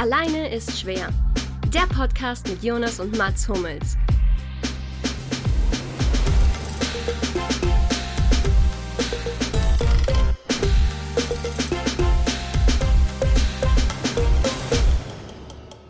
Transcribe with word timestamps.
Alleine 0.00 0.50
ist 0.50 0.80
schwer. 0.80 1.10
Der 1.74 1.86
Podcast 1.94 2.48
mit 2.48 2.64
Jonas 2.64 3.00
und 3.00 3.18
Mats 3.18 3.46
Hummels. 3.46 3.98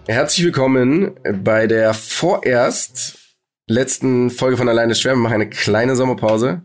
Herzlich 0.08 0.44
willkommen 0.44 1.12
bei 1.44 1.68
der 1.68 1.94
vorerst 1.94 3.16
letzten 3.68 4.30
Folge 4.30 4.56
von 4.56 4.68
Alleine 4.68 4.90
ist 4.90 5.02
schwer. 5.02 5.12
Wir 5.12 5.18
machen 5.18 5.34
eine 5.34 5.50
kleine 5.50 5.94
Sommerpause. 5.94 6.62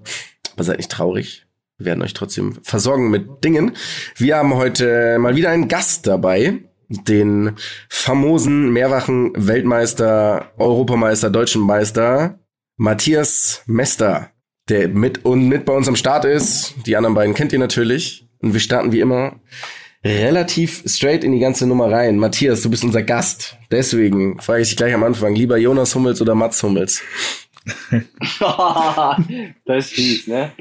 Aber 0.54 0.64
seid 0.64 0.77
nicht 0.77 0.91
traurig. 0.91 1.46
Wir 1.77 1.86
werden 1.86 2.02
euch 2.02 2.14
trotzdem 2.14 2.57
versorgen 2.64 3.12
mit 3.12 3.43
Dingen. 3.43 3.77
Wir 4.16 4.38
haben 4.38 4.55
heute 4.55 5.20
mal 5.20 5.36
wieder 5.36 5.52
einen 5.52 5.68
Gast 5.68 6.07
dabei. 6.07 6.64
Den 6.88 7.54
famosen 7.89 8.71
mehrfachen 8.71 9.33
Weltmeister, 9.36 10.51
Europameister, 10.57 11.29
Deutschen 11.29 11.61
Meister 11.61 12.39
Matthias 12.77 13.64
Mester, 13.68 14.32
der 14.68 14.89
mit 14.89 15.24
und 15.24 15.47
mit 15.47 15.63
bei 15.65 15.74
uns 15.74 15.87
am 15.87 15.96
Start 15.96 16.25
ist. 16.25 16.75
Die 16.86 16.97
anderen 16.97 17.15
beiden 17.15 17.33
kennt 17.33 17.54
ihr 17.54 17.60
natürlich. 17.60 18.27
Und 18.41 18.54
wir 18.54 18.60
starten 18.60 18.91
wie 18.91 19.00
immer 19.00 19.39
relativ 20.04 20.83
straight 20.86 21.24
in 21.24 21.32
die 21.32 21.39
ganze 21.39 21.65
Nummer 21.65 21.89
rein. 21.89 22.18
Matthias, 22.19 22.61
du 22.61 22.69
bist 22.69 22.83
unser 22.83 23.02
Gast. 23.02 23.57
Deswegen 23.71 24.39
frage 24.39 24.61
ich 24.61 24.69
dich 24.69 24.77
gleich 24.77 24.93
am 24.93 25.04
Anfang, 25.04 25.36
lieber 25.36 25.57
Jonas 25.57 25.96
Hummels 25.96 26.21
oder 26.21 26.36
Mats 26.36 26.61
Hummels? 26.61 27.02
das 29.65 29.88
ist 29.88 29.93
fies, 29.93 30.27
ne? 30.27 30.52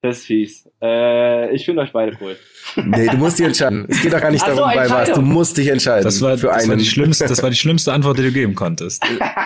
Das 0.00 0.18
ist 0.18 0.24
fies. 0.26 0.68
Äh, 0.84 1.54
ich 1.54 1.64
finde 1.64 1.80
euch 1.82 1.92
beide 1.92 2.14
cool. 2.20 2.36
Nee, 2.84 3.06
du 3.06 3.16
musst 3.16 3.38
dich 3.38 3.46
entscheiden. 3.46 3.86
Es 3.88 4.02
geht 4.02 4.12
doch 4.12 4.20
gar 4.20 4.30
nicht 4.30 4.46
darum, 4.46 4.70
bei 4.74 4.90
was. 4.90 5.12
Du 5.12 5.22
musst 5.22 5.56
dich 5.56 5.68
entscheiden. 5.68 6.04
Das 6.04 6.20
war, 6.20 6.36
für 6.36 6.48
das, 6.48 6.56
einen. 6.56 6.70
war 6.70 6.76
die 6.76 6.84
schlimmste, 6.84 7.26
das 7.26 7.42
war 7.42 7.48
die 7.48 7.56
schlimmste 7.56 7.92
Antwort, 7.92 8.18
die 8.18 8.22
du 8.24 8.32
geben 8.32 8.54
konntest. 8.54 9.02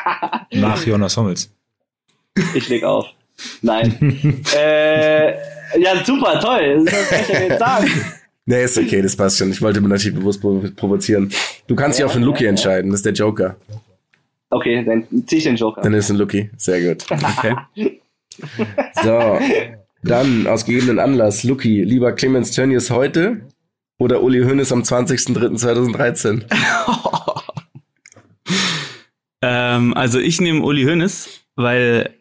Nach 0.52 0.84
Jonas 0.84 1.16
Hummels. 1.16 1.54
Ich 2.54 2.68
leg 2.68 2.82
auf. 2.82 3.06
Nein. 3.62 4.42
äh, 4.56 5.30
ja, 5.78 6.04
super, 6.04 6.40
toll. 6.40 6.84
Das 6.84 7.08
kann 7.08 7.20
ich 7.20 7.28
ja 7.28 7.40
jetzt 7.40 7.58
sagen. 7.60 7.88
Nee, 8.46 8.64
ist 8.64 8.78
okay, 8.78 9.02
das 9.02 9.14
passt 9.14 9.38
schon. 9.38 9.50
Ich 9.50 9.62
wollte 9.62 9.80
mir 9.80 9.88
natürlich 9.88 10.18
bewusst 10.18 10.40
provozieren. 10.40 11.30
Du 11.66 11.76
kannst 11.76 11.98
dich 11.98 12.04
auch 12.04 12.10
für 12.10 12.16
einen 12.16 12.24
Lucky 12.24 12.46
entscheiden, 12.46 12.90
das 12.90 13.00
ist 13.00 13.06
der 13.06 13.12
Joker. 13.12 13.56
Okay, 14.50 14.82
dann 14.84 15.06
zieh 15.26 15.36
ich 15.36 15.44
den 15.44 15.56
Joker. 15.56 15.82
Dann 15.82 15.92
ist 15.92 16.10
ein 16.10 16.16
Lucky. 16.16 16.50
Sehr 16.56 16.94
gut. 16.94 17.04
Okay. 17.10 17.54
so, 19.04 19.38
dann 20.02 20.46
aus 20.46 20.64
gegebenen 20.64 20.98
Anlass, 20.98 21.44
Lucky, 21.44 21.82
lieber 21.82 22.12
Clemens 22.12 22.52
Tönnies 22.52 22.90
heute 22.90 23.48
oder 23.98 24.22
Uli 24.22 24.42
Hoeneß 24.42 24.72
am 24.72 24.82
20.03.2013? 24.82 26.42
ähm, 29.42 29.94
also 29.94 30.18
ich 30.18 30.40
nehme 30.40 30.62
Uli 30.62 30.84
Hoeneß, 30.84 31.28
weil 31.56 32.14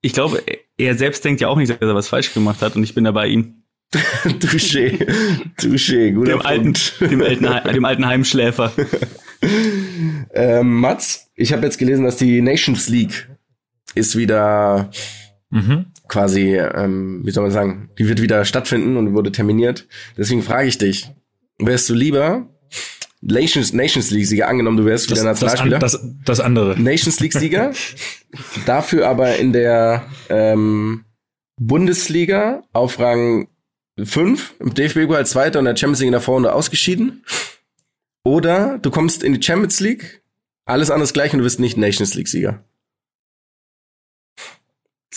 ich 0.00 0.12
glaube, 0.12 0.42
er 0.76 0.94
selbst 0.96 1.24
denkt 1.24 1.40
ja 1.40 1.48
auch 1.48 1.56
nicht, 1.56 1.70
dass 1.70 1.80
er 1.80 1.94
was 1.94 2.08
falsch 2.08 2.32
gemacht 2.34 2.62
hat 2.62 2.76
und 2.76 2.84
ich 2.84 2.94
bin 2.94 3.04
da 3.04 3.12
bei 3.12 3.26
ihm. 3.28 3.62
Touché, 4.40 5.06
touché, 5.56 6.12
guter 6.12 6.32
dem 6.32 6.42
alten, 6.42 6.74
dem 7.00 7.22
alten, 7.22 7.72
dem 7.72 7.84
alten 7.84 8.06
Heimschläfer. 8.06 8.72
ähm, 10.34 10.80
Mats, 10.80 11.30
ich 11.36 11.52
habe 11.52 11.64
jetzt 11.64 11.78
gelesen, 11.78 12.04
dass 12.04 12.16
die 12.16 12.40
Nations 12.40 12.88
League 12.88 13.28
ist 13.94 14.16
wieder 14.16 14.90
mhm. 15.50 15.86
Quasi, 16.08 16.56
ähm, 16.56 17.22
wie 17.24 17.30
soll 17.30 17.42
man 17.42 17.52
sagen, 17.52 17.90
die 17.98 18.08
wird 18.08 18.20
wieder 18.20 18.44
stattfinden 18.44 18.96
und 18.96 19.14
wurde 19.14 19.32
terminiert. 19.32 19.86
Deswegen 20.16 20.42
frage 20.42 20.68
ich 20.68 20.78
dich, 20.78 21.10
wärst 21.58 21.88
du 21.88 21.94
lieber 21.94 22.48
Nations, 23.20 23.72
Nations 23.72 24.10
League 24.10 24.26
Sieger 24.26 24.48
angenommen, 24.48 24.76
du 24.76 24.84
wärst 24.84 25.06
wieder 25.06 25.16
das, 25.16 25.40
Nationalspieler? 25.40 25.78
Das, 25.78 25.92
das, 25.92 26.02
das 26.24 26.40
andere. 26.40 26.78
Nations 26.80 27.20
League 27.20 27.32
Sieger, 27.32 27.72
dafür 28.66 29.08
aber 29.08 29.36
in 29.36 29.52
der 29.52 30.04
ähm, 30.28 31.04
Bundesliga 31.58 32.62
auf 32.72 32.98
Rang 32.98 33.48
5 34.02 34.54
im 34.58 34.74
DFB 34.74 35.10
als 35.12 35.30
Zweiter 35.30 35.58
und 35.58 35.64
der 35.64 35.76
Champions 35.76 36.00
League 36.00 36.08
in 36.08 36.12
der 36.12 36.20
Vorrunde 36.20 36.52
ausgeschieden. 36.52 37.24
Oder 38.24 38.78
du 38.78 38.90
kommst 38.90 39.22
in 39.22 39.34
die 39.34 39.42
Champions 39.42 39.80
League, 39.80 40.22
alles 40.66 40.90
anders 40.90 41.12
gleich 41.12 41.32
und 41.32 41.38
du 41.38 41.44
bist 41.44 41.60
nicht 41.60 41.76
Nations 41.76 42.14
League 42.14 42.28
Sieger. 42.28 42.50
Das 42.50 42.58
ist 42.58 42.73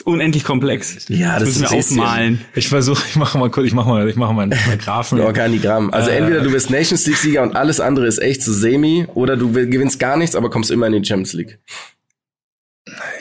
unendlich 0.02 0.44
komplex. 0.44 1.08
Ja, 1.09 1.40
das, 1.40 1.50
das 1.50 1.59
müssen 1.59 1.72
wir 1.72 1.78
aufmalen. 1.78 2.46
Ich 2.56 2.68
versuche, 2.69 3.03
ich 3.09 3.16
mache 3.16 3.38
mal 3.38 3.50
kurz, 3.50 3.68
ich 3.68 3.74
mache 3.74 3.90
mal, 3.90 4.08
ich 4.09 4.16
mache 4.16 4.34
mal 4.34 4.44
einen 4.44 4.78
Graphen. 4.80 5.19
Organigramm. 5.19 5.91
Also 5.94 6.09
äh, 6.09 6.18
entweder 6.18 6.41
du 6.41 6.52
wirst 6.52 6.69
Nations 6.69 7.06
League 7.06 7.18
Sieger 7.18 7.44
und 7.44 7.56
alles 7.56 7.80
andere 7.80 8.07
ist 8.07 8.19
echt 8.19 8.41
so 8.41 8.53
semi, 8.53 9.07
oder 9.13 9.38
du 9.38 9.52
gewinnst 9.52 10.00
gar 10.00 10.18
nichts, 10.18 10.36
aber 10.36 10.50
kommst 10.50 10.72
immer 10.72 10.88
in 10.88 10.94
die 10.94 11.07
Champions 11.07 11.34
League. 11.34 11.59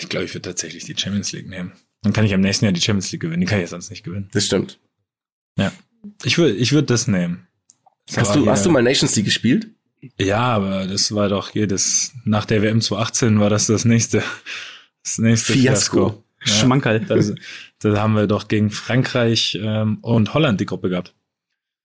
Ich 0.01 0.09
glaube, 0.09 0.27
ich 0.27 0.35
würde 0.35 0.49
tatsächlich 0.49 0.85
die 0.85 0.97
Champions 0.97 1.33
League 1.33 1.49
nehmen. 1.49 1.73
Dann 2.03 2.13
kann 2.13 2.25
ich 2.25 2.35
am 2.35 2.41
nächsten 2.41 2.65
Jahr 2.65 2.73
die 2.73 2.81
Champions 2.81 3.11
League 3.11 3.23
gewinnen. 3.23 3.41
Die 3.41 3.47
kann 3.47 3.59
ich 3.59 3.63
ja 3.63 3.69
sonst 3.69 3.91
nicht 3.91 4.05
gewinnen. 4.05 4.29
Das 4.33 4.47
stimmt. 4.47 4.79
Ja. 5.59 5.73
Ich 6.25 6.39
würde 6.39 6.55
ich 6.55 6.73
würd 6.73 6.91
das 6.91 7.09
nehmen. 7.09 7.47
Das 8.07 8.19
hast, 8.19 8.37
du, 8.37 8.49
hast 8.49 8.65
du 8.65 8.71
mal 8.71 8.83
Nations 8.83 9.17
League 9.17 9.25
gespielt? 9.25 9.69
Ja, 10.19 10.41
aber 10.41 10.87
das 10.87 11.13
war 11.15 11.29
doch 11.29 11.51
hier 11.51 11.67
das, 11.67 12.13
nach 12.25 12.45
der 12.45 12.63
WM 12.63 12.81
2018 12.81 13.41
war 13.41 13.51
das 13.51 13.67
das 13.67 13.85
nächste, 13.85 14.23
das 15.03 15.19
nächste 15.19 15.53
Fiasko. 15.53 16.11
Fiasko. 16.11 16.26
Schmankerl. 16.47 17.01
Das, 17.01 17.35
das 17.81 17.99
haben 17.99 18.15
wir 18.15 18.27
doch 18.27 18.49
gegen 18.49 18.71
Frankreich 18.71 19.59
ähm, 19.61 19.99
und 20.03 20.35
Holland 20.35 20.61
die 20.61 20.67
Gruppe 20.67 20.89
gehabt. 20.89 21.15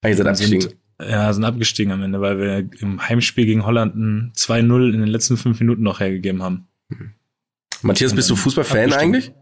Ah, 0.02 0.08
ihr 0.08 0.16
seid 0.16 0.26
abgestiegen. 0.26 0.60
Sind, 0.60 0.76
ja, 1.00 1.32
sind 1.32 1.44
abgestiegen 1.44 1.92
am 1.92 2.02
Ende, 2.02 2.20
weil 2.20 2.38
wir 2.38 2.68
im 2.80 3.06
Heimspiel 3.08 3.46
gegen 3.46 3.64
Holland 3.66 3.96
ein 3.96 4.32
2-0 4.36 4.92
in 4.92 5.00
den 5.00 5.08
letzten 5.08 5.36
fünf 5.36 5.60
Minuten 5.60 5.82
noch 5.82 6.00
hergegeben 6.00 6.42
haben. 6.42 6.68
Matthias, 7.82 8.14
bist 8.14 8.30
du 8.30 8.36
Fußballfan 8.36 8.92
eigentlich? 8.92 9.32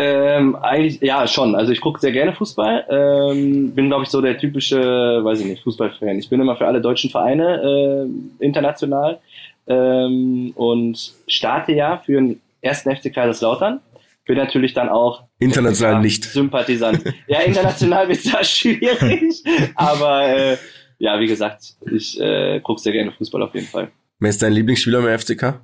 Ähm, 0.00 0.54
eigentlich, 0.54 1.00
ja, 1.00 1.26
schon. 1.26 1.56
Also 1.56 1.72
ich 1.72 1.80
gucke 1.80 1.98
sehr 1.98 2.12
gerne 2.12 2.32
Fußball. 2.32 2.86
Ähm, 2.88 3.72
bin, 3.72 3.88
glaube 3.88 4.04
ich, 4.04 4.10
so 4.10 4.20
der 4.20 4.38
typische, 4.38 4.78
weiß 4.78 5.40
ich 5.40 5.46
nicht, 5.46 5.64
Fußballfan. 5.64 6.18
Ich 6.18 6.30
bin 6.30 6.40
immer 6.40 6.56
für 6.56 6.68
alle 6.68 6.80
deutschen 6.80 7.10
Vereine 7.10 8.06
äh, 8.40 8.44
international 8.44 9.18
ähm, 9.66 10.52
und 10.54 11.14
starte 11.26 11.72
ja 11.72 11.98
für 11.98 12.12
den 12.12 12.40
ersten 12.60 12.94
FC 12.94 13.12
Kaiserslautern. 13.12 13.80
Bin 14.28 14.36
natürlich 14.36 14.74
dann 14.74 14.90
auch 14.90 15.24
international 15.38 16.02
nicht 16.02 16.22
Sympathisant. 16.22 17.02
ja, 17.28 17.40
international 17.40 18.08
wird 18.08 18.18
es 18.18 18.50
schwierig, 18.50 19.42
aber 19.74 20.28
äh, 20.28 20.56
ja, 20.98 21.18
wie 21.18 21.26
gesagt, 21.26 21.76
ich 21.90 22.20
äh, 22.20 22.60
gucke 22.60 22.78
sehr 22.78 22.92
gerne 22.92 23.10
Fußball 23.10 23.42
auf 23.42 23.54
jeden 23.54 23.68
Fall. 23.68 23.90
Wer 24.18 24.28
ist 24.28 24.42
dein 24.42 24.52
Lieblingsspieler 24.52 24.98
im 24.98 25.18
FCK? 25.18 25.62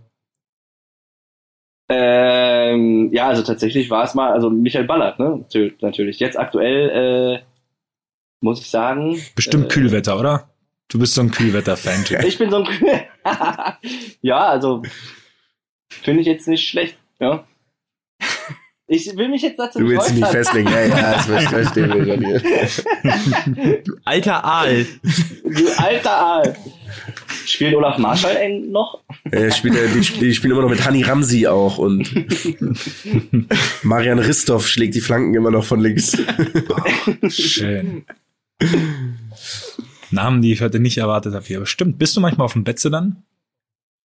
Ähm, 1.91 3.11
ja, 3.13 3.29
also 3.29 3.43
tatsächlich 3.43 3.91
war 3.91 4.05
es 4.05 4.15
mal, 4.15 4.33
also 4.33 4.49
Michael 4.49 4.87
Ballert, 4.87 5.19
ne? 5.19 5.45
Natürlich. 5.83 6.19
Jetzt 6.19 6.39
aktuell, 6.39 7.43
äh, 7.43 7.43
muss 8.41 8.63
ich 8.63 8.71
sagen. 8.71 9.21
Bestimmt 9.37 9.67
äh, 9.67 9.69
Kühlwetter, 9.69 10.19
oder? 10.19 10.49
Du 10.89 10.99
bist 10.99 11.13
so 11.13 11.21
ein 11.21 11.31
Kühlwetter-Fan. 11.31 12.07
ich 12.27 12.39
bin 12.39 12.51
so 12.51 12.57
ein 12.57 12.65
Kühl. 12.65 13.03
ja, 14.23 14.47
also 14.47 14.81
finde 15.89 16.23
ich 16.23 16.27
jetzt 16.27 16.49
nicht 16.49 16.67
schlecht, 16.67 16.97
ja. 17.21 17.45
Ich 18.87 19.17
will 19.17 19.29
mich 19.29 19.41
jetzt 19.41 19.59
dazu 19.59 19.79
Du 19.79 19.89
willst 19.89 20.15
nicht 20.15 20.27
festlegen, 20.27 20.69
ja, 20.69 20.87
ja, 20.87 21.13
das 21.15 21.27
verstehen 21.49 21.89
wir 21.95 22.07
schon 22.07 22.25
hier. 22.25 23.83
Du 23.83 23.97
alter 24.05 24.45
Aal. 24.45 24.87
Du 25.03 25.69
alter 25.79 26.11
Aal. 26.11 26.57
Spielt 27.47 27.75
Olaf 27.75 27.99
Marschall 27.99 28.61
noch? 28.61 29.03
Er 29.31 29.51
spielt, 29.53 29.75
die, 29.75 30.01
die 30.01 30.35
spielen 30.35 30.53
immer 30.53 30.63
noch 30.63 30.71
mit 30.71 30.85
Hani 30.85 31.03
Ramsi 31.03 31.47
auch 31.47 31.79
und 31.79 32.11
Marian 33.83 34.19
Ristov 34.19 34.67
schlägt 34.67 34.95
die 34.95 35.01
Flanken 35.01 35.35
immer 35.35 35.51
noch 35.51 35.65
von 35.65 35.81
links. 35.81 36.17
Oh, 36.69 37.29
schön. 37.29 38.05
Namen, 40.11 40.43
die 40.43 40.53
ich 40.53 40.61
heute 40.61 40.79
nicht 40.79 40.99
erwartet 40.99 41.35
habe 41.35 41.45
hier. 41.45 41.57
Aber 41.59 41.67
stimmt, 41.67 41.99
bist 41.99 42.17
du 42.17 42.21
manchmal 42.21 42.45
auf 42.45 42.53
dem 42.53 42.65
Betze 42.65 42.91
dann? 42.91 43.23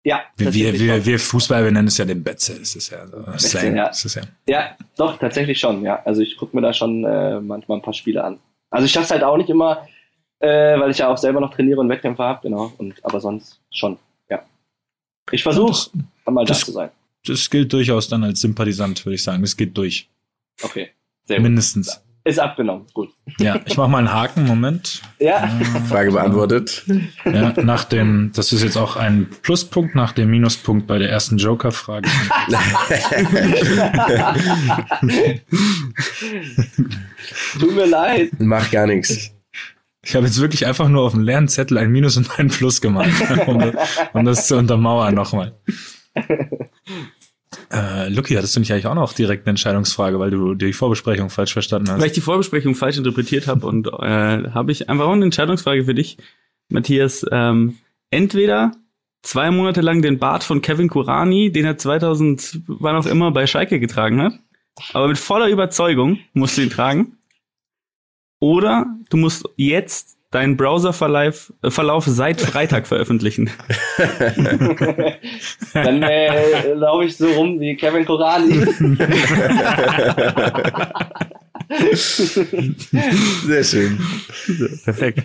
Ja. 0.03 0.21
Wir, 0.37 0.53
wir, 0.53 1.05
wir 1.05 1.19
Fußball, 1.19 1.63
wir 1.63 1.71
nennen 1.71 1.89
es 1.89 1.97
ja 1.97 2.05
den 2.05 2.23
Betze. 2.23 2.57
Das 2.57 2.75
ist 2.75 2.89
ja 2.89 3.05
so 3.07 3.23
Slang. 3.37 3.75
Ja. 3.75 3.87
Das 3.87 4.05
ist 4.05 4.15
ja. 4.15 4.23
ja, 4.47 4.77
doch, 4.97 5.17
tatsächlich 5.17 5.59
schon, 5.59 5.83
ja. 5.83 6.01
Also 6.03 6.21
ich 6.21 6.37
gucke 6.37 6.55
mir 6.55 6.61
da 6.61 6.73
schon 6.73 7.03
äh, 7.03 7.39
manchmal 7.41 7.79
ein 7.79 7.81
paar 7.81 7.93
Spiele 7.93 8.23
an. 8.23 8.39
Also 8.69 8.85
ich 8.85 8.91
schaffe 8.91 9.05
es 9.05 9.11
halt 9.11 9.23
auch 9.23 9.37
nicht 9.37 9.49
immer, 9.49 9.87
äh, 10.39 10.79
weil 10.79 10.91
ich 10.91 10.99
ja 10.99 11.09
auch 11.09 11.17
selber 11.17 11.41
noch 11.41 11.53
trainiere 11.53 11.81
und 11.81 11.89
Wettkämpfe 11.89 12.23
habe, 12.23 12.39
genau. 12.43 12.73
Und, 12.77 13.03
aber 13.03 13.19
sonst 13.19 13.59
schon, 13.71 13.97
ja. 14.29 14.41
Ich 15.31 15.43
versuche, 15.43 15.89
mal 16.25 16.45
da 16.45 16.53
zu 16.53 16.71
sein. 16.71 16.89
Das 17.25 17.49
gilt 17.49 17.73
durchaus 17.73 18.07
dann 18.07 18.23
als 18.23 18.39
Sympathisant, 18.39 19.05
würde 19.05 19.15
ich 19.15 19.23
sagen. 19.23 19.41
Das 19.41 19.57
geht 19.57 19.77
durch. 19.77 20.09
Okay, 20.61 20.91
sehr 21.25 21.37
gut. 21.37 21.43
Mindestens. 21.43 22.01
Ist 22.29 22.39
abgenommen, 22.39 22.85
gut. 22.93 23.09
Ja, 23.39 23.59
ich 23.65 23.75
mache 23.75 23.89
mal 23.89 23.97
einen 23.97 24.13
Haken, 24.13 24.45
Moment. 24.45 25.01
Ja. 25.17 25.47
Frage 25.89 26.11
beantwortet. 26.11 26.85
Ja, 27.25 27.53
nach 27.63 27.85
dem, 27.85 28.31
das 28.35 28.53
ist 28.53 28.61
jetzt 28.61 28.77
auch 28.77 28.97
ein 28.97 29.27
Pluspunkt 29.41 29.95
nach 29.95 30.11
dem 30.11 30.29
Minuspunkt 30.29 30.85
bei 30.85 30.99
der 30.99 31.09
ersten 31.09 31.37
Joker-Frage. 31.37 32.07
Tut 37.59 37.75
mir 37.75 37.87
leid. 37.87 38.29
Mach 38.37 38.69
gar 38.69 38.85
nichts. 38.85 39.31
Ich 40.03 40.15
habe 40.15 40.27
jetzt 40.27 40.39
wirklich 40.39 40.67
einfach 40.67 40.87
nur 40.87 41.01
auf 41.01 41.13
dem 41.13 41.21
leeren 41.21 41.47
Zettel 41.47 41.79
ein 41.79 41.89
Minus 41.89 42.15
und 42.15 42.29
ein 42.37 42.49
Plus 42.49 42.79
gemacht, 42.79 43.09
um, 43.47 43.57
das, 43.57 43.73
um 44.13 44.23
das 44.23 44.45
zu 44.45 44.55
untermauern 44.55 45.15
nochmal. 45.15 45.55
Äh, 47.71 48.09
Lucky, 48.09 48.33
hattest 48.33 48.55
du 48.55 48.59
nicht 48.59 48.71
eigentlich 48.71 48.87
auch 48.87 48.95
noch 48.95 49.13
direkt 49.13 49.45
eine 49.45 49.51
Entscheidungsfrage, 49.51 50.19
weil 50.19 50.31
du 50.31 50.55
die 50.55 50.73
Vorbesprechung 50.73 51.29
falsch 51.29 51.53
verstanden 51.53 51.89
hast? 51.89 51.99
Weil 51.99 52.07
ich 52.07 52.13
die 52.13 52.21
Vorbesprechung 52.21 52.73
falsch 52.75 52.97
interpretiert 52.97 53.47
habe 53.47 53.65
und 53.67 53.87
äh, 53.87 54.49
habe 54.51 54.71
ich 54.71 54.89
einfach 54.89 55.05
auch 55.05 55.13
eine 55.13 55.25
Entscheidungsfrage 55.25 55.85
für 55.85 55.93
dich, 55.93 56.17
Matthias. 56.69 57.25
Ähm, 57.31 57.77
entweder 58.09 58.71
zwei 59.21 59.51
Monate 59.51 59.81
lang 59.81 60.01
den 60.01 60.17
Bart 60.17 60.43
von 60.43 60.61
Kevin 60.61 60.89
Kurani, 60.89 61.51
den 61.51 61.65
er 61.65 61.77
2000, 61.77 62.61
wann 62.67 62.95
auch 62.95 63.05
immer, 63.05 63.31
bei 63.31 63.45
Schalke 63.45 63.79
getragen 63.79 64.21
hat, 64.21 64.33
aber 64.93 65.07
mit 65.07 65.17
voller 65.17 65.49
Überzeugung 65.49 66.19
musst 66.33 66.57
du 66.57 66.61
ihn 66.61 66.69
tragen. 66.69 67.17
Oder 68.39 68.87
du 69.09 69.17
musst 69.17 69.47
jetzt 69.57 70.18
deinen 70.31 70.57
Browserverlauf 70.57 71.53
äh, 71.61 71.71
Verlauf 71.71 72.05
seit 72.05 72.39
Freitag 72.41 72.87
veröffentlichen. 72.87 73.49
Dann 75.73 76.03
äh, 76.03 76.73
laufe 76.73 77.05
ich 77.05 77.17
so 77.17 77.27
rum 77.31 77.59
wie 77.59 77.75
Kevin 77.75 78.05
Korani. 78.05 78.65
Sehr 83.45 83.63
schön. 83.63 83.99
Perfekt. 84.83 85.23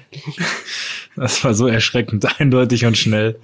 Das 1.17 1.43
war 1.45 1.55
so 1.55 1.67
erschreckend, 1.67 2.27
eindeutig 2.41 2.85
und 2.85 2.99
schnell. 2.99 3.39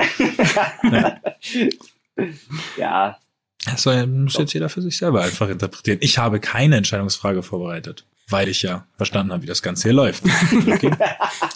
ja, 2.76 3.16
Das 3.64 3.86
muss 3.86 4.36
jetzt 4.36 4.52
jeder 4.52 4.68
für 4.68 4.82
sich 4.82 4.98
selber 4.98 5.22
einfach 5.22 5.48
interpretieren. 5.48 5.98
Ich 6.02 6.18
habe 6.18 6.40
keine 6.40 6.76
Entscheidungsfrage 6.76 7.42
vorbereitet, 7.42 8.04
weil 8.30 8.48
ich 8.48 8.62
ja 8.62 8.86
verstanden 8.96 9.32
habe, 9.32 9.42
wie 9.42 9.46
das 9.46 9.62
Ganze 9.62 9.88
hier 9.88 9.92
läuft. 9.92 10.24
Okay. 10.70 10.90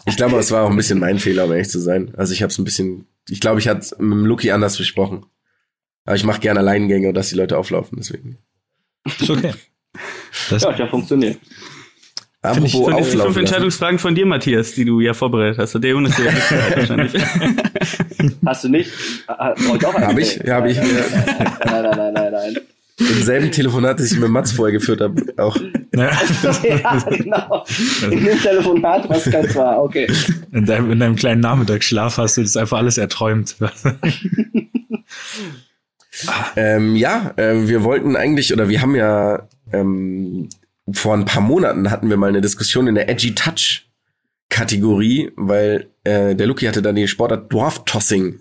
Ich 0.06 0.16
glaube, 0.16 0.36
es 0.36 0.50
war 0.50 0.64
auch 0.64 0.70
ein 0.70 0.76
bisschen 0.76 0.98
mein 0.98 1.18
Fehler, 1.18 1.44
um 1.44 1.52
ehrlich 1.52 1.68
zu 1.68 1.78
sein. 1.78 2.12
Also 2.16 2.32
ich 2.32 2.42
habe 2.42 2.50
es 2.50 2.58
ein 2.58 2.64
bisschen, 2.64 3.06
ich 3.28 3.40
glaube, 3.40 3.58
ich 3.60 3.68
hatte 3.68 3.80
es 3.80 3.90
mit 3.92 4.12
dem 4.12 4.26
Lucky 4.26 4.50
anders 4.50 4.76
besprochen. 4.76 5.24
Aber 6.04 6.16
ich 6.16 6.24
mache 6.24 6.40
gerne 6.40 6.60
Alleingänge 6.60 7.08
und 7.08 7.14
dass 7.14 7.30
die 7.30 7.36
Leute 7.36 7.56
auflaufen, 7.56 7.98
deswegen. 7.98 8.38
Ist 9.04 9.30
okay. 9.30 9.54
Das, 10.50 10.62
ja, 10.62 10.70
hat 10.70 10.78
ja 10.78 10.86
funktioniert. 10.86 11.38
Apropos 12.42 12.72
fünf 12.72 12.88
auflaufen 12.88 13.18
lassen. 13.18 13.38
Entscheidungsfragen 13.40 13.98
von 13.98 14.14
dir, 14.14 14.26
Matthias, 14.26 14.74
die 14.74 14.84
du 14.84 15.00
ja 15.00 15.14
vorbereitet 15.14 15.58
hast. 15.58 15.72
Der 15.74 15.90
Jonas 15.90 16.14
der 16.16 16.26
wahrscheinlich. 16.76 17.14
Hast 18.46 18.64
du 18.64 18.68
nicht? 18.68 18.90
Ah, 19.26 19.54
Brauche 19.54 19.88
auch 19.88 19.94
einen? 19.94 20.06
Hab 20.08 20.18
ich, 20.18 20.36
ja, 20.36 20.56
hab 20.56 20.66
ich. 20.66 20.76
Nein, 20.76 20.92
nein, 21.64 21.96
nein, 21.96 22.12
nein, 22.12 22.32
nein. 22.32 22.56
Im 22.96 23.23
selben 23.23 23.50
Telefonat, 23.50 23.99
das 23.99 24.12
ich 24.12 24.20
mit 24.20 24.29
Mats 24.29 24.52
vorher 24.52 24.73
geführt 24.73 25.00
habe, 25.00 25.20
auch. 25.37 25.56
ne, 25.93 26.11
ja, 26.62 26.99
genau. 27.11 27.64
In 28.08 28.25
dem 28.25 28.41
Telefonat, 28.41 29.08
was 29.08 29.29
ganz 29.31 29.55
war. 29.56 29.82
Okay. 29.82 30.06
in, 30.52 30.64
deinem, 30.64 30.93
in 30.93 31.00
deinem 31.00 31.17
kleinen 31.17 31.41
Nachmittagsschlaf 31.41 32.19
hast 32.19 32.37
du 32.37 32.43
das 32.43 32.56
einfach 32.56 32.79
alles 32.79 32.99
erträumt. 32.99 33.56
Ähm, 36.55 36.94
ja, 36.94 37.35
äh, 37.37 37.67
wir 37.67 37.82
wollten 37.82 38.14
eigentlich, 38.14 38.52
oder 38.52 38.69
wir 38.69 38.81
haben 38.81 38.94
ja 38.94 39.49
ähm, 39.73 40.49
vor 40.93 41.14
ein 41.14 41.25
paar 41.25 41.43
Monaten 41.43 41.91
hatten 41.91 42.08
wir 42.08 42.17
mal 42.17 42.29
eine 42.29 42.41
Diskussion 42.41 42.87
in 42.87 42.94
der 42.94 43.08
Edgy 43.08 43.35
Touch 43.35 43.88
Kategorie, 44.49 45.32
weil 45.37 45.91
äh, 46.05 46.35
der 46.35 46.46
Lucky 46.46 46.67
hatte 46.67 46.82
dann 46.82 46.94
die 46.94 47.08
Sportart 47.08 47.52
Dwarf 47.52 47.85
Tossing 47.85 48.38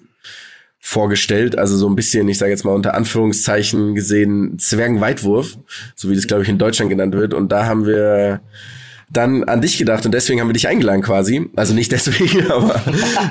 vorgestellt, 0.86 1.58
also 1.58 1.78
so 1.78 1.88
ein 1.88 1.96
bisschen, 1.96 2.28
ich 2.28 2.38
sage 2.38 2.52
jetzt 2.52 2.66
mal 2.66 2.74
unter 2.74 2.94
Anführungszeichen 2.94 3.96
gesehen, 3.96 4.60
Zwergenweitwurf, 4.60 5.58
so 5.96 6.10
wie 6.10 6.16
das 6.16 6.28
glaube 6.28 6.44
ich 6.44 6.50
in 6.50 6.58
Deutschland 6.58 6.90
genannt 6.90 7.16
wird. 7.16 7.34
Und 7.34 7.54
da 7.54 7.66
haben 7.66 7.86
wir 7.86 8.42
dann 9.10 9.46
an 9.46 9.62
dich 9.62 9.78
gedacht 9.78 10.06
und 10.06 10.12
deswegen 10.12 10.42
haben 10.42 10.50
wir 10.50 10.54
dich 10.54 10.68
eingeladen 10.68 11.02
quasi. 11.02 11.50
Also 11.56 11.74
nicht 11.74 11.94
deswegen, 11.94 12.46
aber 12.52 12.82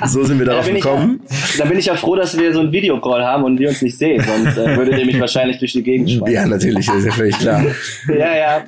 so 0.07 0.23
sind 0.23 0.39
wir 0.39 0.47
darauf 0.47 0.65
da 0.65 0.73
gekommen. 0.73 1.19
Ja, 1.29 1.35
da 1.59 1.65
bin 1.65 1.77
ich 1.77 1.85
ja 1.85 1.95
froh, 1.95 2.15
dass 2.15 2.35
wir 2.35 2.53
so 2.53 2.61
einen 2.61 2.71
Videocall 2.71 3.23
haben 3.23 3.43
und 3.43 3.59
wir 3.59 3.69
uns 3.69 3.83
nicht 3.83 3.99
sehen, 3.99 4.23
sonst 4.25 4.57
äh, 4.57 4.75
würdet 4.75 4.97
ihr 4.97 5.05
mich 5.05 5.19
wahrscheinlich 5.19 5.59
durch 5.59 5.73
die 5.73 5.83
Gegend 5.83 6.09
schmeißen. 6.09 6.33
Ja, 6.33 6.47
natürlich, 6.47 6.87
das 6.87 6.95
ist 6.95 7.05
ja 7.05 7.11
völlig 7.11 7.37
klar. 7.37 7.63
Ja, 8.07 8.35
ja. 8.35 8.63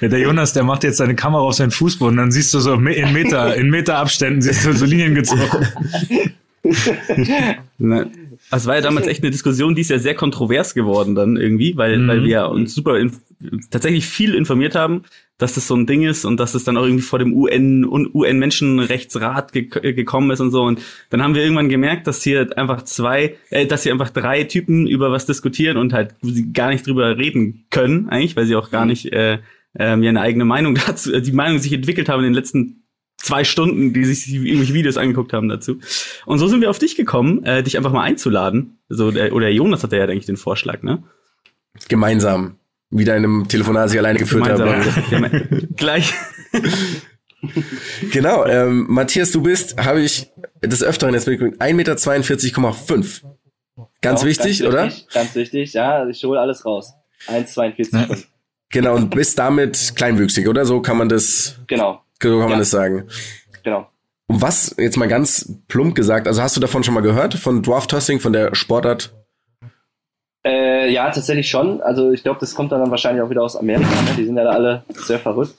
Ja, 0.00 0.08
der 0.08 0.18
Jonas, 0.18 0.52
der 0.52 0.64
macht 0.64 0.82
jetzt 0.82 0.96
seine 0.96 1.14
Kamera 1.14 1.42
auf 1.42 1.54
seinen 1.54 1.70
Fußboden, 1.70 2.16
dann 2.16 2.32
siehst 2.32 2.52
du 2.54 2.58
so 2.58 2.74
in 2.74 3.12
Meter, 3.12 3.54
in 3.54 3.70
Meter 3.70 3.98
Abständen 3.98 4.42
siehst 4.42 4.66
du 4.66 4.72
so 4.72 4.84
Linien 4.84 5.14
gezogen. 5.14 5.42
Ne. 7.78 8.10
Das 8.50 8.66
war 8.66 8.74
ja 8.74 8.80
damals 8.80 9.06
echt 9.06 9.22
eine 9.22 9.30
Diskussion, 9.30 9.74
die 9.74 9.82
ist 9.82 9.90
ja 9.90 9.98
sehr 9.98 10.14
kontrovers 10.14 10.74
geworden 10.74 11.14
dann 11.14 11.36
irgendwie, 11.36 11.76
weil, 11.76 11.98
Mhm. 11.98 12.08
weil 12.08 12.24
wir 12.24 12.48
uns 12.48 12.74
super 12.74 12.98
inf 12.98 13.18
tatsächlich 13.70 14.04
viel 14.06 14.34
informiert 14.34 14.74
haben, 14.74 15.04
dass 15.38 15.54
das 15.54 15.66
so 15.66 15.74
ein 15.74 15.86
Ding 15.86 16.02
ist 16.02 16.26
und 16.26 16.38
dass 16.38 16.54
es 16.54 16.64
dann 16.64 16.76
auch 16.76 16.82
irgendwie 16.82 17.02
vor 17.02 17.18
dem 17.18 17.32
UN 17.34 17.86
und 17.86 18.14
UN 18.14 18.38
Menschenrechtsrat 18.38 19.52
ge 19.52 19.62
gekommen 19.94 20.30
ist 20.30 20.40
und 20.40 20.50
so. 20.50 20.62
Und 20.62 20.80
dann 21.08 21.22
haben 21.22 21.34
wir 21.34 21.42
irgendwann 21.42 21.70
gemerkt, 21.70 22.06
dass 22.06 22.22
hier 22.22 22.50
einfach 22.58 22.82
zwei, 22.82 23.36
äh, 23.48 23.64
dass 23.66 23.84
hier 23.84 23.92
einfach 23.92 24.10
drei 24.10 24.44
Typen 24.44 24.86
über 24.86 25.10
was 25.10 25.24
diskutieren 25.24 25.78
und 25.78 25.94
halt 25.94 26.14
gar 26.52 26.68
nicht 26.68 26.86
drüber 26.86 27.16
reden 27.16 27.64
können, 27.70 28.10
eigentlich, 28.10 28.36
weil 28.36 28.44
sie 28.44 28.56
auch 28.56 28.70
gar 28.70 28.84
nicht 28.84 29.10
äh, 29.12 29.38
ähm, 29.78 30.02
ja 30.02 30.10
eine 30.10 30.20
eigene 30.20 30.44
Meinung 30.44 30.74
dazu, 30.86 31.12
äh, 31.14 31.22
die 31.22 31.32
Meinung 31.32 31.58
sich 31.60 31.72
entwickelt 31.72 32.08
haben 32.10 32.20
in 32.20 32.24
den 32.30 32.34
letzten 32.34 32.79
zwei 33.22 33.44
Stunden, 33.44 33.92
die 33.92 34.04
sich 34.04 34.32
irgendwelche 34.32 34.74
Videos 34.74 34.96
angeguckt 34.96 35.32
haben 35.32 35.48
dazu. 35.48 35.78
Und 36.26 36.38
so 36.38 36.48
sind 36.48 36.60
wir 36.60 36.70
auf 36.70 36.78
dich 36.78 36.96
gekommen, 36.96 37.44
äh, 37.44 37.62
dich 37.62 37.76
einfach 37.76 37.92
mal 37.92 38.02
einzuladen. 38.02 38.78
So, 38.88 39.10
der, 39.10 39.32
oder 39.32 39.48
Jonas 39.48 39.82
hatte 39.82 39.96
ja 39.96 40.04
eigentlich 40.04 40.26
den 40.26 40.36
Vorschlag, 40.36 40.82
ne? 40.82 41.02
Gemeinsam. 41.88 42.56
Wieder 42.90 43.16
in 43.16 43.24
einem 43.24 43.48
Telefonat, 43.48 43.84
das 43.84 43.92
ich 43.92 43.98
alleine 43.98 44.18
geführt 44.18 44.48
habe. 44.48 44.82
Gemeinsam. 45.10 45.68
Gleich. 45.76 46.12
Genau, 48.10 48.44
ähm, 48.44 48.84
Matthias, 48.90 49.30
du 49.30 49.42
bist, 49.42 49.78
habe 49.82 50.02
ich 50.02 50.30
des 50.62 50.82
Öfteren 50.82 51.14
jetzt 51.14 51.26
mitgekriegt, 51.26 51.58
1,42,5 51.60 52.60
Meter. 52.60 53.86
Ganz 54.02 54.20
Auch 54.20 54.26
wichtig, 54.26 54.58
ganz 54.58 54.70
oder? 54.70 54.84
Wichtig, 54.84 55.08
ganz 55.08 55.34
wichtig, 55.34 55.72
ja. 55.72 56.06
Ich 56.06 56.22
hole 56.24 56.38
alles 56.38 56.66
raus. 56.66 56.92
1,42,5. 57.28 58.24
Genau, 58.70 58.94
und 58.94 59.10
bist 59.10 59.38
damit 59.38 59.92
kleinwüchsig, 59.96 60.48
oder? 60.48 60.64
So 60.64 60.80
kann 60.82 60.98
man 60.98 61.08
das, 61.08 61.58
Genau, 61.66 62.02
so 62.22 62.30
kann 62.38 62.40
man 62.40 62.50
Ja. 62.50 62.58
das 62.58 62.70
sagen. 62.70 63.08
genau. 63.62 63.86
Und 64.26 64.42
was, 64.42 64.74
jetzt 64.78 64.96
mal 64.96 65.08
ganz 65.08 65.52
plump 65.66 65.96
gesagt, 65.96 66.28
also 66.28 66.40
hast 66.40 66.56
du 66.56 66.60
davon 66.60 66.84
schon 66.84 66.94
mal 66.94 67.00
gehört, 67.00 67.34
von 67.34 67.62
Dwarf 67.62 67.88
Tossing, 67.88 68.20
von 68.20 68.32
der 68.32 68.54
Sportart? 68.54 69.12
Äh, 70.46 70.90
ja, 70.92 71.10
tatsächlich 71.10 71.50
schon. 71.50 71.80
Also 71.82 72.12
ich 72.12 72.22
glaube, 72.22 72.38
das 72.40 72.54
kommt 72.54 72.70
dann 72.72 72.90
wahrscheinlich 72.90 73.22
auch 73.22 73.30
wieder 73.30 73.42
aus 73.42 73.56
Amerika. 73.56 73.88
Ne? 74.02 74.10
Die 74.16 74.24
sind 74.24 74.36
ja 74.36 74.44
da 74.44 74.50
alle 74.50 74.84
sehr 74.90 75.18
verrückt. 75.18 75.54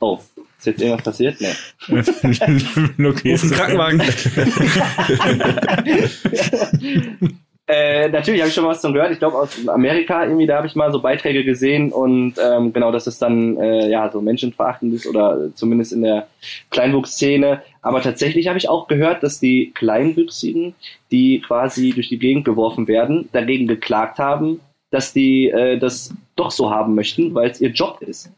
Oh, 0.00 0.18
ist 0.58 0.66
jetzt 0.66 0.80
irgendwas 0.80 1.04
passiert? 1.04 1.40
Nee. 1.40 1.54
okay. 3.04 3.32
Ruf 3.32 3.42
einen 3.42 3.52
Krankenwagen. 3.52 4.00
Äh, 7.70 8.08
natürlich 8.08 8.40
habe 8.40 8.48
ich 8.48 8.54
schon 8.54 8.64
mal 8.64 8.70
was 8.70 8.80
davon 8.80 8.94
gehört. 8.94 9.12
Ich 9.12 9.18
glaube 9.18 9.36
aus 9.36 9.68
Amerika 9.68 10.24
irgendwie, 10.24 10.46
da 10.46 10.56
habe 10.56 10.66
ich 10.66 10.74
mal 10.74 10.90
so 10.90 11.02
Beiträge 11.02 11.44
gesehen 11.44 11.92
und 11.92 12.34
ähm, 12.42 12.72
genau, 12.72 12.90
dass 12.90 13.06
es 13.06 13.18
dann 13.18 13.58
äh, 13.58 13.90
ja 13.90 14.10
so 14.10 14.22
menschenverachtend 14.22 14.94
ist 14.94 15.06
oder 15.06 15.54
zumindest 15.54 15.92
in 15.92 16.00
der 16.00 16.28
Kleinwuchsszene. 16.70 17.62
Aber 17.82 18.00
tatsächlich 18.00 18.48
habe 18.48 18.56
ich 18.56 18.70
auch 18.70 18.88
gehört, 18.88 19.22
dass 19.22 19.38
die 19.38 19.70
Kleinwüchsigen, 19.74 20.74
die 21.10 21.42
quasi 21.42 21.90
durch 21.90 22.08
die 22.08 22.18
Gegend 22.18 22.46
geworfen 22.46 22.88
werden, 22.88 23.28
dagegen 23.32 23.66
geklagt 23.66 24.18
haben, 24.18 24.60
dass 24.90 25.12
die 25.12 25.50
äh, 25.50 25.78
das 25.78 26.14
doch 26.36 26.50
so 26.50 26.70
haben 26.70 26.94
möchten, 26.94 27.34
weil 27.34 27.50
es 27.50 27.60
ihr 27.60 27.70
Job 27.70 28.00
ist. 28.00 28.32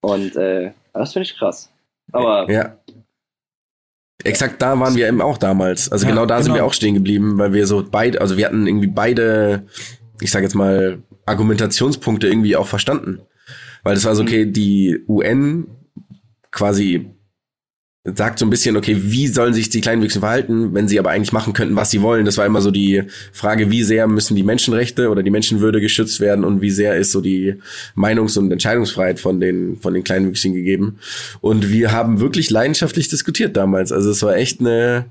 Und 0.00 0.34
äh, 0.34 0.72
das 0.92 1.12
finde 1.12 1.28
ich 1.28 1.36
krass. 1.36 1.70
Aber 2.10 2.50
Ja. 2.50 2.76
Exakt 4.22 4.62
da 4.62 4.78
waren 4.78 4.94
wir 4.94 5.08
eben 5.08 5.20
auch 5.20 5.38
damals. 5.38 5.90
Also 5.90 6.06
Ja, 6.06 6.12
genau 6.12 6.26
da 6.26 6.36
sind 6.36 6.52
genau. 6.52 6.56
wir 6.56 6.64
auch 6.64 6.72
stehen 6.72 6.94
geblieben, 6.94 7.36
weil 7.36 7.52
wir 7.52 7.66
so 7.66 7.84
beide, 7.88 8.20
also 8.20 8.36
wir 8.36 8.46
hatten 8.46 8.66
irgendwie 8.66 8.86
beide, 8.86 9.66
ich 10.20 10.30
sage 10.30 10.44
jetzt 10.44 10.54
mal, 10.54 11.02
Argumentationspunkte 11.26 12.28
irgendwie 12.28 12.56
auch 12.56 12.66
verstanden. 12.66 13.20
Weil 13.82 13.94
das 13.94 14.04
war 14.04 14.14
so, 14.14 14.22
okay, 14.22 14.46
die 14.46 14.98
UN 15.08 15.66
quasi 16.50 17.10
sagt 18.04 18.38
so 18.38 18.44
ein 18.44 18.50
bisschen, 18.50 18.76
okay, 18.76 18.96
wie 19.00 19.28
sollen 19.28 19.54
sich 19.54 19.70
die 19.70 19.80
Kleinwüchsen 19.80 20.20
verhalten, 20.20 20.74
wenn 20.74 20.88
sie 20.88 20.98
aber 20.98 21.10
eigentlich 21.10 21.32
machen 21.32 21.54
könnten, 21.54 21.74
was 21.74 21.90
sie 21.90 22.02
wollen. 22.02 22.26
Das 22.26 22.36
war 22.36 22.44
immer 22.44 22.60
so 22.60 22.70
die 22.70 23.04
Frage, 23.32 23.70
wie 23.70 23.82
sehr 23.82 24.06
müssen 24.06 24.36
die 24.36 24.42
Menschenrechte 24.42 25.08
oder 25.08 25.22
die 25.22 25.30
Menschenwürde 25.30 25.80
geschützt 25.80 26.20
werden 26.20 26.44
und 26.44 26.60
wie 26.60 26.70
sehr 26.70 26.96
ist 26.96 27.12
so 27.12 27.22
die 27.22 27.54
Meinungs- 27.96 28.38
und 28.38 28.52
Entscheidungsfreiheit 28.52 29.20
von 29.20 29.40
den, 29.40 29.78
von 29.80 29.94
den 29.94 30.04
Kleinwüchsigen 30.04 30.54
gegeben. 30.54 30.98
Und 31.40 31.70
wir 31.72 31.92
haben 31.92 32.20
wirklich 32.20 32.50
leidenschaftlich 32.50 33.08
diskutiert 33.08 33.56
damals. 33.56 33.90
Also 33.90 34.10
es 34.10 34.22
war 34.22 34.36
echt 34.36 34.60
eine 34.60 35.06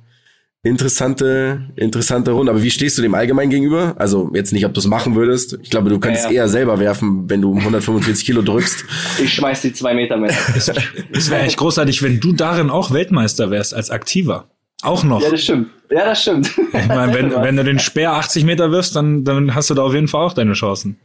interessante, 0.63 1.61
interessante 1.75 2.31
Runde. 2.31 2.51
Aber 2.51 2.63
wie 2.63 2.71
stehst 2.71 2.97
du 2.97 3.01
dem 3.01 3.13
allgemein 3.13 3.49
gegenüber? 3.49 3.95
Also 3.97 4.31
jetzt 4.33 4.53
nicht, 4.53 4.65
ob 4.65 4.73
du 4.73 4.79
es 4.79 4.87
machen 4.87 5.15
würdest. 5.15 5.59
Ich 5.61 5.69
glaube, 5.69 5.89
du 5.89 5.99
könntest 5.99 6.25
Ja, 6.25 6.31
ja. 6.31 6.37
eher 6.37 6.47
selber 6.47 6.79
werfen, 6.79 7.29
wenn 7.29 7.41
du 7.41 7.55
145 7.55 8.25
Kilo 8.25 8.41
drückst. 8.41 8.85
ich 9.23 9.33
schmeiß 9.33 9.61
die 9.61 9.73
zwei 9.73 9.93
Meter 9.93 10.17
mit. 10.17 10.33
Es 10.55 11.29
wäre 11.29 11.41
echt 11.41 11.57
großartig, 11.57 12.01
wenn 12.01 12.19
du 12.19 12.31
darin 12.31 12.69
auch 12.69 12.91
Weltmeister 12.91 13.51
wärst, 13.51 13.73
als 13.73 13.89
Aktiver. 13.89 14.47
Auch 14.81 15.03
noch. 15.03 15.21
Ja, 15.21 15.29
das 15.29 15.43
stimmt. 15.43 15.69
Ja, 15.89 16.05
das 16.05 16.21
stimmt. 16.21 16.51
Ich 16.57 16.87
meine, 16.87 17.13
wenn, 17.13 17.31
wenn 17.41 17.55
du 17.55 17.63
den 17.63 17.79
Speer 17.79 18.13
80 18.13 18.43
Meter 18.43 18.71
wirfst, 18.71 18.95
dann, 18.95 19.23
dann 19.23 19.55
hast 19.55 19.69
du 19.69 19.73
da 19.73 19.83
auf 19.83 19.93
jeden 19.93 20.07
Fall 20.07 20.25
auch 20.25 20.33
deine 20.33 20.53
Chancen. 20.53 20.97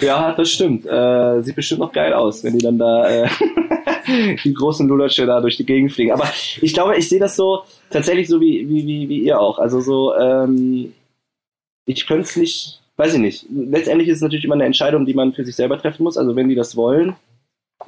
Ja, 0.00 0.32
das 0.32 0.50
stimmt. 0.50 0.86
Äh, 0.86 1.42
sieht 1.42 1.56
bestimmt 1.56 1.80
noch 1.80 1.92
geil 1.92 2.12
aus, 2.12 2.44
wenn 2.44 2.56
die 2.56 2.64
dann 2.64 2.78
da 2.78 3.08
äh, 3.08 3.28
die 4.44 4.54
großen 4.54 4.86
Lulatsche 4.86 5.26
da 5.26 5.40
durch 5.40 5.56
die 5.56 5.66
Gegend 5.66 5.92
fliegen. 5.92 6.12
Aber 6.12 6.28
ich 6.60 6.72
glaube, 6.72 6.96
ich 6.96 7.08
sehe 7.08 7.20
das 7.20 7.36
so 7.36 7.62
tatsächlich 7.90 8.28
so 8.28 8.40
wie, 8.40 8.68
wie, 8.68 8.86
wie, 8.86 9.08
wie 9.08 9.20
ihr 9.20 9.40
auch. 9.40 9.58
Also 9.58 9.80
so, 9.80 10.14
ähm, 10.14 10.92
ich 11.86 12.06
könnte 12.06 12.22
es 12.22 12.36
nicht, 12.36 12.80
weiß 12.96 13.14
ich 13.14 13.20
nicht. 13.20 13.46
Letztendlich 13.50 14.08
ist 14.08 14.16
es 14.16 14.22
natürlich 14.22 14.44
immer 14.44 14.54
eine 14.54 14.64
Entscheidung, 14.64 15.06
die 15.06 15.14
man 15.14 15.32
für 15.32 15.44
sich 15.44 15.56
selber 15.56 15.78
treffen 15.78 16.04
muss. 16.04 16.16
Also 16.16 16.36
wenn 16.36 16.48
die 16.48 16.54
das 16.54 16.76
wollen, 16.76 17.16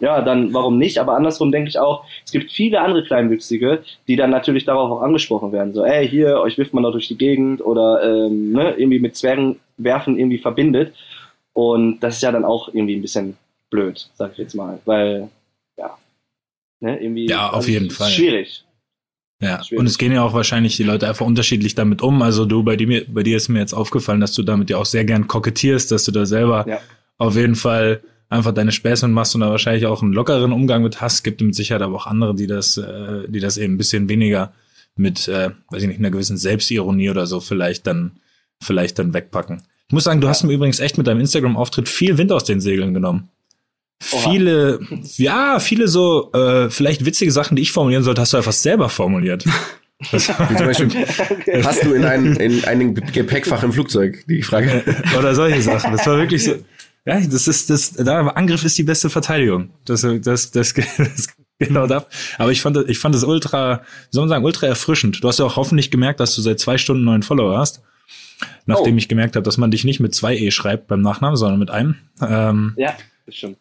ja, 0.00 0.20
dann 0.22 0.52
warum 0.52 0.78
nicht? 0.78 0.98
Aber 0.98 1.16
andersrum 1.16 1.50
denke 1.50 1.68
ich 1.68 1.78
auch, 1.78 2.04
es 2.25 2.30
gibt 2.30 2.52
viele 2.52 2.80
andere 2.80 3.04
Kleinwüchsige, 3.04 3.82
die 4.06 4.16
dann 4.16 4.30
natürlich 4.30 4.64
darauf 4.64 4.90
auch 4.90 5.02
angesprochen 5.02 5.50
werden. 5.50 5.72
So, 5.72 5.84
ey, 5.84 6.08
hier, 6.08 6.40
euch 6.40 6.58
wirft 6.58 6.75
man 6.75 6.84
doch 6.84 6.92
durch 6.92 7.08
die 7.08 7.18
Gegend 7.18 7.64
oder 7.64 8.02
ähm, 8.04 8.52
ne, 8.52 8.75
irgendwie 8.76 9.00
mit 9.00 9.16
Zwergen 9.16 9.58
werfen 9.76 10.18
irgendwie 10.18 10.38
verbindet. 10.38 10.94
Und 11.58 11.98
das 11.98 12.14
ist 12.14 12.22
ja 12.22 12.30
dann 12.30 12.44
auch 12.44 12.68
irgendwie 12.68 12.94
ein 12.94 13.02
bisschen 13.02 13.36
blöd, 13.68 14.08
sag 14.14 14.30
ich 14.30 14.38
jetzt 14.38 14.54
mal. 14.54 14.78
Weil, 14.84 15.28
ja, 15.76 15.98
ne, 16.78 17.02
irgendwie. 17.02 17.26
Ja, 17.26 17.48
auf 17.48 17.56
also, 17.56 17.70
jeden 17.72 17.90
Fall. 17.90 18.12
Schwierig. 18.12 18.64
Ja, 19.42 19.64
Schwierig. 19.64 19.80
und 19.80 19.86
es 19.86 19.98
gehen 19.98 20.12
ja 20.12 20.22
auch 20.22 20.34
wahrscheinlich 20.34 20.76
die 20.76 20.84
Leute 20.84 21.08
einfach 21.08 21.26
unterschiedlich 21.26 21.74
damit 21.74 22.00
um. 22.00 22.22
Also 22.22 22.46
du, 22.46 22.62
bei 22.62 22.76
dir, 22.76 23.04
bei 23.08 23.24
dir 23.24 23.36
ist 23.36 23.48
mir 23.48 23.58
jetzt 23.58 23.72
aufgefallen, 23.72 24.20
dass 24.20 24.34
du 24.34 24.44
damit 24.44 24.70
ja 24.70 24.76
auch 24.76 24.84
sehr 24.84 25.04
gern 25.04 25.26
kokettierst, 25.26 25.90
dass 25.90 26.04
du 26.04 26.12
da 26.12 26.26
selber 26.26 26.64
Ja. 26.68 26.80
auf 27.16 27.34
jeden 27.34 27.56
Fall 27.56 28.02
einfach 28.28 28.54
deine 28.54 28.70
Späße 28.70 29.08
machst 29.08 29.34
und 29.34 29.40
da 29.40 29.50
wahrscheinlich 29.50 29.86
auch 29.86 30.00
einen 30.00 30.12
lockeren 30.12 30.52
Umgang 30.52 30.84
mit 30.84 31.00
hast. 31.00 31.24
Gibt 31.24 31.40
mit 31.40 31.56
Sicherheit 31.56 31.82
aber 31.82 31.96
auch 31.96 32.06
andere, 32.06 32.36
die 32.36 32.46
das, 32.46 32.76
äh, 32.76 33.26
die 33.26 33.40
das 33.40 33.56
eben 33.56 33.74
ein 33.74 33.78
bisschen 33.78 34.08
weniger 34.08 34.52
mit, 34.94 35.26
äh, 35.26 35.50
weiß 35.70 35.82
ich 35.82 35.88
nicht, 35.88 35.98
einer 35.98 36.12
gewissen 36.12 36.36
Selbstironie 36.36 37.10
oder 37.10 37.26
so 37.26 37.40
vielleicht 37.40 37.88
dann, 37.88 38.12
vielleicht 38.62 39.00
dann 39.00 39.12
wegpacken. 39.12 39.64
Ich 39.88 39.95
muss 39.95 40.04
sagen, 40.04 40.21
du 40.21 40.28
hast 40.28 40.45
mir 40.45 40.52
übrigens 40.52 40.80
echt 40.80 40.99
mit 40.99 41.07
deinem 41.07 41.21
Instagram-Auftritt 41.21 41.88
viel 41.88 42.18
Wind 42.18 42.30
aus 42.30 42.45
den 42.45 42.61
Segeln 42.61 42.92
genommen. 42.92 43.30
Oha. 44.12 44.30
Viele, 44.30 44.80
ja, 45.16 45.59
viele 45.61 45.88
so, 45.88 46.30
äh, 46.33 46.68
vielleicht 46.71 47.04
witzige 47.07 47.33
Sachen, 47.33 47.57
die 47.57 47.62
ich 47.62 47.73
formulieren 47.73 48.04
sollte, 48.04 48.21
hast 48.21 48.33
du 48.33 48.37
einfach 48.37 48.52
selber 48.52 48.90
formuliert. 48.90 49.45
Wie 50.12 50.18
zum 50.18 50.37
Beispiel, 50.66 50.90
hast 51.64 51.85
du 51.85 51.92
in 51.95 52.04
ein, 52.04 52.37
in 52.37 52.64
ein 52.66 52.95
Gepäckfach 52.95 53.64
im 53.64 53.73
Flugzeug? 53.73 54.25
Die 54.28 54.42
Frage. 54.42 54.85
oder 55.18 55.35
solche 55.35 55.61
Sachen. 55.62 55.90
Das 55.90 56.07
war 56.07 56.18
wirklich 56.18 56.45
so. 56.45 56.54
Ja, 57.04 57.18
das 57.18 57.49
ist 57.49 57.68
das. 57.71 57.95
Da 57.95 58.21
Angriff 58.28 58.62
ist 58.64 58.78
die 58.78 58.85
beste 58.85 59.11
Verteidigung. 59.11 59.71
Das, 59.87 60.02
das, 60.02 60.52
das, 60.52 60.75
das 60.75 60.75
genau 61.59 61.88
da. 61.88 62.07
Aber 62.37 62.52
ich 62.52 62.61
fand, 62.61 62.76
das- 62.76 62.85
ich 62.87 62.99
fand 63.00 63.14
das 63.16 63.25
ultra, 63.25 63.78
wie 63.80 63.83
soll 64.11 64.23
man 64.23 64.28
sagen, 64.28 64.45
ultra 64.45 64.66
erfrischend. 64.68 65.25
Du 65.25 65.26
hast 65.26 65.38
ja 65.40 65.47
auch 65.47 65.57
hoffentlich 65.57 65.90
gemerkt, 65.90 66.21
dass 66.21 66.33
du 66.37 66.42
seit 66.42 66.61
zwei 66.61 66.78
Stunden 66.78 67.02
neuen 67.04 67.23
Follower 67.25 67.59
hast. 67.59 67.83
Nachdem 68.66 68.95
Oh. 68.95 68.99
ich 68.99 69.09
gemerkt 69.09 69.37
habe, 69.37 69.45
dass 69.45 69.59
man 69.59 69.71
dich 69.71 69.85
nicht 69.85 70.00
mit 70.00 70.14
zwei 70.14 70.37
E 70.37 70.50
schreibt 70.50 70.87
beim 70.88 71.00
Nachnamen, 71.02 71.37
sondern 71.37 71.59
mit 71.59 71.71
einem. 71.71 71.97
Ähm, 72.21 72.75
Ja, 72.76 72.95
das 73.26 73.35
stimmt. 73.35 73.57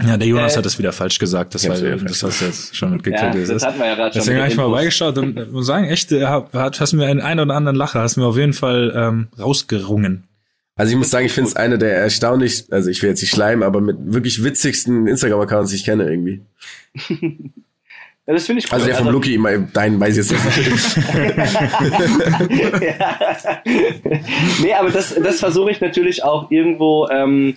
ja, 0.00 0.16
der 0.16 0.26
Jonas 0.28 0.54
Äh, 0.54 0.58
hat 0.58 0.66
es 0.66 0.78
wieder 0.78 0.92
falsch 0.92 1.18
gesagt. 1.18 1.54
Das, 1.54 1.68
war, 1.68 1.76
das 1.76 2.22
hast 2.22 2.40
du 2.40 2.44
jetzt 2.46 2.76
schon 2.76 2.90
mitgekriegt. 2.92 3.34
Ja, 3.34 3.44
das 3.54 3.64
hatten 3.66 3.78
wir 3.78 3.86
ja 3.86 3.94
gerade 3.96 4.12
schon. 4.12 4.20
Deswegen 4.20 4.38
habe 4.40 4.48
ich 4.50 4.56
mal 4.56 4.70
beigeschaut 4.70 5.18
und 5.18 5.52
muss 5.52 5.66
sagen, 5.66 5.84
echt, 5.88 6.12
äh, 6.12 6.24
hat, 6.24 6.80
hast 6.80 6.92
mir 6.92 7.06
einen 7.06 7.20
ein 7.20 7.38
oder 7.40 7.54
anderen 7.54 7.76
Lacher, 7.76 8.00
hast 8.00 8.16
mir 8.16 8.26
auf 8.26 8.36
jeden 8.36 8.52
Fall 8.54 8.92
ähm, 8.94 9.28
rausgerungen. 9.38 10.24
Also 10.76 10.92
ich 10.92 10.96
muss 10.98 11.10
sagen, 11.10 11.26
ich 11.26 11.32
finde 11.32 11.50
es 11.50 11.56
eine 11.56 11.76
der 11.76 11.96
erstaunlich, 11.96 12.66
also 12.70 12.88
ich 12.88 13.02
will 13.02 13.10
jetzt 13.10 13.20
nicht 13.20 13.32
schleimen, 13.32 13.64
aber 13.64 13.80
mit 13.80 13.96
wirklich 14.00 14.44
witzigsten 14.44 15.08
Instagram-Accounts, 15.08 15.70
die 15.70 15.76
ich 15.76 15.84
kenne 15.84 16.08
irgendwie. 16.08 16.42
Ja, 18.28 18.34
das 18.34 18.44
finde 18.44 18.60
ich 18.60 18.66
cool. 18.66 18.74
Also 18.74 18.86
der 18.86 18.94
vom 18.96 19.08
Lucky, 19.08 19.34
immer, 19.36 19.56
deinen 19.56 19.98
weiß 19.98 20.18
ich 20.18 20.30
jetzt 20.30 20.46
nicht. 20.54 20.96
ja. 22.82 23.62
nee, 24.62 24.74
aber 24.74 24.90
das, 24.90 25.14
das 25.14 25.40
versuche 25.40 25.70
ich 25.70 25.80
natürlich 25.80 26.22
auch 26.22 26.50
irgendwo. 26.50 27.08
Ähm, 27.08 27.56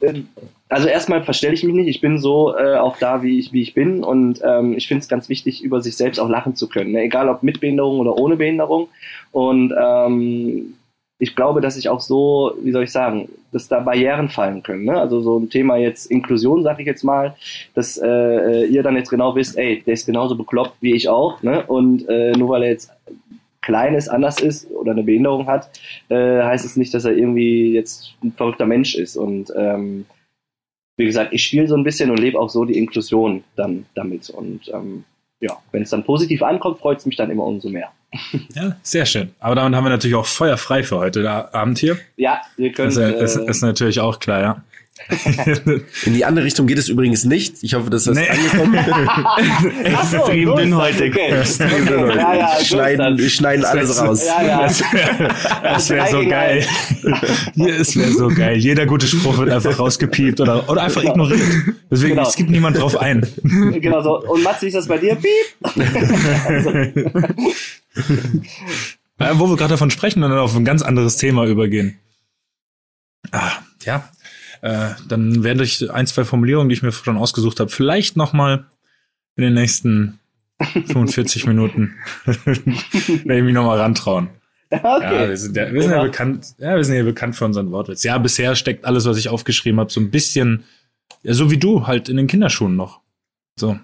äh, 0.00 0.22
also 0.68 0.88
erstmal 0.88 1.22
verstelle 1.22 1.54
ich 1.54 1.62
mich 1.62 1.72
nicht. 1.72 1.86
Ich 1.86 2.00
bin 2.00 2.18
so 2.18 2.52
äh, 2.56 2.78
auch 2.78 2.96
da, 2.98 3.22
wie 3.22 3.38
ich, 3.38 3.52
wie 3.52 3.62
ich 3.62 3.74
bin. 3.74 4.02
Und 4.02 4.40
ähm, 4.44 4.76
ich 4.76 4.88
finde 4.88 5.02
es 5.02 5.08
ganz 5.08 5.28
wichtig, 5.28 5.62
über 5.62 5.80
sich 5.80 5.96
selbst 5.96 6.18
auch 6.18 6.28
lachen 6.28 6.56
zu 6.56 6.68
können. 6.68 6.90
Ne? 6.90 7.02
Egal 7.02 7.28
ob 7.28 7.44
mit 7.44 7.60
Behinderung 7.60 8.00
oder 8.00 8.16
ohne 8.16 8.34
Behinderung. 8.34 8.88
Und 9.30 9.72
ähm, 9.80 10.74
ich 11.18 11.34
glaube, 11.34 11.60
dass 11.60 11.76
ich 11.76 11.88
auch 11.88 12.00
so, 12.00 12.54
wie 12.62 12.70
soll 12.70 12.84
ich 12.84 12.92
sagen, 12.92 13.28
dass 13.50 13.66
da 13.66 13.80
Barrieren 13.80 14.28
fallen 14.28 14.62
können. 14.62 14.84
Ne? 14.84 14.98
Also 14.98 15.20
so 15.20 15.38
ein 15.38 15.50
Thema 15.50 15.76
jetzt 15.76 16.10
Inklusion, 16.10 16.62
sag 16.62 16.78
ich 16.78 16.86
jetzt 16.86 17.02
mal, 17.02 17.34
dass 17.74 17.98
äh, 17.98 18.66
ihr 18.66 18.82
dann 18.82 18.96
jetzt 18.96 19.10
genau 19.10 19.34
wisst, 19.34 19.58
ey, 19.58 19.82
der 19.84 19.94
ist 19.94 20.06
genauso 20.06 20.36
bekloppt 20.36 20.76
wie 20.80 20.94
ich 20.94 21.08
auch. 21.08 21.42
Ne? 21.42 21.64
Und 21.66 22.08
äh, 22.08 22.32
nur 22.32 22.50
weil 22.50 22.62
er 22.62 22.70
jetzt 22.70 22.92
klein 23.62 23.94
ist, 23.94 24.08
anders 24.08 24.40
ist 24.40 24.70
oder 24.70 24.92
eine 24.92 25.02
Behinderung 25.02 25.46
hat, 25.46 25.70
äh, 26.08 26.42
heißt 26.42 26.64
es 26.64 26.76
nicht, 26.76 26.94
dass 26.94 27.04
er 27.04 27.16
irgendwie 27.16 27.72
jetzt 27.72 28.14
ein 28.22 28.32
verrückter 28.32 28.66
Mensch 28.66 28.94
ist. 28.94 29.16
Und 29.16 29.52
ähm, 29.56 30.06
wie 30.96 31.06
gesagt, 31.06 31.32
ich 31.32 31.42
spiele 31.42 31.66
so 31.66 31.76
ein 31.76 31.84
bisschen 31.84 32.10
und 32.10 32.20
lebe 32.20 32.38
auch 32.38 32.48
so 32.48 32.64
die 32.64 32.78
Inklusion 32.78 33.42
dann 33.56 33.86
damit. 33.94 34.30
Und 34.30 34.68
ähm, 34.72 35.04
ja, 35.40 35.56
wenn 35.72 35.82
es 35.82 35.90
dann 35.90 36.04
positiv 36.04 36.42
ankommt, 36.42 36.78
freut 36.78 36.98
es 36.98 37.06
mich 37.06 37.16
dann 37.16 37.30
immer 37.30 37.44
umso 37.44 37.68
mehr. 37.68 37.90
Ja, 38.54 38.76
sehr 38.82 39.04
schön. 39.04 39.34
Aber 39.38 39.54
damit 39.54 39.76
haben 39.76 39.84
wir 39.84 39.90
natürlich 39.90 40.16
auch 40.16 40.26
Feuer 40.26 40.56
frei 40.56 40.82
für 40.82 40.96
heute 40.96 41.52
Abend 41.54 41.78
hier. 41.78 41.98
Ja, 42.16 42.40
wir 42.56 42.72
können. 42.72 42.94
Das 42.94 42.96
ist, 43.36 43.36
äh, 43.36 43.50
ist 43.50 43.62
natürlich 43.62 44.00
auch 44.00 44.18
klar, 44.18 44.40
ja. 44.40 44.62
In 46.04 46.14
die 46.14 46.24
andere 46.24 46.44
Richtung 46.44 46.66
geht 46.66 46.78
es 46.78 46.88
übrigens 46.88 47.24
nicht. 47.24 47.56
Ich 47.62 47.74
hoffe, 47.74 47.88
das 47.90 48.06
ist 48.06 48.14
Nee. 48.16 48.28
angekommen. 48.28 48.74
Extrem 49.84 50.48
ist 50.48 50.58
dünnhäutig. 50.58 51.14
das, 51.30 51.60
Okay. 51.60 51.74
Okay. 51.88 52.16
Ja, 52.18 52.34
ja, 52.34 52.50
so 52.56 52.60
ist 52.60 52.68
schneiden, 52.68 53.16
wir 53.18 53.24
das. 53.24 53.32
schneiden 53.32 53.64
alles 53.64 54.00
raus. 54.02 54.24
Ja, 54.26 54.42
ja. 54.46 54.60
Das 55.62 55.90
wäre 55.90 56.04
wär 56.04 56.10
so 56.10 56.28
geil. 56.28 56.66
Hier, 57.54 57.80
es 57.80 57.96
wäre 57.96 58.12
so 58.12 58.28
geil. 58.28 58.56
Jeder 58.58 58.86
gute 58.86 59.06
Spruch 59.06 59.38
wird 59.38 59.50
einfach 59.50 59.78
rausgepiept 59.78 60.40
oder, 60.40 60.68
oder 60.68 60.82
einfach 60.82 61.02
ignoriert. 61.02 61.40
Deswegen, 61.90 62.16
Genau. 62.16 62.28
es 62.28 62.36
gibt 62.36 62.50
niemand 62.50 62.78
drauf 62.78 62.96
ein. 62.98 63.26
Genau 63.42 64.02
so. 64.02 64.22
Und 64.26 64.42
Mats, 64.42 64.62
wie 64.62 64.66
ist 64.66 64.74
das 64.76 64.86
bei 64.88 64.98
dir? 64.98 65.14
Piep. 65.16 65.74
Also, 66.46 66.70
Äh, 69.20 69.30
wo 69.34 69.48
wir 69.48 69.56
gerade 69.56 69.70
davon 69.70 69.90
sprechen 69.90 70.22
und 70.22 70.30
dann 70.30 70.38
auf 70.38 70.54
ein 70.54 70.64
ganz 70.64 70.82
anderes 70.82 71.16
Thema 71.16 71.44
übergehen. 71.46 71.98
Ah, 73.32 73.50
ja. 73.84 74.08
Äh, 74.62 74.90
dann 75.08 75.44
werde 75.44 75.64
ich 75.64 75.90
ein, 75.92 76.06
zwei 76.06 76.24
Formulierungen, 76.24 76.68
die 76.68 76.74
ich 76.74 76.82
mir 76.82 76.92
schon 76.92 77.16
ausgesucht 77.16 77.60
habe, 77.60 77.70
vielleicht 77.70 78.16
noch 78.16 78.32
mal 78.32 78.66
in 79.36 79.44
den 79.44 79.54
nächsten 79.54 80.18
45 80.60 81.46
Minuten 81.46 81.94
werde 82.24 83.38
ich 83.38 83.44
mich 83.44 83.54
noch 83.54 83.64
mal 83.66 83.78
rantrauen. 83.80 84.28
Ja, 84.70 84.96
okay. 84.96 85.28
wir 85.28 85.36
sind 85.36 85.56
ja, 85.56 85.72
wir 85.72 85.80
sind 85.82 85.92
ja 85.92 85.98
Ja. 85.98 86.02
bekannt, 86.02 86.54
ja, 86.58 86.76
wir 86.76 86.84
sind 86.84 86.96
ja 86.96 87.02
bekannt 87.02 87.36
für 87.36 87.44
unseren 87.46 87.70
Wortwitz. 87.70 88.02
Ja, 88.04 88.18
bisher 88.18 88.54
steckt 88.54 88.84
alles, 88.84 89.06
was 89.06 89.16
ich 89.16 89.28
aufgeschrieben 89.30 89.80
habe, 89.80 89.90
so 89.90 90.00
ein 90.00 90.10
bisschen, 90.10 90.64
ja, 91.22 91.32
so 91.32 91.50
wie 91.50 91.56
du, 91.58 91.86
halt 91.86 92.08
in 92.08 92.16
den 92.18 92.26
Kinderschuhen 92.26 92.76
noch. 92.76 93.00
So. 93.56 93.78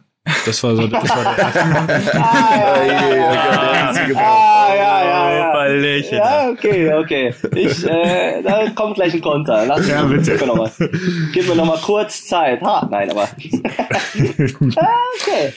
Das 0.46 0.62
war 0.62 0.74
so, 0.74 0.86
das 0.86 1.08
war 1.08 1.36
der 1.36 2.14
Ah, 2.14 2.56
ja, 2.56 2.86
ja, 2.86 3.14
ja, 3.14 3.34
ja. 3.34 4.16
Ah, 4.16 4.74
ja, 4.74 5.04
ja, 5.04 5.38
ja. 5.38 5.52
Ballchen. 5.52 6.18
Ja, 6.18 6.50
okay, 6.50 6.94
okay. 6.94 7.34
Ich, 7.54 7.86
äh, 7.86 8.42
da 8.42 8.70
kommt 8.70 8.94
gleich 8.94 9.12
ein 9.12 9.20
Konter. 9.20 9.66
Lass 9.66 9.86
Ja, 9.86 10.02
bitte. 10.04 10.32
Gib 10.32 10.40
mir 10.40 10.46
noch 10.46 10.56
mal, 10.56 10.70
gib 11.32 11.48
mir 11.48 11.54
noch 11.54 11.66
mal 11.66 11.78
kurz 11.78 12.26
Zeit. 12.26 12.62
Ha, 12.62 12.88
nein, 12.90 13.10
aber. 13.10 13.22
ah, 14.76 14.88
okay. 15.20 15.52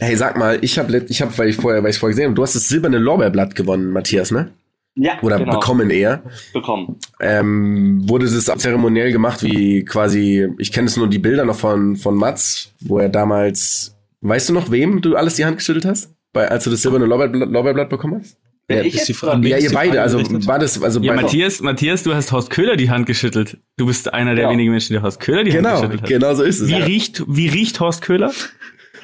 Hey, 0.00 0.14
sag 0.16 0.36
mal, 0.36 0.58
ich 0.62 0.78
habe, 0.78 1.04
ich 1.08 1.20
hab, 1.20 1.36
weil 1.38 1.48
ich 1.48 1.56
vorher, 1.56 1.82
weil 1.82 1.90
ich 1.90 1.98
vorher 1.98 2.12
gesehen 2.12 2.26
habe, 2.26 2.34
du 2.34 2.42
hast 2.42 2.54
das 2.54 2.68
silberne 2.68 2.98
Lorbeerblatt 2.98 3.56
gewonnen, 3.56 3.90
Matthias, 3.90 4.30
ne? 4.30 4.52
Ja, 5.00 5.12
Oder 5.22 5.38
genau. 5.38 5.52
bekommen 5.60 5.90
eher. 5.90 6.22
Bekommen. 6.52 6.96
Ähm, 7.20 8.08
wurde 8.08 8.26
das 8.26 8.44
zeremoniell 8.60 9.12
gemacht, 9.12 9.42
wie 9.44 9.84
quasi, 9.84 10.48
ich 10.58 10.72
kenne 10.72 10.86
es 10.88 10.96
nur 10.96 11.08
die 11.08 11.18
Bilder 11.20 11.44
noch 11.44 11.56
von, 11.56 11.96
von 11.96 12.16
Mats, 12.16 12.72
wo 12.80 12.98
er 12.98 13.08
damals, 13.08 13.96
weißt 14.22 14.48
du 14.48 14.54
noch, 14.54 14.70
wem 14.70 15.00
du 15.00 15.14
alles 15.16 15.34
die 15.36 15.44
Hand 15.44 15.58
geschüttelt 15.58 15.84
hast? 15.84 16.12
Bei, 16.32 16.48
als 16.48 16.64
du 16.64 16.70
das 16.70 16.82
silberne 16.82 17.06
Lorbeerblatt, 17.06 17.48
Lorbeerblatt 17.48 17.88
bekommen 17.90 18.20
hast? 18.20 18.36
Ja, 18.70 18.80
ich 18.82 18.94
ist 18.96 19.08
die 19.08 19.12
jetzt 19.12 19.20
Frage- 19.20 19.48
Ja, 19.48 19.56
ihr 19.56 19.70
beide, 19.72 20.02
also 20.02 20.18
gerichtet? 20.18 20.46
war 20.46 20.58
das, 20.58 20.82
also 20.82 21.00
Ja, 21.00 21.14
bei- 21.14 21.22
Matthias, 21.22 21.60
Matthias, 21.62 22.02
du 22.02 22.12
hast 22.14 22.32
Horst 22.32 22.50
Köhler 22.50 22.76
die 22.76 22.90
Hand 22.90 23.06
geschüttelt. 23.06 23.56
Du 23.78 23.86
bist 23.86 24.12
einer 24.12 24.34
der 24.34 24.44
Ja. 24.44 24.50
wenigen 24.50 24.72
Menschen, 24.72 24.92
der 24.92 25.02
Horst 25.02 25.20
Köhler 25.20 25.42
die 25.44 25.52
Hand 25.52 25.62
Genau, 25.64 25.76
geschüttelt 25.76 26.02
hat. 26.02 26.08
genau 26.08 26.34
so 26.34 26.42
ist 26.42 26.60
es. 26.60 26.68
Wie 26.68 26.72
Ja. 26.72 26.84
riecht, 26.84 27.22
wie 27.26 27.48
riecht 27.48 27.80
Horst 27.80 28.02
Köhler? 28.02 28.30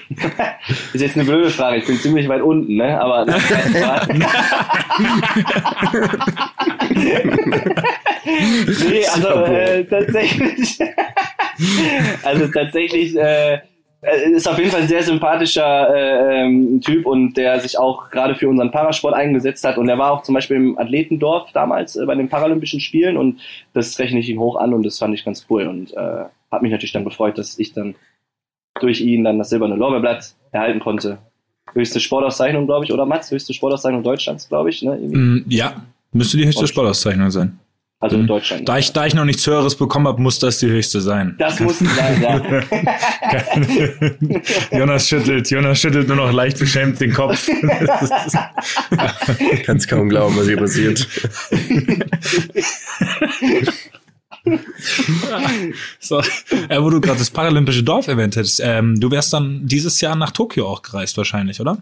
Ist 0.93 1.01
jetzt 1.01 1.17
eine 1.17 1.25
blöde 1.25 1.51
Frage. 1.51 1.79
Ich 1.79 1.87
bin 1.87 1.97
ziemlich 1.97 2.29
weit 2.29 2.43
unten, 2.43 2.77
ne? 2.77 3.01
Aber. 3.01 3.25
nee, 8.89 9.07
also 9.07 9.29
äh, 9.45 9.85
tatsächlich. 9.85 10.79
also 12.23 12.49
tatsächlich 12.49 13.17
äh, 13.17 13.59
äh, 14.05 14.31
ist 14.31 14.47
auf 14.49 14.59
jeden 14.59 14.71
Fall 14.71 14.83
ein 14.83 14.89
sehr 14.89 15.03
sympathischer 15.03 15.95
äh, 15.95 16.43
ähm, 16.43 16.81
Typ 16.81 17.07
und 17.07 17.37
der 17.37 17.61
sich 17.61 17.79
auch 17.79 18.11
gerade 18.11 18.35
für 18.35 18.49
unseren 18.49 18.71
Parasport 18.71 19.15
eingesetzt 19.15 19.65
hat. 19.65 19.79
Und 19.79 19.89
er 19.89 19.99
war 19.99 20.13
auch 20.13 20.23
zum 20.23 20.35
Beispiel 20.35 20.57
im 20.57 20.79
Athletendorf 20.79 21.53
damals 21.53 21.97
äh, 21.97 22.05
bei 22.05 22.15
den 22.15 22.29
Paralympischen 22.29 22.81
Spielen 22.81 23.17
und 23.17 23.41
das 23.73 23.99
rechne 23.99 24.21
ich 24.21 24.29
ihm 24.29 24.41
hoch 24.41 24.57
an 24.57 24.75
und 24.75 24.85
das 24.85 24.99
fand 24.99 25.15
ich 25.15 25.25
ganz 25.25 25.47
cool 25.49 25.67
und 25.67 25.95
äh, 25.95 26.25
hat 26.51 26.63
mich 26.63 26.71
natürlich 26.71 26.93
dann 26.93 27.05
gefreut, 27.05 27.39
dass 27.39 27.59
ich 27.59 27.73
dann 27.73 27.95
durch 28.81 29.00
ihn 29.00 29.25
dann 29.25 29.38
das 29.38 29.50
silberne 29.50 29.76
Lorbeerblatt 29.76 30.35
erhalten 30.52 30.81
konnte. 30.81 31.19
Höchste 31.73 32.00
Sportauszeichnung, 32.00 32.66
glaube 32.66 32.85
ich, 32.85 32.93
oder 32.93 33.07
Mats? 33.07 33.31
Höchste 33.31 33.54
Sportauszeichnung 33.54 34.02
Deutschlands, 34.02 34.49
glaube 34.49 34.71
ich. 34.71 34.83
Ne? 34.83 34.97
Mm, 34.97 35.45
Ja, 35.49 35.85
müsste 36.12 36.37
die 36.37 36.47
höchste 36.47 36.66
Sportauszeichnung 36.66 37.31
sein. 37.31 37.59
Also 38.00 38.16
in 38.16 38.26
Deutschland. 38.26 38.69
Da 38.69 38.76
ich, 38.76 38.93
da 38.93 39.07
ich 39.07 39.14
noch 39.14 39.25
nichts 39.25 39.47
Höheres 39.47 39.76
bekommen 39.76 40.07
habe, 40.07 40.21
muss 40.21 40.38
das 40.38 40.59
die 40.59 40.66
höchste 40.66 41.00
sein. 41.00 41.37
Das 41.38 41.59
muss 41.59 41.78
sein, 41.78 42.23
ja. 42.23 42.43
Jonas 44.78 45.09
schüttelt, 45.09 45.50
Jonas 45.50 45.81
schüttelt 45.81 46.09
nur 46.09 46.19
noch 46.19 46.31
leicht 46.31 46.59
beschämt 46.59 47.00
den 47.00 47.14
Kopf. 47.14 47.49
Kannst 49.64 49.88
kaum 49.88 50.11
glauben, 50.11 50.37
was 50.37 50.47
hier 50.47 50.59
passiert. 50.59 51.09
so, 56.01 56.21
äh, 56.69 56.81
wo 56.81 56.91
du 56.91 57.01
gerade 57.01 57.19
das 57.19 57.31
paralympische 57.31 57.83
Dorf 57.83 58.09
erwähnt 58.09 58.37
hättest, 58.37 58.61
ähm, 58.63 59.01
du 59.01 59.11
wärst 59.11 59.33
dann 59.33 59.67
dieses 59.67 60.01
Jahr 60.01 60.17
nach 60.17 60.31
Tokio 60.31 60.69
auch 60.69 60.83
gereist 60.83 61.17
wahrscheinlich, 61.17 61.61
oder? 61.61 61.79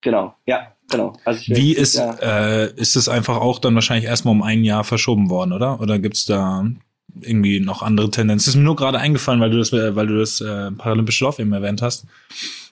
Genau, 0.00 0.34
ja, 0.46 0.72
genau. 0.90 1.18
Also 1.24 1.40
Wie 1.48 1.72
ist, 1.72 1.94
Jahr 1.96 2.22
äh, 2.22 2.72
ist 2.76 2.94
es 2.94 3.08
einfach 3.08 3.38
auch 3.38 3.58
dann 3.58 3.74
wahrscheinlich 3.74 4.04
erstmal 4.04 4.32
um 4.32 4.42
ein 4.42 4.64
Jahr 4.64 4.84
verschoben 4.84 5.30
worden, 5.30 5.52
oder? 5.52 5.80
Oder 5.80 5.98
gibt's 5.98 6.26
da 6.26 6.66
irgendwie 7.20 7.58
noch 7.60 7.82
andere 7.82 8.10
Tendenzen? 8.10 8.46
Das 8.46 8.54
ist 8.54 8.56
mir 8.56 8.64
nur 8.64 8.76
gerade 8.76 8.98
eingefallen, 8.98 9.40
weil 9.40 9.50
du 9.50 9.58
das, 9.58 9.72
äh, 9.72 9.96
weil 9.96 10.06
du 10.06 10.18
das 10.18 10.40
äh, 10.40 10.70
paralympische 10.72 11.24
Dorf 11.24 11.38
eben 11.38 11.52
erwähnt 11.52 11.82
hast. 11.82 12.06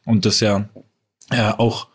Und 0.04 0.24
das 0.24 0.40
ja 0.40 0.68
äh, 1.30 1.52
auch, 1.56 1.88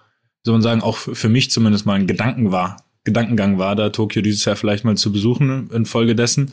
soll 0.43 0.53
man 0.53 0.61
sagen, 0.61 0.81
auch 0.81 0.97
für 0.97 1.29
mich 1.29 1.51
zumindest 1.51 1.85
mal 1.85 1.93
ein 1.93 2.07
Gedanken 2.07 2.51
war, 2.51 2.77
Gedankengang 3.03 3.57
war, 3.57 3.75
da 3.75 3.89
Tokio 3.89 4.21
dieses 4.21 4.43
Jahr 4.43 4.57
vielleicht 4.57 4.83
mal 4.83 4.97
zu 4.97 5.11
besuchen 5.11 5.69
infolgedessen. 5.71 6.51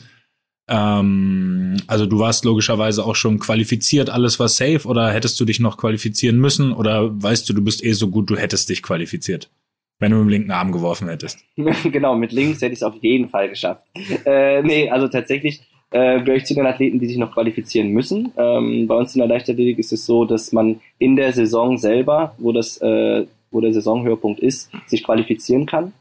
Ähm, 0.67 1.77
also 1.87 2.05
du 2.05 2.19
warst 2.19 2.43
logischerweise 2.45 3.05
auch 3.05 3.15
schon 3.15 3.39
qualifiziert, 3.39 4.09
alles 4.09 4.39
war 4.39 4.47
safe 4.47 4.87
oder 4.87 5.11
hättest 5.11 5.39
du 5.39 5.45
dich 5.45 5.59
noch 5.59 5.77
qualifizieren 5.77 6.39
müssen 6.39 6.71
oder 6.71 7.11
weißt 7.21 7.47
du, 7.47 7.53
du 7.53 7.63
bist 7.63 7.83
eh 7.83 7.91
so 7.91 8.09
gut, 8.09 8.29
du 8.29 8.35
hättest 8.35 8.69
dich 8.69 8.81
qualifiziert, 8.81 9.51
wenn 9.99 10.11
du 10.11 10.17
mit 10.17 10.25
dem 10.25 10.29
linken 10.29 10.51
Arm 10.51 10.71
geworfen 10.71 11.07
hättest? 11.07 11.39
genau, 11.83 12.15
mit 12.15 12.31
links 12.31 12.61
hätte 12.61 12.73
ich 12.73 12.79
es 12.79 12.83
auf 12.83 12.95
jeden 13.01 13.29
Fall 13.29 13.49
geschafft. 13.49 13.83
Äh, 14.25 14.63
nee, 14.63 14.89
also 14.89 15.07
tatsächlich 15.07 15.61
äh, 15.91 16.19
gehöre 16.21 16.37
ich 16.37 16.45
zu 16.45 16.55
den 16.55 16.65
Athleten, 16.65 16.99
die 16.99 17.07
sich 17.07 17.17
noch 17.17 17.33
qualifizieren 17.33 17.89
müssen. 17.89 18.31
Ähm, 18.35 18.87
bei 18.87 18.95
uns 18.95 19.13
in 19.13 19.19
der 19.19 19.27
Leichtathletik 19.27 19.77
ist 19.77 19.93
es 19.93 20.05
so, 20.05 20.25
dass 20.25 20.51
man 20.51 20.81
in 20.97 21.15
der 21.15 21.31
Saison 21.31 21.77
selber, 21.77 22.33
wo 22.39 22.51
das, 22.51 22.81
äh, 22.81 23.25
wo 23.51 23.61
der 23.61 23.71
Saisonhöhepunkt 23.71 24.39
ist, 24.39 24.71
sich 24.87 25.03
qualifizieren 25.03 25.67
kann. 25.67 25.93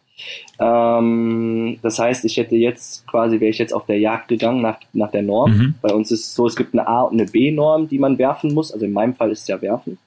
Ähm, 0.58 1.78
das 1.82 1.98
heißt, 1.98 2.24
ich 2.24 2.36
hätte 2.36 2.56
jetzt 2.56 3.06
quasi, 3.06 3.40
wäre 3.40 3.50
ich 3.50 3.58
jetzt 3.58 3.74
auf 3.74 3.86
der 3.86 3.98
Jagd 3.98 4.28
gegangen 4.28 4.62
nach, 4.62 4.78
nach 4.92 5.10
der 5.10 5.22
Norm. 5.22 5.52
Mhm. 5.52 5.74
Bei 5.82 5.92
uns 5.92 6.10
ist 6.10 6.20
es 6.20 6.34
so, 6.34 6.46
es 6.46 6.56
gibt 6.56 6.74
eine 6.74 6.86
A- 6.86 7.02
und 7.02 7.20
eine 7.20 7.30
B-Norm, 7.30 7.88
die 7.88 7.98
man 7.98 8.18
werfen 8.18 8.54
muss. 8.54 8.72
Also 8.72 8.86
in 8.86 8.92
meinem 8.92 9.14
Fall 9.14 9.30
ist 9.30 9.42
es 9.42 9.48
ja 9.48 9.60
werfen. 9.60 9.98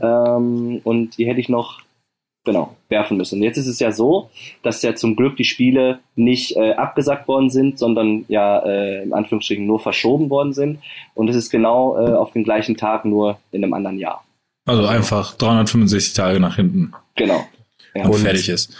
Ähm, 0.00 0.80
und 0.84 1.16
die 1.18 1.26
hätte 1.26 1.40
ich 1.40 1.48
noch, 1.48 1.80
genau, 2.44 2.76
werfen 2.88 3.16
müssen. 3.16 3.36
Und 3.36 3.42
jetzt 3.42 3.56
ist 3.56 3.66
es 3.66 3.80
ja 3.80 3.92
so, 3.92 4.30
dass 4.62 4.82
ja 4.82 4.94
zum 4.94 5.16
Glück 5.16 5.36
die 5.36 5.44
Spiele 5.44 6.00
nicht 6.14 6.56
äh, 6.56 6.72
abgesagt 6.72 7.26
worden 7.26 7.50
sind, 7.50 7.78
sondern 7.78 8.24
ja 8.28 8.58
äh, 8.60 9.02
in 9.02 9.12
Anführungsstrichen 9.12 9.66
nur 9.66 9.80
verschoben 9.80 10.30
worden 10.30 10.52
sind. 10.52 10.80
Und 11.14 11.28
es 11.28 11.36
ist 11.36 11.50
genau 11.50 11.96
äh, 11.96 12.12
auf 12.12 12.32
den 12.32 12.44
gleichen 12.44 12.76
Tag, 12.76 13.04
nur 13.04 13.38
in 13.52 13.64
einem 13.64 13.72
anderen 13.72 13.98
Jahr. 13.98 14.24
Also 14.66 14.86
einfach 14.86 15.34
365 15.34 16.12
Tage 16.12 16.38
nach 16.38 16.56
hinten. 16.56 16.92
Genau. 17.16 17.44
Ja. 17.94 18.06
Und 18.06 18.14
fertig 18.14 18.48
ist. 18.48 18.76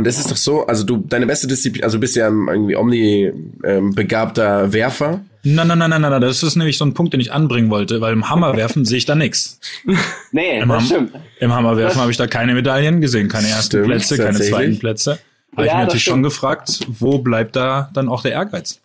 Und 0.00 0.06
es 0.06 0.18
ist 0.18 0.30
doch 0.30 0.36
so, 0.38 0.66
also 0.66 0.82
du, 0.84 0.96
deine 0.96 1.26
beste 1.26 1.46
Disziplin, 1.46 1.84
also 1.84 1.98
du 1.98 2.00
bist 2.00 2.16
ja 2.16 2.28
irgendwie 2.28 2.74
omni-begabter 2.74 4.64
ähm, 4.64 4.72
Werfer. 4.72 5.20
Nein, 5.42 5.68
nein, 5.68 5.78
nein, 5.78 5.90
nein, 5.90 6.00
nein, 6.00 6.20
das 6.22 6.42
ist 6.42 6.56
nämlich 6.56 6.78
so 6.78 6.86
ein 6.86 6.94
Punkt, 6.94 7.12
den 7.12 7.20
ich 7.20 7.32
anbringen 7.34 7.68
wollte, 7.68 8.00
weil 8.00 8.14
im 8.14 8.30
Hammerwerfen 8.30 8.86
sehe 8.86 8.96
ich 8.96 9.04
da 9.04 9.14
nichts. 9.14 9.60
Nee, 10.32 10.60
Im, 10.60 10.68
das 10.70 10.78
Ham 10.78 10.86
stimmt. 10.86 11.12
Im 11.40 11.52
Hammerwerfen 11.52 12.00
habe 12.00 12.10
ich 12.10 12.16
da 12.16 12.26
keine 12.26 12.54
Medaillen 12.54 13.02
gesehen, 13.02 13.28
keine 13.28 13.48
ersten 13.48 13.66
Stimmt, 13.78 13.86
Plätze, 13.88 14.16
keine 14.16 14.40
zweiten 14.40 14.78
Plätze. 14.78 15.18
Habe 15.54 15.66
Ja, 15.66 15.72
ich 15.72 15.74
mir 15.74 15.80
natürlich 15.82 16.04
schon 16.04 16.12
stimmt. 16.14 16.24
gefragt, 16.24 16.80
wo 16.98 17.18
bleibt 17.18 17.56
da 17.56 17.90
dann 17.92 18.08
auch 18.08 18.22
der 18.22 18.32
Ehrgeiz? 18.32 18.80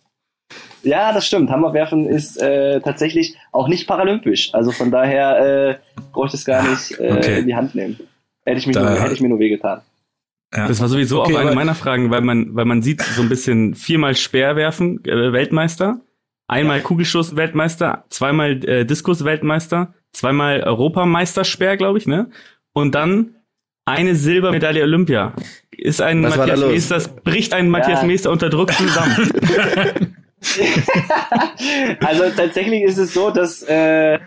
Ja, 0.82 1.14
das 1.14 1.26
stimmt. 1.26 1.48
Hammerwerfen 1.48 2.06
ist 2.08 2.36
äh, 2.42 2.80
tatsächlich 2.80 3.36
auch 3.52 3.68
nicht 3.68 3.86
paralympisch. 3.86 4.52
Also 4.52 4.70
von 4.72 4.90
daher 4.90 5.38
äh, 5.70 6.00
brauche 6.12 6.26
ich 6.26 6.32
das 6.32 6.44
gar 6.44 6.68
nicht 6.68 6.90
äh, 7.00 7.10
Okay. 7.12 7.38
in 7.38 7.46
die 7.46 7.54
Hand 7.54 7.74
nehmen. 7.74 7.98
Hätte 8.44 8.58
ich, 8.58 8.66
mich 8.66 8.74
Da- 8.74 8.82
nur, 8.82 9.00
hätte 9.00 9.14
ich 9.14 9.20
mir 9.22 9.28
nur 9.30 9.38
wehgetan. 9.38 9.80
Ja. 10.54 10.68
Das 10.68 10.80
war 10.80 10.88
sowieso 10.88 11.22
Okay, 11.22 11.34
auch 11.34 11.40
eine 11.40 11.54
meiner 11.54 11.74
Fragen, 11.74 12.10
weil 12.10 12.20
man, 12.20 12.54
weil 12.54 12.64
man 12.64 12.82
sieht 12.82 13.02
so 13.02 13.22
ein 13.22 13.28
bisschen 13.28 13.74
viermal 13.74 14.14
Speerwerfen 14.14 15.04
äh, 15.04 15.32
Weltmeister, 15.32 16.00
einmal 16.46 16.80
Kugelstoß 16.80 17.36
Weltmeister, 17.36 18.04
zweimal 18.10 18.64
äh, 18.64 18.84
Diskus 18.84 19.24
Weltmeister, 19.24 19.94
zweimal 20.12 20.62
Europameister 20.62 21.44
Speer, 21.44 21.76
glaube 21.76 21.98
ich, 21.98 22.06
ne? 22.06 22.30
Und 22.72 22.94
dann 22.94 23.36
eine 23.84 24.14
Silbermedaille 24.14 24.82
Olympia. 24.82 25.34
Ist 25.70 26.00
ein 26.00 26.22
Was 26.22 26.32
da 26.32 26.38
Matthias 26.38 26.60
los? 26.60 26.72
Meester, 26.72 26.94
das 26.94 27.16
bricht 27.16 27.52
ein 27.54 27.68
Matthias 27.68 28.02
Ja. 28.02 28.06
Meester 28.06 28.30
unter 28.30 28.50
Druck 28.50 28.72
zusammen. 28.72 29.30
also 32.00 32.24
tatsächlich 32.36 32.82
ist 32.82 32.98
es 32.98 33.14
so, 33.14 33.30
dass 33.30 33.62
äh, 33.62 34.18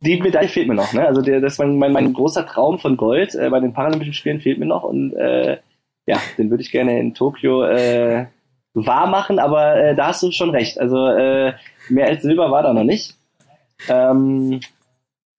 die 0.00 0.20
Medaille 0.20 0.48
fehlt 0.48 0.68
mir 0.68 0.74
noch. 0.74 0.92
Ne? 0.92 1.06
Also 1.06 1.22
der, 1.22 1.40
das 1.40 1.58
mein, 1.58 1.78
mein, 1.78 1.92
mein 1.92 2.12
großer 2.12 2.46
Traum 2.46 2.78
von 2.78 2.96
Gold 2.96 3.34
äh, 3.34 3.50
bei 3.50 3.60
den 3.60 3.72
Paralympischen 3.72 4.14
Spielen 4.14 4.40
fehlt 4.40 4.58
mir 4.58 4.66
noch 4.66 4.84
und 4.84 5.14
äh, 5.14 5.58
ja, 6.08 6.18
den 6.38 6.48
würde 6.50 6.62
ich 6.62 6.70
gerne 6.70 6.98
in 6.98 7.12
Tokio 7.14 7.64
äh, 7.64 8.26
wahr 8.72 9.06
machen, 9.06 9.38
aber 9.38 9.76
äh, 9.76 9.94
da 9.94 10.08
hast 10.08 10.22
du 10.22 10.30
schon 10.32 10.50
recht. 10.50 10.80
Also 10.80 11.06
äh, 11.08 11.52
mehr 11.90 12.06
als 12.06 12.22
Silber 12.22 12.50
war 12.50 12.62
da 12.62 12.72
noch 12.72 12.84
nicht. 12.84 13.14
Ähm, 13.88 14.60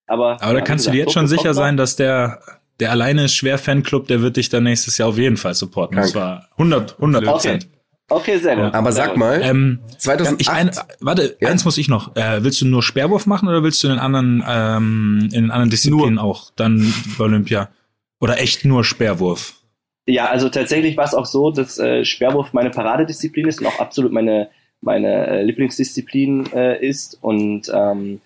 aber 0.05 0.41
Aber 0.41 0.53
da 0.53 0.61
kannst 0.61 0.85
du 0.87 0.91
dir 0.91 0.99
jetzt 0.99 1.13
schon 1.13 1.27
sicher 1.27 1.53
sein, 1.55 1.75
dass 1.75 1.95
der, 1.95 2.39
der 2.79 2.91
alleine 2.91 3.27
Schwer-Fanclub, 3.29 4.07
der 4.07 4.21
wird 4.21 4.37
dich 4.37 4.49
dann 4.49 4.63
nächstes 4.63 4.97
Jahr 4.99 5.09
auf 5.09 5.17
jeden 5.17 5.37
Fall 5.37 5.55
supporten. 5.55 5.97
Das 5.97 6.13
Krank. 6.13 6.23
war 6.25 6.47
100, 6.51 6.93
100 6.95 7.25
Prozent. 7.25 7.67
Okay, 8.11 8.37
sehr 8.37 8.55
gut. 8.55 8.73
Aber 8.73 8.91
sag 8.91 9.17
mal, 9.17 9.41
Ähm, 9.41 9.79
2008, 9.97 10.41
ich 10.41 10.49
ein, 10.49 10.71
warte, 10.99 11.35
Ja? 11.39 11.49
eins 11.49 11.65
muss 11.65 11.77
ich 11.77 11.87
noch. 11.87 12.15
Äh, 12.15 12.43
willst 12.43 12.61
du 12.61 12.65
nur 12.65 12.81
Speerwurf 12.83 13.25
machen 13.25 13.47
oder 13.47 13.63
willst 13.63 13.83
du 13.83 13.87
in 13.87 13.93
den 13.93 13.99
anderen, 13.99 14.43
ähm, 14.47 15.19
in 15.31 15.43
den 15.43 15.51
anderen 15.51 15.69
Disziplinen 15.69 16.17
auch 16.19 16.51
dann 16.55 16.91
bei 17.17 17.23
Olympia? 17.25 17.69
Oder 18.19 18.39
echt 18.39 18.65
nur 18.65 18.83
Speerwurf? 18.83 19.58
Ja, 20.09 20.25
also 20.25 20.49
tatsächlich 20.49 20.97
war 20.97 21.05
es 21.05 21.13
auch 21.13 21.25
so, 21.27 21.51
dass 21.51 21.77
äh, 21.77 22.03
Speerwurf 22.03 22.51
meine 22.53 22.71
Paradedisziplin 22.71 23.47
ist 23.47 23.59
und 23.61 23.67
auch 23.67 23.79
absolut 23.79 24.11
meine, 24.11 24.49
meine 24.81 25.27
äh, 25.27 25.43
Lieblingsdisziplin 25.43 26.51
äh, 26.53 26.83
ist. 26.85 27.17
Und 27.21 27.71
ähm, 27.73 28.19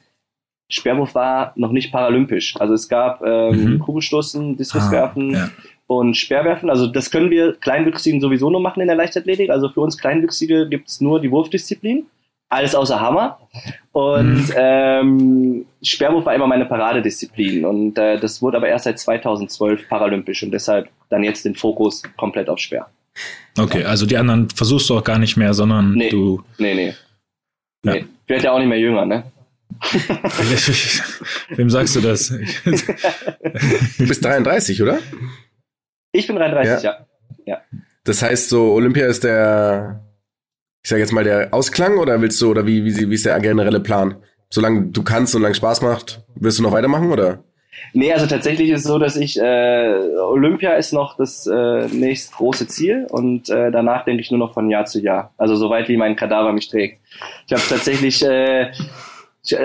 Speerwurf 0.70 1.14
war 1.14 1.52
noch 1.56 1.72
nicht 1.72 1.92
paralympisch. 1.92 2.56
Also 2.58 2.74
es 2.74 2.88
gab 2.88 3.22
ähm, 3.22 3.74
Mhm. 3.74 3.80
Kugelstoßen, 3.80 4.56
Diskuswerfen 4.56 5.36
Ah, 5.36 5.38
ja. 5.40 5.50
und 5.88 6.16
Speerwerfen. 6.16 6.70
Also 6.70 6.88
das 6.88 7.12
können 7.12 7.30
wir 7.30 7.54
Kleinwüchsigen 7.54 8.22
sowieso 8.22 8.50
nur 8.50 8.62
machen 8.62 8.80
in 8.82 8.88
der 8.88 8.96
Leichtathletik. 8.96 9.50
Also 9.50 9.68
für 9.70 9.82
uns 9.82 9.98
Kleinwüchsige 9.98 10.70
gibt's 10.70 11.02
nur 11.02 11.20
die 11.20 11.32
Wurfdisziplin. 11.32 12.06
Alles 12.50 12.76
außer 12.76 13.00
Hammer. 13.02 13.40
Und 13.92 14.48
Mhm. 14.50 14.54
ähm, 14.56 15.66
Speerwurf 15.84 16.26
war 16.26 16.34
immer 16.36 16.48
meine 16.48 16.66
Paradedisziplin. 16.66 17.66
Und 17.66 17.98
äh, 17.98 18.20
das 18.20 18.42
wurde 18.42 18.58
aber 18.58 18.68
erst 18.70 18.86
seit 18.86 19.00
2012 19.00 19.90
paralympisch 19.90 20.44
und 20.44 20.52
deshalb 20.52 20.88
dann 21.14 21.24
jetzt 21.24 21.46
den 21.46 21.56
Fokus 21.56 22.02
komplett 22.18 22.50
auf 22.50 22.60
Speer. 22.60 22.88
Okay, 23.58 23.84
also 23.86 24.06
die 24.06 24.18
anderen 24.18 24.50
versuchst 24.50 24.90
du 24.90 24.98
auch 24.98 25.04
gar 25.04 25.20
nicht 25.20 25.38
mehr, 25.38 25.54
sondern 25.54 25.94
Nee. 25.94 26.10
du. 26.10 26.44
Nee, 26.58 26.74
nee. 26.74 26.96
Ja. 27.86 27.94
nee. 27.94 28.06
Ich 28.26 28.30
werde 28.30 28.46
ja 28.46 28.52
auch 28.54 28.60
nicht 28.60 28.68
mehr 28.68 28.80
jünger, 28.80 29.06
ne? 29.06 29.24
Wem 31.50 31.70
sagst 31.70 31.96
du 31.96 32.02
das? 32.02 32.30
du 32.30 34.08
bist 34.08 34.24
33, 34.24 34.82
oder? 34.82 35.00
Ich 36.12 36.28
bin 36.28 36.36
33, 36.36 36.84
ja. 36.84 37.62
Das 38.06 38.22
heißt 38.22 38.50
so, 38.50 38.74
Olympia 38.74 39.08
ist 39.08 39.24
der, 39.24 40.04
ich 40.84 40.90
sag 40.90 41.00
jetzt 41.00 41.14
mal, 41.14 41.24
der 41.24 41.54
Ausklang 41.54 41.98
oder 41.98 42.22
willst 42.22 42.42
du, 42.42 42.50
oder 42.52 42.66
wie, 42.66 42.84
wie, 42.84 43.10
wie 43.10 43.16
ist 43.16 43.26
der 43.26 43.40
generelle 43.40 43.80
Plan? 43.80 44.16
Solange 44.50 44.88
du 44.88 45.04
kannst 45.04 45.34
und 45.36 45.40
solange 45.42 45.56
Spaß 45.56 45.82
macht, 45.82 46.24
wirst 46.36 46.60
du 46.60 46.64
noch 46.64 46.72
weitermachen, 46.74 47.12
oder? 47.12 47.44
Nee, 47.94 48.12
also 48.12 48.26
tatsächlich 48.26 48.70
ist 48.70 48.82
es 48.82 48.88
so, 48.88 48.98
dass 48.98 49.16
ich, 49.16 49.40
äh, 49.40 50.00
Olympia 50.20 50.74
ist 50.74 50.94
noch 50.94 51.16
das 51.18 51.46
äh, 51.48 51.88
nächst 51.88 52.34
große 52.34 52.68
Ziel 52.68 53.08
und 53.10 53.50
äh, 53.50 53.72
danach 53.72 54.06
denke 54.06 54.22
ich 54.22 54.32
nur 54.32 54.40
noch 54.40 54.54
von 54.54 54.70
Jahr 54.70 54.86
zu 54.86 55.00
Jahr. 55.00 55.32
Also 55.38 55.56
soweit 55.56 55.90
wie 55.90 55.98
mein 55.98 56.16
Kadaver 56.16 56.54
mich 56.54 56.70
trägt. 56.70 57.00
Ich 57.48 57.54
habe 57.54 57.64
tatsächlich, 57.68 58.24
äh, 58.24 58.72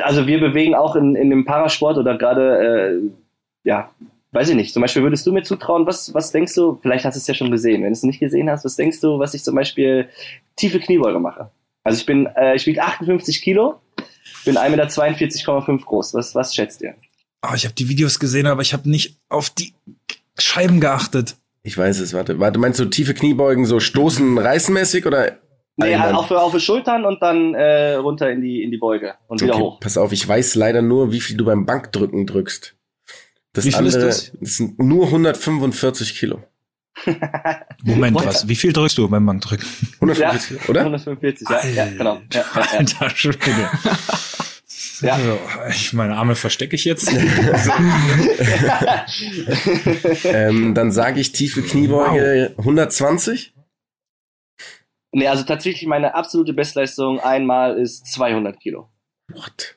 also 0.03 0.27
wir 0.27 0.41
bewegen 0.41 0.75
auch 0.75 0.95
in, 0.97 1.17
in 1.17 1.31
dem 1.31 1.45
Parasport 1.45 1.97
oder 1.97 2.19
gerade, 2.19 3.01
äh, 3.03 3.69
ja, 3.69 3.91
weiß 4.33 4.51
ich 4.51 4.57
nicht, 4.57 4.75
zum 4.75 4.83
Beispiel 4.83 5.03
würdest 5.03 5.27
du 5.27 5.33
mir 5.33 5.43
zutrauen, 5.43 5.87
was, 5.87 6.13
was 6.13 6.33
denkst 6.33 6.55
du, 6.55 6.79
vielleicht 6.83 7.05
hast 7.05 7.15
du 7.15 7.21
es 7.21 7.27
ja 7.27 7.35
schon 7.35 7.51
gesehen, 7.51 7.83
wenn 7.83 7.89
du 7.89 7.93
es 7.93 8.03
nicht 8.03 8.21
gesehen 8.21 8.51
hast, 8.51 8.65
was 8.65 8.77
denkst 8.77 9.01
du, 9.01 9.19
was 9.19 9.33
ich 9.35 9.43
zum 9.43 9.55
Beispiel 9.55 10.09
tiefe 10.57 10.81
Kniebeuge 10.81 11.19
mache? 11.19 11.51
Also 11.83 12.01
ich 12.01 12.07
bin, 12.07 12.27
äh, 12.37 12.55
ich 12.55 12.67
wiege 12.67 12.83
58 12.83 13.41
Kilo, 13.41 13.81
bin 14.45 14.57
1,42,5 14.57 15.71
Meter 15.73 15.85
groß. 15.85 16.15
Was, 16.15 16.35
was 16.35 16.55
schätzt 16.55 16.83
ihr? 16.83 16.95
Oh, 17.43 17.55
ich 17.55 17.65
habe 17.65 17.75
die 17.75 17.89
Videos 17.89 18.19
gesehen, 18.19 18.47
aber 18.47 18.63
ich 18.63 18.73
habe 18.73 18.89
nicht 18.91 19.19
auf 19.29 19.51
die 19.51 19.75
Scheiben 20.39 20.81
geachtet. 20.81 21.37
Ich 21.63 21.77
weiß 21.77 22.01
es, 22.01 22.13
warte. 22.15 22.39
Warte, 22.41 22.59
meinst 22.59 22.81
du 22.81 22.87
tiefe 22.87 23.15
Kniebeugen 23.15 23.67
so 23.67 23.81
stoßen, 23.81 24.39
reißenmäßig 24.39 25.07
oder? 25.07 25.39
Nee, 25.77 25.97
halt 25.97 26.15
auf, 26.15 26.31
auf 26.33 26.53
die 26.53 26.61
Schultern 26.61 27.05
und 27.05 27.23
dann 27.23 27.55
äh, 27.55 27.95
runter 27.95 28.31
in 28.31 28.41
die, 28.41 28.65
in 28.65 28.73
die 28.73 28.79
Beuge 28.79 29.15
und 29.29 29.41
wieder 29.41 29.55
Okay, 29.55 29.63
hoch. 29.63 29.81
pass 29.81 29.97
auf, 29.97 30.11
ich 30.11 30.27
weiß 30.27 30.57
leider 30.57 30.83
nur, 30.83 31.13
wie 31.13 31.21
viel 31.21 31.37
du 31.37 31.45
beim 31.45 31.67
Bankdrücken 31.67 32.27
drückst. 32.27 32.75
Das 33.53 33.65
Wie 33.65 33.73
viel 33.73 33.87
ist 33.87 33.95
andere 33.95 34.09
das? 34.09 34.33
das 34.41 34.57
sind 34.57 34.79
nur 34.81 35.07
145 35.07 36.19
Kilo. 36.19 36.43
Moment, 37.85 38.17
was? 38.17 38.49
Wie 38.49 38.57
viel 38.57 38.73
drückst 38.73 38.99
du 38.99 39.09
beim 39.09 39.25
Bankdrücken? 39.25 39.67
145, 40.01 40.59
ja, 40.63 40.69
oder? 40.69 40.81
145, 40.81 41.49
ja, 41.49 41.67
ja 41.67 41.87
genau. 41.91 42.21
Ja, 42.33 42.45
ja, 42.55 42.63
ja. 42.73 42.79
Alter 42.79 43.11
Schwede. 43.11 43.71
Ja. 45.03 45.19
So, 45.19 45.39
ich 45.71 45.93
meine 45.93 46.17
Arme 46.17 46.35
verstecke 46.35 46.75
ich 46.77 46.85
jetzt. 46.85 47.13
Ähm, 50.25 50.75
dann 50.75 50.93
sage 50.93 51.21
ich 51.21 51.33
tiefe 51.33 51.63
Kniebeuge 51.63 52.55
120. 52.59 53.55
nee, 55.13 55.27
also 55.29 55.45
tatsächlich 55.45 55.87
meine 55.87 56.15
absolute 56.15 56.53
Bestleistung 56.53 57.21
einmal 57.21 57.79
ist 57.79 58.07
200 58.13 58.61
Kilo. 58.61 58.91
What? 59.29 59.77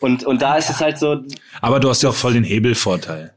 Und, 0.00 0.24
und 0.24 0.42
da 0.42 0.56
ist 0.56 0.70
es 0.70 0.80
halt 0.80 0.98
so, 0.98 1.22
Aber 1.60 1.80
du 1.80 1.88
hast 1.88 2.02
ja 2.02 2.10
auch 2.10 2.14
voll 2.14 2.34
den 2.34 2.44
Hebelvorteil. 2.44 3.35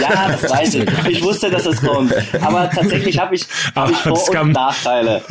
Ja, 0.00 0.28
das 0.40 0.50
weiß 0.50 0.74
ich. 0.74 0.88
Ich 1.08 1.22
wusste, 1.22 1.50
dass 1.50 1.64
das 1.64 1.80
kommt. 1.80 2.12
Aber 2.42 2.68
tatsächlich 2.70 3.18
habe 3.18 3.34
ich, 3.34 3.46
hab 3.74 3.84
Aber 3.84 3.90
ich 3.92 3.96
Vor- 3.98 4.12
das 4.12 4.28
und 4.28 4.34
kam- 4.34 4.50
Nachteile. 4.52 5.22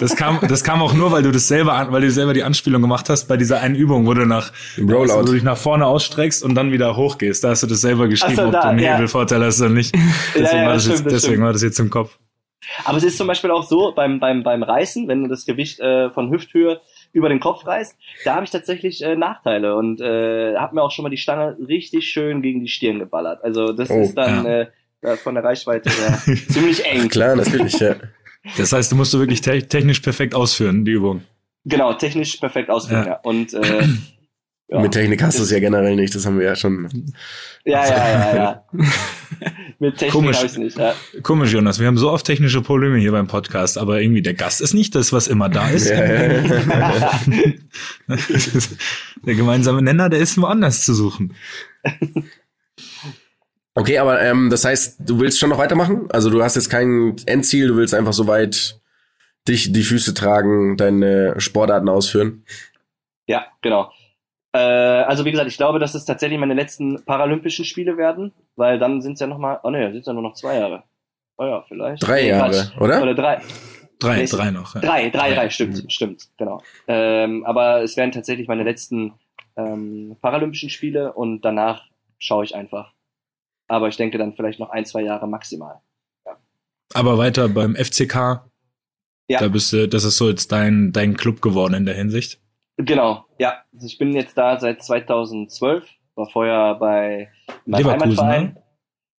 Das 0.00 0.16
kam, 0.16 0.38
das 0.48 0.64
kam 0.64 0.82
auch 0.82 0.92
nur, 0.94 1.10
weil 1.12 1.22
du 1.22 1.30
das 1.30 1.48
selber, 1.48 1.74
an- 1.74 1.92
weil 1.92 2.02
du 2.02 2.10
selber 2.10 2.34
die 2.34 2.42
Anspielung 2.42 2.82
gemacht 2.82 3.08
hast 3.08 3.26
bei 3.26 3.36
dieser 3.36 3.60
einen 3.60 3.74
Übung, 3.74 4.06
wo 4.06 4.14
du 4.14 4.24
nach, 4.26 4.52
Rollout. 4.78 5.14
wo 5.18 5.22
du 5.22 5.32
dich 5.32 5.42
nach 5.42 5.56
vorne 5.56 5.86
ausstreckst 5.86 6.42
und 6.42 6.54
dann 6.54 6.72
wieder 6.72 6.96
hochgehst. 6.96 7.44
Da 7.44 7.50
hast 7.50 7.62
du 7.62 7.66
das 7.66 7.80
selber 7.80 8.08
geschrieben, 8.08 8.36
so, 8.36 8.44
ob 8.46 8.52
da, 8.52 8.60
du 8.62 8.68
einen 8.68 8.78
ja. 8.80 8.94
Hebelvorteil 8.94 9.44
hast 9.44 9.60
oder 9.60 9.70
nicht. 9.70 9.94
Deswegen, 10.34 10.58
ja, 10.62 10.66
war, 10.66 10.74
das 10.74 10.84
das 10.84 10.86
jetzt, 10.86 10.98
stimmt, 11.00 11.06
das 11.06 11.12
deswegen 11.14 11.20
stimmt. 11.34 11.44
war 11.46 11.52
das 11.52 11.62
jetzt 11.62 11.78
im 11.80 11.90
Kopf. 11.90 12.18
Aber 12.84 12.98
es 12.98 13.04
ist 13.04 13.16
zum 13.16 13.26
Beispiel 13.26 13.50
auch 13.50 13.66
so, 13.66 13.92
beim, 13.94 14.20
beim, 14.20 14.42
beim 14.42 14.62
Reißen, 14.62 15.08
wenn 15.08 15.22
du 15.22 15.28
das 15.28 15.46
Gewicht 15.46 15.80
äh, 15.80 16.10
von 16.10 16.30
Hüfthöhe 16.30 16.80
über 17.12 17.28
den 17.28 17.40
Kopf 17.40 17.66
reißt, 17.66 17.96
da 18.24 18.34
habe 18.34 18.44
ich 18.44 18.50
tatsächlich 18.50 19.02
äh, 19.02 19.16
Nachteile 19.16 19.76
und 19.76 20.00
äh, 20.00 20.54
habe 20.56 20.74
mir 20.74 20.82
auch 20.82 20.90
schon 20.90 21.02
mal 21.04 21.08
die 21.10 21.16
Stange 21.16 21.56
richtig 21.66 22.08
schön 22.08 22.42
gegen 22.42 22.60
die 22.60 22.68
Stirn 22.68 22.98
geballert. 22.98 23.42
Also 23.42 23.72
das 23.72 23.90
Oh, 23.90 24.00
ist 24.00 24.14
dann 24.14 24.44
ja. 24.44 25.12
äh, 25.12 25.16
von 25.16 25.34
der 25.34 25.44
Reichweite 25.44 25.90
her 25.90 26.18
ziemlich 26.48 26.84
eng. 26.84 27.08
Klar, 27.08 27.36
natürlich, 27.36 27.78
ja. 27.80 27.96
Das 28.56 28.72
heißt, 28.72 28.90
du 28.92 28.96
musst 28.96 29.12
du 29.14 29.18
wirklich 29.18 29.40
te 29.40 29.62
technisch 29.66 30.00
perfekt 30.00 30.34
ausführen, 30.34 30.84
die 30.84 30.92
Übung. 30.92 31.22
Genau, 31.64 31.92
technisch 31.94 32.36
perfekt 32.36 32.70
ausführen, 32.70 33.04
Ja. 33.04 33.10
ja. 33.12 33.20
Und 33.22 33.52
äh, 33.54 33.84
ja. 34.68 34.80
Mit 34.80 34.92
Technik 34.92 35.22
hast 35.22 35.38
du 35.38 35.42
es 35.44 35.50
ja 35.50 35.60
generell 35.60 35.96
nicht, 35.96 36.14
das 36.14 36.26
haben 36.26 36.38
wir 36.38 36.44
ja 36.44 36.54
schon. 36.54 36.88
ja, 37.64 37.86
ja, 37.86 37.96
ja, 37.96 38.36
ja. 38.36 38.64
Mit 39.78 39.96
Technik 39.96 40.12
Komisch. 40.12 40.36
habe 40.36 40.46
ich 40.46 40.58
nicht. 40.58 40.76
Ja. 40.76 40.94
Komisch, 41.22 41.52
Jonas, 41.52 41.80
wir 41.80 41.86
haben 41.86 41.96
so 41.96 42.10
oft 42.10 42.26
technische 42.26 42.60
Probleme 42.60 42.98
hier 42.98 43.12
beim 43.12 43.28
Podcast, 43.28 43.78
aber 43.78 44.02
irgendwie 44.02 44.20
der 44.20 44.34
Gast 44.34 44.60
ist 44.60 44.74
nicht 44.74 44.94
das, 44.94 45.10
was 45.12 45.26
immer 45.26 45.48
da 45.48 45.70
ist. 45.70 45.88
Ja. 45.88 45.96
der 49.26 49.34
gemeinsame 49.34 49.80
Nenner, 49.80 50.10
der 50.10 50.18
ist 50.20 50.36
woanders 50.38 50.84
zu 50.84 50.92
suchen. 50.92 51.34
Okay, 53.74 53.98
aber 53.98 54.20
ähm, 54.20 54.50
das 54.50 54.66
heißt, 54.66 54.98
du 55.00 55.18
willst 55.20 55.38
schon 55.38 55.48
noch 55.48 55.58
weitermachen? 55.58 56.10
Also 56.10 56.28
du 56.28 56.42
hast 56.42 56.56
jetzt 56.56 56.68
kein 56.68 57.16
Endziel, 57.24 57.68
du 57.68 57.76
willst 57.76 57.94
einfach 57.94 58.12
so 58.12 58.26
weit 58.26 58.80
dich 59.46 59.72
die 59.72 59.82
Füße 59.82 60.12
tragen, 60.12 60.76
deine 60.76 61.40
Sportarten 61.40 61.88
ausführen. 61.88 62.44
Ja, 63.26 63.46
genau. 63.62 63.92
Äh, 64.52 64.58
also 64.58 65.24
wie 65.24 65.30
gesagt, 65.30 65.48
ich 65.50 65.56
glaube, 65.56 65.78
dass 65.78 65.94
es 65.94 66.04
tatsächlich 66.04 66.38
meine 66.38 66.54
letzten 66.54 67.04
Paralympischen 67.04 67.64
Spiele 67.64 67.96
werden, 67.96 68.32
weil 68.56 68.78
dann 68.78 69.02
sind 69.02 69.14
es 69.14 69.20
ja 69.20 69.26
noch 69.26 69.38
mal, 69.38 69.60
oh 69.62 69.70
ne, 69.70 69.90
sind 69.92 70.00
es 70.00 70.06
ja 70.06 70.12
nur 70.12 70.22
noch 70.22 70.34
zwei 70.34 70.56
Jahre. 70.56 70.84
Oh 71.36 71.44
ja, 71.44 71.64
vielleicht. 71.68 72.02
Drei 72.06 72.22
Nee, 72.22 72.28
Jahre, 72.30 72.50
Quatsch. 72.50 72.80
oder? 72.80 73.02
Oder 73.02 73.14
drei. 73.14 73.40
Drei, 74.00 74.16
Nee, 74.18 74.26
drei 74.26 74.50
noch. 74.50 74.74
Ja. 74.74 74.80
Drei, 74.80 75.10
drei, 75.10 75.34
drei, 75.34 75.44
Ja. 75.44 75.50
stimmt, 75.50 75.92
stimmt, 75.92 76.28
genau. 76.36 76.62
Ähm, 76.86 77.44
aber 77.44 77.82
es 77.82 77.96
werden 77.96 78.12
tatsächlich 78.12 78.46
meine 78.48 78.62
letzten 78.64 79.14
ähm, 79.56 80.16
Paralympischen 80.22 80.70
Spiele 80.70 81.12
und 81.12 81.42
danach 81.44 81.84
schaue 82.18 82.44
ich 82.44 82.54
einfach. 82.54 82.92
Aber 83.66 83.88
ich 83.88 83.96
denke 83.96 84.16
dann 84.18 84.32
vielleicht 84.34 84.60
noch 84.60 84.70
ein, 84.70 84.84
zwei 84.86 85.02
Jahre 85.02 85.26
maximal. 85.28 85.80
Aber 86.94 87.18
weiter 87.18 87.48
beim 87.50 87.76
FCK, 87.76 88.44
Ja. 89.28 89.40
da 89.40 89.48
bist 89.48 89.72
du, 89.74 89.86
das 89.88 90.04
ist 90.04 90.16
so 90.16 90.28
jetzt 90.30 90.52
dein, 90.52 90.90
dein 90.92 91.16
Club 91.16 91.42
geworden 91.42 91.74
in 91.74 91.84
der 91.84 91.94
Hinsicht. 91.94 92.40
Genau, 92.78 93.24
ja. 93.38 93.54
Also 93.74 93.86
ich 93.86 93.98
bin 93.98 94.12
jetzt 94.14 94.38
da 94.38 94.58
seit 94.58 94.82
2012, 94.82 95.84
war 96.14 96.28
vorher 96.30 96.74
bei 96.76 97.28
meinem 97.66 97.78
Leverkusen, 97.84 98.00
Heimatverein. 98.18 98.44
ne? 98.54 98.62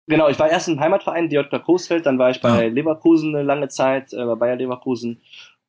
Genau, 0.08 0.28
ich 0.30 0.40
war 0.40 0.50
erst 0.50 0.68
im 0.70 0.80
Heimatverein, 0.80 1.30
DJK 1.30 1.60
Coesfeld, 1.64 2.06
dann 2.06 2.18
war 2.18 2.32
ich 2.32 2.42
bei 2.42 2.50
Ah. 2.50 2.60
Leverkusen 2.62 3.36
eine 3.36 3.44
lange 3.44 3.68
Zeit, 3.68 4.12
äh, 4.14 4.26
bei 4.26 4.36
Bayer 4.36 4.56
Leverkusen. 4.56 5.22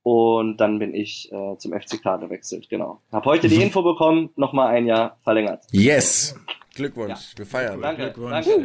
Und 0.02 0.56
dann 0.58 0.78
bin 0.78 0.94
ich 0.94 1.30
äh, 1.30 1.58
zum 1.58 1.72
FCK 1.78 2.16
gewechselt, 2.20 2.70
genau. 2.70 3.00
Hab 3.12 3.26
heute 3.26 3.48
die 3.48 3.56
Mhm. 3.56 3.62
Info 3.64 3.82
bekommen, 3.82 4.30
nochmal 4.36 4.68
ein 4.68 4.86
Jahr 4.86 5.18
verlängert. 5.24 5.62
Yes! 5.72 6.34
Glückwunsch, 6.74 7.10
Ja. 7.32 7.38
wir 7.38 7.46
feiern. 7.46 7.80
Danke, 7.82 8.12
Glückwunsch. 8.12 8.46
danke. 8.46 8.60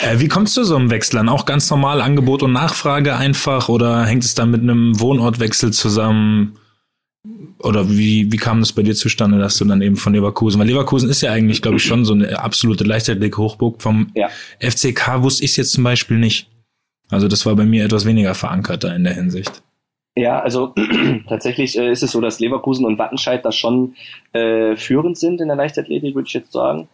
Äh, 0.00 0.20
wie 0.20 0.28
kommst 0.28 0.56
du 0.56 0.64
so 0.64 0.76
einem 0.76 0.90
Wechsel 0.90 1.18
an? 1.18 1.28
Auch 1.28 1.44
ganz 1.44 1.68
normal 1.70 2.00
Angebot 2.00 2.42
und 2.42 2.52
Nachfrage 2.52 3.16
einfach 3.16 3.68
oder 3.68 4.04
hängt 4.04 4.24
es 4.24 4.34
dann 4.34 4.50
mit 4.50 4.62
einem 4.62 4.98
Wohnortwechsel 5.00 5.72
zusammen? 5.72 6.58
Oder 7.58 7.88
wie, 7.90 8.30
wie 8.30 8.36
kam 8.36 8.60
das 8.60 8.72
bei 8.72 8.82
dir 8.82 8.94
zustande, 8.94 9.38
dass 9.38 9.58
du 9.58 9.64
dann 9.64 9.82
eben 9.82 9.96
von 9.96 10.12
Leverkusen, 10.14 10.60
weil 10.60 10.68
Leverkusen 10.68 11.10
ist 11.10 11.20
ja 11.22 11.32
eigentlich, 11.32 11.60
glaube 11.62 11.78
ich, 11.78 11.84
schon 11.84 12.04
so 12.04 12.12
eine 12.12 12.38
absolute 12.38 12.84
Leichtathletik-Hochburg. 12.84 13.82
Vom 13.82 14.12
Ja. 14.14 14.28
FCK 14.60 15.22
wusste 15.22 15.44
ich 15.44 15.56
jetzt 15.56 15.72
zum 15.72 15.84
Beispiel 15.84 16.18
nicht. 16.18 16.48
Also 17.10 17.26
das 17.26 17.44
war 17.46 17.56
bei 17.56 17.64
mir 17.64 17.84
etwas 17.84 18.04
weniger 18.04 18.34
verankert 18.34 18.84
da 18.84 18.94
in 18.94 19.04
der 19.04 19.14
Hinsicht. 19.14 19.62
Ja, 20.18 20.40
also 20.40 20.74
tatsächlich 21.28 21.78
äh, 21.78 21.92
ist 21.92 22.02
es 22.02 22.10
so, 22.10 22.20
dass 22.20 22.40
Leverkusen 22.40 22.84
und 22.84 22.98
Wattenscheid 22.98 23.44
da 23.44 23.52
schon 23.52 23.94
äh, 24.32 24.74
führend 24.74 25.16
sind 25.16 25.40
in 25.40 25.46
der 25.46 25.56
Leichtathletik, 25.56 26.16
würde 26.16 26.26
ich 26.26 26.34
jetzt 26.34 26.50
sagen. 26.50 26.88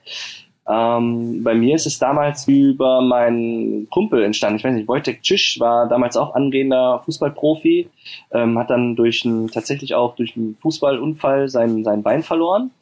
Ähm, 0.68 1.42
bei 1.42 1.54
mir 1.54 1.74
ist 1.74 1.86
es 1.86 1.98
damals 1.98 2.46
über 2.46 3.00
meinen 3.00 3.88
Kumpel 3.88 4.22
entstanden. 4.24 4.58
Ich 4.58 4.64
weiß 4.64 4.74
nicht, 4.74 4.88
Wojtek 4.88 5.24
Cisch 5.24 5.58
war 5.58 5.88
damals 5.88 6.18
auch 6.18 6.34
angehender 6.34 7.00
Fußballprofi, 7.06 7.88
ähm, 8.30 8.58
hat 8.58 8.68
dann 8.68 8.94
durch 8.94 9.24
einen, 9.24 9.50
tatsächlich 9.50 9.94
auch 9.94 10.16
durch 10.16 10.36
einen 10.36 10.58
Fußballunfall 10.60 11.48
sein, 11.48 11.82
sein 11.82 12.02
Bein 12.02 12.22
verloren. 12.22 12.72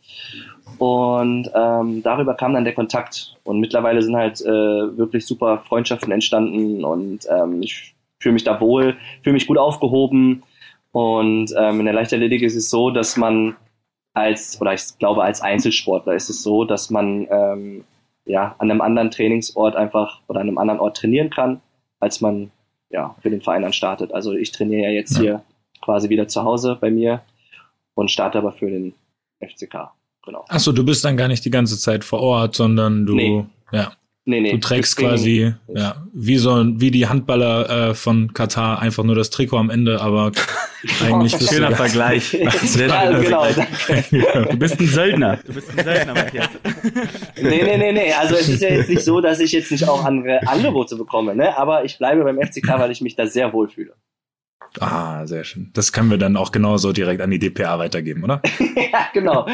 Und 0.78 1.50
ähm, 1.54 2.02
darüber 2.02 2.34
kam 2.34 2.54
dann 2.54 2.64
der 2.64 2.74
Kontakt. 2.74 3.36
Und 3.44 3.60
mittlerweile 3.60 4.02
sind 4.02 4.16
halt 4.16 4.40
äh, 4.40 4.48
wirklich 4.98 5.24
super 5.24 5.62
Freundschaften 5.68 6.10
entstanden 6.10 6.84
und 6.84 7.28
ähm, 7.30 7.62
ich 7.62 7.91
fühle 8.22 8.32
mich 8.34 8.44
da 8.44 8.60
wohl, 8.60 8.96
fühle 9.22 9.34
mich 9.34 9.46
gut 9.46 9.58
aufgehoben. 9.58 10.42
Und 10.92 11.52
ähm, 11.56 11.80
in 11.80 11.84
der 11.86 11.94
Leichtathletik 11.94 12.42
ist 12.42 12.54
es 12.56 12.70
so, 12.70 12.90
dass 12.90 13.16
man 13.16 13.56
als, 14.14 14.60
oder 14.60 14.74
ich 14.74 14.82
glaube 14.98 15.22
als 15.24 15.40
Einzelsportler 15.40 16.14
ist 16.14 16.28
es 16.28 16.42
so, 16.42 16.64
dass 16.64 16.90
man 16.90 17.26
ähm, 17.30 17.84
ja 18.26 18.54
an 18.58 18.70
einem 18.70 18.80
anderen 18.82 19.10
Trainingsort 19.10 19.74
einfach 19.74 20.20
oder 20.28 20.40
an 20.40 20.48
einem 20.48 20.58
anderen 20.58 20.80
Ort 20.80 20.98
trainieren 20.98 21.30
kann, 21.30 21.60
als 21.98 22.20
man 22.20 22.50
ja 22.90 23.16
für 23.22 23.30
den 23.30 23.40
Verein 23.40 23.62
dann 23.62 23.72
startet. 23.72 24.12
Also 24.12 24.32
ich 24.32 24.52
trainiere 24.52 24.82
ja 24.82 24.90
jetzt 24.90 25.16
Ja. 25.16 25.20
hier 25.22 25.42
quasi 25.80 26.08
wieder 26.10 26.28
zu 26.28 26.44
Hause 26.44 26.76
bei 26.80 26.90
mir 26.90 27.22
und 27.94 28.10
starte 28.10 28.38
aber 28.38 28.52
für 28.52 28.70
den 28.70 28.94
FCK. 29.40 29.92
Genau. 30.24 30.44
Ach 30.48 30.60
so, 30.60 30.72
du 30.72 30.84
bist 30.84 31.04
dann 31.04 31.16
gar 31.16 31.26
nicht 31.28 31.44
die 31.44 31.50
ganze 31.50 31.78
Zeit 31.78 32.04
vor 32.04 32.20
Ort, 32.20 32.54
sondern 32.54 33.06
du, 33.06 33.14
Nee. 33.14 33.46
ja, 33.72 33.92
Nee, 34.24 34.40
nee. 34.40 34.52
du 34.52 34.58
trägst 34.58 34.96
quasi, 34.96 35.52
ja, 35.66 35.96
wie 36.14 36.36
so, 36.36 36.64
wie 36.80 36.92
die 36.92 37.08
Handballer 37.08 37.88
äh, 37.88 37.94
von 37.94 38.32
Katar 38.32 38.80
einfach 38.80 39.02
nur 39.02 39.16
das 39.16 39.30
Trikot 39.30 39.58
am 39.58 39.68
Ende, 39.68 40.00
aber 40.00 40.30
eigentlich 41.04 41.36
bist 41.36 41.52
Schöner 41.52 41.70
du 41.70 41.76
Vergleich. 41.76 42.32
Ja, 42.40 42.50
schöner 42.52 43.20
genau. 43.20 43.44
Vergleich. 43.44 44.06
Du 44.50 44.56
bist 44.56 44.78
ein 44.78 44.86
Söldner. 44.86 45.40
Du 45.44 45.52
bist 45.52 45.76
ein 45.76 45.84
Söldner, 45.84 46.14
Matthias. 46.14 46.48
Nee, 47.42 47.62
nee, 47.64 47.76
nee, 47.76 47.92
nee. 47.92 48.12
Also 48.12 48.36
es 48.36 48.48
ist 48.48 48.62
ja 48.62 48.68
jetzt 48.68 48.90
nicht 48.90 49.02
so, 49.02 49.20
dass 49.20 49.40
ich 49.40 49.50
jetzt 49.50 49.72
nicht 49.72 49.88
auch 49.88 50.04
andere 50.04 50.46
Angebote 50.46 50.94
bekomme, 50.94 51.34
ne? 51.34 51.56
Aber 51.58 51.84
ich 51.84 51.98
bleibe 51.98 52.22
beim 52.22 52.40
FCK, 52.40 52.78
weil 52.78 52.92
ich 52.92 53.00
mich 53.00 53.16
da 53.16 53.26
sehr 53.26 53.52
wohl 53.52 53.68
fühle. 53.68 53.94
Ah, 54.80 55.26
sehr 55.26 55.44
schön. 55.44 55.70
Das 55.74 55.92
können 55.92 56.10
wir 56.10 56.18
dann 56.18 56.36
auch 56.36 56.52
genauso 56.52 56.92
direkt 56.92 57.20
an 57.20 57.30
die 57.30 57.38
DPA 57.38 57.78
weitergeben, 57.78 58.24
oder? 58.24 58.40
ja, 58.76 59.08
genau. 59.12 59.46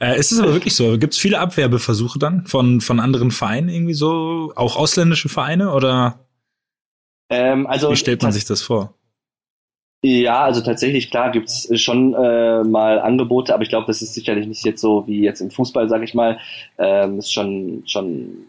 Äh, 0.00 0.18
ist 0.18 0.32
es 0.32 0.40
aber 0.40 0.52
wirklich 0.52 0.74
so? 0.74 0.98
Gibt 0.98 1.14
es 1.14 1.18
viele 1.18 1.38
Abwerbeversuche 1.38 2.18
dann 2.18 2.46
von, 2.46 2.80
von 2.80 3.00
anderen 3.00 3.30
Vereinen 3.30 3.68
irgendwie 3.68 3.94
so? 3.94 4.52
Auch 4.56 4.76
ausländische 4.76 5.28
Vereine 5.28 5.72
oder 5.72 6.20
ähm, 7.30 7.66
also 7.66 7.90
wie 7.90 7.96
stellt 7.96 8.22
man 8.22 8.32
sich 8.32 8.44
das 8.44 8.62
vor? 8.62 8.94
Ja, 10.02 10.44
also 10.44 10.60
tatsächlich, 10.60 11.10
klar, 11.10 11.32
gibt's 11.32 11.68
schon 11.80 12.14
äh, 12.14 12.62
mal 12.62 13.00
Angebote, 13.00 13.52
aber 13.52 13.64
ich 13.64 13.68
glaube, 13.68 13.88
das 13.88 14.00
ist 14.00 14.14
sicherlich 14.14 14.46
nicht 14.46 14.64
jetzt 14.64 14.80
so 14.80 15.06
wie 15.08 15.22
jetzt 15.22 15.40
im 15.40 15.50
Fußball, 15.50 15.88
sag 15.88 16.02
ich 16.02 16.14
mal. 16.14 16.38
Ähm, 16.78 17.18
ist 17.18 17.32
schon, 17.32 17.82
schon 17.84 18.46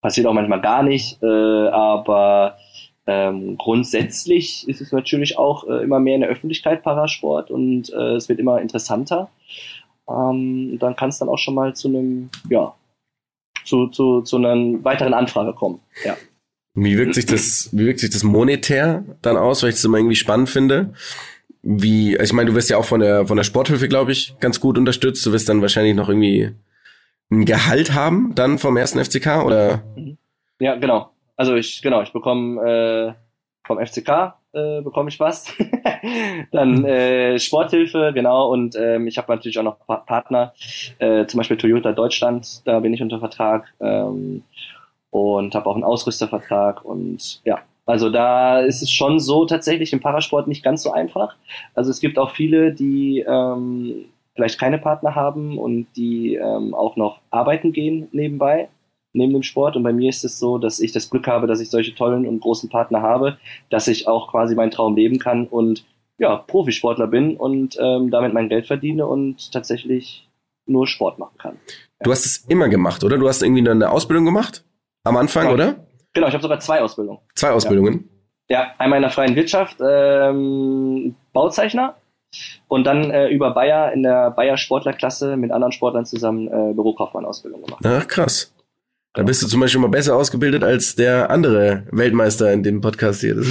passiert 0.00 0.26
auch 0.26 0.32
manchmal 0.32 0.60
gar 0.60 0.82
nicht, 0.82 1.22
äh, 1.22 1.68
aber 1.68 2.56
ähm, 3.06 3.56
grundsätzlich 3.58 4.68
ist 4.68 4.80
es 4.80 4.92
natürlich 4.92 5.38
auch 5.38 5.66
äh, 5.68 5.82
immer 5.82 5.98
mehr 5.98 6.14
in 6.14 6.20
der 6.20 6.30
Öffentlichkeit 6.30 6.82
Parasport 6.82 7.50
und 7.50 7.92
äh, 7.92 8.14
es 8.14 8.28
wird 8.28 8.38
immer 8.38 8.60
interessanter. 8.60 9.30
Ähm, 10.08 10.78
dann 10.78 10.96
kann 10.96 11.08
es 11.08 11.18
dann 11.18 11.28
auch 11.28 11.38
schon 11.38 11.54
mal 11.54 11.74
zu 11.74 11.88
einem, 11.88 12.30
ja, 12.48 12.74
zu, 13.64 13.88
zu, 13.88 14.22
zu 14.22 14.36
einer 14.36 14.84
weiteren 14.84 15.14
Anfrage 15.14 15.52
kommen. 15.52 15.80
Ja. 16.04 16.16
Wie 16.74 16.96
wirkt 16.96 17.14
sich 17.14 17.26
das, 17.26 17.68
wie 17.72 17.86
wirkt 17.86 18.00
sich 18.00 18.10
das 18.10 18.22
monetär 18.22 19.04
dann 19.20 19.36
aus, 19.36 19.62
weil 19.62 19.70
ich 19.70 19.76
das 19.76 19.84
immer 19.84 19.98
irgendwie 19.98 20.16
spannend 20.16 20.48
finde? 20.48 20.94
Wie, 21.62 22.16
ich 22.16 22.32
meine, 22.32 22.50
du 22.50 22.56
wirst 22.56 22.70
ja 22.70 22.76
auch 22.76 22.84
von 22.84 23.00
der, 23.00 23.26
von 23.26 23.36
der 23.36 23.44
Sporthilfe, 23.44 23.88
glaube 23.88 24.12
ich, 24.12 24.34
ganz 24.40 24.58
gut 24.58 24.78
unterstützt. 24.78 25.24
Du 25.26 25.32
wirst 25.32 25.48
dann 25.48 25.60
wahrscheinlich 25.60 25.94
noch 25.94 26.08
irgendwie 26.08 26.50
ein 27.30 27.44
Gehalt 27.44 27.94
haben 27.94 28.34
dann 28.34 28.58
vom 28.58 28.76
ersten 28.76 29.02
FCK 29.02 29.44
oder? 29.44 29.82
Ja, 30.58 30.76
genau. 30.76 31.11
Also 31.36 31.54
ich, 31.56 31.82
genau, 31.82 32.02
ich 32.02 32.12
bekomme 32.12 32.60
äh, 32.62 33.12
vom 33.66 33.84
FCK 33.84 34.34
äh, 34.52 34.82
bekomme 34.82 35.08
ich 35.08 35.18
was. 35.18 35.52
dann 36.52 36.84
äh, 36.84 37.38
Sporthilfe, 37.38 38.12
genau, 38.14 38.50
und 38.50 38.76
ähm, 38.76 39.06
ich 39.06 39.18
habe 39.18 39.32
natürlich 39.32 39.58
auch 39.58 39.62
noch 39.62 39.78
pa 39.86 39.96
Partner, 39.96 40.52
äh, 40.98 41.26
zum 41.26 41.38
Beispiel 41.38 41.56
Toyota 41.56 41.92
Deutschland, 41.92 42.66
da 42.66 42.80
bin 42.80 42.92
ich 42.92 43.02
unter 43.02 43.18
Vertrag 43.18 43.72
ähm, 43.80 44.42
und 45.10 45.54
habe 45.54 45.66
auch 45.66 45.74
einen 45.74 45.84
Ausrüstervertrag 45.84 46.84
und 46.84 47.40
ja, 47.44 47.60
also 47.86 48.10
da 48.10 48.60
ist 48.60 48.82
es 48.82 48.90
schon 48.90 49.18
so 49.18 49.44
tatsächlich 49.46 49.92
im 49.92 50.00
Parasport 50.00 50.46
nicht 50.46 50.62
ganz 50.62 50.82
so 50.82 50.92
einfach. 50.92 51.34
Also 51.74 51.90
es 51.90 52.00
gibt 52.00 52.18
auch 52.18 52.30
viele, 52.30 52.72
die 52.72 53.24
ähm, 53.26 54.04
vielleicht 54.34 54.60
keine 54.60 54.78
Partner 54.78 55.14
haben 55.14 55.58
und 55.58 55.86
die 55.96 56.36
ähm, 56.36 56.74
auch 56.74 56.96
noch 56.96 57.20
arbeiten 57.30 57.72
gehen 57.72 58.08
nebenbei, 58.12 58.68
neben 59.12 59.32
dem 59.32 59.42
Sport. 59.42 59.76
Und 59.76 59.82
bei 59.82 59.92
mir 59.92 60.08
ist 60.08 60.24
es 60.24 60.38
so, 60.38 60.58
dass 60.58 60.80
ich 60.80 60.92
das 60.92 61.10
Glück 61.10 61.26
habe, 61.26 61.46
dass 61.46 61.60
ich 61.60 61.70
solche 61.70 61.94
tollen 61.94 62.26
und 62.26 62.40
großen 62.40 62.68
Partner 62.68 63.02
habe, 63.02 63.38
dass 63.70 63.88
ich 63.88 64.08
auch 64.08 64.30
quasi 64.30 64.54
meinen 64.54 64.70
Traum 64.70 64.96
leben 64.96 65.18
kann 65.18 65.46
und 65.46 65.84
ja, 66.18 66.36
Profisportler 66.36 67.06
bin 67.08 67.36
und 67.36 67.76
ähm, 67.80 68.10
damit 68.10 68.32
mein 68.32 68.48
Geld 68.48 68.66
verdiene 68.66 69.06
und 69.06 69.52
tatsächlich 69.52 70.28
nur 70.66 70.86
Sport 70.86 71.18
machen 71.18 71.36
kann. 71.38 71.58
Du 72.04 72.10
hast 72.12 72.24
es 72.26 72.38
immer 72.48 72.68
gemacht, 72.68 73.02
oder? 73.02 73.18
Du 73.18 73.28
hast 73.28 73.42
irgendwie 73.42 73.68
eine 73.68 73.90
Ausbildung 73.90 74.24
gemacht? 74.24 74.64
Am 75.04 75.16
Anfang, 75.16 75.46
Ja. 75.46 75.52
oder? 75.52 75.86
Genau, 76.12 76.28
ich 76.28 76.34
habe 76.34 76.42
sogar 76.42 76.60
zwei 76.60 76.80
Ausbildungen. 76.80 77.18
Zwei 77.34 77.50
Ausbildungen. 77.50 78.08
Ja, 78.48 78.72
einmal 78.78 78.98
in 78.98 79.02
der 79.02 79.10
freien 79.10 79.34
Wirtschaft, 79.34 79.78
ähm, 79.80 81.14
Bauzeichner 81.32 81.96
und 82.68 82.84
dann 82.84 83.10
äh, 83.10 83.28
über 83.28 83.52
Bayer 83.52 83.92
in 83.92 84.02
der 84.02 84.30
Bayer 84.30 84.56
Sportlerklasse 84.56 85.36
mit 85.36 85.50
anderen 85.52 85.72
Sportlern 85.72 86.04
zusammen 86.04 86.48
äh, 86.48 86.72
Bürokaufmann-Ausbildung 86.74 87.62
gemacht. 87.62 87.84
Ach, 87.84 88.06
krass. 88.06 88.51
Da 89.14 89.22
bist 89.22 89.42
du 89.42 89.46
zum 89.46 89.60
Beispiel 89.60 89.80
mal 89.80 89.88
besser 89.88 90.16
ausgebildet 90.16 90.64
als 90.64 90.94
der 90.94 91.30
andere 91.30 91.86
Weltmeister 91.90 92.50
in 92.52 92.62
dem 92.62 92.80
Podcast 92.80 93.20
hier. 93.20 93.36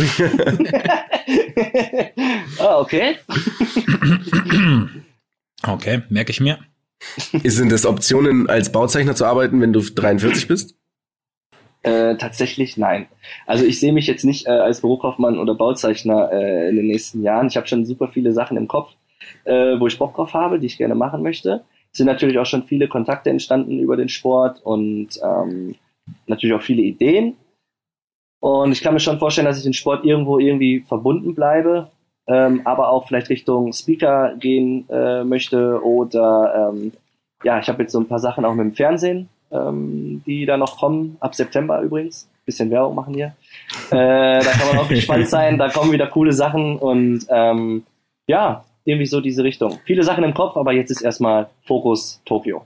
Ah, 2.59 2.79
okay. 2.79 3.15
Okay, 5.63 6.01
merke 6.09 6.31
ich 6.31 6.39
mir. 6.41 6.57
Sind 7.43 7.71
das 7.71 7.85
Optionen, 7.85 8.49
als 8.49 8.71
Bauzeichner 8.71 9.15
zu 9.15 9.25
arbeiten, 9.25 9.61
wenn 9.61 9.73
du 9.73 9.81
43 9.81 10.47
bist? 10.47 10.75
Äh, 11.83 12.15
tatsächlich 12.17 12.77
nein. 12.77 13.07
Also 13.45 13.63
ich 13.63 13.79
sehe 13.79 13.93
mich 13.93 14.07
jetzt 14.07 14.23
nicht 14.23 14.47
äh, 14.47 14.51
als 14.51 14.81
Bürokaufmann 14.81 15.37
oder 15.37 15.53
Bauzeichner 15.53 16.31
äh, 16.31 16.69
in 16.69 16.77
den 16.77 16.87
nächsten 16.87 17.21
Jahren. 17.21 17.47
Ich 17.47 17.57
habe 17.57 17.67
schon 17.67 17.85
super 17.85 18.07
viele 18.07 18.33
Sachen 18.33 18.57
im 18.57 18.67
Kopf, 18.67 18.93
äh, 19.45 19.79
wo 19.79 19.85
ich 19.85 19.99
Bock 19.99 20.15
drauf 20.15 20.33
habe, 20.33 20.59
die 20.59 20.65
ich 20.67 20.77
gerne 20.77 20.95
machen 20.95 21.21
möchte. 21.21 21.63
Es 21.91 21.97
sind 21.97 22.07
natürlich 22.07 22.39
auch 22.39 22.45
schon 22.45 22.63
viele 22.63 22.87
Kontakte 22.87 23.29
entstanden 23.29 23.79
über 23.79 23.97
den 23.97 24.09
Sport 24.09 24.61
und 24.63 25.09
ähm, 25.23 25.75
natürlich 26.27 26.55
auch 26.55 26.61
viele 26.61 26.81
Ideen. 26.81 27.35
Und 28.39 28.71
ich 28.71 28.81
kann 28.81 28.93
mir 28.93 28.99
schon 28.99 29.19
vorstellen, 29.19 29.45
dass 29.45 29.57
ich 29.57 29.63
den 29.63 29.73
Sport 29.73 30.03
irgendwo 30.03 30.39
irgendwie 30.39 30.83
verbunden 30.87 31.35
bleibe, 31.35 31.91
ähm, 32.27 32.61
aber 32.65 32.89
auch 32.89 33.07
vielleicht 33.07 33.29
Richtung 33.29 33.71
Speaker 33.73 34.35
gehen 34.39 34.89
äh, 34.89 35.23
möchte 35.23 35.83
oder 35.83 36.71
ähm, 36.73 36.93
ja, 37.43 37.59
ich 37.59 37.67
habe 37.69 37.83
jetzt 37.83 37.91
so 37.91 37.99
ein 37.99 38.07
paar 38.07 38.19
Sachen 38.19 38.45
auch 38.45 38.53
mit 38.53 38.65
dem 38.65 38.73
Fernsehen, 38.73 39.29
ähm, 39.51 40.23
die 40.25 40.45
da 40.45 40.57
noch 40.57 40.77
kommen, 40.77 41.17
ab 41.19 41.35
September 41.35 41.81
übrigens. 41.81 42.27
Bisschen 42.43 42.71
Werbung 42.71 42.95
machen 42.95 43.13
hier. 43.13 43.35
Äh, 43.91 44.43
da 44.43 44.51
kann 44.51 44.67
man 44.67 44.79
auch 44.79 44.89
gespannt 44.89 45.27
sein, 45.27 45.59
da 45.59 45.69
kommen 45.69 45.91
wieder 45.91 46.07
coole 46.07 46.33
Sachen 46.33 46.77
und 46.77 47.25
ähm, 47.29 47.83
ja, 48.27 48.63
irgendwie 48.85 49.05
so 49.05 49.21
diese 49.21 49.43
Richtung. 49.43 49.79
Viele 49.85 50.03
Sachen 50.03 50.23
im 50.23 50.33
Kopf, 50.33 50.57
aber 50.57 50.73
jetzt 50.73 50.91
ist 50.91 51.01
erstmal 51.01 51.49
Fokus 51.65 52.21
Tokio. 52.25 52.65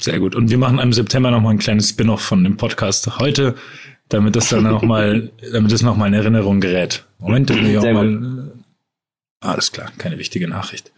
Sehr 0.00 0.18
gut. 0.18 0.34
Und 0.34 0.50
wir 0.50 0.58
machen 0.58 0.78
im 0.78 0.92
September 0.92 1.30
nochmal 1.30 1.54
ein 1.54 1.58
kleines 1.58 1.90
Spin-off 1.90 2.20
von 2.20 2.42
dem 2.44 2.56
Podcast 2.56 3.18
heute, 3.18 3.54
damit 4.08 4.36
das 4.36 4.48
dann 4.48 4.64
nochmal, 4.64 5.30
damit 5.52 5.72
es 5.72 5.82
nochmal 5.82 6.08
in 6.08 6.14
Erinnerung 6.14 6.60
gerät. 6.60 7.04
Moment, 7.18 7.50
da 7.50 7.54
will 7.54 7.66
ich 7.66 7.78
auch 7.78 7.84
mal. 7.84 8.52
Alles 9.40 9.72
klar, 9.72 9.92
keine 9.98 10.18
wichtige 10.18 10.48
Nachricht. 10.48 10.92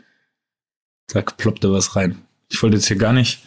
Da 1.08 1.22
ploppte 1.22 1.72
was 1.72 1.96
rein. 1.96 2.18
Ich 2.48 2.62
wollte 2.62 2.76
jetzt 2.76 2.86
hier 2.86 2.96
gar 2.96 3.12
nicht, 3.12 3.42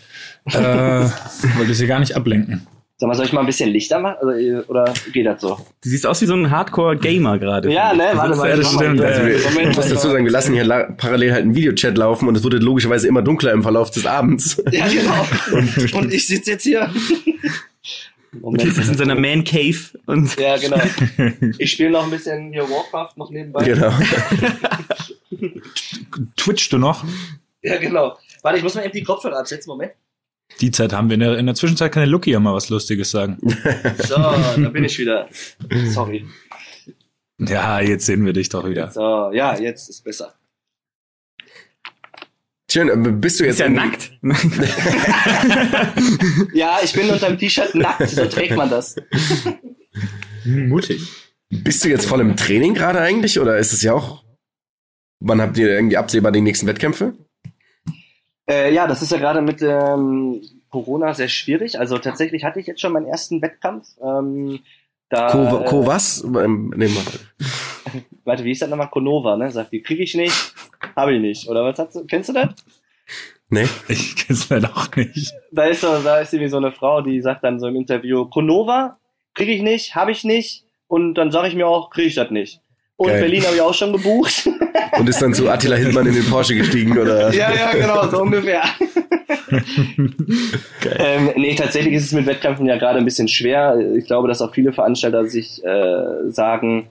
äh, 0.45 0.53
wollte 0.60 1.69
jetzt 1.69 1.79
hier 1.79 1.88
gar 1.88 1.99
nicht 1.99 2.15
ablenken. 2.15 2.67
Sag 3.01 3.07
mal, 3.07 3.15
soll 3.15 3.25
ich 3.27 3.31
mal 3.33 3.39
ein 3.39 3.45
bisschen 3.45 3.69
Lichter 3.69 3.99
machen? 3.99 4.17
Also, 4.19 4.31
äh, 4.33 4.59
oder 4.67 4.93
geht 5.13 5.25
das 5.25 5.39
so? 5.39 5.55
Du 5.55 5.89
siehst 5.89 6.05
aus 6.05 6.21
wie 6.21 6.25
so 6.25 6.33
ein 6.33 6.51
Hardcore-Gamer 6.51 7.39
gerade. 7.39 7.71
Ja, 7.71 7.93
ne, 7.93 8.09
warte 8.13 8.35
mal. 8.35 8.49
Ja, 8.49 8.57
das 8.57 8.73
stimmt. 8.73 8.99
Also, 8.99 9.21
Moment, 9.49 9.71
ich 9.71 9.77
muss 9.77 9.88
dazu 9.88 10.09
sagen, 10.09 10.25
wir 10.25 10.31
lassen 10.33 10.53
hier 10.53 10.65
la- 10.65 10.91
parallel 10.97 11.31
halt 11.31 11.43
einen 11.43 11.55
Videochat 11.55 11.97
laufen 11.97 12.27
und 12.27 12.35
es 12.35 12.43
wurde 12.43 12.57
logischerweise 12.57 13.07
immer 13.07 13.21
dunkler 13.21 13.53
im 13.53 13.63
Verlauf 13.63 13.89
des 13.91 14.05
Abends. 14.05 14.62
Ja, 14.71 14.85
genau. 14.89 15.25
Und, 15.57 15.93
und 15.93 16.13
ich 16.13 16.27
sitze 16.27 16.51
jetzt 16.51 16.63
hier. 16.63 16.91
Und 18.41 18.62
hier 18.62 18.71
sitzt 18.71 18.89
in 18.89 18.97
seiner 18.97 19.15
Man 19.15 19.43
Cave 19.43 19.77
und 20.05 20.38
Ja, 20.39 20.57
genau. 20.57 20.77
Ich 21.57 21.71
spiele 21.71 21.89
noch 21.91 22.03
ein 22.03 22.12
bisschen 22.12 22.51
hier 22.51 22.63
Warcraft 22.69 23.13
noch 23.17 23.31
nebenbei. 23.31 23.63
Genau. 23.63 23.91
Twitchst 26.38 26.71
du 26.73 26.77
noch? 26.77 27.03
Ja, 27.62 27.77
genau. 27.77 28.17
Warte, 28.41 28.57
ich 28.57 28.63
muss 28.63 28.75
mal 28.75 28.83
eben 28.83 28.93
die 28.93 29.03
Kopfhörer 29.03 29.39
absetzen. 29.39 29.69
Moment. 29.71 29.93
Die 30.62 30.71
Zeit 30.71 30.93
haben 30.93 31.09
wir 31.09 31.13
in 31.13 31.19
der, 31.21 31.38
in 31.38 31.45
der 31.45 31.55
Zwischenzeit 31.55 31.91
kann 31.91 32.01
der 32.01 32.07
Lucky 32.07 32.31
ja 32.31 32.39
mal 32.39 32.53
was 32.53 32.69
Lustiges 32.69 33.12
sagen. 33.12 33.38
So, 33.97 34.15
da 34.15 34.69
bin 34.71 34.83
ich 34.83 34.97
wieder. 34.99 35.29
Sorry. 35.85 36.25
Ja, 37.38 37.79
jetzt 37.79 38.05
sehen 38.05 38.25
wir 38.25 38.33
dich 38.33 38.49
doch 38.49 38.67
wieder. 38.67 38.91
So, 38.91 39.31
ja, 39.31 39.57
jetzt 39.57 39.89
ist 39.89 40.03
besser. 40.03 40.33
Schön, 42.71 42.89
äh, 42.89 43.12
bist 43.12 43.39
du 43.39 43.45
jetzt 43.45 43.55
ist 43.55 43.59
ja 43.62 43.69
nackt. 43.69 44.12
Ja, 46.53 46.79
ich 46.83 46.93
bin 46.93 47.09
unter 47.09 47.27
dem 47.27 47.39
T-Shirt 47.39 47.73
nackt, 47.75 48.09
so 48.09 48.25
trägt 48.25 48.55
man 48.55 48.69
das. 48.69 48.95
Mutig. 50.45 51.01
Bist 51.49 51.83
du 51.83 51.89
jetzt 51.89 52.05
voll 52.05 52.21
im 52.21 52.35
Training 52.35 52.75
gerade 52.75 52.99
eigentlich 52.99 53.39
oder 53.39 53.57
ist 53.57 53.73
es 53.73 53.81
ja 53.81 53.93
auch, 53.93 54.23
wann 55.19 55.41
habt 55.41 55.57
ihr 55.57 55.69
irgendwie 55.69 55.97
absehbar 55.97 56.31
die 56.31 56.41
nächsten 56.41 56.67
Wettkämpfe? 56.67 57.13
Äh, 58.49 58.73
ja, 58.73 58.88
das 58.88 59.01
ist 59.01 59.12
ja 59.12 59.19
gerade 59.19 59.41
mit 59.41 59.62
ähm, 59.62 60.41
Corona 60.69 61.13
sehr 61.13 61.27
schwierig. 61.27 61.79
Also 61.79 61.97
tatsächlich 61.99 62.43
hatte 62.43 62.59
ich 62.59 62.67
jetzt 62.67 62.81
schon 62.81 62.93
meinen 62.93 63.05
ersten 63.05 63.41
Wettkampf. 63.41 63.85
Ähm, 64.01 64.59
da, 65.09 65.27
Co, 65.27 65.63
Co 65.65 65.83
äh, 65.83 65.88
was? 65.88 66.23
Ähm, 66.23 66.73
nee, 66.75 66.88
mal. 66.88 67.03
Warte, 68.23 68.43
wie 68.43 68.51
ist 68.51 68.62
das 68.62 68.69
nochmal? 68.69 68.89
Konova, 68.89 69.38
ne? 69.38 69.51
Sagt 69.51 69.71
die, 69.71 69.81
kriege 69.81 70.03
ich 70.03 70.15
nicht, 70.15 70.53
habe 70.95 71.13
ich 71.13 71.21
nicht. 71.21 71.47
Oder 71.47 71.63
was 71.63 71.77
hast 71.79 71.95
du? 71.95 72.05
Kennst 72.05 72.29
du 72.29 72.33
das? 72.33 72.49
nee? 73.49 73.67
Ich 73.88 74.15
kenn's 74.15 74.49
leider 74.49 74.75
auch 74.75 74.95
nicht. 74.95 75.33
Da 75.51 75.65
ist 75.65 75.81
so, 75.81 76.01
da 76.03 76.19
ist 76.19 76.33
irgendwie 76.33 76.49
so 76.49 76.57
eine 76.57 76.71
Frau, 76.71 77.01
die 77.01 77.21
sagt 77.21 77.43
dann 77.43 77.59
so 77.59 77.67
im 77.67 77.75
Interview, 77.75 78.25
Konova, 78.25 78.97
kriege 79.33 79.51
ich 79.51 79.62
nicht, 79.62 79.95
habe 79.95 80.12
ich 80.12 80.23
nicht. 80.23 80.65
Und 80.88 81.15
dann 81.15 81.31
sage 81.31 81.47
ich 81.47 81.55
mir 81.55 81.67
auch, 81.67 81.89
kriege 81.89 82.07
ich 82.07 82.15
das 82.15 82.31
nicht. 82.31 82.62
Und 82.99 83.07
Geil. 83.07 83.21
Berlin 83.21 83.45
habe 83.45 83.55
ich 83.55 83.62
auch 83.62 83.73
schon 83.73 83.93
gebucht. 83.93 84.45
Und 84.99 85.07
ist 85.07 85.21
dann 85.21 85.33
zu 85.33 85.49
Attila 85.49 85.77
Hildmann 85.77 86.05
in 86.07 86.15
den 86.15 86.25
Porsche 86.25 86.53
gestiegen 86.53 86.97
oder? 86.97 87.33
ja, 87.33 87.49
ja, 87.55 87.71
genau, 87.71 88.05
so 88.09 88.23
ungefähr. 88.23 88.62
ähm, 90.99 91.31
nee, 91.38 91.55
tatsächlich 91.55 91.93
ist 91.93 92.07
es 92.07 92.12
mit 92.12 92.25
Wettkämpfen 92.25 92.65
ja 92.65 92.75
gerade 92.75 92.99
ein 92.99 93.05
bisschen 93.05 93.29
schwer. 93.29 93.79
Ich 93.95 94.03
glaube, 94.03 94.27
dass 94.27 94.41
auch 94.41 94.53
viele 94.53 94.73
Veranstalter 94.73 95.25
sich 95.27 95.63
äh, 95.63 96.29
sagen, 96.29 96.88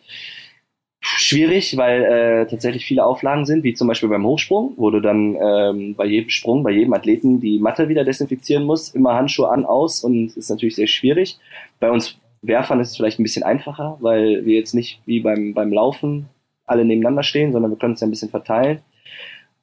schwierig, 1.01 1.77
weil 1.77 2.03
äh, 2.03 2.47
tatsächlich 2.47 2.87
viele 2.87 3.05
Auflagen 3.05 3.44
sind, 3.44 3.62
wie 3.62 3.75
zum 3.75 3.87
Beispiel 3.87 4.09
beim 4.09 4.25
Hochsprung, 4.25 4.73
wo 4.79 4.90
du 4.90 5.01
dann 5.01 5.37
ähm, 5.38 5.94
bei 5.94 6.07
jedem 6.07 6.31
Sprung, 6.31 6.62
bei 6.62 6.71
jedem 6.71 6.94
Athleten 6.94 7.38
die 7.38 7.59
Matte 7.59 7.90
wieder 7.90 8.05
desinfizieren 8.05 8.64
musst, 8.64 8.94
immer 8.94 9.12
Handschuhe 9.12 9.51
an, 9.51 9.66
aus 9.66 10.03
und 10.03 10.35
ist 10.38 10.49
natürlich 10.49 10.77
sehr 10.77 10.87
schwierig. 10.87 11.38
Bei 11.81 11.90
uns 11.90 12.18
Werfern 12.42 12.81
ist 12.81 12.90
es 12.90 12.96
vielleicht 12.96 13.18
ein 13.18 13.24
bisschen 13.24 13.42
einfacher, 13.42 13.98
weil 14.01 14.44
wir 14.44 14.55
jetzt 14.55 14.74
nicht 14.74 15.01
wie 15.07 15.20
beim, 15.20 15.55
beim 15.55 15.72
Laufen 15.72 16.29
alle 16.66 16.85
nebeneinander 16.85 17.22
stehen, 17.22 17.53
sondern 17.53 17.70
wir 17.70 17.79
können 17.79 17.94
es 17.94 18.01
ja 18.01 18.07
ein 18.07 18.11
bisschen 18.11 18.31
verteilen. 18.31 18.81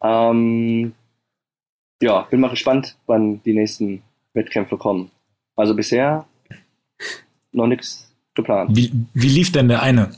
Ähm, 0.02 0.94
ja, 2.02 2.22
bin 2.30 2.40
mal 2.40 2.50
gespannt, 2.50 2.98
wann 3.06 3.42
die 3.44 3.54
nächsten 3.54 4.02
Wettkämpfe 4.34 4.78
kommen. 4.78 5.12
Also 5.56 5.76
bisher 5.76 6.26
noch 7.52 7.68
nichts 7.68 8.14
geplant. 8.34 8.76
Wie, 8.76 8.92
wie 9.14 9.30
lief 9.30 9.52
denn 9.52 9.70
der 9.70 9.82
eine, 9.82 10.12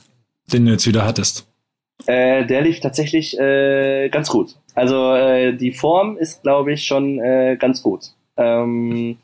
den 0.52 0.66
du 0.66 0.72
jetzt 0.72 0.88
wieder 0.88 1.06
hattest? 1.06 1.48
Äh, 2.06 2.46
der 2.46 2.62
lief 2.62 2.80
tatsächlich 2.80 3.38
äh, 3.40 4.10
ganz 4.10 4.30
gut. 4.30 4.56
Also 4.76 5.14
äh, 5.14 5.56
die 5.56 5.72
Form 5.72 6.18
ist, 6.18 6.44
glaube 6.44 6.74
ich, 6.74 6.86
schon 6.86 7.20
äh, 7.20 7.58
ganz 7.60 7.82
gut. 7.82 8.12
Ähm, 8.38 9.18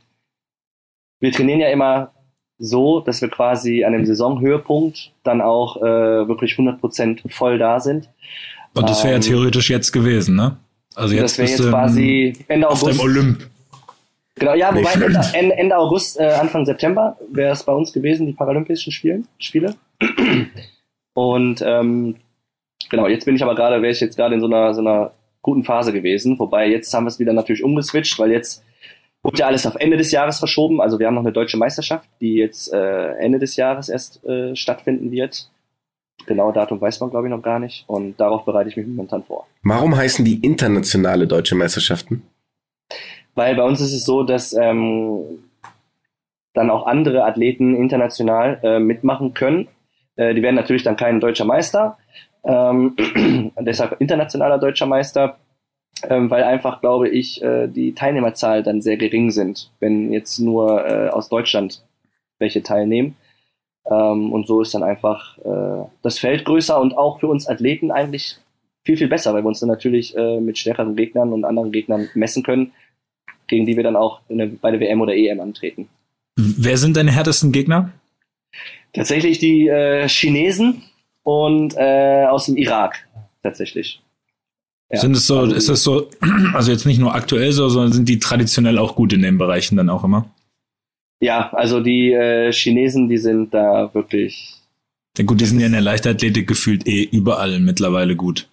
wir 1.19 1.31
trainieren 1.31 1.59
ja 1.59 1.69
immer 1.69 2.12
so, 2.65 3.01
dass 3.01 3.21
wir 3.21 3.29
quasi 3.29 3.83
an 3.83 3.91
dem 3.91 4.05
Saisonhöhepunkt 4.05 5.11
dann 5.23 5.41
auch 5.41 5.77
äh, 5.77 6.27
wirklich 6.27 6.53
100% 6.53 7.29
voll 7.29 7.57
da 7.57 7.81
sind. 7.81 8.07
Und 8.73 8.89
das 8.89 9.03
wäre 9.03 9.13
ja 9.13 9.15
Ähm, 9.17 9.21
theoretisch 9.21 9.69
jetzt 9.69 9.91
gewesen, 9.91 10.35
ne? 10.37 10.55
Also 10.95 11.13
jetzt 11.13 11.23
das 11.23 11.37
wäre 11.39 11.49
jetzt 11.49 11.69
quasi 11.69 12.33
Ende 12.47 12.69
auf 12.69 12.79
dem 12.79 12.87
August. 12.89 13.01
Olymp. 13.01 13.49
Genau, 14.35 14.53
ja, 14.55 14.73
wobei. 14.73 14.93
Ende, 15.33 15.55
Ende 15.55 15.77
August, 15.77 16.19
äh, 16.19 16.23
Anfang 16.23 16.65
September 16.65 17.17
wäre 17.31 17.51
es 17.51 17.63
bei 17.63 17.73
uns 17.73 17.91
gewesen, 17.91 18.25
die 18.27 18.33
Paralympischen 18.33 18.91
Spielen, 18.93 19.27
Spiele. 19.39 19.75
Und 21.13 21.61
ähm, 21.65 22.15
genau, 22.89 23.07
jetzt 23.07 23.25
bin 23.25 23.35
ich 23.35 23.43
aber 23.43 23.55
gerade, 23.55 23.81
wäre 23.81 23.91
ich 23.91 23.99
jetzt 23.99 24.15
gerade 24.15 24.35
in 24.35 24.41
so 24.41 24.47
einer, 24.47 24.73
so 24.73 24.79
einer 24.79 25.11
guten 25.41 25.63
Phase 25.65 25.91
gewesen. 25.91 26.39
Wobei 26.39 26.69
jetzt 26.69 26.93
haben 26.93 27.03
wir 27.03 27.09
es 27.09 27.19
wieder 27.19 27.33
natürlich 27.33 27.63
umgeswitcht, 27.63 28.17
weil 28.17 28.31
jetzt 28.31 28.63
wurde 29.23 29.37
ja 29.37 29.47
alles 29.47 29.65
auf 29.65 29.75
Ende 29.75 29.97
des 29.97 30.11
Jahres 30.11 30.39
verschoben. 30.39 30.81
Also 30.81 30.99
wir 30.99 31.07
haben 31.07 31.15
noch 31.15 31.23
eine 31.23 31.31
deutsche 31.31 31.57
Meisterschaft, 31.57 32.07
die 32.21 32.35
jetzt 32.35 32.71
äh, 32.73 33.13
Ende 33.13 33.39
des 33.39 33.55
Jahres 33.55 33.89
erst 33.89 34.23
äh, 34.25 34.55
stattfinden 34.55 35.11
wird. 35.11 35.49
Genaue 36.27 36.53
Datum 36.53 36.79
weiß 36.79 36.99
man, 36.99 37.09
glaube 37.09 37.27
ich, 37.27 37.31
noch 37.31 37.41
gar 37.41 37.59
nicht. 37.59 37.85
Und 37.87 38.19
darauf 38.19 38.45
bereite 38.45 38.69
ich 38.69 38.77
mich 38.77 38.85
momentan 38.85 39.23
vor. 39.23 39.47
Warum 39.63 39.95
heißen 39.95 40.23
die 40.23 40.39
internationale 40.39 41.25
deutsche 41.25 41.55
Meisterschaften? 41.55 42.21
Weil 43.33 43.55
bei 43.55 43.63
uns 43.63 43.81
ist 43.81 43.93
es 43.93 44.05
so, 44.05 44.23
dass 44.23 44.53
ähm, 44.53 45.43
dann 46.53 46.69
auch 46.69 46.85
andere 46.85 47.23
Athleten 47.23 47.75
international 47.75 48.59
äh, 48.61 48.79
mitmachen 48.79 49.33
können. 49.33 49.67
Äh, 50.15 50.35
die 50.35 50.43
werden 50.43 50.55
natürlich 50.55 50.83
dann 50.83 50.97
kein 50.97 51.19
deutscher 51.19 51.45
Meister, 51.45 51.97
ähm, 52.43 52.95
deshalb 53.59 53.99
internationaler 53.99 54.59
deutscher 54.59 54.85
Meister, 54.85 55.37
ähm, 56.09 56.29
weil 56.29 56.43
einfach, 56.43 56.81
glaube 56.81 57.09
ich, 57.09 57.41
äh, 57.41 57.67
die 57.67 57.93
Teilnehmerzahl 57.93 58.63
dann 58.63 58.81
sehr 58.81 58.97
gering 58.97 59.31
sind, 59.31 59.71
wenn 59.79 60.11
jetzt 60.11 60.39
nur 60.39 60.85
äh, 60.85 61.09
aus 61.09 61.29
Deutschland 61.29 61.83
welche 62.39 62.63
teilnehmen. 62.63 63.15
Ähm, 63.89 64.31
und 64.31 64.47
so 64.47 64.61
ist 64.61 64.73
dann 64.73 64.83
einfach 64.83 65.37
äh, 65.39 65.85
das 66.01 66.19
Feld 66.19 66.45
größer 66.45 66.79
und 66.79 66.97
auch 66.97 67.19
für 67.19 67.27
uns 67.27 67.47
Athleten 67.47 67.91
eigentlich 67.91 68.37
viel, 68.83 68.97
viel 68.97 69.07
besser, 69.07 69.33
weil 69.33 69.43
wir 69.43 69.47
uns 69.47 69.59
dann 69.59 69.69
natürlich 69.69 70.15
äh, 70.15 70.39
mit 70.39 70.57
stärkeren 70.57 70.95
Gegnern 70.95 71.33
und 71.33 71.45
anderen 71.45 71.71
Gegnern 71.71 72.09
messen 72.13 72.43
können, 72.43 72.73
gegen 73.47 73.65
die 73.65 73.75
wir 73.75 73.83
dann 73.83 73.95
auch 73.95 74.21
der, 74.29 74.47
bei 74.47 74.71
der 74.71 74.79
WM 74.79 75.01
oder 75.01 75.15
EM 75.15 75.39
antreten. 75.39 75.87
Wer 76.35 76.77
sind 76.77 76.97
deine 76.97 77.11
härtesten 77.11 77.51
Gegner? 77.51 77.91
Tatsächlich 78.93 79.39
die 79.39 79.67
äh, 79.67 80.07
Chinesen 80.07 80.83
und 81.23 81.75
äh, 81.77 82.25
aus 82.25 82.45
dem 82.45 82.57
Irak, 82.57 83.07
tatsächlich. 83.41 84.02
Ja. 84.93 84.99
Sind 84.99 85.17
es 85.17 85.25
so, 85.25 85.39
also, 85.39 85.55
ist 85.55 85.69
es 85.69 85.83
so, 85.83 86.07
also 86.53 86.71
jetzt 86.71 86.85
nicht 86.85 86.99
nur 86.99 87.15
aktuell 87.15 87.51
so, 87.51 87.67
sondern 87.67 87.93
sind 87.93 88.07
die 88.07 88.19
traditionell 88.19 88.77
auch 88.77 88.95
gut 88.95 89.11
in 89.11 89.23
den 89.23 89.39
Bereichen 89.39 89.75
dann 89.75 89.89
auch 89.89 90.03
immer? 90.03 90.29
Ja, 91.19 91.51
also 91.53 91.79
die 91.79 92.11
äh, 92.11 92.51
Chinesen, 92.51 93.09
die 93.09 93.17
sind 93.17 93.55
da 93.55 93.91
wirklich. 93.93 94.53
Ja 95.17 95.23
gut, 95.23 95.41
die 95.41 95.45
sind 95.45 95.59
ja 95.59 95.65
in 95.65 95.71
der 95.71 95.81
Leichtathletik 95.81 96.47
gefühlt 96.47 96.85
eh 96.87 97.03
überall 97.03 97.59
mittlerweile 97.59 98.15
gut. 98.15 98.47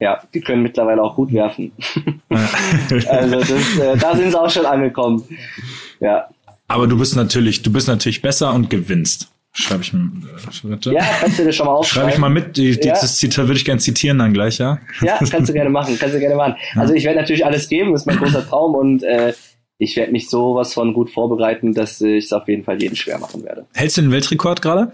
Ja, 0.00 0.22
die 0.32 0.40
können 0.40 0.62
mittlerweile 0.62 1.02
auch 1.02 1.14
gut 1.14 1.30
werfen. 1.32 1.72
also 2.30 3.36
das, 3.38 3.78
äh, 3.78 3.96
da 3.98 4.16
sind 4.16 4.30
sie 4.30 4.40
auch 4.40 4.50
schon 4.50 4.64
angekommen. 4.64 5.24
Ja. 6.00 6.28
Aber 6.68 6.86
du 6.86 6.98
bist 6.98 7.16
natürlich, 7.16 7.60
du 7.60 7.70
bist 7.70 7.86
natürlich 7.86 8.22
besser 8.22 8.54
und 8.54 8.70
gewinnst. 8.70 9.30
Schreibe 9.54 9.82
ich 9.82 9.92
mir. 9.92 10.10
Warte. 10.62 10.92
Ja, 10.92 11.02
kannst 11.20 11.38
du 11.38 11.44
dir 11.44 11.52
schon 11.52 11.66
mal 11.66 11.74
aufschreiben. 11.74 12.08
Schreibe 12.08 12.14
ich 12.14 12.18
mal 12.18 12.30
mit. 12.30 12.56
Die, 12.56 12.70
ja. 12.70 12.94
Dieses 12.94 13.16
Zitat 13.16 13.46
würde 13.46 13.58
ich 13.58 13.66
gerne 13.66 13.80
zitieren 13.80 14.18
dann 14.18 14.32
gleich, 14.32 14.58
ja? 14.58 14.78
Ja, 15.02 15.18
kannst 15.30 15.50
du 15.50 15.52
gerne 15.52 15.68
machen. 15.68 15.98
Kannst 15.98 16.14
du 16.14 16.20
gerne 16.20 16.36
machen. 16.36 16.56
Also 16.74 16.94
ich 16.94 17.04
werde 17.04 17.20
natürlich 17.20 17.44
alles 17.44 17.68
geben, 17.68 17.92
das 17.92 18.02
ist 18.02 18.06
mein 18.06 18.16
großer 18.16 18.48
Traum 18.48 18.74
und 18.74 19.02
äh, 19.02 19.34
ich 19.76 19.96
werde 19.96 20.12
mich 20.12 20.30
sowas 20.30 20.72
von 20.72 20.94
gut 20.94 21.10
vorbereiten, 21.10 21.74
dass 21.74 22.00
ich 22.00 22.24
es 22.24 22.32
auf 22.32 22.48
jeden 22.48 22.64
Fall 22.64 22.80
jeden 22.80 22.96
schwer 22.96 23.18
machen 23.18 23.44
werde. 23.44 23.66
Hältst 23.74 23.98
du 23.98 24.02
den 24.02 24.10
Weltrekord 24.12 24.62
gerade? 24.62 24.92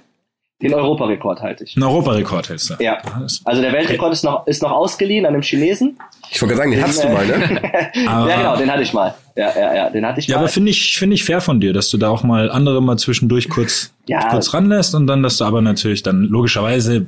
Den 0.60 0.74
Europarekord 0.74 1.40
halte 1.40 1.62
ich. 1.64 1.74
Den 1.74 1.84
Europarekord 1.84 2.48
hältst 2.48 2.70
du? 2.70 2.74
Ja. 2.80 2.98
Also 3.44 3.62
der 3.62 3.72
Weltrekord 3.72 4.12
ist 4.12 4.24
noch, 4.24 4.44
ist 4.48 4.60
noch 4.60 4.72
ausgeliehen 4.72 5.24
an 5.24 5.34
einem 5.34 5.42
Chinesen. 5.42 5.98
Ich 6.30 6.42
wollte 6.42 6.56
sagen, 6.56 6.72
den, 6.72 6.80
den 6.80 6.88
hast 6.88 7.02
du 7.02 7.08
mal, 7.08 7.24
ne? 7.24 7.62
ja, 7.94 8.36
genau, 8.36 8.56
den 8.56 8.70
hatte 8.70 8.82
ich 8.82 8.92
mal. 8.92 9.14
Ja, 9.36 9.56
ja, 9.56 9.74
ja, 9.74 9.90
den 9.90 10.04
hatte 10.04 10.18
ich 10.18 10.26
ja, 10.26 10.34
mal. 10.34 10.40
Ja, 10.40 10.44
aber 10.44 10.48
finde 10.48 10.70
ich, 10.72 10.98
finde 10.98 11.14
ich 11.14 11.22
fair 11.22 11.40
von 11.40 11.60
dir, 11.60 11.72
dass 11.72 11.90
du 11.90 11.96
da 11.96 12.08
auch 12.08 12.24
mal 12.24 12.50
andere 12.50 12.82
mal 12.82 12.98
zwischendurch 12.98 13.48
kurz, 13.48 13.92
ja. 14.06 14.30
kurz 14.30 14.52
ranlässt 14.52 14.96
und 14.96 15.06
dann, 15.06 15.22
dass 15.22 15.36
du 15.36 15.44
aber 15.44 15.62
natürlich 15.62 16.02
dann 16.02 16.24
logischerweise, 16.24 17.06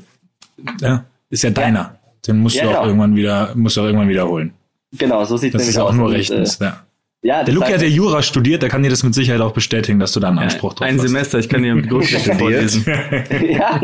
ja, 0.81 1.05
ist 1.29 1.43
ja 1.43 1.51
deiner. 1.51 1.79
Ja. 1.79 1.97
Den 2.29 2.39
musst 2.39 2.55
ja, 2.55 2.63
du 2.63 2.69
auch 2.69 2.75
genau. 2.75 2.87
irgendwann 2.87 3.17
wieder, 3.17 3.51
musst 3.57 3.77
du 3.77 3.81
auch 3.81 3.87
irgendwann 3.87 4.09
wiederholen. 4.09 4.55
Genau, 4.97 5.25
so 5.25 5.37
sieht 5.37 5.55
es 5.55 5.61
nämlich 5.61 5.77
aus. 5.77 5.87
Das 5.87 5.95
ist 5.95 5.99
auch 5.99 6.01
nur 6.01 6.13
rechtens, 6.13 6.61
äh, 6.61 6.65
ja. 6.67 6.85
Ja, 7.23 7.45
der 7.45 7.53
Luke 7.53 7.67
hat 7.67 7.83
ja 7.83 7.89
Jura 7.89 8.23
studiert, 8.23 8.63
der 8.63 8.71
kann 8.71 8.83
dir 8.83 8.89
das 8.89 9.03
mit 9.03 9.13
Sicherheit 9.13 9.43
auch 9.43 9.53
bestätigen, 9.53 9.99
dass 9.99 10.13
du 10.13 10.21
da 10.21 10.29
einen 10.29 10.39
Anspruch 10.39 10.73
drauf 10.73 10.89
ein 10.89 10.95
hast. 10.95 11.03
Ein 11.03 11.09
Semester, 11.09 11.39
ich 11.39 11.51
kann 11.51 11.63
dir 11.63 11.73
im 11.73 11.87
Durchschnitt 11.87 12.35
vorlesen. 12.39 12.85
ja. 13.47 13.81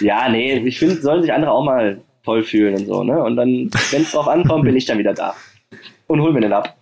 ja, 0.00 0.28
nee, 0.28 0.58
ich 0.58 0.78
finde, 0.78 1.00
sollen 1.00 1.22
sich 1.22 1.32
andere 1.32 1.50
auch 1.50 1.64
mal 1.64 2.00
toll 2.24 2.44
fühlen 2.44 2.76
und 2.76 2.86
so, 2.86 3.02
ne? 3.02 3.22
Und 3.22 3.36
dann, 3.36 3.70
wenn 3.90 4.02
es 4.02 4.12
drauf 4.12 4.28
ankommt, 4.28 4.64
bin 4.64 4.76
ich 4.76 4.84
dann 4.84 4.98
wieder 4.98 5.14
da. 5.14 5.34
Und 6.06 6.20
hol 6.20 6.32
mir 6.32 6.42
den 6.42 6.52
ab. 6.52 6.76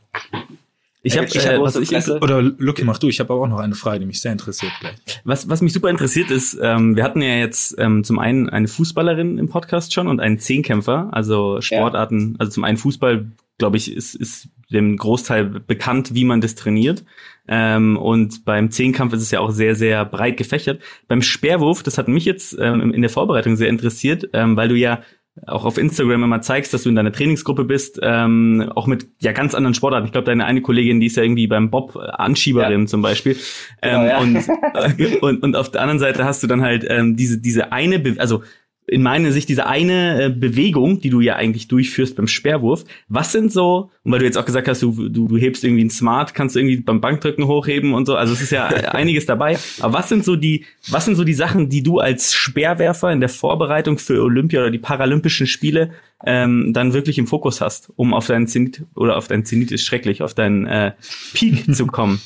Ich 1.05 1.17
habe 1.17 1.27
äh, 1.27 1.61
was 1.61 1.77
ich 1.77 1.93
oder 2.11 2.43
Lucky, 2.43 2.83
mach 2.83 2.99
du. 2.99 3.09
Ich 3.09 3.21
habe 3.21 3.33
aber 3.33 3.43
auch 3.43 3.49
noch 3.49 3.61
eine 3.61 3.75
Frage, 3.75 4.01
die 4.01 4.07
mich 4.07 4.21
sehr 4.21 4.33
interessiert 4.33 4.73
gleich. 4.81 4.97
Was 5.25 5.49
was 5.49 5.61
mich 5.61 5.73
super 5.73 5.91
interessiert 5.91 6.31
ist, 6.31 6.59
ähm, 6.61 6.97
wir 6.97 7.05
hatten 7.05 7.23
ja 7.23 7.37
jetzt 7.37 7.77
ähm, 7.79 8.03
zum 8.05 8.19
einen 8.19 8.49
eine 8.49 8.69
Fußballerin 8.69 9.39
im 9.39 9.49
Podcast 9.49 9.95
schon 9.95 10.09
und 10.09 10.19
einen 10.19 10.39
Zehnkämpfer, 10.39 11.11
also 11.13 11.61
Sportarten, 11.61 12.33
ja. 12.33 12.37
also 12.41 12.53
zum 12.53 12.65
einen 12.65 12.79
Fußball 12.79 13.27
glaube 13.59 13.77
ich, 13.77 13.95
ist, 13.95 14.15
ist 14.15 14.49
dem 14.73 14.97
Großteil 14.97 15.45
bekannt, 15.45 16.15
wie 16.15 16.25
man 16.25 16.41
das 16.41 16.55
trainiert. 16.55 17.05
Ähm, 17.47 17.97
und 17.97 18.45
beim 18.45 18.71
Zehnkampf 18.71 19.13
ist 19.13 19.23
es 19.23 19.31
ja 19.31 19.41
auch 19.41 19.51
sehr, 19.51 19.75
sehr 19.75 20.05
breit 20.05 20.37
gefächert. 20.37 20.83
Beim 21.09 21.23
Speerwurf, 21.23 21.83
das 21.83 21.99
hat 21.99 22.09
mich 22.09 22.25
jetzt 22.25 22.57
ähm, 22.59 22.93
in 22.93 23.03
der 23.03 23.11
Vorbereitung 23.11 23.57
sehr 23.57 23.69
interessiert, 23.69 24.29
ähm, 24.33 24.57
weil 24.57 24.69
du 24.69 24.77
ja 24.77 25.03
auch 25.47 25.65
auf 25.65 25.79
Instagram 25.79 26.23
immer 26.23 26.41
zeigst, 26.43 26.73
dass 26.73 26.85
du 26.85 26.89
in 26.89 26.95
deiner 26.95 27.13
Trainingsgruppe 27.13 27.65
bist, 27.65 27.99
ähm, 28.03 28.71
auch 28.75 28.87
mit 28.87 29.09
ja 29.21 29.33
ganz 29.33 29.55
anderen 29.55 29.75
Sportarten. 29.75 30.07
Ich 30.07 30.13
glaube, 30.13 30.27
deine 30.27 30.45
eine 30.45 30.63
Kollegin, 30.63 31.01
die 31.01 31.07
ist 31.07 31.17
ja 31.17 31.25
irgendwie 31.25 31.49
beim 31.49 31.71
Bob 31.71 31.97
Anschieberin 31.97 32.83
ja. 32.83 32.87
zum 32.87 33.03
Beispiel. 33.03 33.37
Genau, 33.83 34.03
ähm, 34.03 34.09
ja. 34.09 34.19
und, 34.19 34.37
äh, 35.01 35.17
und, 35.19 35.43
und 35.43 35.57
auf 35.57 35.71
der 35.71 35.81
anderen 35.81 35.99
Seite 35.99 36.25
hast 36.25 36.43
du 36.43 36.47
dann 36.47 36.63
halt 36.63 36.87
ähm, 36.89 37.17
diese 37.17 37.39
diese 37.39 37.73
eine, 37.73 37.99
Be 37.99 38.15
also 38.19 38.43
in 38.87 39.03
meiner 39.03 39.33
Sicht 39.33 39.49
diese 39.49 39.67
eine 39.67 40.25
äh, 40.25 40.31
Bewegung, 40.31 41.01
die 41.01 41.11
du 41.11 41.21
ja 41.21 41.37
eigentlich 41.37 41.69
durchführst 41.69 42.17
beim 42.17 42.27
Sperrwurf. 42.27 42.85
Was 43.09 43.33
sind 43.33 43.51
so, 43.51 43.91
und 44.03 44.13
weil 44.13 44.19
du 44.19 44.27
jetzt 44.27 44.37
auch 44.37 44.45
gesagt 44.45 44.69
hast, 44.69 44.83
du, 44.83 45.09
du, 45.09 45.27
du 45.27 45.37
hebst 45.37 45.65
irgendwie 45.65 45.85
ein 45.85 45.91
Smart, 45.91 46.35
kannst 46.35 46.55
du 46.55 46.61
irgendwie 46.61 46.77
beim 46.81 47.01
Bankdrücken 47.01 47.47
hochheben 47.47 47.95
und 47.95 48.07
so, 48.07 48.15
also 48.15 48.35
es 48.35 48.43
ist 48.43 48.53
ja 48.53 48.67
einiges 48.93 49.25
dabei. 49.25 49.59
Aber 49.81 49.95
was 49.95 50.09
sind 50.09 50.25
so 50.25 50.37
die, 50.37 50.67
was 50.91 51.07
sind 51.07 51.17
so 51.17 51.25
die 51.25 51.35
Sachen, 51.35 51.71
die 51.71 51.83
du 51.83 51.99
als 51.99 52.35
Speerwerfer 52.35 53.11
in 53.11 53.21
der 53.21 53.31
Vorbereitung 53.31 53.99
für 53.99 54.23
Olympia 54.23 54.61
oder 54.61 54.71
die 54.71 54.79
Paralympischen 54.79 55.47
Spiele 55.47 55.93
ähm, 56.27 56.73
dann 56.75 56.93
wirklich 56.93 57.19
im 57.19 57.27
Fokus 57.27 57.61
hast, 57.61 57.91
um 57.97 58.13
auf 58.13 58.27
deinen 58.27 58.47
Zenit, 58.47 58.83
oder 58.95 59.17
auf 59.17 59.29
deinen 59.29 59.47
Zenit 59.47 59.73
ist 59.73 59.85
schrecklich, 59.85 60.23
auf 60.23 60.35
deinen 60.35 60.67
äh, 60.67 60.93
Peak 61.33 61.75
zu 61.75 61.87
kommen? 61.87 62.21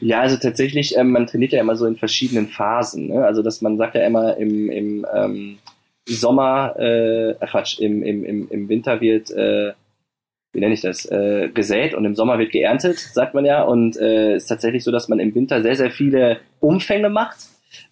Ja, 0.00 0.20
also 0.20 0.36
tatsächlich, 0.36 0.96
ähm, 0.96 1.12
man 1.12 1.26
trainiert 1.26 1.52
ja 1.52 1.60
immer 1.60 1.76
so 1.76 1.86
in 1.86 1.96
verschiedenen 1.96 2.48
Phasen. 2.48 3.08
Ne? 3.08 3.24
Also 3.24 3.42
dass 3.42 3.62
man 3.62 3.76
sagt 3.78 3.94
ja 3.94 4.06
immer 4.06 4.36
im, 4.36 4.70
im 4.70 5.06
ähm, 5.14 5.58
Sommer, 6.14 6.78
äh, 6.78 7.34
Quatsch, 7.46 7.78
im, 7.78 8.02
im, 8.02 8.24
im, 8.24 8.48
im 8.50 8.68
Winter 8.68 9.00
wird, 9.00 9.30
äh, 9.30 9.72
wie 10.52 10.60
nenne 10.60 10.74
ich 10.74 10.80
das, 10.80 11.04
äh, 11.06 11.48
gesät 11.52 11.94
und 11.94 12.04
im 12.04 12.14
Sommer 12.14 12.38
wird 12.38 12.52
geerntet, 12.52 12.98
sagt 12.98 13.34
man 13.34 13.44
ja. 13.44 13.62
Und 13.62 13.96
äh, 13.98 14.36
ist 14.36 14.46
tatsächlich 14.46 14.84
so, 14.84 14.90
dass 14.90 15.08
man 15.08 15.18
im 15.18 15.34
Winter 15.34 15.62
sehr, 15.62 15.76
sehr 15.76 15.90
viele 15.90 16.38
Umfänge 16.60 17.10
macht. 17.10 17.38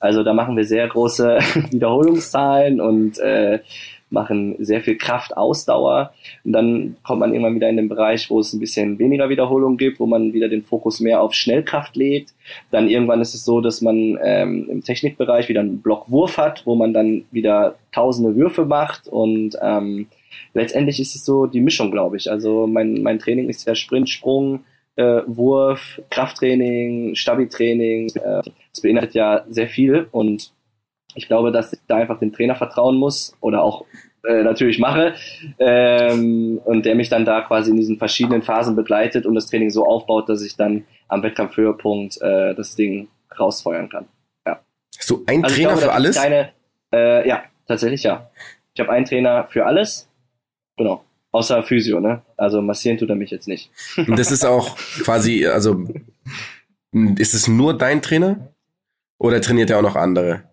Also 0.00 0.22
da 0.22 0.32
machen 0.32 0.56
wir 0.56 0.64
sehr 0.64 0.88
große 0.88 1.38
Wiederholungszahlen 1.70 2.80
und 2.80 3.18
äh, 3.18 3.60
machen 4.10 4.54
sehr 4.58 4.80
viel 4.80 4.96
Kraft, 4.96 5.36
Ausdauer. 5.36 6.12
Und 6.44 6.52
dann 6.52 6.96
kommt 7.02 7.20
man 7.20 7.32
irgendwann 7.32 7.56
wieder 7.56 7.68
in 7.68 7.76
den 7.76 7.88
Bereich, 7.88 8.30
wo 8.30 8.40
es 8.40 8.52
ein 8.52 8.60
bisschen 8.60 8.98
weniger 8.98 9.28
Wiederholung 9.28 9.76
gibt, 9.76 9.98
wo 9.98 10.06
man 10.06 10.32
wieder 10.32 10.48
den 10.48 10.62
Fokus 10.62 11.00
mehr 11.00 11.20
auf 11.20 11.34
Schnellkraft 11.34 11.96
legt. 11.96 12.34
Dann 12.70 12.88
irgendwann 12.88 13.20
ist 13.20 13.34
es 13.34 13.44
so, 13.44 13.60
dass 13.60 13.80
man 13.80 14.18
ähm, 14.22 14.68
im 14.70 14.82
Technikbereich 14.82 15.48
wieder 15.48 15.60
einen 15.60 15.82
Blockwurf 15.82 16.38
hat, 16.38 16.62
wo 16.66 16.74
man 16.74 16.92
dann 16.92 17.24
wieder 17.30 17.76
tausende 17.92 18.36
Würfe 18.36 18.64
macht 18.64 19.08
und 19.08 19.56
ähm, 19.60 20.06
letztendlich 20.54 21.00
ist 21.00 21.14
es 21.14 21.24
so 21.24 21.46
die 21.46 21.60
Mischung, 21.60 21.90
glaube 21.90 22.16
ich. 22.16 22.30
Also 22.30 22.66
mein, 22.66 23.02
mein 23.02 23.18
Training 23.18 23.48
ist 23.48 23.66
ja 23.66 23.74
Sprint, 23.74 24.08
Sprung, 24.08 24.64
äh, 24.96 25.22
Wurf, 25.26 26.00
Krafttraining, 26.10 27.14
Stabi-Training. 27.14 28.08
Äh, 28.16 28.42
das 28.72 28.82
beinhaltet 28.82 29.14
ja 29.14 29.44
sehr 29.48 29.68
viel 29.68 30.08
und 30.10 30.52
ich 31.16 31.26
glaube, 31.26 31.50
dass 31.50 31.72
ich 31.72 31.80
da 31.88 31.96
einfach 31.96 32.18
dem 32.18 32.32
Trainer 32.32 32.54
vertrauen 32.54 32.96
muss 32.96 33.34
oder 33.40 33.62
auch 33.62 33.84
äh, 34.24 34.42
natürlich 34.42 34.78
mache 34.78 35.14
ähm, 35.58 36.60
und 36.64 36.84
der 36.84 36.94
mich 36.94 37.08
dann 37.08 37.24
da 37.24 37.40
quasi 37.40 37.70
in 37.70 37.76
diesen 37.76 37.98
verschiedenen 37.98 38.42
Phasen 38.42 38.76
begleitet 38.76 39.26
und 39.26 39.34
das 39.34 39.46
Training 39.46 39.70
so 39.70 39.84
aufbaut, 39.84 40.28
dass 40.28 40.42
ich 40.42 40.56
dann 40.56 40.84
am 41.08 41.22
Wettkampfhöhepunkt 41.22 42.20
äh, 42.20 42.54
das 42.54 42.76
Ding 42.76 43.08
rausfeuern 43.38 43.88
kann. 43.88 44.06
Ja. 44.46 44.60
Hast 44.96 45.10
du 45.10 45.24
einen 45.26 45.44
also 45.44 45.56
Trainer 45.56 45.70
glaube, 45.70 45.82
für 45.82 45.92
alles? 45.92 46.16
Keine, 46.16 46.50
äh, 46.92 47.26
ja, 47.26 47.44
tatsächlich 47.66 48.02
ja. 48.02 48.30
Ich 48.74 48.80
habe 48.80 48.90
einen 48.90 49.06
Trainer 49.06 49.46
für 49.48 49.64
alles. 49.64 50.08
Genau. 50.76 51.02
Außer 51.32 51.62
Physio, 51.62 52.00
ne? 52.00 52.22
Also 52.36 52.60
massieren 52.62 52.98
tut 52.98 53.10
er 53.10 53.16
mich 53.16 53.30
jetzt 53.30 53.48
nicht. 53.48 53.70
Und 53.96 54.18
das 54.18 54.30
ist 54.30 54.44
auch 54.44 54.76
quasi, 55.02 55.46
also 55.46 55.84
ist 56.92 57.34
es 57.34 57.48
nur 57.48 57.76
dein 57.76 58.02
Trainer? 58.02 58.52
Oder 59.18 59.40
trainiert 59.40 59.70
er 59.70 59.78
auch 59.78 59.82
noch 59.82 59.96
andere? 59.96 60.44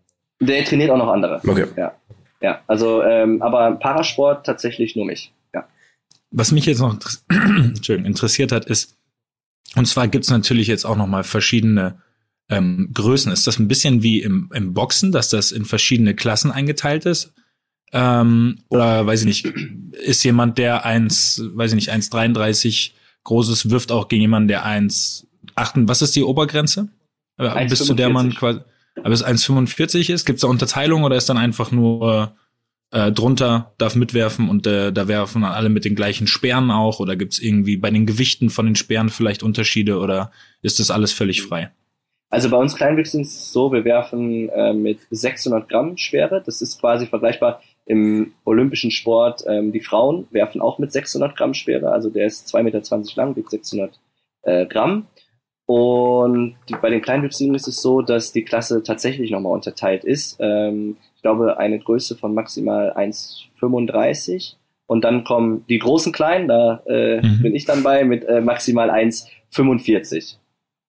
Der 0.45 0.63
trainiert 0.65 0.89
auch 0.89 0.97
noch 0.97 1.09
andere. 1.09 1.41
Okay. 1.45 1.67
Ja. 1.75 1.93
Ja, 2.43 2.61
also, 2.67 3.01
ähm, 3.03 3.41
aber 3.41 3.71
Parasport 3.75 4.45
tatsächlich 4.45 4.97
nur 4.97 5.05
mich. 5.05 5.31
Ja. 5.53 5.65
Was 6.31 6.51
mich 6.51 6.65
jetzt 6.65 6.79
noch 6.79 6.97
interessiert 7.87 8.51
hat, 8.51 8.65
ist, 8.65 8.97
und 9.75 9.85
zwar 9.87 10.09
gibt's 10.09 10.29
natürlich 10.29 10.67
jetzt 10.67 10.85
auch 10.85 10.97
noch 10.97 11.07
mal 11.07 11.23
verschiedene 11.23 12.01
ähm, 12.49 12.89
Größen. 12.93 13.31
Ist 13.31 13.47
das 13.47 13.59
ein 13.59 13.69
bisschen 13.69 14.03
wie 14.03 14.21
im, 14.21 14.51
im 14.53 14.73
Boxen, 14.73 15.13
dass 15.13 15.29
das 15.29 15.53
in 15.53 15.63
verschiedene 15.63 16.15
Klassen 16.15 16.51
eingeteilt 16.51 17.05
ist? 17.05 17.33
Ähm, 17.93 18.59
oder 18.69 19.05
weiß 19.05 19.21
ich 19.21 19.27
nicht, 19.27 19.45
ist 19.93 20.23
jemand, 20.23 20.57
der 20.57 20.83
eins, 20.85 21.41
weiß 21.53 21.71
ich 21.71 21.75
nicht, 21.75 21.93
1,33 21.93 22.91
Großes 23.23 23.69
wirft 23.69 23.93
auch 23.93 24.09
gegen 24.09 24.21
jemanden, 24.21 24.49
der 24.49 24.65
1, 24.65 25.27
achten, 25.55 25.87
was 25.87 26.01
ist 26.01 26.15
die 26.15 26.23
Obergrenze? 26.23 26.89
Äh, 27.37 27.67
bis 27.67 27.85
zu 27.85 27.93
der 27.93 28.09
man 28.09 28.31
1,45. 28.31 28.35
quasi, 28.35 28.59
aber 28.95 29.13
es 29.13 29.25
1,45 29.25 30.11
ist? 30.11 30.25
Gibt 30.25 30.37
es 30.37 30.41
da 30.41 30.47
Unterteilung 30.47 31.03
oder 31.03 31.15
ist 31.15 31.29
dann 31.29 31.37
einfach 31.37 31.71
nur 31.71 32.35
äh, 32.91 33.11
drunter, 33.11 33.73
darf 33.77 33.95
mitwerfen 33.95 34.49
und 34.49 34.67
äh, 34.67 34.93
da 34.93 35.07
werfen 35.07 35.41
dann 35.41 35.51
alle 35.51 35.69
mit 35.69 35.85
den 35.85 35.95
gleichen 35.95 36.27
Speeren 36.27 36.69
auch? 36.71 36.99
Oder 36.99 37.15
gibt 37.15 37.33
es 37.33 37.39
irgendwie 37.39 37.77
bei 37.77 37.89
den 37.89 38.05
Gewichten 38.05 38.49
von 38.49 38.65
den 38.65 38.75
Speeren 38.75 39.09
vielleicht 39.09 39.43
Unterschiede 39.43 39.99
oder 39.99 40.31
ist 40.61 40.79
das 40.79 40.91
alles 40.91 41.11
völlig 41.11 41.41
frei? 41.41 41.71
Also 42.29 42.49
bei 42.49 42.57
uns 42.57 42.75
Kleinwüchsen 42.75 43.21
ist 43.21 43.35
es 43.35 43.51
so, 43.51 43.71
wir 43.71 43.85
werfen 43.85 44.49
äh, 44.49 44.73
mit 44.73 44.99
600 45.11 45.69
Gramm 45.69 45.97
Schwere. 45.97 46.41
Das 46.43 46.61
ist 46.61 46.79
quasi 46.79 47.05
vergleichbar 47.05 47.61
im 47.85 48.33
olympischen 48.43 48.89
Sport. 48.91 49.43
Ähm, 49.47 49.71
die 49.71 49.81
Frauen 49.81 50.27
werfen 50.31 50.61
auch 50.61 50.79
mit 50.79 50.91
600 50.91 51.35
Gramm 51.35 51.53
Schwere. 51.53 51.91
Also 51.91 52.09
der 52.09 52.25
ist 52.25 52.47
2,20 52.53 52.63
Meter 52.63 52.81
lang, 53.15 53.35
wiegt 53.35 53.51
600 53.51 53.99
äh, 54.43 54.65
Gramm. 54.65 55.05
Und 55.66 56.55
die, 56.68 56.76
bei 56.82 56.89
den 56.89 57.01
Kleinwüchsigen 57.01 57.55
ist 57.55 57.68
es 57.68 57.82
so, 57.82 58.01
dass 58.01 58.32
die 58.34 58.43
Klasse 58.43 58.84
tatsächlich 58.84 59.32
nochmal 59.32 59.53
unterteilt 59.53 60.03
ist. 60.03 60.38
Ähm, 60.39 60.97
ich 61.16 61.22
glaube, 61.22 61.57
eine 61.57 61.80
Größe 61.80 62.16
von 62.18 62.34
maximal 62.34 62.91
1,35. 62.97 64.55
Und 64.88 65.03
dann 65.05 65.24
kommen 65.24 65.64
die 65.70 65.80
großen 65.80 66.11
Kleinen, 66.11 66.47
da 66.49 66.84
äh, 66.86 67.22
Mhm. 67.22 67.41
bin 67.41 67.55
ich 67.55 67.66
dann 67.66 67.84
bei, 67.84 68.03
mit 68.03 68.26
äh, 68.26 68.41
maximal 68.41 68.89
1,45. 68.91 70.36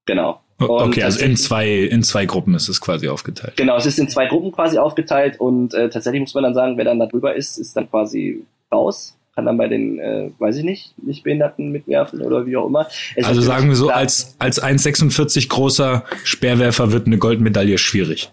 Genau. 0.07 0.41
Und 0.59 0.71
Okay, 0.71 1.03
also 1.03 1.25
in 1.25 1.37
zwei, 1.37 1.69
in 1.69 2.03
zwei 2.03 2.27
Gruppen 2.27 2.55
ist 2.55 2.69
es 2.69 2.81
quasi 2.81 3.09
aufgeteilt. 3.09 3.57
Genau, 3.57 3.77
es 3.77 3.87
ist 3.87 3.99
in 3.99 4.09
zwei 4.09 4.27
Gruppen 4.27 4.53
quasi 4.53 4.79
aufgeteilt 4.79 5.41
und 5.41 5.75
äh, 5.75 5.89
tatsächlich 5.91 6.21
muss 6.21 6.35
man 6.35 6.45
dann 6.45 6.55
sagen, 6.55 6.77
wer 6.77 6.85
dann 6.85 6.99
da 6.99 7.07
drüber 7.07 7.35
ist, 7.35 7.59
ist 7.59 7.77
dann 7.77 7.89
quasi 7.91 8.45
raus. 8.73 9.17
Kann 9.35 9.47
dann 9.47 9.57
bei 9.57 9.67
den, 9.67 9.99
äh, 9.99 10.31
weiß 10.39 10.57
ich 10.59 10.65
nicht, 10.65 10.95
Nichtbehinderten 11.03 11.73
mitwerfen 11.73 12.21
oder 12.21 12.47
wie 12.47 12.57
auch 12.57 12.67
immer. 12.67 12.87
Es 13.17 13.27
Also 13.27 13.41
sagen 13.41 13.69
wir 13.69 13.75
so, 13.75 13.87
klar, 13.87 13.99
als, 13.99 14.37
als 14.39 14.63
1,46 14.63 15.49
großer 15.49 16.05
Speerwerfer 16.23 16.93
wird 16.93 17.07
eine 17.07 17.19
Goldmedaille 17.19 17.79
schwierig. 17.79 18.31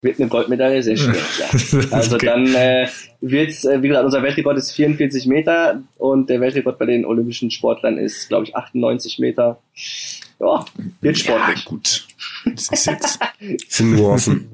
Wird 0.00 0.18
eine 0.20 0.28
Goldmedaille, 0.28 0.82
sehr 0.82 0.96
schwierig, 0.96 1.22
ja. 1.40 1.80
Also 1.90 2.16
Okay. 2.16 2.26
dann 2.26 2.46
äh, 2.54 2.86
wird's, 3.20 3.64
äh, 3.64 3.82
wie 3.82 3.88
gesagt, 3.88 4.04
unser 4.06 4.22
Weltrekord 4.22 4.56
ist 4.56 4.70
44 4.72 5.26
Meter 5.26 5.82
und 5.98 6.30
der 6.30 6.40
Weltrekord 6.40 6.78
bei 6.78 6.86
den 6.86 7.04
olympischen 7.04 7.50
Sportlern 7.50 7.98
ist, 7.98 8.28
glaube 8.28 8.44
ich, 8.44 8.54
98 8.56 9.18
Meter. 9.18 9.60
Ja, 10.40 10.64
wird 11.00 11.18
sportlich. 11.18 11.64
Ja, 11.64 11.70
gut. 11.70 12.06
Das 12.46 12.68
ist 12.68 12.86
jetzt, 12.86 13.18
Nuancen. 13.80 14.48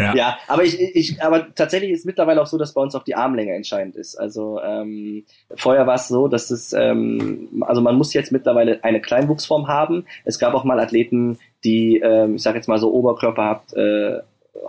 Ja. 0.00 0.14
Ja, 0.14 0.38
aber 0.48 0.64
ich, 0.64 0.80
ich, 0.80 1.22
aber 1.22 1.54
tatsächlich 1.54 1.90
ist 1.90 2.06
mittlerweile 2.06 2.42
auch 2.42 2.46
so, 2.46 2.58
dass 2.58 2.74
bei 2.74 2.80
uns 2.80 2.94
auch 2.94 3.04
die 3.04 3.14
Armlänge 3.14 3.54
entscheidend 3.54 3.96
ist. 3.96 4.16
Also 4.16 4.60
ähm, 4.62 5.24
vorher 5.54 5.86
war 5.86 5.94
es 5.94 6.08
so, 6.08 6.28
dass 6.28 6.50
es, 6.50 6.72
ähm, 6.72 7.62
also 7.66 7.80
man 7.80 7.96
muss 7.96 8.12
jetzt 8.12 8.32
mittlerweile 8.32 8.82
eine 8.84 9.00
Kleinwuchsform 9.00 9.68
haben. 9.68 10.06
Es 10.24 10.38
gab 10.38 10.54
auch 10.54 10.64
mal 10.64 10.80
Athleten, 10.80 11.38
die, 11.64 11.98
ähm, 11.98 12.36
ich 12.36 12.42
sage 12.42 12.56
jetzt 12.56 12.68
mal 12.68 12.78
so 12.78 12.92
Oberkörper 12.92 13.44
habt, 13.44 13.72
äh, 13.74 14.20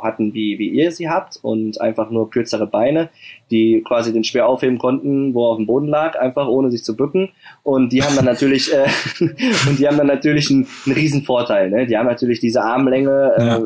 hatten, 0.02 0.34
wie, 0.34 0.60
wie 0.60 0.70
ihr 0.70 0.92
sie 0.92 1.10
habt 1.10 1.40
und 1.42 1.82
einfach 1.82 2.10
nur 2.10 2.30
kürzere 2.30 2.68
Beine, 2.68 3.10
die 3.50 3.84
quasi 3.86 4.14
den 4.14 4.24
Speer 4.24 4.48
aufheben 4.48 4.78
konnten, 4.78 5.34
wo 5.34 5.46
er 5.46 5.50
auf 5.52 5.58
dem 5.58 5.66
Boden 5.66 5.88
lag, 5.88 6.20
einfach 6.20 6.48
ohne 6.48 6.72
sich 6.72 6.84
zu 6.84 6.96
bücken. 6.96 7.30
Und 7.64 7.92
die 7.92 8.04
haben 8.04 8.16
dann 8.16 8.26
natürlich, 8.26 8.74
äh, 8.74 8.88
und 9.68 9.80
die 9.80 9.88
haben 9.88 9.98
dann 9.98 10.08
natürlich 10.08 10.50
einen, 10.50 10.68
einen 10.86 10.96
riesen 10.96 11.24
Vorteil. 11.24 11.70
Ne? 11.70 11.86
Die 11.88 11.98
haben 11.98 12.08
natürlich 12.08 12.40
diese 12.40 12.62
Armlänge, 12.62 13.34
Ja. 13.38 13.58
äh, 13.58 13.62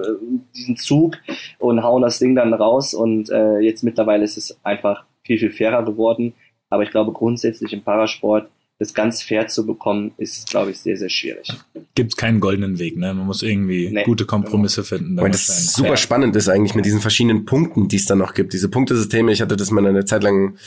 diesen 0.55 0.78
Zug 0.78 1.17
und 1.59 1.84
hauen 1.84 2.01
das 2.01 2.19
Ding 2.19 2.36
dann 2.36 2.53
raus. 2.53 2.93
Und 2.93 3.30
äh, 3.30 3.59
jetzt 3.59 3.84
mittlerweile 3.84 4.23
ist 4.23 4.38
es 4.38 4.57
einfach 4.63 5.03
viel, 5.23 5.38
viel 5.38 5.51
fairer 5.51 5.84
geworden. 5.84 6.34
Aber 6.69 6.84
ich 6.84 6.91
glaube 6.91 7.11
grundsätzlich 7.11 7.73
im 7.73 7.84
Parasport 7.84 8.47
das 8.78 8.93
ganz 8.93 9.21
fair 9.21 9.47
zu 9.47 9.65
bekommen, 9.65 10.11
ist, 10.17 10.49
glaube 10.49 10.71
ich, 10.71 10.80
sehr, 10.80 10.97
sehr 10.97 11.09
schwierig. 11.09 11.47
Gibt 11.95 12.17
keinen 12.17 12.41
goldenen 12.41 12.78
Weg, 12.78 12.97
ne? 12.97 13.13
Man 13.13 13.26
muss 13.26 13.41
irgendwie 13.41 13.89
Nee. 13.89 14.03
gute 14.03 14.26
Kompromisse 14.26 14.84
finden. 14.84 15.15
Weil 15.15 15.32
das 15.32 15.73
super 15.73 15.95
spannend 15.95 16.36
ist 16.36 16.49
eigentlich 16.49 16.76
mit 16.76 16.86
diesen 16.86 16.99
verschiedenen 16.99 17.45
Punkten, 17.45 17.88
die 17.88 17.95
es 17.95 18.05
dann 18.05 18.17
noch 18.17 18.34
gibt. 18.34 18.51
Diese 18.51 18.67
Punktesysteme, 18.67 19.32
ich 19.32 19.41
hatte 19.41 19.55
das 19.55 19.71
mal 19.71 19.86
eine 19.88 20.03
Zeit 20.03 20.23
lang, 20.23 20.57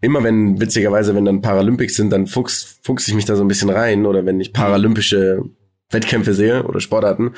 immer 0.00 0.22
wenn, 0.24 0.60
witzigerweise, 0.60 1.14
wenn 1.14 1.26
dann 1.26 1.42
Paralympics 1.42 1.94
sind, 1.96 2.10
dann 2.10 2.26
fuchs, 2.26 2.78
fuchs 2.82 3.06
ich 3.06 3.14
mich 3.14 3.26
da 3.26 3.36
so 3.36 3.44
ein 3.44 3.48
bisschen 3.48 3.70
rein 3.70 4.06
oder 4.06 4.24
wenn 4.24 4.40
ich 4.40 4.54
paralympische 4.54 5.42
Wettkämpfe 5.90 6.32
sehe 6.32 6.62
oder 6.64 6.80
Sportarten. 6.80 7.32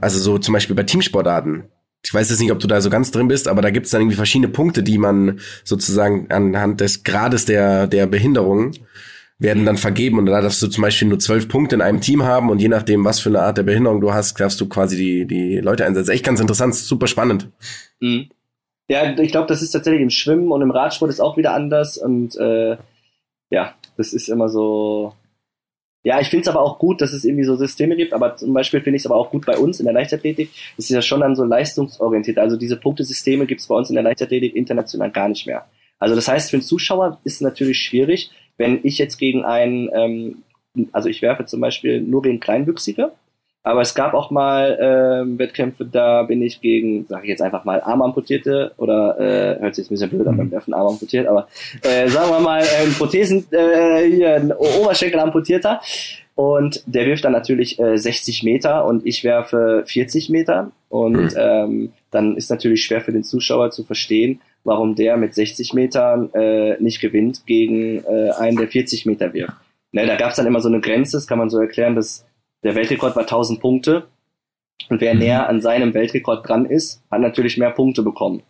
Also 0.00 0.18
so 0.18 0.38
zum 0.38 0.52
Beispiel 0.52 0.74
bei 0.74 0.82
Teamsportarten. 0.82 1.64
Ich 2.06 2.14
weiß 2.14 2.30
jetzt 2.30 2.38
nicht, 2.38 2.52
ob 2.52 2.60
du 2.60 2.68
da 2.68 2.80
so 2.80 2.88
ganz 2.88 3.10
drin 3.10 3.26
bist, 3.26 3.48
aber 3.48 3.62
da 3.62 3.70
gibt 3.70 3.86
es 3.86 3.90
dann 3.90 4.00
irgendwie 4.00 4.16
verschiedene 4.16 4.48
Punkte, 4.48 4.84
die 4.84 4.96
man 4.96 5.40
sozusagen 5.64 6.30
anhand 6.30 6.80
des 6.80 7.02
Grades 7.02 7.46
der, 7.46 7.88
der 7.88 8.06
Behinderung 8.06 8.70
werden 9.40 9.66
dann 9.66 9.76
vergeben 9.76 10.20
und 10.20 10.26
da 10.26 10.40
darfst 10.40 10.62
du 10.62 10.68
zum 10.68 10.82
Beispiel 10.82 11.08
nur 11.08 11.18
zwölf 11.18 11.48
Punkte 11.48 11.74
in 11.74 11.82
einem 11.82 12.00
Team 12.00 12.22
haben 12.22 12.48
und 12.48 12.60
je 12.60 12.68
nachdem, 12.68 13.04
was 13.04 13.18
für 13.18 13.28
eine 13.28 13.42
Art 13.42 13.58
der 13.58 13.64
Behinderung 13.64 14.00
du 14.00 14.14
hast, 14.14 14.38
darfst 14.38 14.60
du 14.60 14.68
quasi 14.68 14.96
die, 14.96 15.26
die 15.26 15.58
Leute 15.58 15.84
einsetzen. 15.84 16.12
Echt 16.12 16.24
ganz 16.24 16.38
interessant, 16.38 16.76
super 16.76 17.08
spannend. 17.08 17.48
Mhm. 17.98 18.28
Ja, 18.88 19.18
ich 19.18 19.32
glaube, 19.32 19.48
das 19.48 19.60
ist 19.60 19.72
tatsächlich 19.72 20.02
im 20.02 20.10
Schwimmen 20.10 20.52
und 20.52 20.62
im 20.62 20.70
Radsport 20.70 21.10
ist 21.10 21.18
auch 21.18 21.36
wieder 21.36 21.54
anders 21.54 21.98
und 21.98 22.36
äh, 22.36 22.76
ja, 23.50 23.74
das 23.96 24.12
ist 24.12 24.28
immer 24.28 24.48
so. 24.48 25.12
Ja, 26.06 26.20
ich 26.20 26.28
finde 26.28 26.42
es 26.42 26.48
aber 26.48 26.62
auch 26.62 26.78
gut, 26.78 27.00
dass 27.00 27.12
es 27.12 27.24
irgendwie 27.24 27.42
so 27.42 27.56
Systeme 27.56 27.96
gibt, 27.96 28.12
aber 28.12 28.36
zum 28.36 28.52
Beispiel 28.54 28.80
finde 28.80 28.96
ich 28.96 29.02
es 29.02 29.06
aber 29.06 29.16
auch 29.16 29.28
gut 29.28 29.44
bei 29.44 29.58
uns 29.58 29.80
in 29.80 29.86
der 29.86 29.92
Leichtathletik. 29.92 30.50
Ist 30.76 30.88
ja 30.88 31.02
schon 31.02 31.18
dann 31.18 31.34
so 31.34 31.42
leistungsorientiert. 31.42 32.38
Also 32.38 32.56
diese 32.56 32.76
Punktesysteme 32.76 33.44
gibt 33.44 33.60
es 33.60 33.66
bei 33.66 33.74
uns 33.74 33.88
in 33.88 33.96
der 33.96 34.04
Leichtathletik 34.04 34.54
international 34.54 35.10
gar 35.10 35.28
nicht 35.28 35.48
mehr. 35.48 35.66
Also 35.98 36.14
das 36.14 36.28
heißt, 36.28 36.50
für 36.50 36.58
den 36.58 36.62
Zuschauer 36.62 37.18
ist 37.24 37.34
es 37.34 37.40
natürlich 37.40 37.80
schwierig, 37.80 38.30
wenn 38.56 38.78
ich 38.84 38.98
jetzt 38.98 39.16
gegen 39.16 39.44
einen, 39.44 39.90
ähm, 39.92 40.42
also 40.92 41.08
ich 41.08 41.22
werfe 41.22 41.44
zum 41.44 41.60
Beispiel 41.60 42.00
nur 42.00 42.22
gegen 42.22 42.38
Kleinwüchsige, 42.38 43.10
aber 43.66 43.80
es 43.80 43.94
gab 43.94 44.14
auch 44.14 44.30
mal 44.30 44.78
ähm, 44.80 45.38
Wettkämpfe, 45.38 45.84
da 45.84 46.22
bin 46.22 46.40
ich 46.40 46.60
gegen, 46.60 47.04
sage 47.06 47.24
ich 47.24 47.30
jetzt 47.30 47.42
einfach 47.42 47.64
mal, 47.64 47.80
Armamputierte 47.80 48.72
oder 48.76 49.18
äh, 49.18 49.60
hört 49.60 49.74
sich 49.74 49.82
jetzt 49.84 49.90
ein 49.90 49.94
bisschen 49.94 50.10
blöd 50.10 50.26
an 50.26 50.36
beim 50.36 50.50
Werfen 50.50 50.72
Arm 50.72 50.86
amputiert, 50.86 51.26
aber 51.26 51.48
äh, 51.82 52.08
sagen 52.08 52.30
wir 52.30 52.40
mal, 52.40 52.62
äh, 52.62 52.84
ein 52.86 52.92
Prothesen, 52.92 53.44
äh, 53.50 54.04
hier 54.08 54.34
ein 54.36 54.52
O- 54.52 54.82
Oberschenkel 54.82 55.18
amputierter. 55.20 55.80
Und 56.36 56.82
der 56.86 57.06
wirft 57.06 57.24
dann 57.24 57.32
natürlich 57.32 57.78
äh, 57.80 57.96
60 57.96 58.42
Meter 58.42 58.84
und 58.84 59.06
ich 59.06 59.24
werfe 59.24 59.84
40 59.86 60.28
Meter. 60.28 60.70
Und 60.90 61.34
ähm, 61.34 61.92
dann 62.10 62.36
ist 62.36 62.50
natürlich 62.50 62.84
schwer 62.84 63.00
für 63.00 63.12
den 63.12 63.24
Zuschauer 63.24 63.70
zu 63.70 63.84
verstehen, 63.84 64.40
warum 64.62 64.94
der 64.94 65.16
mit 65.16 65.34
60 65.34 65.72
Metern 65.72 66.28
äh, 66.34 66.76
nicht 66.78 67.00
gewinnt 67.00 67.46
gegen 67.46 68.04
äh, 68.04 68.30
einen, 68.38 68.58
der 68.58 68.68
40 68.68 69.06
Meter 69.06 69.32
wirft. 69.32 69.54
Ne, 69.92 70.06
da 70.06 70.16
gab 70.16 70.30
es 70.30 70.36
dann 70.36 70.46
immer 70.46 70.60
so 70.60 70.68
eine 70.68 70.80
Grenze, 70.80 71.16
das 71.16 71.26
kann 71.26 71.38
man 71.38 71.48
so 71.48 71.58
erklären, 71.58 71.94
dass 71.94 72.26
der 72.66 72.74
Weltrekord 72.74 73.16
war 73.16 73.22
1000 73.26 73.60
Punkte 73.60 74.04
und 74.90 75.00
wer 75.00 75.14
Mhm. 75.14 75.20
näher 75.20 75.48
an 75.48 75.60
seinem 75.60 75.94
Weltrekord 75.94 76.46
dran 76.48 76.66
ist, 76.66 77.02
hat 77.10 77.20
natürlich 77.20 77.56
mehr 77.56 77.70
Punkte 77.70 78.02
bekommen. 78.02 78.42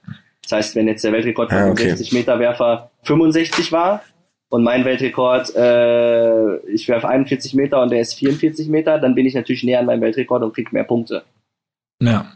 Das 0.43 0.53
heißt, 0.53 0.77
wenn 0.77 0.89
jetzt 0.89 1.05
der 1.05 1.13
Weltrekord 1.13 1.51
von 1.51 1.59
Ah, 1.59 1.71
okay. 1.71 1.89
60 1.91 2.13
Meter 2.13 2.39
Werfer 2.39 2.91
65 3.03 3.73
war 3.73 4.03
und 4.49 4.63
mein 4.63 4.85
Weltrekord, 4.85 5.55
äh, 5.57 6.57
ich 6.69 6.89
werfe 6.89 7.09
41 7.09 7.55
Meter 7.55 7.83
und 7.83 7.91
der 7.91 8.01
ist 8.01 8.15
44 8.15 8.69
Meter, 8.69 8.99
dann 8.99 9.15
bin 9.15 9.27
ich 9.27 9.35
natürlich 9.35 9.65
näher 9.65 9.81
an 9.81 9.87
meinem 9.87 10.01
Weltrekord 10.03 10.43
und 10.43 10.55
kriege 10.55 10.71
mehr 10.73 10.85
Punkte. 10.85 11.23
Ja. 12.01 12.33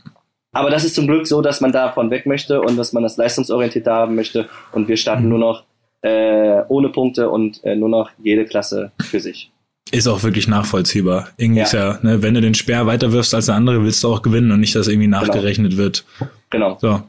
Aber 0.53 0.71
das 0.71 0.85
ist 0.85 0.97
zum 0.97 1.07
Glück 1.07 1.27
so, 1.29 1.43
dass 1.43 1.61
man 1.61 1.71
davon 1.71 2.11
weg 2.11 2.27
möchte 2.27 2.61
und 2.61 2.77
dass 2.77 2.93
man 2.93 3.05
das 3.05 3.17
leistungsorientiert 3.17 3.87
haben 3.87 4.17
möchte 4.17 4.49
und 4.73 4.89
wir 4.89 4.97
starten 4.97 5.25
Mhm. 5.25 5.29
nur 5.31 5.39
noch 5.39 5.65
äh, 6.03 6.63
ohne 6.69 6.89
Punkte 6.89 7.29
und 7.31 7.63
äh, 7.63 7.77
nur 7.77 7.91
noch 7.91 8.11
jede 8.23 8.47
Klasse 8.47 8.91
für 9.03 9.21
sich. 9.21 9.53
Ist 9.93 10.07
auch 10.07 10.23
wirklich 10.23 10.47
nachvollziehbar. 10.47 11.29
Irgendwie 11.37 11.61
Ja. 11.61 11.65
ist 11.67 11.73
ja, 11.73 11.99
ne, 12.03 12.23
wenn 12.23 12.35
du 12.35 12.41
den 12.41 12.55
Speer 12.55 12.87
weiter 12.87 13.11
wirfst 13.13 13.35
als 13.35 13.47
der 13.47 13.57
andere, 13.57 13.83
willst 13.83 14.03
du 14.05 14.09
auch 14.13 14.23
gewinnen 14.23 14.53
und 14.53 14.61
nicht, 14.61 14.75
dass 14.77 14.87
irgendwie 14.89 15.09
nachgerechnet 15.09 15.77
wird. 15.77 16.05
Genau, 16.51 16.79
So, 16.81 17.03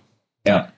ja, 0.48 0.72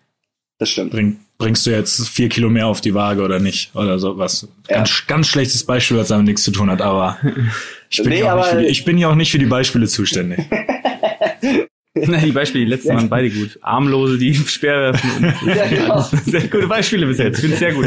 das 0.60 0.70
stimmt. 0.70 0.92
bring, 0.92 1.18
bringst 1.38 1.66
du 1.66 1.72
jetzt 1.72 2.08
vier 2.10 2.28
Kilo 2.30 2.50
mehr 2.50 2.68
auf 2.68 2.82
die 2.82 2.94
Waage 2.94 3.22
oder 3.24 3.40
nicht? 3.40 3.74
Oder 3.76 4.00
sowas. 4.00 4.48
Ganz, 4.68 5.08
ganz 5.08 5.28
schlechtes 5.28 5.66
Beispiel, 5.66 5.98
was 5.98 6.10
damit 6.10 6.26
nichts 6.26 6.44
zu 6.44 6.52
tun 6.52 6.70
hat, 6.70 6.82
aber 6.82 7.18
ich 7.90 7.98
bin, 8.04 8.10
Nee, 8.10 8.18
hier, 8.18 8.34
auch 8.34 8.38
nicht 8.38 8.46
aber- 8.48 8.58
für 8.58 8.62
die, 8.64 8.68
ich 8.68 8.84
bin 8.86 8.98
hier 8.98 9.10
auch 9.10 9.16
nicht 9.16 9.32
für 9.32 9.40
die 9.40 9.46
Beispiele 9.46 9.88
zuständig. 9.88 10.40
Na, 11.96 12.18
die 12.18 12.32
Beispiele, 12.32 12.66
die 12.66 12.72
letzten 12.72 12.96
waren 12.96 13.08
beide 13.08 13.30
gut. 13.30 13.60
Armlose, 13.62 14.18
die 14.18 14.34
Speer 14.34 14.80
werfen. 14.80 15.34
Ja, 15.56 15.68
genau. 15.68 16.02
Sehr 16.26 16.48
gute 16.48 16.68
Beispiele 16.68 17.06
bis 17.06 17.20
jetzt. 17.20 17.40
Finde 17.40 17.54
ich 17.54 17.60
sehr 17.60 17.74
gut. 17.74 17.86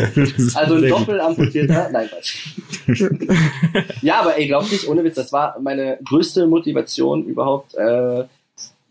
Also 0.55 0.75
ein. 0.77 0.89
Doppelamputierter, 0.89 1.91
nein, 1.91 2.09
Quatsch. 2.09 2.37
ja, 4.03 4.21
aber 4.21 4.39
ey, 4.39 4.47
glaubt 4.47 4.71
nicht, 4.71 4.87
ohne 4.87 5.03
Witz, 5.03 5.17
das 5.17 5.33
war 5.33 5.59
meine 5.61 5.99
größte 6.05 6.47
Motivation 6.47 7.25
überhaupt, 7.25 7.75
äh, 7.75 8.25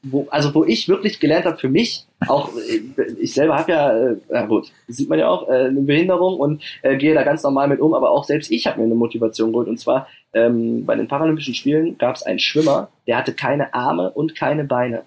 wo, 0.05 0.27
also 0.29 0.53
wo 0.53 0.63
ich 0.63 0.87
wirklich 0.87 1.19
gelernt 1.19 1.45
habe 1.45 1.57
für 1.57 1.69
mich, 1.69 2.05
auch 2.27 2.51
äh, 2.55 3.03
ich 3.19 3.33
selber 3.33 3.57
habe 3.57 3.71
ja, 3.71 3.97
äh, 3.97 4.15
ja 4.31 4.45
gut, 4.45 4.71
sieht 4.87 5.09
man 5.09 5.19
ja 5.19 5.27
auch, 5.27 5.49
äh, 5.49 5.65
eine 5.65 5.81
Behinderung 5.81 6.39
und 6.39 6.63
äh, 6.81 6.95
gehe 6.95 7.13
da 7.13 7.23
ganz 7.23 7.43
normal 7.43 7.67
mit 7.67 7.79
um, 7.79 7.93
aber 7.93 8.11
auch 8.11 8.23
selbst 8.23 8.51
ich 8.51 8.67
habe 8.67 8.79
mir 8.79 8.85
eine 8.85 8.95
Motivation 8.95 9.51
geholt 9.51 9.67
und 9.67 9.79
zwar 9.79 10.07
ähm, 10.33 10.85
bei 10.85 10.95
den 10.95 11.07
Paralympischen 11.07 11.53
Spielen 11.53 11.97
gab 11.97 12.15
es 12.15 12.23
einen 12.23 12.39
Schwimmer, 12.39 12.89
der 13.07 13.17
hatte 13.17 13.33
keine 13.33 13.73
Arme 13.73 14.11
und 14.11 14.35
keine 14.35 14.63
Beine. 14.63 15.03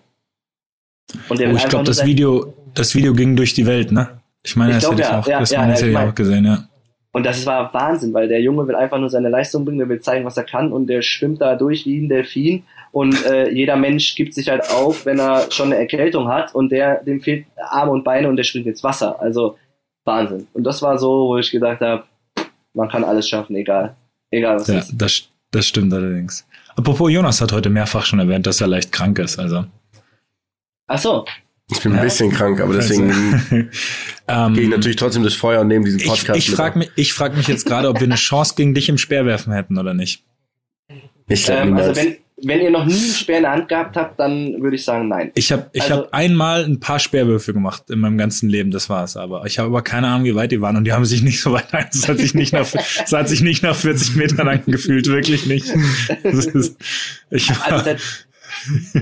Und 1.29 1.41
der 1.41 1.53
Oh, 1.53 1.57
ich 1.57 1.69
glaube, 1.69 1.85
das 1.85 2.05
Video, 2.05 2.53
das 2.75 2.95
Video 2.95 3.15
ging 3.15 3.37
durch 3.37 3.55
die 3.55 3.67
Welt, 3.67 3.93
ne? 3.93 4.21
Ich 4.43 4.57
meine, 4.57 4.73
Ich 4.73 4.77
das 4.77 4.85
glaub, 4.85 4.93
hätte 4.93 5.03
ich 5.03 5.09
ja, 5.09 5.21
auch, 5.21 5.27
ja, 5.27 5.41
das 5.41 5.51
ja, 5.51 5.61
meine, 5.61 5.73
ja, 5.75 5.81
ich 5.81 5.91
ich 5.91 5.97
auch 5.97 6.15
gesehen, 6.15 6.45
ja. 6.45 6.69
Und 7.13 7.25
das 7.25 7.47
war 7.47 7.73
Wahnsinn, 7.73 8.13
weil 8.13 8.29
der 8.29 8.41
Junge 8.43 8.69
will 8.69 8.75
einfach 8.77 8.99
nur 8.99 9.09
seine 9.09 9.29
Leistung 9.31 9.65
bringen, 9.65 9.79
der 9.79 9.89
will 9.89 10.01
zeigen, 10.01 10.25
was 10.27 10.37
er 10.37 10.45
kann 10.45 10.73
und 10.73 10.87
der 10.89 11.03
schwimmt 11.03 11.41
da 11.41 11.57
durch 11.57 11.87
wie 11.87 11.99
ein 12.01 12.09
Delfin. 12.09 12.65
Und 12.93 13.25
äh, 13.27 13.51
jeder 13.51 13.77
Mensch 13.77 14.15
gibt 14.15 14.35
sich 14.35 14.49
halt 14.49 14.71
auf, 14.71 15.07
wenn 15.07 15.19
er 15.19 15.51
schon 15.51 15.69
eine 15.73 15.77
Erkältung 15.81 16.29
hat 16.29 16.55
und 16.55 16.71
der, 16.71 17.03
dem 17.05 17.21
fehlt 17.21 17.47
Arme 17.57 17.93
und 17.93 18.05
Beine 18.05 18.29
und 18.29 18.37
der 18.37 18.45
springt 18.45 18.67
ins 18.67 18.85
Wasser. 18.85 19.21
Also 19.21 19.57
Wahnsinn. 20.05 20.47
Und 20.53 20.65
das 20.65 20.83
war 20.83 20.99
so, 20.99 21.29
wo 21.29 21.39
ich 21.39 21.51
gedacht 21.51 21.81
habe, 21.81 22.05
man 22.75 22.89
kann 22.89 23.05
alles 23.05 23.29
schaffen, 23.29 23.57
egal. 23.57 23.97
Egal 24.31 24.57
was 24.57 24.69
Ja, 24.69 24.79
ist. 24.79 24.93
das, 24.97 25.29
das 25.51 25.67
stimmt 25.67 25.93
allerdings. 25.93 26.47
Apropos, 26.77 27.11
Jonas 27.11 27.41
hat 27.41 27.53
heute 27.53 27.71
mehrfach 27.71 28.05
schon 28.05 28.19
erwähnt, 28.21 28.47
dass 28.47 28.61
er 28.61 28.69
leicht 28.69 28.93
krank 28.93 29.19
ist. 29.19 29.39
Also 29.39 29.65
Ach 30.87 30.99
so. 30.99 31.25
Ich 31.71 31.81
bin 31.83 31.93
ein 31.93 31.99
Ja. 31.99 32.05
bisschen 32.05 32.31
krank, 32.31 32.61
aber 32.61 32.75
deswegen 32.75 33.11
ähm, 34.29 34.55
gehe 34.55 34.65
ich 34.65 34.69
natürlich 34.71 34.97
trotzdem 34.97 35.23
durchs 35.23 35.37
Feuer 35.37 35.61
und 35.61 35.69
nehme 35.69 35.85
diesen 35.85 36.01
ich, 36.01 36.07
Podcast 36.07 36.39
ich 36.39 36.51
frage 36.51 36.79
mich, 36.79 36.91
ich 36.97 37.13
frag 37.13 37.37
mich 37.37 37.47
jetzt 37.49 37.67
gerade, 37.67 37.89
ob 37.89 38.01
wir 38.01 38.07
eine 38.07 38.15
Chance 38.15 38.55
gegen 38.57 38.75
dich 38.75 38.89
im 38.89 38.97
Speerwerfen 38.99 39.53
hätten 39.53 39.77
oder 39.79 39.93
nicht. 39.95 40.25
Ich 41.29 41.45
glaube 41.45 41.63
Ähm, 41.69 41.77
also 41.77 41.95
wenn, 41.95 42.17
wenn 42.43 42.61
ihr 42.61 42.71
noch 42.71 42.87
nie 42.87 42.95
einen 42.95 43.13
Speer 43.13 43.37
in 43.39 43.43
der 43.43 43.53
Hand 43.53 43.69
gehabt 43.69 43.97
habt, 43.97 44.19
dann 44.19 44.63
würde 44.63 44.77
ich 44.77 44.85
sagen, 44.85 45.09
nein. 45.09 45.31
Ich 45.35 45.53
habe 45.53 45.69
ich 45.75 45.83
Also- 45.83 46.05
hab 46.05 46.15
einmal 46.15 46.65
ein 46.65 46.81
paar 46.81 46.99
Speerwürfe 47.01 47.53
gemacht 47.53 47.91
in 47.91 47.99
meinem 47.99 48.17
ganzen 48.17 48.49
Leben, 48.49 48.71
das 48.71 48.89
war's. 48.89 49.19
Aber 49.19 49.45
ich 49.45 49.59
habe 49.59 49.69
aber 49.69 49.83
keine 49.83 50.07
Ahnung, 50.09 50.25
wie 50.25 50.35
weit 50.35 50.53
die 50.53 50.63
waren 50.63 50.77
und 50.77 50.85
die 50.85 50.93
haben 50.95 51.05
sich 51.05 51.21
nicht 51.23 51.43
so 51.43 51.53
weit. 51.53 51.67
Das 51.93 52.09
hat 52.09 52.17
sich 52.19 52.33
nicht 52.35 52.55
nach, 52.55 52.67
das 52.71 53.13
hat 53.13 53.29
sich 53.29 53.43
nicht 53.43 53.63
nach 53.63 53.77
40 53.77 54.17
Metern 54.17 54.49
angefühlt, 54.49 55.07
wirklich 55.09 55.45
nicht. 55.47 55.67
Das 56.23 56.47
ist, 56.47 56.77
ich 57.31 57.51
war, 57.51 57.73
Also, 57.73 57.91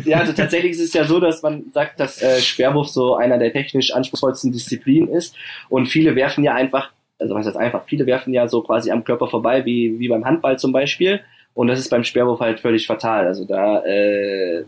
ja, 0.04 0.18
also 0.18 0.32
tatsächlich 0.32 0.72
ist 0.72 0.80
es 0.80 0.92
ja 0.92 1.04
so, 1.04 1.20
dass 1.20 1.42
man 1.42 1.64
sagt, 1.72 2.00
dass 2.00 2.22
äh, 2.22 2.40
Speerwurf 2.40 2.88
so 2.88 3.16
einer 3.16 3.38
der 3.38 3.52
technisch 3.52 3.92
anspruchsvollsten 3.92 4.52
Disziplinen 4.52 5.08
ist. 5.08 5.34
Und 5.68 5.86
viele 5.86 6.14
werfen 6.16 6.44
ja 6.44 6.54
einfach, 6.54 6.92
also 7.18 7.34
was 7.34 7.46
heißt 7.46 7.56
einfach, 7.56 7.84
viele 7.86 8.06
werfen 8.06 8.32
ja 8.32 8.48
so 8.48 8.62
quasi 8.62 8.90
am 8.90 9.04
Körper 9.04 9.28
vorbei, 9.28 9.64
wie, 9.64 9.98
wie 9.98 10.08
beim 10.08 10.24
Handball 10.24 10.58
zum 10.58 10.72
Beispiel. 10.72 11.20
Und 11.54 11.68
das 11.68 11.78
ist 11.78 11.88
beim 11.88 12.04
Speerwurf 12.04 12.40
halt 12.40 12.60
völlig 12.60 12.86
fatal. 12.86 13.26
Also 13.26 13.44
da 13.44 13.84
äh, 13.84 14.64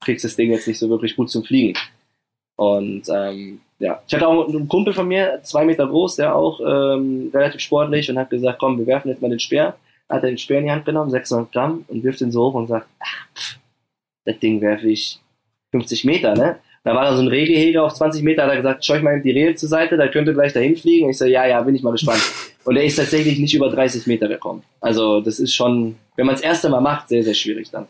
kriegst 0.00 0.24
du 0.24 0.28
das 0.28 0.36
Ding 0.36 0.50
jetzt 0.52 0.68
nicht 0.68 0.78
so 0.78 0.88
wirklich 0.90 1.16
gut 1.16 1.30
zum 1.30 1.44
Fliegen. 1.44 1.78
Und 2.56 3.02
ähm, 3.08 3.60
ja, 3.78 4.02
ich 4.06 4.14
hatte 4.14 4.26
auch 4.26 4.48
einen 4.48 4.68
Kumpel 4.68 4.94
von 4.94 5.06
mir, 5.06 5.40
zwei 5.42 5.64
Meter 5.64 5.86
groß, 5.86 6.16
der 6.16 6.34
auch 6.34 6.60
ähm, 6.60 7.30
relativ 7.32 7.60
sportlich 7.60 8.10
und 8.10 8.18
hat 8.18 8.30
gesagt, 8.30 8.58
komm, 8.58 8.78
wir 8.78 8.86
werfen 8.86 9.08
jetzt 9.08 9.20
mal 9.20 9.28
den 9.28 9.40
Speer. 9.40 9.76
Hat 10.08 10.22
er 10.22 10.30
den 10.30 10.38
Speer 10.38 10.58
in 10.58 10.64
die 10.66 10.70
Hand 10.70 10.84
genommen, 10.84 11.10
600 11.10 11.52
Gramm 11.52 11.84
und 11.88 12.04
wirft 12.04 12.20
ihn 12.20 12.30
so 12.30 12.44
hoch 12.44 12.54
und 12.54 12.68
sagt, 12.68 12.86
ach, 13.00 13.26
pff, 13.34 13.55
das 14.26 14.38
Ding 14.38 14.60
werfe 14.60 14.88
ich 14.88 15.18
50 15.70 16.04
Meter, 16.04 16.34
ne? 16.34 16.56
Da 16.84 16.94
war 16.94 17.04
da 17.04 17.16
so 17.16 17.22
ein 17.22 17.28
Rehgehege 17.28 17.82
auf 17.82 17.94
20 17.94 18.22
Meter, 18.22 18.44
hat 18.44 18.50
er 18.50 18.56
gesagt, 18.58 18.84
schau 18.84 18.94
ich 18.94 19.02
mal 19.02 19.20
die 19.20 19.32
Rehe 19.32 19.56
zur 19.56 19.68
Seite, 19.68 19.96
da 19.96 20.06
könnte 20.06 20.34
gleich 20.34 20.52
dahin 20.52 20.76
fliegen. 20.76 21.10
Ich 21.10 21.18
so, 21.18 21.24
ja, 21.24 21.44
ja, 21.44 21.60
bin 21.62 21.74
ich 21.74 21.82
mal 21.82 21.90
gespannt. 21.90 22.22
Und 22.64 22.76
er 22.76 22.84
ist 22.84 22.94
tatsächlich 22.94 23.40
nicht 23.40 23.54
über 23.54 23.70
30 23.70 24.06
Meter 24.06 24.28
gekommen. 24.28 24.62
Also 24.80 25.20
das 25.20 25.40
ist 25.40 25.52
schon, 25.52 25.96
wenn 26.14 26.26
man 26.26 26.36
das 26.36 26.44
erste 26.44 26.68
Mal 26.68 26.80
macht, 26.80 27.08
sehr, 27.08 27.24
sehr 27.24 27.34
schwierig 27.34 27.70
dann. 27.72 27.88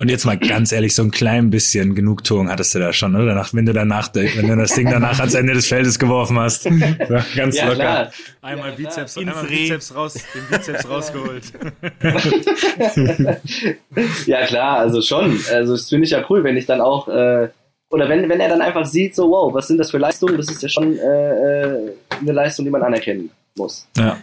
Und 0.00 0.08
jetzt 0.08 0.24
mal 0.24 0.38
ganz 0.38 0.70
ehrlich, 0.70 0.94
so 0.94 1.02
ein 1.02 1.10
klein 1.10 1.50
bisschen 1.50 1.96
Genugtuung 1.96 2.48
hattest 2.48 2.72
du 2.74 2.78
da 2.78 2.92
schon, 2.92 3.16
oder? 3.16 3.34
Nach, 3.34 3.52
wenn 3.52 3.66
du 3.66 3.72
danach, 3.72 4.10
wenn 4.14 4.46
du 4.46 4.56
das 4.56 4.74
Ding 4.74 4.88
danach 4.88 5.18
ans 5.18 5.34
Ende 5.34 5.54
des 5.54 5.66
Feldes 5.66 5.98
geworfen 5.98 6.38
hast. 6.38 6.66
Ja, 7.08 7.24
ganz 7.34 7.56
Ja, 7.56 7.64
locker. 7.64 7.76
klar. 7.76 8.12
Einmal 8.42 8.70
Ja, 8.70 8.76
klar. 8.76 8.88
Bizeps, 8.90 9.16
Ins 9.16 9.28
einmal. 9.28 9.44
Bizeps 9.46 9.94
raus, 9.94 10.14
den 10.34 10.42
Bizeps 10.56 10.88
rausgeholt. 10.88 11.52
ja 14.26 14.46
klar, 14.46 14.78
also 14.78 15.02
schon. 15.02 15.38
Also 15.52 15.72
das 15.72 15.88
finde 15.88 16.04
ich 16.04 16.10
ja 16.12 16.24
cool, 16.30 16.44
wenn 16.44 16.56
ich 16.56 16.66
dann 16.66 16.80
auch, 16.80 17.08
äh, 17.08 17.48
oder 17.90 18.08
wenn, 18.08 18.28
wenn 18.28 18.38
er 18.40 18.48
dann 18.50 18.60
einfach 18.60 18.86
sieht, 18.86 19.14
so, 19.16 19.30
wow, 19.30 19.52
was 19.52 19.66
sind 19.66 19.78
das 19.78 19.90
für 19.90 19.98
Leistungen? 19.98 20.36
Das 20.36 20.48
ist 20.50 20.62
ja 20.62 20.68
schon 20.68 20.96
äh, 20.98 21.62
äh, 21.62 21.92
eine 22.20 22.32
Leistung, 22.32 22.64
die 22.64 22.70
man 22.70 22.82
anerkennen 22.82 23.30
muss. 23.56 23.88
Ja. 23.96 24.18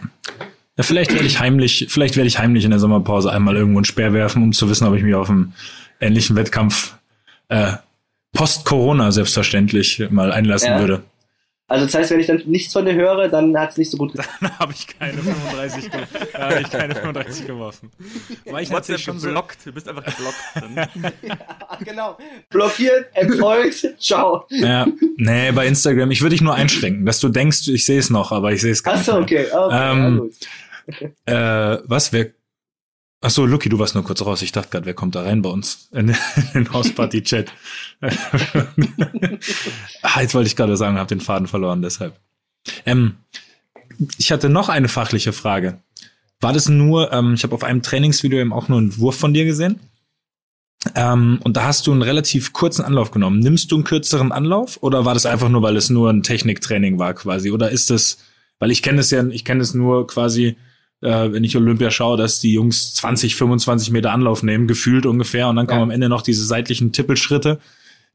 Ja, 0.76 0.82
vielleicht 0.84 1.12
werde 1.12 1.26
ich 1.26 1.40
heimlich, 1.40 1.86
vielleicht 1.88 2.16
werde 2.16 2.28
ich 2.28 2.38
heimlich 2.38 2.64
in 2.64 2.70
der 2.70 2.78
Sommerpause 2.80 3.32
einmal 3.32 3.56
irgendwo 3.56 3.78
einen 3.78 3.84
Speer 3.86 4.12
werfen, 4.12 4.42
um 4.42 4.52
zu 4.52 4.68
wissen, 4.68 4.86
ob 4.86 4.94
ich 4.94 5.02
mich 5.02 5.14
auf 5.14 5.30
einen 5.30 5.54
ähnlichen 6.00 6.36
Wettkampf 6.36 6.94
äh, 7.48 7.72
post-Corona 8.34 9.10
selbstverständlich 9.12 10.02
mal 10.10 10.32
einlassen 10.32 10.68
Ja. 10.72 10.80
würde. 10.80 11.02
Also 11.68 11.84
das 11.86 11.94
heißt, 11.96 12.10
wenn 12.12 12.20
ich 12.20 12.28
dann 12.28 12.40
nichts 12.46 12.72
von 12.72 12.84
dir 12.84 12.94
höre, 12.94 13.26
dann 13.28 13.58
hat 13.58 13.70
es 13.70 13.76
nicht 13.76 13.90
so 13.90 13.96
gut 13.96 14.12
geklappt. 14.12 14.30
Dann 14.40 14.56
habe 14.60 14.72
ich 14.72 14.86
keine 14.86 15.14
35, 15.20 15.90
ge 15.90 16.00
da 16.32 16.38
habe 16.50 16.60
ich 16.60 16.70
keine 16.70 16.94
35 16.94 17.46
geworfen. 17.46 17.90
War 18.44 18.62
ich 18.62 18.70
WhatsApp 18.70 19.00
schon 19.00 19.18
so, 19.18 19.26
geblockt. 19.26 19.58
Du 19.66 19.72
bist 19.72 19.88
einfach 19.88 20.04
geblockt. 20.04 20.36
Dann. 20.54 20.88
genau. 21.84 22.18
Blockiert, 22.50 23.06
entfolgt, 23.14 23.94
ciao. 23.98 24.44
ja, 24.50 24.86
nee, 25.16 25.50
bei 25.50 25.66
Instagram, 25.66 26.12
ich 26.12 26.20
würde 26.20 26.34
dich 26.34 26.40
nur 26.42 26.54
einschränken, 26.54 27.04
dass 27.04 27.18
du 27.18 27.30
denkst, 27.30 27.66
ich 27.66 27.84
sehe 27.84 27.98
es 27.98 28.10
noch, 28.10 28.30
aber 28.30 28.52
ich 28.52 28.60
sehe 28.60 28.70
es 28.70 28.84
gar 28.84 28.94
Achso, 28.94 29.18
nicht. 29.22 29.32
mehr. 29.32 29.46
okay. 29.46 29.56
okay 29.56 29.90
Ähm, 29.92 30.30
ja. 30.40 30.46
Äh, 31.24 31.78
was, 31.84 32.12
wer, 32.12 32.30
ach 33.20 33.30
so, 33.30 33.46
Lucky, 33.46 33.68
du 33.68 33.78
warst 33.78 33.94
nur 33.94 34.04
kurz 34.04 34.22
raus. 34.22 34.42
Ich 34.42 34.52
dachte 34.52 34.70
gerade, 34.70 34.86
wer 34.86 34.94
kommt 34.94 35.14
da 35.14 35.22
rein 35.22 35.42
bei 35.42 35.50
uns 35.50 35.88
in 35.92 36.14
den 36.54 36.72
Hausparty-Chat? 36.72 37.52
ah, 40.02 40.20
jetzt 40.20 40.34
wollte 40.34 40.46
ich 40.46 40.56
gerade 40.56 40.76
sagen, 40.76 40.98
habe 40.98 41.08
den 41.08 41.20
Faden 41.20 41.46
verloren, 41.46 41.82
deshalb. 41.82 42.18
Ähm, 42.84 43.16
ich 44.18 44.32
hatte 44.32 44.48
noch 44.48 44.68
eine 44.68 44.88
fachliche 44.88 45.32
Frage. 45.32 45.80
War 46.40 46.52
das 46.52 46.68
nur, 46.68 47.12
ähm, 47.12 47.34
ich 47.34 47.44
habe 47.44 47.54
auf 47.54 47.64
einem 47.64 47.82
Trainingsvideo 47.82 48.38
eben 48.40 48.52
auch 48.52 48.68
nur 48.68 48.78
einen 48.78 48.98
Wurf 48.98 49.18
von 49.18 49.32
dir 49.32 49.44
gesehen. 49.44 49.80
Ähm, 50.94 51.40
und 51.42 51.56
da 51.56 51.64
hast 51.64 51.86
du 51.86 51.92
einen 51.92 52.02
relativ 52.02 52.52
kurzen 52.52 52.84
Anlauf 52.84 53.10
genommen. 53.10 53.40
Nimmst 53.40 53.72
du 53.72 53.76
einen 53.76 53.84
kürzeren 53.84 54.32
Anlauf 54.32 54.82
oder 54.82 55.04
war 55.04 55.14
das 55.14 55.26
einfach 55.26 55.48
nur, 55.48 55.62
weil 55.62 55.76
es 55.76 55.90
nur 55.90 56.10
ein 56.10 56.22
Techniktraining 56.22 56.98
war 56.98 57.14
quasi? 57.14 57.50
Oder 57.50 57.70
ist 57.70 57.90
das, 57.90 58.18
weil 58.58 58.70
ich 58.70 58.82
kenne 58.82 59.00
es 59.00 59.10
ja, 59.10 59.26
ich 59.26 59.44
kenne 59.44 59.62
es 59.62 59.74
nur 59.74 60.06
quasi, 60.06 60.56
äh, 61.02 61.32
wenn 61.32 61.44
ich 61.44 61.56
Olympia 61.56 61.90
schaue, 61.90 62.16
dass 62.16 62.40
die 62.40 62.52
Jungs 62.52 62.94
20, 62.94 63.34
25 63.36 63.90
Meter 63.90 64.12
Anlauf 64.12 64.42
nehmen, 64.42 64.66
gefühlt 64.66 65.06
ungefähr, 65.06 65.48
und 65.48 65.56
dann 65.56 65.66
kommen 65.66 65.80
Ja. 65.80 65.84
am 65.84 65.90
Ende 65.90 66.08
noch 66.08 66.22
diese 66.22 66.44
seitlichen 66.44 66.92
Tippelschritte, 66.92 67.58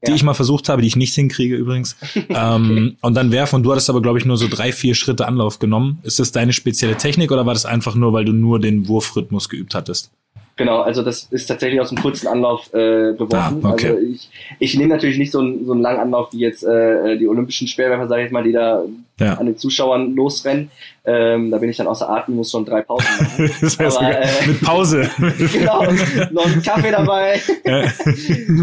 die 0.04 0.10
Ja. 0.10 0.16
ich 0.16 0.22
mal 0.24 0.34
versucht 0.34 0.68
habe, 0.68 0.82
die 0.82 0.88
ich 0.88 0.96
nicht 0.96 1.14
hinkriege 1.14 1.54
übrigens. 1.56 1.96
ähm, 2.28 2.96
und 3.02 3.14
dann 3.14 3.30
werfen. 3.30 3.56
Und 3.56 3.62
du 3.62 3.70
hattest 3.70 3.88
aber, 3.88 4.02
glaube 4.02 4.18
ich, 4.18 4.24
nur 4.24 4.36
so 4.36 4.48
drei, 4.48 4.72
vier 4.72 4.94
Schritte 4.96 5.26
Anlauf 5.28 5.58
genommen. 5.60 5.98
Ist 6.02 6.18
das 6.18 6.32
deine 6.32 6.52
spezielle 6.52 6.96
Technik 6.96 7.30
oder 7.30 7.46
war 7.46 7.54
das 7.54 7.66
einfach 7.66 7.94
nur, 7.94 8.12
weil 8.12 8.24
du 8.24 8.32
nur 8.32 8.58
den 8.58 8.88
Wurfrhythmus 8.88 9.48
geübt 9.48 9.74
hattest? 9.76 10.10
Genau, 10.56 10.82
also 10.82 11.02
das 11.02 11.28
ist 11.30 11.46
tatsächlich 11.46 11.80
aus 11.80 11.90
einem 11.90 12.02
kurzen 12.02 12.28
Anlauf 12.28 12.72
äh, 12.74 13.14
geworfen. 13.14 13.60
Ah, 13.64 13.70
okay. 13.70 13.88
Also 13.88 13.98
ich, 14.02 14.28
ich 14.58 14.76
nehme 14.76 14.90
natürlich 14.94 15.16
nicht 15.16 15.32
so 15.32 15.40
einen, 15.40 15.64
so 15.64 15.72
einen 15.72 15.80
langen 15.80 15.98
Anlauf 15.98 16.32
wie 16.32 16.40
jetzt 16.40 16.62
äh, 16.62 17.16
die 17.16 17.26
olympischen 17.26 17.66
Speerwerfer, 17.68 18.06
sage 18.06 18.26
ich 18.26 18.30
mal, 18.32 18.44
die 18.44 18.52
da 18.52 18.84
Ja. 19.18 19.34
an 19.38 19.46
den 19.46 19.56
Zuschauern 19.56 20.14
losrennen. 20.14 20.70
Ähm, 21.06 21.50
da 21.50 21.56
bin 21.58 21.70
ich 21.70 21.78
dann 21.78 21.86
außer 21.86 22.08
Atem, 22.08 22.36
muss 22.36 22.50
schon 22.50 22.64
drei 22.66 22.82
Pausen 22.82 23.06
machen. 23.18 23.50
Das 23.62 23.78
heißt, 23.78 23.98
Aber, 23.98 24.18
äh, 24.20 24.46
mit 24.46 24.60
Pause. 24.60 25.10
genau, 25.52 25.84
noch 26.32 26.46
einen 26.46 26.62
Kaffee 26.62 26.90
dabei. 26.90 27.40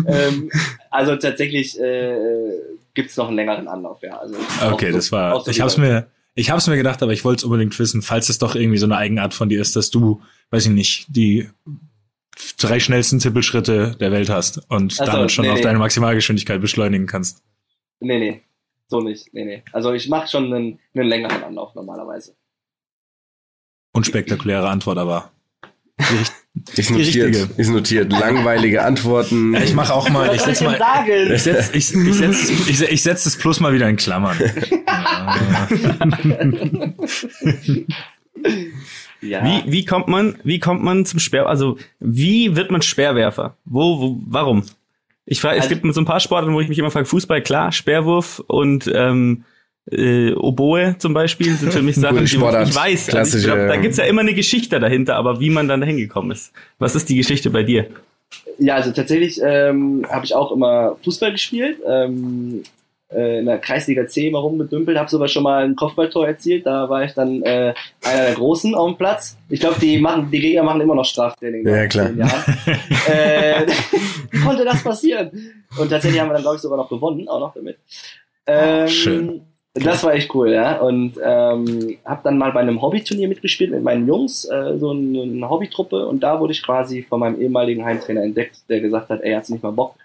Ähm, 0.08 0.52
also 0.90 1.16
tatsächlich 1.16 1.80
äh, 1.80 2.16
gibt's 2.94 3.18
noch 3.18 3.28
einen 3.28 3.36
längeren 3.36 3.68
Anlauf, 3.68 4.02
ja. 4.02 4.18
Also 4.18 4.36
Okay, 4.72 4.92
so- 4.92 4.98
das 4.98 5.12
war. 5.12 5.42
so 5.42 5.52
ich 5.52 5.62
hab's 5.62 5.76
bei- 5.76 5.82
mir, 5.82 6.08
ich 6.40 6.52
hab's 6.52 6.68
mir 6.68 6.78
gedacht, 6.78 7.04
aber 7.04 7.12
ich 7.12 7.26
wollte 7.26 7.40
es 7.40 7.44
unbedingt 7.44 7.78
wissen, 7.78 8.02
falls 8.02 8.30
es 8.30 8.40
doch 8.40 8.56
irgendwie 8.56 8.78
so 8.78 8.86
eine 8.86 8.96
Eigenart 8.96 9.34
von 9.34 9.50
dir 9.50 9.60
ist, 9.60 9.76
dass 9.76 9.90
du, 9.90 10.22
weiß 10.52 10.68
ich 10.68 10.72
nicht, 10.72 11.06
die 11.10 11.50
drei 12.58 12.80
schnellsten 12.80 13.20
Tippelschritte 13.20 13.98
der 14.00 14.12
Welt 14.14 14.30
hast 14.30 14.62
und 14.70 14.94
so, 14.94 15.04
damit 15.04 15.32
schon 15.32 15.44
nee, 15.46 15.52
auf 15.52 15.58
nee. 15.58 15.64
deine 15.64 15.80
Maximalgeschwindigkeit 15.80 16.62
beschleunigen 16.62 17.08
kannst. 17.08 17.44
Nee, 18.00 18.20
nee. 18.20 18.42
So 18.88 19.02
nicht. 19.02 19.34
Nee, 19.34 19.44
nee. 19.44 19.64
Also 19.74 19.92
ich 19.92 20.08
mache 20.08 20.30
schon 20.30 20.46
einen, 20.46 20.80
einen 20.96 21.08
längeren 21.10 21.44
Anlauf 21.44 21.76
normalerweise. 21.76 22.36
Unspektakuläre 23.92 24.70
Antwort, 24.70 24.98
aber. 24.98 25.32
die 26.00 26.04
Ist 26.76 26.90
notiert. 26.92 27.36
Ist 27.58 27.70
notiert. 27.70 28.12
Langweilige 28.12 28.84
Antworten. 28.84 29.54
Ja, 29.54 29.62
ich 29.62 29.74
mache 29.74 29.94
auch 29.94 30.10
mal, 30.10 30.34
ich 30.34 30.46
Was 30.46 30.46
soll 30.46 30.56
setz 30.56 30.62
ich 30.62 30.68
mal, 30.68 31.32
ich 31.34 31.42
setz, 31.44 31.70
ich, 31.70 31.94
ich 31.96 32.16
setz, 32.16 32.50
ich, 32.50 32.78
setz- 32.80 32.92
ich 32.92 33.04
setz 33.04 33.24
das 33.24 33.38
Plus 33.38 33.60
mal 33.60 33.74
wieder 33.74 33.88
in 33.88 33.96
Klammern. 33.98 34.38
Ja. 34.88 35.68
Ja. 39.22 39.44
Wie, 39.44 39.70
wie 39.72 39.84
kommt 39.86 40.08
man, 40.08 40.36
wie 40.46 40.60
kommt 40.60 40.82
man 40.82 41.06
zum 41.06 41.20
Speer, 41.20 41.48
also 41.48 41.78
wie 42.00 42.56
wird 42.56 42.72
man 42.72 42.82
Speerwerfer? 42.82 43.58
Wo, 43.66 44.00
wo 44.00 44.18
warum? 44.26 44.64
Ich 45.26 45.42
frage, 45.42 45.58
es 45.58 45.66
Also- 45.66 45.76
gibt 45.76 45.94
so 45.94 46.00
ein 46.02 46.06
paar 46.06 46.22
Sportarten, 46.22 46.54
wo 46.54 46.62
ich 46.62 46.70
mich 46.70 46.80
immer 46.80 46.90
frage, 46.90 47.06
Fußball, 47.06 47.42
klar, 47.42 47.72
Speerwurf 47.74 48.40
und 48.48 48.90
ähm, 48.94 49.44
äh, 49.92 50.34
Oboe 50.34 50.96
zum 51.00 51.14
Beispiel 51.14 51.54
sind 51.56 51.74
für 51.74 51.82
mich 51.82 51.96
Sachen, 51.98 52.20
die 52.20 52.28
Sportart. 52.28 52.70
ich 52.70 52.76
weiß. 52.76 52.82
Also 52.82 53.00
ich 53.00 53.08
Klassische, 53.08 53.46
glaub, 53.48 53.58
da 53.58 53.74
ähm, 53.74 53.82
gibt's 53.82 53.98
ja 53.98 54.06
immer 54.06 54.22
eine 54.22 54.34
Geschichte 54.34 54.80
dahinter, 54.80 55.16
aber 55.16 55.40
wie 55.40 55.50
man 55.50 55.68
dann 55.68 55.82
dahin 55.82 55.98
gekommen 55.98 56.32
ist. 56.32 56.52
Was 56.78 56.96
ist 56.96 57.10
die 57.10 57.16
Geschichte 57.16 57.50
bei 57.50 57.64
dir? 57.64 57.88
Ja, 58.60 58.76
also 58.76 58.92
tatsächlich 58.92 59.40
ähm, 59.44 60.06
habe 60.10 60.26
ich 60.26 60.36
auch 60.36 60.52
immer 60.52 60.98
Fußball 61.04 61.32
gespielt. 61.32 61.78
Ähm, 61.88 62.64
äh, 63.12 63.40
in 63.40 63.46
der 63.48 63.58
Kreisliga 63.58 64.06
C 64.06 64.28
immer 64.28 64.40
rumgedümpelt, 64.40 64.98
habe 64.98 65.10
sogar 65.10 65.28
schon 65.28 65.44
mal 65.44 65.64
ein 65.64 65.76
Kopfballtor 65.76 66.28
erzielt. 66.28 66.66
Da 66.66 66.90
war 66.90 67.04
ich 67.04 67.14
dann 67.14 67.42
äh, 67.42 67.74
einer 68.04 68.24
der 68.24 68.36
Großen 68.36 68.76
auf 68.76 68.92
dem 68.92 68.98
Platz. 68.98 69.38
Ich 69.50 69.60
glaube, 69.60 69.80
die 69.80 69.98
machen, 69.98 70.30
die 70.32 70.40
Gegner 70.40 70.64
machen 70.64 70.82
immer 70.82 70.96
noch 70.96 71.06
Straftraining. 71.06 71.68
Ja, 71.68 71.88
klar. 71.88 72.12
äh, 73.08 73.66
wie 74.32 74.40
konnte 74.40 74.64
das 74.64 74.84
passieren? 74.84 75.32
Und 75.80 75.90
tatsächlich 75.90 76.22
haben 76.22 76.30
wir 76.30 76.34
dann, 76.34 76.44
glaube 76.44 76.58
ich, 76.58 76.62
sogar 76.62 76.78
noch 76.78 76.90
gewonnen, 76.90 77.28
auch 77.28 77.40
noch 77.40 77.54
damit. 77.54 77.78
Ähm, 78.46 78.88
schön. 78.88 79.42
Das 79.84 80.04
war 80.04 80.14
echt 80.14 80.34
cool, 80.34 80.52
ja. 80.52 80.80
Und 80.80 81.16
ähm, 81.24 81.98
habe 82.06 82.22
dann 82.24 82.38
mal 82.38 82.52
bei 82.52 82.60
einem 82.60 82.82
Hobbyturnier 82.82 83.28
mitgespielt 83.28 83.72
mit 83.72 83.84
meinen 83.84 84.08
Jungs, 84.08 84.46
äh, 84.46 84.78
so 84.78 84.92
eine, 84.92 85.24
eine 85.24 85.50
Hobbytruppe. 85.50 86.08
Und 86.08 86.22
da 86.22 86.40
wurde 86.40 86.54
ich 86.54 86.64
quasi 86.64 87.04
von 87.04 87.20
meinem 87.20 87.42
ehemaligen 87.42 87.86
Heimtrainer 87.86 88.24
entdeckt, 88.24 88.58
der 88.70 88.82
gesagt 88.82 89.10
hat, 89.10 89.22
ey, 89.22 89.34
hast 89.34 89.50
du 89.50 89.54
nicht 89.54 89.64
mal 89.64 89.72
Bock, 89.72 89.96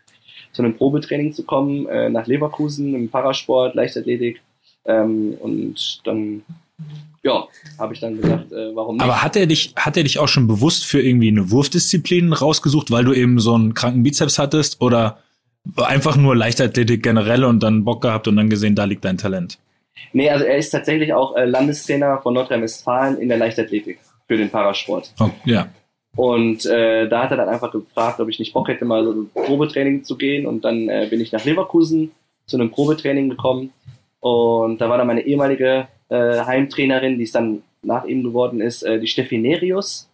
zu 0.53 0.63
einem 0.63 0.77
Probetraining 0.77 1.33
zu 1.33 1.45
kommen, 1.45 1.87
äh, 1.87 2.09
nach 2.09 2.27
Leverkusen 2.27 2.95
im 2.95 3.09
Parasport, 3.09 3.75
Leichtathletik. 3.75 4.41
Ähm, 4.87 5.35
und 5.41 6.01
dann, 6.05 6.43
ja, 7.23 7.47
habe 7.79 7.95
ich 7.95 8.01
dann 8.01 8.21
gesagt, 8.21 8.53
äh, 8.53 8.75
warum 8.75 8.97
nicht. 8.97 9.05
Aber 9.05 9.23
hat 9.23 9.37
er 9.37 9.47
dich, 9.47 9.73
hat 9.77 9.97
er 9.97 10.03
dich 10.05 10.19
auch 10.19 10.29
schon 10.29 10.47
bewusst 10.47 10.85
für 10.85 11.01
irgendwie 11.01 11.29
eine 11.29 11.51
Wurfdisziplin 11.51 12.33
rausgesucht, 12.33 12.91
weil 12.91 13.05
du 13.05 13.13
eben 13.13 13.39
so 13.41 13.55
einen 13.55 13.75
kranken 13.75 14.03
Bizeps 14.03 14.39
hattest 14.39 14.81
oder 14.81 15.19
einfach 15.77 16.17
nur 16.17 16.37
Leichtathletik 16.37 17.03
generell 17.03 17.45
und 17.45 17.63
dann 17.63 17.85
Bock 17.85 18.03
gehabt 18.03 18.29
und 18.29 18.37
dann 18.37 18.51
gesehen, 18.51 18.75
da 18.75 18.85
liegt 18.85 19.05
dein 19.05 19.19
Talent? 19.19 19.59
Nee, 20.13 20.31
also 20.31 20.45
er 20.45 20.57
ist 20.57 20.71
tatsächlich 20.71 21.13
auch 21.13 21.37
äh, 21.37 21.45
Landestrainer 21.45 22.21
von 22.23 22.35
Nordrhein-Westfalen 22.35 23.19
in 23.19 23.29
der 23.29 23.39
Leichtathletik 23.39 23.99
für 24.27 24.37
den 24.37 24.51
Parasport. 24.51 25.13
Oh, 25.21 25.31
ja. 25.45 25.69
Und 26.17 26.65
äh, 26.67 27.09
da 27.09 27.25
hat 27.25 27.33
er 27.33 27.37
dann 27.39 27.49
einfach 27.49 27.73
gefragt, 27.73 28.21
ob 28.21 28.29
ich 28.29 28.39
nicht 28.39 28.53
Bock 28.53 28.69
hätte, 28.69 28.85
mal 28.85 29.05
so 29.05 29.13
ein 29.13 29.31
Probetraining 29.35 30.05
zu 30.05 30.17
gehen. 30.17 30.47
Und 30.47 30.65
dann 30.65 30.89
äh, 30.89 31.09
bin 31.11 31.21
ich 31.21 31.33
nach 31.33 31.45
Leverkusen 31.45 32.13
zu 32.47 32.57
einem 32.57 32.71
Probetraining 32.71 33.31
gekommen. 33.31 33.73
Und 34.21 34.81
da 34.81 34.89
war 34.89 34.99
dann 34.99 35.07
meine 35.07 35.23
ehemalige 35.23 35.89
äh, 36.09 36.41
Heimtrainerin, 36.45 37.19
die 37.19 37.25
es 37.25 37.33
dann 37.33 37.63
nach 37.83 38.05
ihm 38.05 38.23
geworden 38.23 38.61
ist, 38.61 38.83
äh, 38.83 38.99
die 38.99 39.07
Steffi 39.07 39.39
Nerius, 39.39 40.09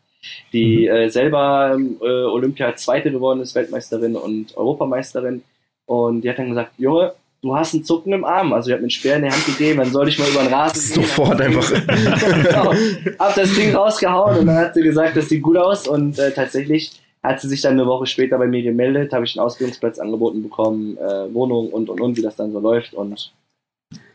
die 0.52 0.86
äh, 0.86 1.08
selber 1.08 1.78
äh, 1.78 2.04
Olympia 2.04 2.74
Zweite 2.76 3.10
geworden 3.10 3.40
ist, 3.40 3.54
Weltmeisterin 3.54 4.16
und 4.16 4.56
Europameisterin. 4.56 5.42
Und 5.86 6.22
die 6.22 6.30
hat 6.30 6.38
dann 6.38 6.48
gesagt, 6.48 6.72
Junge, 6.78 7.12
du 7.42 7.56
hast 7.56 7.74
einen 7.74 7.84
Zucken 7.84 8.12
im 8.12 8.24
Arm. 8.24 8.52
Also 8.52 8.68
ich 8.68 8.72
habe 8.72 8.82
mir 8.82 8.84
einen 8.84 8.90
Speer 8.90 9.16
in 9.16 9.22
die 9.22 9.30
Hand 9.30 9.46
gegeben, 9.46 9.78
dann 9.78 9.90
soll 9.90 10.08
ich 10.08 10.18
mal 10.18 10.28
über 10.28 10.42
den 10.42 10.52
Rasen 10.52 10.94
gehen. 10.94 11.04
Sofort 11.06 11.40
einfach. 11.40 11.72
genau. 12.42 12.72
Hab 13.18 13.34
das 13.34 13.54
Ding 13.54 13.74
rausgehauen 13.74 14.38
und 14.38 14.46
dann 14.46 14.56
hat 14.56 14.74
sie 14.74 14.82
gesagt, 14.82 15.16
das 15.16 15.28
sieht 15.28 15.42
gut 15.42 15.56
aus. 15.56 15.88
Und 15.88 16.18
äh, 16.18 16.32
tatsächlich 16.32 16.92
hat 17.22 17.40
sie 17.40 17.48
sich 17.48 17.60
dann 17.60 17.72
eine 17.72 17.86
Woche 17.86 18.06
später 18.06 18.38
bei 18.38 18.46
mir 18.46 18.62
gemeldet, 18.62 19.12
habe 19.12 19.24
ich 19.24 19.36
einen 19.36 19.44
Ausbildungsplatz 19.44 19.98
angeboten 19.98 20.42
bekommen, 20.42 20.96
äh, 20.96 21.32
Wohnung 21.34 21.68
und 21.68 21.90
und 21.90 22.00
und, 22.00 22.16
wie 22.16 22.22
das 22.22 22.36
dann 22.36 22.52
so 22.52 22.60
läuft. 22.60 22.94
Und 22.94 23.32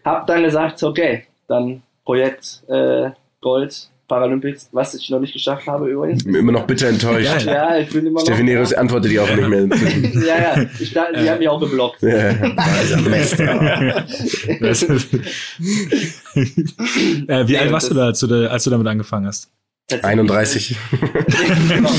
hab 0.03 0.28
dann 0.28 0.43
gesagt, 0.43 0.82
okay, 0.84 1.26
dann 1.47 1.84
Projekt 2.03 2.63
äh, 2.67 3.11
Gold, 3.41 3.89
Paralympics, 4.08 4.70
was 4.72 4.93
ich 4.93 5.10
noch 5.10 5.20
nicht 5.20 5.34
geschafft 5.34 5.66
habe 5.68 5.89
übrigens. 5.89 6.20
Ich 6.20 6.26
bin 6.26 6.36
immer 6.36 6.51
noch 6.51 6.68
bitter 6.68 6.88
enttäuscht. 6.89 7.45
Ja, 7.45 7.78
ich 7.78 7.89
bin 7.89 8.06
immer 8.06 8.20
noch. 8.20 8.26
Steffi 8.26 8.76
antwortet 8.76 9.12
die 9.12 9.20
auch 9.20 9.36
nicht 9.36 9.47
mehr. 9.47 9.66
ja, 10.26 10.38
ja, 10.38 10.66
ich, 10.80 10.93
da, 10.93 11.12
die 11.12 11.30
haben 11.30 11.39
mich 11.39 11.49
auch 11.49 11.60
geblockt. 11.60 12.01
ja, 12.01 12.10
äh, 17.28 17.47
wie 17.47 17.58
alt 17.58 17.72
warst 17.72 17.89
du 17.89 17.95
da, 17.95 18.06
als 18.06 18.20
du, 18.20 18.28
da, 18.28 18.47
als 18.47 18.64
du 18.64 18.70
damit 18.70 18.88
angefangen 18.88 19.26
hast? 19.26 19.49
Tatsächlich, 19.88 20.20
31. 20.20 20.78
genau. 21.70 21.91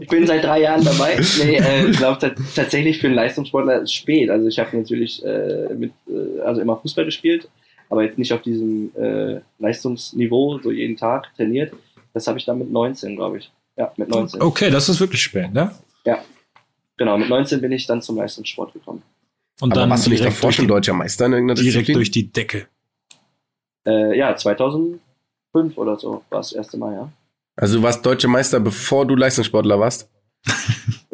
Ich 0.00 0.08
bin 0.08 0.26
seit 0.26 0.44
drei 0.44 0.62
Jahren 0.62 0.82
dabei. 0.82 1.20
Nee, 1.44 1.56
äh, 1.56 1.90
ich 1.90 1.98
glaube 1.98 2.34
tatsächlich 2.54 3.00
für 3.00 3.08
einen 3.08 3.16
Leistungssportler 3.16 3.76
ist 3.76 3.82
es 3.82 3.92
spät. 3.92 4.30
Also 4.30 4.48
ich 4.48 4.58
habe 4.58 4.74
natürlich 4.74 5.22
äh, 5.22 5.74
mit, 5.74 5.92
äh, 6.08 6.40
also 6.40 6.62
immer 6.62 6.78
Fußball 6.78 7.04
gespielt, 7.04 7.48
aber 7.92 8.02
jetzt 8.02 8.18
nicht 8.18 8.32
auf 8.32 8.42
diesem 8.42 8.90
äh, 8.96 9.40
Leistungsniveau, 9.58 10.58
so 10.58 10.72
jeden 10.72 10.96
Tag 10.96 11.32
trainiert. 11.36 11.72
Das 12.14 12.26
habe 12.26 12.38
ich 12.38 12.44
dann 12.44 12.58
mit 12.58 12.70
19, 12.70 13.16
glaube 13.16 13.38
ich. 13.38 13.52
Ja, 13.76 13.92
mit 13.96 14.08
19. 14.08 14.42
Okay, 14.42 14.70
das 14.70 14.88
ist 14.88 14.98
wirklich 15.00 15.22
spät, 15.22 15.52
ne? 15.52 15.70
Genau, 17.02 17.18
mit 17.18 17.28
19 17.28 17.60
bin 17.60 17.72
ich 17.72 17.86
dann 17.86 18.00
zum 18.00 18.16
Leistungssport 18.16 18.72
gekommen. 18.74 19.02
Und 19.60 19.72
Aber 19.72 19.80
dann 19.80 19.90
warst 19.90 20.06
du 20.06 20.10
nicht 20.10 20.24
davor 20.24 20.52
schon 20.52 20.68
deutscher 20.68 20.92
Meister 20.92 21.26
in 21.26 21.32
irgendeiner 21.32 21.60
direkt 21.60 21.88
Disziplin? 21.88 21.96
durch 21.96 22.10
die 22.12 22.30
Decke. 22.30 22.66
Äh, 23.84 24.16
ja, 24.16 24.36
2005 24.36 25.00
oder 25.76 25.98
so 25.98 26.22
war 26.30 26.38
es 26.38 26.50
das 26.50 26.52
erste 26.52 26.76
Mal, 26.76 26.94
ja. 26.94 27.12
Also 27.56 27.78
du 27.78 27.82
warst 27.82 28.06
deutscher 28.06 28.28
Meister, 28.28 28.60
bevor 28.60 29.04
du 29.04 29.16
Leistungssportler 29.16 29.78
warst? 29.78 30.08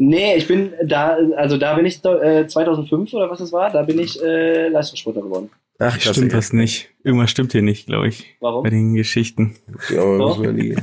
Nee, 0.01 0.37
ich 0.37 0.47
bin 0.47 0.73
da, 0.85 1.17
also 1.37 1.59
da 1.59 1.75
bin 1.75 1.85
ich 1.85 2.03
äh, 2.05 2.47
2005 2.47 3.13
oder 3.15 3.31
was 3.31 3.41
es 3.41 3.51
war, 3.51 3.69
da 3.69 3.83
bin 3.83 3.99
ich 3.99 4.23
äh, 4.23 4.69
Leistungssportler 4.69 5.23
geworden. 5.23 5.51
Ach, 5.79 5.99
krass. 5.99 6.17
Stimmt 6.17 6.35
was 6.35 6.53
nicht. 6.53 6.91
Irgendwas 7.05 7.31
stimmt 7.31 7.53
hier 7.53 7.63
nicht, 7.63 7.87
glaube 7.87 8.09
ich. 8.09 8.37
Warum? 8.41 8.65
Bei 8.65 8.71
den 8.71 8.95
Geschichten. 8.95 9.55
Ja, 9.91 10.53
die, 10.53 10.77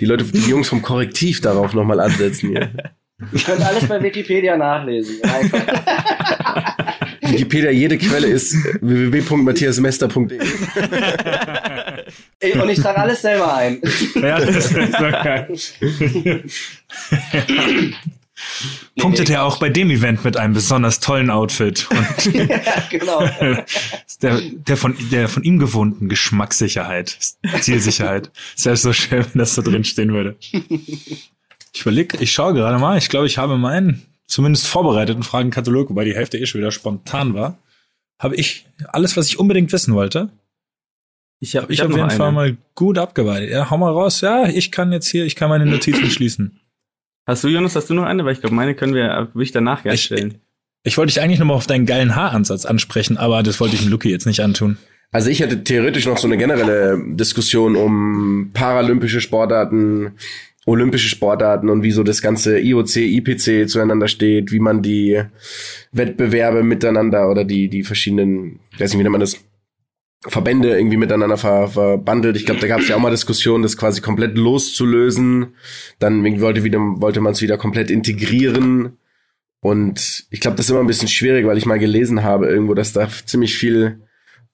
die 0.00 0.04
Leute, 0.04 0.24
die 0.24 0.50
Jungs 0.50 0.68
vom 0.68 0.82
Korrektiv 0.82 1.40
darauf 1.40 1.72
nochmal 1.72 2.00
ansetzen 2.00 2.50
hier. 2.50 2.70
Ihr 3.32 3.40
könnt 3.40 3.62
alles 3.62 3.86
bei 3.86 4.02
Wikipedia 4.02 4.56
nachlesen. 4.56 5.22
Einfach. 5.22 5.60
Wikipedia, 7.20 7.70
jede 7.70 7.98
Quelle 7.98 8.26
ist 8.26 8.56
www.matthiasmester.de. 8.80 10.40
Und 12.60 12.70
ich 12.70 12.80
trage 12.80 12.98
alles 12.98 13.22
selber 13.22 13.54
ein. 13.54 13.80
Ja, 14.14 14.40
das 14.40 14.72
ist 14.72 14.74
geil. 14.74 15.48
Punktet 18.98 19.30
er 19.30 19.44
auch 19.44 19.58
bei 19.58 19.68
dem 19.68 19.90
Event 19.90 20.24
mit 20.24 20.36
einem 20.36 20.54
besonders 20.54 21.00
tollen 21.00 21.30
Outfit. 21.30 21.88
Und 22.26 22.34
ja, 22.34 22.82
genau. 22.90 23.20
der, 24.22 24.40
der, 24.40 24.76
von, 24.76 24.96
der 25.10 25.28
von 25.28 25.42
ihm 25.42 25.58
gewohnten 25.58 26.08
Geschmackssicherheit, 26.08 27.18
Zielsicherheit. 27.60 28.30
Ist 28.56 28.66
ja 28.66 28.76
so 28.76 28.92
schön, 28.92 29.24
wenn 29.32 29.38
das 29.38 29.54
so 29.54 29.62
drin 29.62 29.84
stehen 29.84 30.12
würde. 30.12 30.36
Ich 31.72 31.82
überlege, 31.82 32.18
ich 32.18 32.32
schaue 32.32 32.54
gerade 32.54 32.78
mal. 32.78 32.98
Ich 32.98 33.08
glaube, 33.08 33.26
ich 33.26 33.38
habe 33.38 33.56
meinen 33.56 34.02
zumindest 34.26 34.66
vorbereiteten 34.66 35.22
Fragenkatalog, 35.22 35.90
wobei 35.90 36.04
die 36.04 36.14
Hälfte 36.14 36.38
eh 36.38 36.46
schon 36.46 36.60
wieder 36.60 36.70
spontan 36.70 37.34
war, 37.34 37.58
habe 38.18 38.36
ich 38.36 38.66
alles, 38.88 39.16
was 39.16 39.28
ich 39.28 39.38
unbedingt 39.38 39.72
wissen 39.72 39.94
wollte. 39.94 40.30
Ich 41.40 41.56
habe 41.56 41.72
Ich 41.72 41.80
habe 41.80 41.92
auf 41.92 41.98
jeden 41.98 42.10
Fall 42.10 42.32
mal 42.32 42.56
gut 42.74 42.98
abgeweitet. 42.98 43.50
Ja, 43.50 43.70
hau 43.70 43.78
mal 43.78 43.90
raus. 43.90 44.20
Ja, 44.20 44.46
ich 44.46 44.70
kann 44.70 44.92
jetzt 44.92 45.08
hier, 45.08 45.24
ich 45.24 45.36
kann 45.36 45.48
meine 45.48 45.66
Notizen 45.66 46.10
schließen. 46.10 46.60
Hast 47.26 47.44
du, 47.44 47.48
Jonas, 47.48 47.76
hast 47.76 47.88
du 47.90 47.94
noch 47.94 48.04
eine? 48.04 48.24
Weil 48.24 48.32
ich 48.32 48.40
glaube, 48.40 48.54
meine 48.54 48.74
können 48.74 48.94
wir 48.94 49.28
wirklich 49.32 49.52
danach 49.52 49.82
gerne 49.82 49.94
Ich- 49.94 50.02
stellen. 50.04 50.36
Ich 50.82 50.96
wollte 50.96 51.12
dich 51.12 51.22
eigentlich 51.22 51.38
nochmal 51.38 51.56
auf 51.58 51.66
deinen 51.66 51.84
geilen 51.84 52.16
Haaransatz 52.16 52.64
ansprechen, 52.64 53.18
aber 53.18 53.42
das 53.42 53.60
wollte 53.60 53.74
ich 53.76 53.82
dem 53.82 53.90
Lucky 53.90 54.08
jetzt 54.10 54.24
nicht 54.26 54.40
antun. 54.40 54.78
Also 55.12 55.28
ich 55.28 55.40
hätte 55.40 55.62
theoretisch 55.62 56.06
noch 56.06 56.16
so 56.16 56.26
eine 56.26 56.38
generelle 56.38 56.98
Diskussion 57.16 57.76
um 57.76 58.50
paralympische 58.54 59.20
Sportarten, 59.20 60.12
olympische 60.64 61.08
Sportarten 61.10 61.68
und 61.68 61.82
wie 61.82 61.90
so 61.90 62.02
das 62.02 62.22
ganze 62.22 62.58
IOC, 62.60 62.96
IPC 62.96 63.68
zueinander 63.68 64.08
steht, 64.08 64.52
wie 64.52 64.60
man 64.60 64.80
die 64.80 65.20
Wettbewerbe 65.92 66.62
miteinander 66.62 67.28
oder 67.30 67.44
die, 67.44 67.68
die 67.68 67.82
verschiedenen, 67.82 68.60
ich 68.72 68.80
weiß 68.80 68.90
nicht, 68.92 68.98
wie 69.00 69.02
nennt 69.02 69.12
man 69.12 69.20
das, 69.20 69.36
Verbände 70.26 70.76
irgendwie 70.76 70.98
miteinander 70.98 71.38
ver, 71.38 71.68
verbandelt. 71.68 72.36
Ich 72.36 72.44
glaube, 72.44 72.60
da 72.60 72.66
gab 72.66 72.80
es 72.80 72.88
ja 72.88 72.96
auch 72.96 73.00
mal 73.00 73.10
Diskussionen, 73.10 73.62
das 73.62 73.76
quasi 73.76 74.00
komplett 74.02 74.36
loszulösen. 74.36 75.54
Dann 75.98 76.22
wollte, 76.40 76.62
wollte 76.62 77.20
man 77.20 77.32
es 77.32 77.40
wieder 77.42 77.56
komplett 77.56 77.90
integrieren. 77.90 78.98
Und 79.60 80.24
ich 80.30 80.40
glaube, 80.40 80.56
das 80.56 80.66
ist 80.66 80.70
immer 80.70 80.80
ein 80.80 80.86
bisschen 80.86 81.08
schwierig, 81.08 81.46
weil 81.46 81.58
ich 81.58 81.66
mal 81.66 81.78
gelesen 81.78 82.22
habe 82.22 82.48
irgendwo, 82.48 82.74
dass 82.74 82.92
da 82.92 83.08
ziemlich 83.24 83.56
viel 83.56 84.00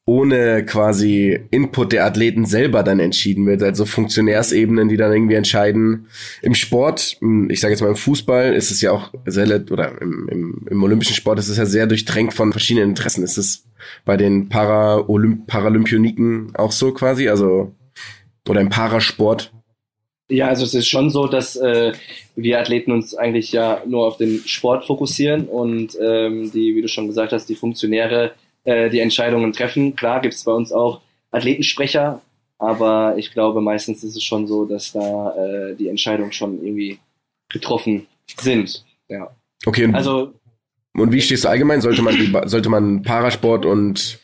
ohne 0.08 0.64
quasi 0.64 1.40
Input 1.50 1.92
der 1.92 2.06
Athleten 2.06 2.44
selber 2.44 2.84
dann 2.84 3.00
entschieden 3.00 3.44
wird, 3.44 3.60
also 3.64 3.84
Funktionärsebenen, 3.84 4.88
die 4.88 4.96
dann 4.96 5.12
irgendwie 5.12 5.34
entscheiden. 5.34 6.06
Im 6.42 6.54
Sport, 6.54 7.16
im- 7.20 7.50
ich 7.50 7.58
sage 7.58 7.72
jetzt 7.72 7.80
mal 7.80 7.88
im 7.88 7.96
Fußball, 7.96 8.54
ist 8.54 8.70
es 8.70 8.80
ja 8.80 8.92
auch 8.92 9.12
sehr, 9.26 9.48
oder 9.68 10.00
im, 10.00 10.28
im, 10.30 10.66
im 10.70 10.82
olympischen 10.84 11.16
Sport 11.16 11.40
ist 11.40 11.48
es 11.48 11.56
ja 11.58 11.66
sehr 11.66 11.88
durchtränkt 11.88 12.34
von 12.34 12.52
verschiedenen 12.52 12.90
Interessen. 12.90 13.24
Ist 13.24 13.36
es 13.36 13.64
bei 14.04 14.16
den 14.16 14.48
Para 14.48 15.04
Paralympioniken 15.46 16.54
auch 16.56 16.72
so 16.72 16.92
quasi, 16.92 17.28
also 17.28 17.72
oder 18.48 18.60
im 18.60 18.68
Parasport? 18.68 19.52
Ja, 20.28 20.48
also 20.48 20.64
es 20.64 20.74
ist 20.74 20.88
schon 20.88 21.10
so, 21.10 21.28
dass 21.28 21.54
äh, 21.56 21.92
wir 22.34 22.58
Athleten 22.58 22.90
uns 22.90 23.14
eigentlich 23.14 23.52
ja 23.52 23.82
nur 23.86 24.06
auf 24.06 24.16
den 24.16 24.40
Sport 24.44 24.84
fokussieren 24.84 25.46
und 25.46 25.96
ähm, 26.00 26.50
die, 26.50 26.74
wie 26.74 26.82
du 26.82 26.88
schon 26.88 27.06
gesagt 27.06 27.32
hast, 27.32 27.46
die 27.46 27.54
Funktionäre 27.54 28.32
äh, 28.64 28.90
die 28.90 29.00
Entscheidungen 29.00 29.52
treffen. 29.52 29.94
Klar 29.94 30.20
gibt 30.20 30.34
es 30.34 30.42
bei 30.42 30.52
uns 30.52 30.72
auch 30.72 31.00
Athletensprecher, 31.30 32.20
aber 32.58 33.14
ich 33.16 33.32
glaube, 33.32 33.60
meistens 33.60 34.02
ist 34.02 34.16
es 34.16 34.24
schon 34.24 34.48
so, 34.48 34.64
dass 34.64 34.92
da 34.92 35.34
äh, 35.36 35.76
die 35.76 35.88
Entscheidungen 35.88 36.32
schon 36.32 36.60
irgendwie 36.60 36.98
getroffen 37.48 38.08
sind. 38.40 38.84
Ja. 39.08 39.30
Okay, 39.64 39.88
Also 39.92 40.34
und 40.98 41.12
wie 41.12 41.20
stehst 41.20 41.44
du 41.44 41.48
allgemein? 41.48 41.80
Sollte 41.80 42.02
man, 42.02 42.14
die, 42.16 42.32
sollte 42.46 42.68
man 42.68 43.02
Parasport 43.02 43.64
und 43.66 44.18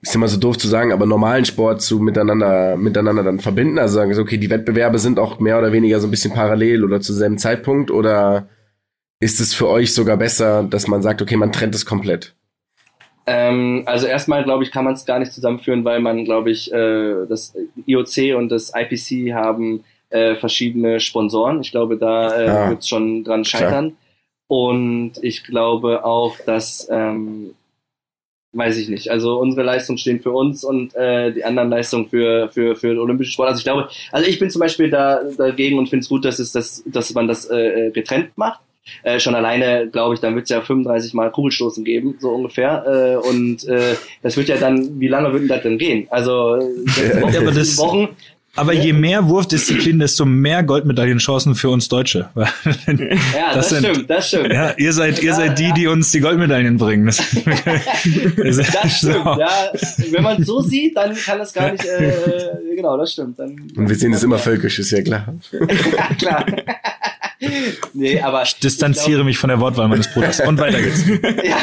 ist 0.00 0.14
immer 0.14 0.28
so 0.28 0.38
doof 0.38 0.58
zu 0.58 0.68
sagen, 0.68 0.92
aber 0.92 1.06
normalen 1.06 1.44
Sport 1.44 1.82
zu 1.82 1.98
miteinander, 1.98 2.76
miteinander 2.76 3.22
dann 3.24 3.40
verbinden? 3.40 3.78
Also 3.78 3.94
sagen 3.94 4.14
so, 4.14 4.22
okay, 4.22 4.38
die 4.38 4.50
Wettbewerbe 4.50 4.98
sind 4.98 5.18
auch 5.18 5.40
mehr 5.40 5.58
oder 5.58 5.72
weniger 5.72 6.00
so 6.00 6.06
ein 6.06 6.10
bisschen 6.10 6.32
parallel 6.32 6.84
oder 6.84 7.00
zu 7.00 7.12
selben 7.12 7.38
Zeitpunkt 7.38 7.90
oder 7.90 8.48
ist 9.20 9.40
es 9.40 9.54
für 9.54 9.68
euch 9.68 9.92
sogar 9.94 10.16
besser, 10.16 10.62
dass 10.62 10.86
man 10.86 11.02
sagt, 11.02 11.20
okay, 11.20 11.36
man 11.36 11.52
trennt 11.52 11.74
es 11.74 11.84
komplett? 11.84 12.34
Ähm, 13.26 13.82
also 13.86 14.06
erstmal, 14.06 14.44
glaube 14.44 14.64
ich, 14.64 14.70
kann 14.70 14.84
man 14.84 14.94
es 14.94 15.04
gar 15.04 15.18
nicht 15.18 15.32
zusammenführen, 15.32 15.84
weil 15.84 16.00
man, 16.00 16.24
glaube 16.24 16.50
ich, 16.50 16.72
äh, 16.72 17.26
das 17.28 17.54
IOC 17.86 18.36
und 18.36 18.48
das 18.50 18.72
IPC 18.74 19.34
haben 19.34 19.84
äh, 20.10 20.36
verschiedene 20.36 21.00
Sponsoren. 21.00 21.60
Ich 21.60 21.70
glaube, 21.70 21.98
da 21.98 22.40
äh, 22.40 22.48
Ah. 22.48 22.70
wird 22.70 22.80
es 22.80 22.88
schon 22.88 23.24
dran 23.24 23.44
scheitern. 23.44 23.96
Und 24.48 25.12
ich 25.22 25.44
glaube 25.44 26.04
auch, 26.04 26.36
dass 26.46 26.88
ähm, 26.90 27.54
weiß 28.52 28.78
ich 28.78 28.88
nicht. 28.88 29.10
Also 29.10 29.38
unsere 29.38 29.62
Leistungen 29.62 29.98
stehen 29.98 30.20
für 30.20 30.30
uns 30.32 30.64
und 30.64 30.94
äh, 30.94 31.32
die 31.32 31.44
anderen 31.44 31.68
Leistungen 31.68 32.08
für, 32.08 32.48
für, 32.50 32.74
für 32.76 32.88
den 32.88 32.98
olympischen 32.98 33.32
Sport. 33.32 33.48
Also 33.50 33.58
ich 33.58 33.64
glaube, 33.64 33.88
also 34.10 34.26
ich 34.28 34.38
bin 34.38 34.50
zum 34.50 34.60
Beispiel 34.60 34.88
da 34.90 35.20
dagegen 35.36 35.78
und 35.78 35.88
finde 35.90 36.02
es 36.02 36.08
gut, 36.08 36.24
dass 36.24 36.38
es 36.38 36.52
das, 36.52 36.82
dass 36.86 37.12
man 37.14 37.28
das 37.28 37.48
äh, 37.50 37.90
getrennt 37.92 38.30
macht. 38.36 38.60
Äh, 39.02 39.20
schon 39.20 39.34
alleine, 39.34 39.88
glaube 39.90 40.14
ich, 40.14 40.20
dann 40.20 40.34
wird 40.34 40.44
es 40.44 40.50
ja 40.50 40.62
35 40.62 41.12
Mal 41.12 41.30
Kugelstoßen 41.30 41.84
geben, 41.84 42.16
so 42.20 42.30
ungefähr. 42.30 43.20
Äh, 43.22 43.28
und 43.28 43.68
äh, 43.68 43.96
das 44.22 44.38
wird 44.38 44.48
ja 44.48 44.56
dann, 44.56 44.98
wie 44.98 45.08
lange 45.08 45.30
würde 45.30 45.46
das 45.46 45.62
denn 45.62 45.76
gehen? 45.76 46.06
Also 46.08 46.58
sechs 46.86 47.20
Wochen, 47.20 47.34
Ja, 47.34 47.40
aber 47.40 47.52
das- 47.52 47.76
Wochen 47.76 48.08
Aber 48.58 48.72
je 48.72 48.92
mehr 48.92 49.28
Wurfdisziplin, 49.28 49.98
desto 49.98 50.24
mehr 50.24 50.62
Goldmedaillenchancen 50.62 51.54
für 51.54 51.70
uns 51.70 51.88
Deutsche. 51.88 52.28
Ja, 52.36 53.54
das, 53.54 53.68
sind- 53.70 53.86
stimmt, 53.86 54.10
das 54.10 54.28
stimmt. 54.28 54.52
Ja, 54.52 54.72
ihr 54.76 54.92
seid, 54.92 55.18
ihr 55.22 55.30
Ja, 55.30 55.34
seid 55.36 55.58
die, 55.58 55.64
ja. 55.68 55.74
die 55.74 55.86
uns 55.86 56.10
die 56.10 56.20
Goldmedaillen 56.20 56.76
bringen. 56.76 57.06
Das, 57.06 57.18
Das 58.72 58.96
stimmt, 58.98 59.24
ja. 59.24 59.72
Wenn 60.10 60.22
man 60.22 60.40
es 60.40 60.46
so 60.46 60.60
sieht, 60.60 60.96
dann 60.96 61.14
kann 61.14 61.40
es 61.40 61.52
gar 61.52 61.72
nicht, 61.72 61.84
äh, 61.84 62.12
genau, 62.76 62.96
das 62.96 63.12
stimmt. 63.12 63.38
Dann, 63.38 63.50
Und 63.76 63.88
wir 63.88 63.96
sehen 63.96 64.12
es 64.12 64.22
immer 64.22 64.38
völkisch, 64.38 64.78
ist 64.78 64.90
ja 64.90 65.02
klar. 65.02 65.34
ja, 65.52 66.14
klar. 66.18 66.46
nee, 67.92 68.20
aber. 68.20 68.42
Ich 68.42 68.56
distanziere 68.58 69.24
mich 69.24 69.38
von 69.38 69.48
der 69.48 69.60
Wortwahl 69.60 69.88
meines 69.88 70.12
Bruders. 70.12 70.40
Und 70.40 70.58
weiter 70.58 70.80
geht's. 70.82 71.04
ja. 71.44 71.56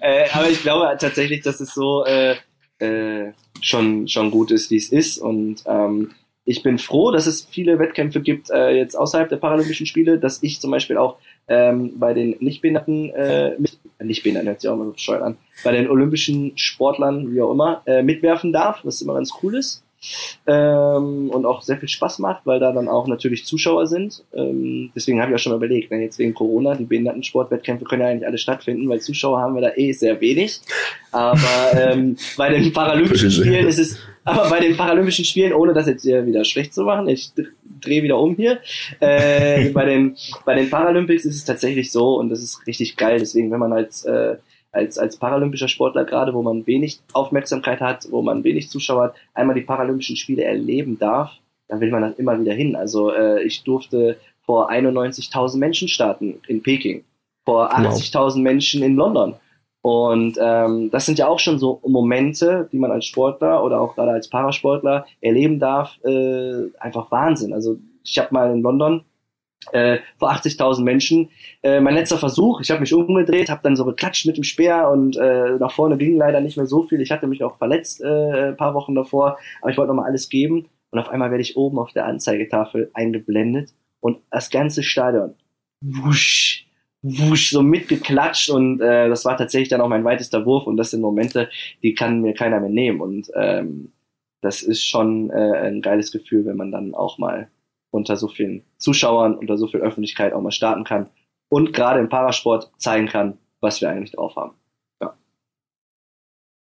äh, 0.00 0.28
aber 0.32 0.48
ich 0.50 0.62
glaube 0.62 0.96
tatsächlich, 0.98 1.42
dass 1.42 1.60
es 1.60 1.74
so 1.74 2.04
äh, 2.04 2.32
äh, 2.78 3.32
schon, 3.60 4.08
schon 4.08 4.30
gut 4.30 4.50
ist, 4.50 4.70
wie 4.70 4.76
es 4.76 4.90
ist. 4.90 5.18
Und 5.18 5.64
ähm, 5.66 6.12
ich 6.44 6.62
bin 6.62 6.78
froh, 6.78 7.10
dass 7.10 7.26
es 7.26 7.46
viele 7.50 7.78
Wettkämpfe 7.78 8.20
gibt, 8.20 8.50
äh, 8.50 8.70
jetzt 8.76 8.94
außerhalb 8.94 9.28
der 9.28 9.36
Paralympischen 9.36 9.86
Spiele, 9.86 10.18
dass 10.18 10.42
ich 10.42 10.60
zum 10.60 10.70
Beispiel 10.70 10.96
auch 10.96 11.16
ähm, 11.48 11.98
bei 11.98 12.14
den 12.14 12.36
Nichtbehinderten, 12.40 13.10
äh, 13.10 13.56
mit, 13.58 13.78
äh, 13.98 14.04
Nichtbehinderten 14.04 14.48
hört 14.48 14.60
sich 14.60 14.70
auch 14.70 14.74
immer 14.74 14.86
so 14.86 14.92
bescheuert 14.92 15.22
an, 15.22 15.36
bei 15.64 15.72
den 15.72 15.88
olympischen 15.88 16.56
Sportlern, 16.56 17.32
wie 17.32 17.40
auch 17.40 17.52
immer, 17.52 17.82
äh, 17.86 18.02
mitwerfen 18.02 18.52
darf, 18.52 18.80
was 18.84 19.00
immer 19.00 19.14
ganz 19.14 19.32
cool 19.42 19.56
ist. 19.56 19.82
Ähm, 20.46 21.30
und 21.30 21.46
auch 21.46 21.62
sehr 21.62 21.78
viel 21.78 21.88
Spaß 21.88 22.18
macht, 22.20 22.42
weil 22.44 22.60
da 22.60 22.72
dann 22.72 22.88
auch 22.88 23.06
natürlich 23.06 23.44
Zuschauer 23.46 23.86
sind. 23.86 24.24
Ähm, 24.34 24.90
deswegen 24.94 25.20
habe 25.20 25.30
ich 25.30 25.36
auch 25.36 25.40
schon 25.40 25.52
mal 25.52 25.56
überlegt, 25.56 25.90
wenn 25.90 26.00
jetzt 26.00 26.18
wegen 26.18 26.34
Corona 26.34 26.74
die 26.74 26.84
Behindertensportwettkämpfe 26.84 27.84
können 27.84 28.02
ja 28.02 28.08
eigentlich 28.08 28.26
alle 28.26 28.38
stattfinden, 28.38 28.88
weil 28.88 29.00
Zuschauer 29.00 29.40
haben 29.40 29.54
wir 29.54 29.62
da 29.62 29.72
eh 29.76 29.92
sehr 29.92 30.20
wenig. 30.20 30.60
Aber 31.12 31.38
ähm, 31.74 32.16
bei 32.36 32.50
den 32.50 32.72
Paralympischen. 32.72 33.30
Spielen 33.30 33.66
ist 33.66 33.78
es, 33.78 33.98
aber 34.24 34.50
bei 34.50 34.60
den 34.60 34.76
Paralympischen 34.76 35.24
Spielen, 35.24 35.52
ohne 35.52 35.72
das 35.72 35.86
jetzt 35.86 36.02
hier 36.02 36.26
wieder 36.26 36.44
schlecht 36.44 36.74
zu 36.74 36.82
machen, 36.82 37.08
ich 37.08 37.32
drehe 37.80 38.02
wieder 38.02 38.18
um 38.18 38.34
hier, 38.34 38.58
äh, 39.00 39.68
bei, 39.74 39.84
den, 39.84 40.16
bei 40.44 40.54
den 40.54 40.68
Paralympics 40.68 41.24
ist 41.24 41.36
es 41.36 41.44
tatsächlich 41.44 41.92
so 41.92 42.16
und 42.16 42.28
das 42.28 42.42
ist 42.42 42.66
richtig 42.66 42.96
geil. 42.96 43.18
Deswegen, 43.18 43.50
wenn 43.50 43.60
man 43.60 43.72
als, 43.72 44.04
äh, 44.04 44.36
als, 44.76 44.98
als 44.98 45.16
paralympischer 45.16 45.68
Sportler 45.68 46.04
gerade, 46.04 46.34
wo 46.34 46.42
man 46.42 46.66
wenig 46.66 47.00
Aufmerksamkeit 47.12 47.80
hat, 47.80 48.06
wo 48.10 48.22
man 48.22 48.44
wenig 48.44 48.70
Zuschauer 48.70 49.04
hat, 49.04 49.14
einmal 49.34 49.56
die 49.56 49.62
Paralympischen 49.62 50.16
Spiele 50.16 50.44
erleben 50.44 50.98
darf, 50.98 51.32
dann 51.68 51.80
will 51.80 51.90
man 51.90 52.02
das 52.02 52.18
immer 52.18 52.38
wieder 52.38 52.52
hin. 52.52 52.76
Also 52.76 53.12
äh, 53.12 53.42
ich 53.42 53.64
durfte 53.64 54.18
vor 54.44 54.70
91.000 54.70 55.58
Menschen 55.58 55.88
starten 55.88 56.40
in 56.46 56.62
Peking, 56.62 57.04
vor 57.44 57.70
Wow. 57.70 57.94
80.000 57.94 58.40
Menschen 58.40 58.82
in 58.82 58.94
London. 58.94 59.34
Und 59.82 60.36
ähm, 60.40 60.90
das 60.90 61.06
sind 61.06 61.18
ja 61.18 61.28
auch 61.28 61.38
schon 61.38 61.58
so 61.58 61.80
Momente, 61.86 62.68
die 62.72 62.78
man 62.78 62.90
als 62.90 63.06
Sportler 63.06 63.62
oder 63.62 63.80
auch 63.80 63.94
gerade 63.94 64.10
als 64.10 64.28
Parasportler 64.28 65.06
erleben 65.20 65.60
darf. 65.60 65.96
Äh, 66.04 66.70
einfach 66.80 67.10
Wahnsinn. 67.10 67.52
Also 67.52 67.76
ich 68.02 68.18
habe 68.18 68.28
mal 68.32 68.52
in 68.52 68.62
London 68.62 69.04
äh, 69.72 69.98
vor 70.18 70.30
80.000 70.32 70.82
Menschen 70.82 71.30
äh, 71.62 71.80
mein 71.80 71.94
letzter 71.94 72.18
Versuch. 72.18 72.60
Ich 72.60 72.70
habe 72.70 72.80
mich 72.80 72.94
umgedreht, 72.94 73.50
habe 73.50 73.62
dann 73.62 73.76
so 73.76 73.84
geklatscht 73.84 74.26
mit 74.26 74.36
dem 74.36 74.44
Speer 74.44 74.88
und 74.90 75.16
äh, 75.16 75.56
nach 75.58 75.72
vorne 75.72 75.96
ging 75.96 76.16
leider 76.16 76.40
nicht 76.40 76.56
mehr 76.56 76.66
so 76.66 76.84
viel. 76.84 77.00
Ich 77.00 77.10
hatte 77.10 77.26
mich 77.26 77.42
auch 77.42 77.58
verletzt 77.58 78.00
äh, 78.02 78.48
ein 78.48 78.56
paar 78.56 78.74
Wochen 78.74 78.94
davor, 78.94 79.38
aber 79.60 79.70
ich 79.70 79.78
wollte 79.78 79.88
noch 79.88 80.02
mal 80.02 80.06
alles 80.06 80.28
geben. 80.28 80.66
Und 80.90 80.98
auf 80.98 81.08
einmal 81.08 81.30
werde 81.30 81.42
ich 81.42 81.56
oben 81.56 81.78
auf 81.78 81.92
der 81.92 82.06
Anzeigetafel 82.06 82.90
eingeblendet 82.94 83.74
und 84.00 84.18
das 84.30 84.50
ganze 84.50 84.82
Stadion 84.82 85.34
wusch, 85.80 86.66
wusch, 87.02 87.50
so 87.50 87.62
mitgeklatscht 87.62 88.50
und 88.50 88.80
äh, 88.80 89.08
das 89.08 89.24
war 89.24 89.36
tatsächlich 89.36 89.68
dann 89.68 89.80
auch 89.80 89.88
mein 89.88 90.04
weitester 90.04 90.46
Wurf 90.46 90.66
und 90.66 90.76
das 90.76 90.90
sind 90.90 91.00
Momente, 91.00 91.50
die 91.82 91.94
kann 91.94 92.20
mir 92.20 92.34
keiner 92.34 92.60
mehr 92.60 92.70
nehmen 92.70 93.00
und 93.00 93.30
ähm, 93.34 93.92
das 94.42 94.62
ist 94.62 94.84
schon 94.84 95.30
äh, 95.30 95.58
ein 95.58 95.82
geiles 95.82 96.12
Gefühl, 96.12 96.44
wenn 96.46 96.56
man 96.56 96.70
dann 96.70 96.94
auch 96.94 97.18
mal 97.18 97.48
unter 97.90 98.16
so 98.16 98.28
vielen 98.28 98.64
Zuschauern, 98.78 99.34
unter 99.36 99.56
so 99.56 99.66
viel 99.68 99.80
Öffentlichkeit 99.80 100.32
auch 100.32 100.40
mal 100.40 100.50
starten 100.50 100.84
kann 100.84 101.08
und 101.48 101.72
gerade 101.72 102.00
im 102.00 102.08
Parasport 102.08 102.70
zeigen 102.78 103.06
kann, 103.08 103.38
was 103.60 103.80
wir 103.80 103.88
eigentlich 103.90 104.12
drauf 104.12 104.36
haben. 104.36 104.54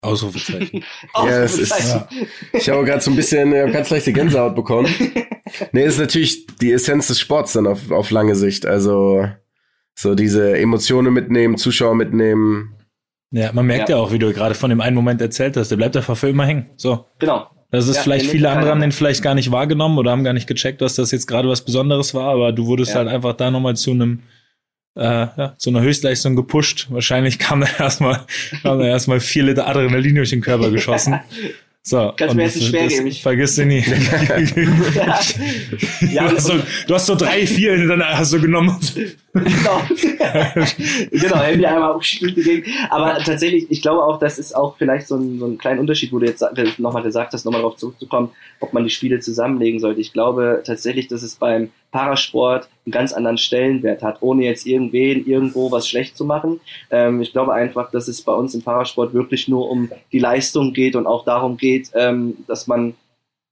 Ausrufezeichen. 0.01 0.84
Ja, 1.15 1.43
es 1.43 1.57
ist- 1.57 1.71
Ausrufezeichen. 1.71 2.28
Ich 2.51 2.69
habe 2.69 2.84
gerade 2.84 3.01
so 3.01 3.09
ein 3.11 3.15
bisschen 3.15 3.53
äh, 3.53 3.71
ganz 3.71 3.89
leichte 3.89 4.13
Gänsehaut 4.13 4.55
bekommen. 4.55 4.93
Nee, 5.71 5.84
ist 5.86 5.99
natürlich 5.99 6.47
die 6.61 6.71
Essenz 6.71 7.07
des 7.07 7.19
Sports 7.19 7.53
dann 7.53 7.67
auf, 7.67 7.91
auf 7.91 8.09
lange 8.09 8.34
Sicht. 8.36 8.65
Also 8.65 9.28
so 9.93 10.15
diese 10.15 10.57
Emotionen 10.57 11.13
mitnehmen, 11.13 11.57
Zuschauer 11.57 11.93
mitnehmen. 11.93 12.76
Ja, 13.30 13.51
man 13.53 13.67
merkt 13.67 13.89
ja. 13.89 13.97
Ja. 13.97 14.01
auch, 14.01 14.11
wie 14.11 14.17
du 14.17 14.34
gerade 14.34 14.55
von 14.55 14.71
dem 14.71 14.82
einen 14.82 14.95
Moment 14.95 15.21
erzählt 15.21 15.55
hast, 15.55 15.69
der 15.69 15.76
bleibt 15.76 15.95
einfach 15.95 16.17
für 16.17 16.30
immer 16.30 16.47
hängen. 16.47 16.71
So. 16.76 17.05
Genau. 17.19 17.47
Das 17.74 17.88
ist 17.88 17.95
Ja, 17.97 18.01
vielleicht 18.03 18.26
den 18.26 18.32
viele 18.32 18.49
andere 18.51 18.69
haben 18.69 18.82
den 18.82 18.91
vielleicht 18.91 19.24
gar 19.24 19.34
nicht 19.34 19.51
wahrgenommen 19.51 19.97
oder 19.97 20.11
haben 20.11 20.24
gar 20.24 20.34
nicht 20.34 20.45
gecheckt, 20.47 20.80
dass 20.82 20.93
das 20.93 21.09
jetzt 21.11 21.26
gerade 21.28 21.49
was 21.49 21.65
Besonderes 21.65 22.13
war, 22.13 22.32
aber 22.32 22.51
du 22.51 22.67
wurdest 22.67 22.91
Ja. 22.91 22.97
halt 22.99 23.07
einfach 23.07 23.34
da 23.34 23.49
nochmal 23.49 23.76
zu 23.76 23.91
einem 23.91 24.19
äh, 24.95 25.01
ja, 25.03 25.55
zu 25.57 25.71
einer 25.71 25.82
Höchstleistung 25.82 26.36
gepusht. 26.36 26.86
Wahrscheinlich 26.91 27.39
kam 27.39 27.61
da 27.61 27.67
erstmal 27.80 28.21
kam 28.61 28.78
da 28.80 28.86
erstmal 28.86 29.19
vier 29.19 29.43
Liter 29.43 29.67
Adrenalin 29.67 30.13
durch 30.15 30.30
den 30.30 30.41
Körper 30.41 30.69
geschossen. 30.69 31.19
So, 31.82 32.13
Kannst 32.15 32.36
mir 32.36 32.43
jetzt 32.43 32.55
nicht 32.57 32.69
schwer 32.69 32.88
geben, 32.88 33.11
Vergiss 33.11 33.55
du 33.55 33.65
nie. 33.65 33.84
Ja. 34.93 35.19
du, 35.99 36.05
Ja, 36.13 36.32
hast 36.32 36.45
so, 36.45 36.53
du 36.88 36.93
hast 36.93 37.07
so 37.07 37.15
drei, 37.15 37.45
vier 37.47 37.71
hintereinander 37.76 38.17
hast 38.19 38.34
du 38.34 38.39
genommen. 38.39 38.78
Genau. 39.34 39.81
genau, 41.11 41.38
Handy 41.38 41.65
einmal 41.65 41.93
durch 41.93 42.19
die 42.19 42.34
Gegend. 42.34 42.67
Aber 42.89 43.17
tatsächlich, 43.17 43.65
ich 43.69 43.81
glaube 43.81 44.03
auch, 44.03 44.19
das 44.19 44.38
ist 44.38 44.55
auch 44.55 44.77
vielleicht 44.77 45.07
so 45.07 45.15
ein, 45.15 45.39
so 45.39 45.47
ein 45.47 45.57
kleiner 45.57 45.81
Unterschied, 45.81 46.11
wo 46.11 46.19
du 46.19 46.25
jetzt 46.27 46.43
nochmal 46.77 47.03
gesagt 47.03 47.34
hast, 47.34 47.45
nochmal 47.45 47.61
darauf 47.61 47.77
zurückzukommen, 47.77 48.29
ob 48.59 48.73
man 48.73 48.84
die 48.84 48.89
Spiele 48.89 49.19
zusammenlegen 49.19 49.79
sollte. 49.79 50.01
Ich 50.01 50.13
glaube 50.13 50.61
tatsächlich, 50.65 51.07
dass 51.07 51.23
es 51.23 51.36
beim 51.36 51.71
Parasport 51.91 52.67
einen 52.86 52.91
ganz 52.91 53.13
anderen 53.13 53.38
Stellenwert 53.38 54.01
hat, 54.01 54.17
ohne 54.21 54.43
jetzt 54.43 54.65
irgendwen 54.65 55.25
irgendwo 55.25 55.71
was 55.71 55.88
schlecht 55.88 56.17
zu 56.17 56.25
machen. 56.25 56.59
Ähm, 56.89 57.21
ich 57.21 57.31
glaube 57.31 57.53
einfach, 57.53 57.91
dass 57.91 58.07
es 58.07 58.21
bei 58.21 58.34
uns 58.34 58.53
im 58.55 58.61
Parasport 58.61 59.13
wirklich 59.13 59.47
nur 59.47 59.69
um 59.69 59.89
die 60.11 60.19
Leistung 60.19 60.73
geht 60.73 60.95
und 60.95 61.07
auch 61.07 61.23
darum 61.23 61.57
geht, 61.57 61.91
ähm, 61.93 62.38
dass 62.47 62.67
man 62.67 62.95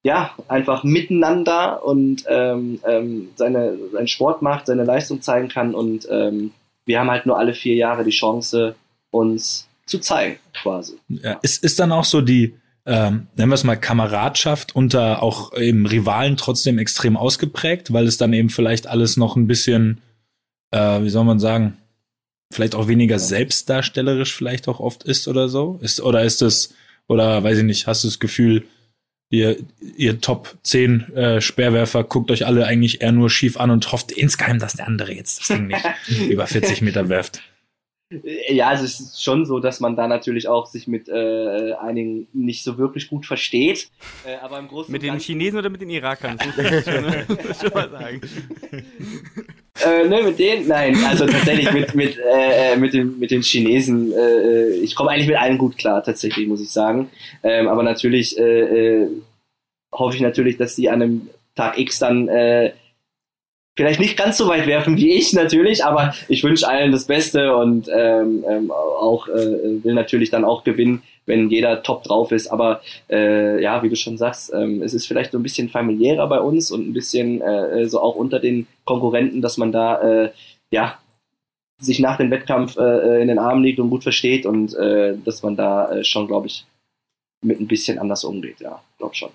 ja, 0.04 0.32
einfach 0.48 0.84
miteinander 0.84 1.86
und 1.86 2.24
ähm, 2.28 2.80
ähm, 2.88 3.30
seine, 3.36 3.78
seinen 3.92 4.08
Sport 4.08 4.42
macht, 4.42 4.66
seine 4.66 4.84
Leistung 4.84 5.22
zeigen 5.22 5.48
kann 5.48 5.76
und 5.76 6.08
ähm, 6.10 6.52
wir 6.86 7.00
haben 7.00 7.12
halt 7.12 7.26
nur 7.26 7.38
alle 7.38 7.54
vier 7.54 7.76
Jahre 7.76 8.04
die 8.04 8.12
Chance, 8.12 8.76
uns 9.12 9.68
zu 9.86 10.00
zeigen, 10.00 10.38
quasi. 10.54 10.94
Ja, 11.08 11.34
ist, 11.42 11.64
ist 11.64 11.80
dann 11.80 11.92
auch 11.92 12.06
so 12.06 12.22
die, 12.22 12.56
ähm, 12.86 13.28
nennen 13.36 13.52
wir 13.52 13.56
es 13.56 13.64
mal, 13.64 13.76
Kameradschaft 13.76 14.76
unter 14.76 15.22
auch 15.22 15.54
eben 15.56 15.86
Rivalen 15.86 16.38
trotzdem 16.38 16.80
extrem 16.80 17.16
ausgeprägt, 17.16 17.94
weil 17.94 18.08
es 18.08 18.18
dann 18.18 18.34
eben 18.34 18.50
vielleicht 18.50 18.88
alles 18.88 19.18
noch 19.18 19.36
ein 19.36 19.48
bisschen, 19.48 20.02
äh, 20.72 21.04
wie 21.04 21.10
soll 21.10 21.26
man 21.26 21.40
sagen, 21.40 21.78
vielleicht 22.52 22.74
auch 22.76 22.88
weniger 22.88 23.20
selbstdarstellerisch 23.20 24.36
vielleicht 24.36 24.68
auch 24.68 24.80
oft 24.80 25.04
ist 25.04 25.28
oder 25.28 25.48
so? 25.48 25.80
Ist, 25.82 26.02
oder 26.02 26.24
ist 26.24 26.42
es, 26.42 26.74
oder 27.08 27.44
weiß 27.44 27.60
ich 27.60 27.64
nicht, 27.64 27.88
hast 27.88 28.04
du 28.04 28.08
das 28.08 28.20
Gefühl, 28.20 28.66
ihr, 29.32 29.58
ihr 29.98 30.22
Top 30.22 30.56
10 30.62 31.14
äh, 31.16 31.42
Speerwerfer 31.42 32.04
guckt 32.04 32.30
euch 32.30 32.46
alle 32.46 32.68
eigentlich 32.68 33.02
eher 33.02 33.12
nur 33.12 33.30
schief 33.30 33.58
an 33.58 33.72
und 33.72 33.92
hofft 33.92 34.12
insgeheim, 34.12 34.60
dass 34.60 34.74
der 34.74 34.88
andere 34.88 35.14
jetzt 35.14 35.40
das 35.40 35.48
Ding 35.48 35.68
nicht 35.68 35.84
über 36.30 36.46
40 36.46 36.84
Meter 36.84 37.10
werft. 37.10 37.42
Ja, 38.50 38.68
also 38.70 38.84
es 38.84 39.00
ist 39.00 39.24
schon 39.24 39.46
so, 39.46 39.60
dass 39.60 39.80
man 39.80 39.96
da 39.96 40.08
natürlich 40.08 40.48
auch 40.48 40.66
sich 40.66 40.88
mit 40.88 41.08
äh, 41.08 41.74
einigen 41.74 42.28
nicht 42.34 42.64
so 42.64 42.78
wirklich 42.78 43.08
gut 43.08 43.26
versteht. 43.26 43.90
Äh, 44.26 44.36
aber 44.42 44.60
im 44.60 44.68
Großen 44.68 44.92
Mit 44.92 45.04
den 45.04 45.18
Chinesen 45.20 45.60
oder 45.60 45.70
mit 45.70 45.82
den 45.82 45.90
Irakern? 45.90 46.38
Das 46.38 46.84
schon, 46.86 47.02
ne? 47.02 47.26
Muss 47.28 47.62
schon 47.62 47.74
mal 47.74 47.90
sagen. 47.90 48.22
Äh, 49.86 50.08
ne, 50.08 50.22
mit 50.24 50.40
denen? 50.40 50.68
Nein, 50.68 50.98
also 51.06 51.26
tatsächlich 51.26 51.72
mit, 51.72 51.96
mit, 51.96 52.18
äh, 52.18 52.74
äh, 52.74 52.78
mit, 52.78 52.94
den, 52.94 53.18
mit 53.18 53.32
den 53.32 53.42
Chinesen. 53.42 54.12
Äh, 54.12 54.18
äh, 54.18 54.74
ich 54.82 54.96
komme 54.96 55.12
eigentlich 55.12 55.28
mit 55.28 55.38
allen 55.38 55.58
gut 55.58 55.78
klar, 55.78 56.04
tatsächlich, 56.04 56.48
muss 56.48 56.62
ich 56.62 56.70
sagen. 56.70 57.10
Ähm, 57.44 57.68
aber 57.70 57.82
natürlich 57.82 58.38
äh, 58.38 59.04
äh, 59.04 59.08
hoffe 59.94 60.16
ich 60.16 60.22
natürlich, 60.22 60.58
dass 60.58 60.76
die 60.76 60.90
an 60.90 61.02
einem 61.02 61.30
Tag 61.56 61.78
X 61.78 62.00
dann 62.00 62.28
äh, 62.28 62.74
vielleicht 63.76 64.00
nicht 64.00 64.18
ganz 64.18 64.38
so 64.38 64.48
weit 64.48 64.68
werfen 64.68 64.98
wie 64.98 65.12
ich 65.12 65.34
natürlich, 65.34 65.86
aber 65.86 66.14
ich 66.28 66.44
wünsche 66.44 66.68
allen 66.68 66.92
das 66.92 67.06
Beste 67.06 67.56
und 67.56 67.88
ähm, 67.94 68.44
ähm, 68.48 68.72
auch 68.72 69.28
äh, 69.28 69.84
will 69.84 69.94
natürlich 69.94 70.30
dann 70.30 70.46
auch 70.46 70.64
gewinnen, 70.64 71.04
wenn 71.26 71.50
jeder 71.50 71.84
top 71.84 72.04
drauf 72.04 72.32
ist. 72.32 72.48
Aber 72.48 72.82
äh, 73.10 73.62
ja, 73.62 73.82
wie 73.84 73.90
du 73.90 73.96
schon 73.96 74.18
sagst, 74.18 74.52
ähm, 74.54 74.82
es 74.82 74.94
ist 74.94 75.08
vielleicht 75.08 75.32
so 75.32 75.40
ein 75.40 75.44
bisschen 75.44 75.70
familiärer 75.70 76.28
bei 76.28 76.40
uns 76.40 76.72
und 76.72 76.88
ein 76.88 76.94
bisschen 76.94 77.42
äh, 77.42 77.88
so 77.88 78.02
auch 78.02 78.16
unter 78.16 78.40
den 78.40 78.68
Konkurrenten, 78.86 79.42
dass 79.42 79.58
man 79.58 79.72
da 79.72 80.02
äh, 80.02 80.32
ja 80.72 80.98
sich 81.80 82.00
nach 82.00 82.18
dem 82.18 82.30
Wettkampf 82.30 82.78
äh, 82.78 83.22
in 83.22 83.28
den 83.28 83.40
Armen 83.40 83.64
liegt 83.64 83.80
und 83.80 83.90
gut 83.90 84.04
versteht 84.04 84.46
und 84.46 84.76
äh, 84.76 85.18
dass 85.26 85.42
man 85.42 85.56
da 85.56 85.92
äh, 85.92 86.04
schon, 86.04 86.28
glaube 86.28 86.48
ich, 86.48 86.66
mit 87.44 87.60
ein 87.60 87.68
bisschen 87.68 87.98
anders 87.98 88.24
umgeht, 88.24 88.60
ja, 88.60 88.84
glaube 89.00 89.16
schon. 89.16 89.32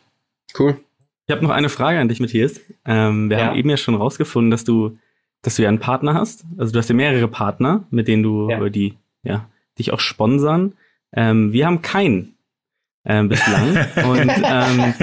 Cool. 0.57 0.79
Ich 1.27 1.33
habe 1.35 1.43
noch 1.45 1.51
eine 1.51 1.69
Frage 1.69 1.99
an 1.99 2.09
dich, 2.09 2.21
Matthias. 2.21 2.61
Ähm, 2.85 3.29
wir 3.31 3.39
Ja. 3.39 3.47
haben 3.47 3.57
eben 3.59 3.69
ja 3.69 3.77
schon 3.77 3.95
rausgefunden, 3.97 4.51
dass 4.51 4.65
du, 4.65 4.97
dass 5.43 5.57
du 5.57 5.63
ja 5.63 5.69
einen 5.69 5.81
Partner 5.81 6.15
hast. 6.15 6.45
Also 6.57 6.73
du 6.73 6.79
hast 6.79 6.89
ja 6.89 6.95
mehrere 6.95 7.27
Partner, 7.29 7.85
mit 7.91 8.07
denen 8.09 8.23
du 8.23 8.49
Ja. 8.49 8.69
die, 8.69 8.95
ja, 9.25 9.49
dich 9.79 9.93
auch 9.93 9.99
sponsern. 10.01 10.75
Ähm, 11.13 11.53
wir 11.53 11.67
haben 11.67 11.83
keinen 11.83 12.35
ähm, 13.05 13.29
bislang. 13.29 13.77
Und 14.05 14.33
ähm, 14.45 14.95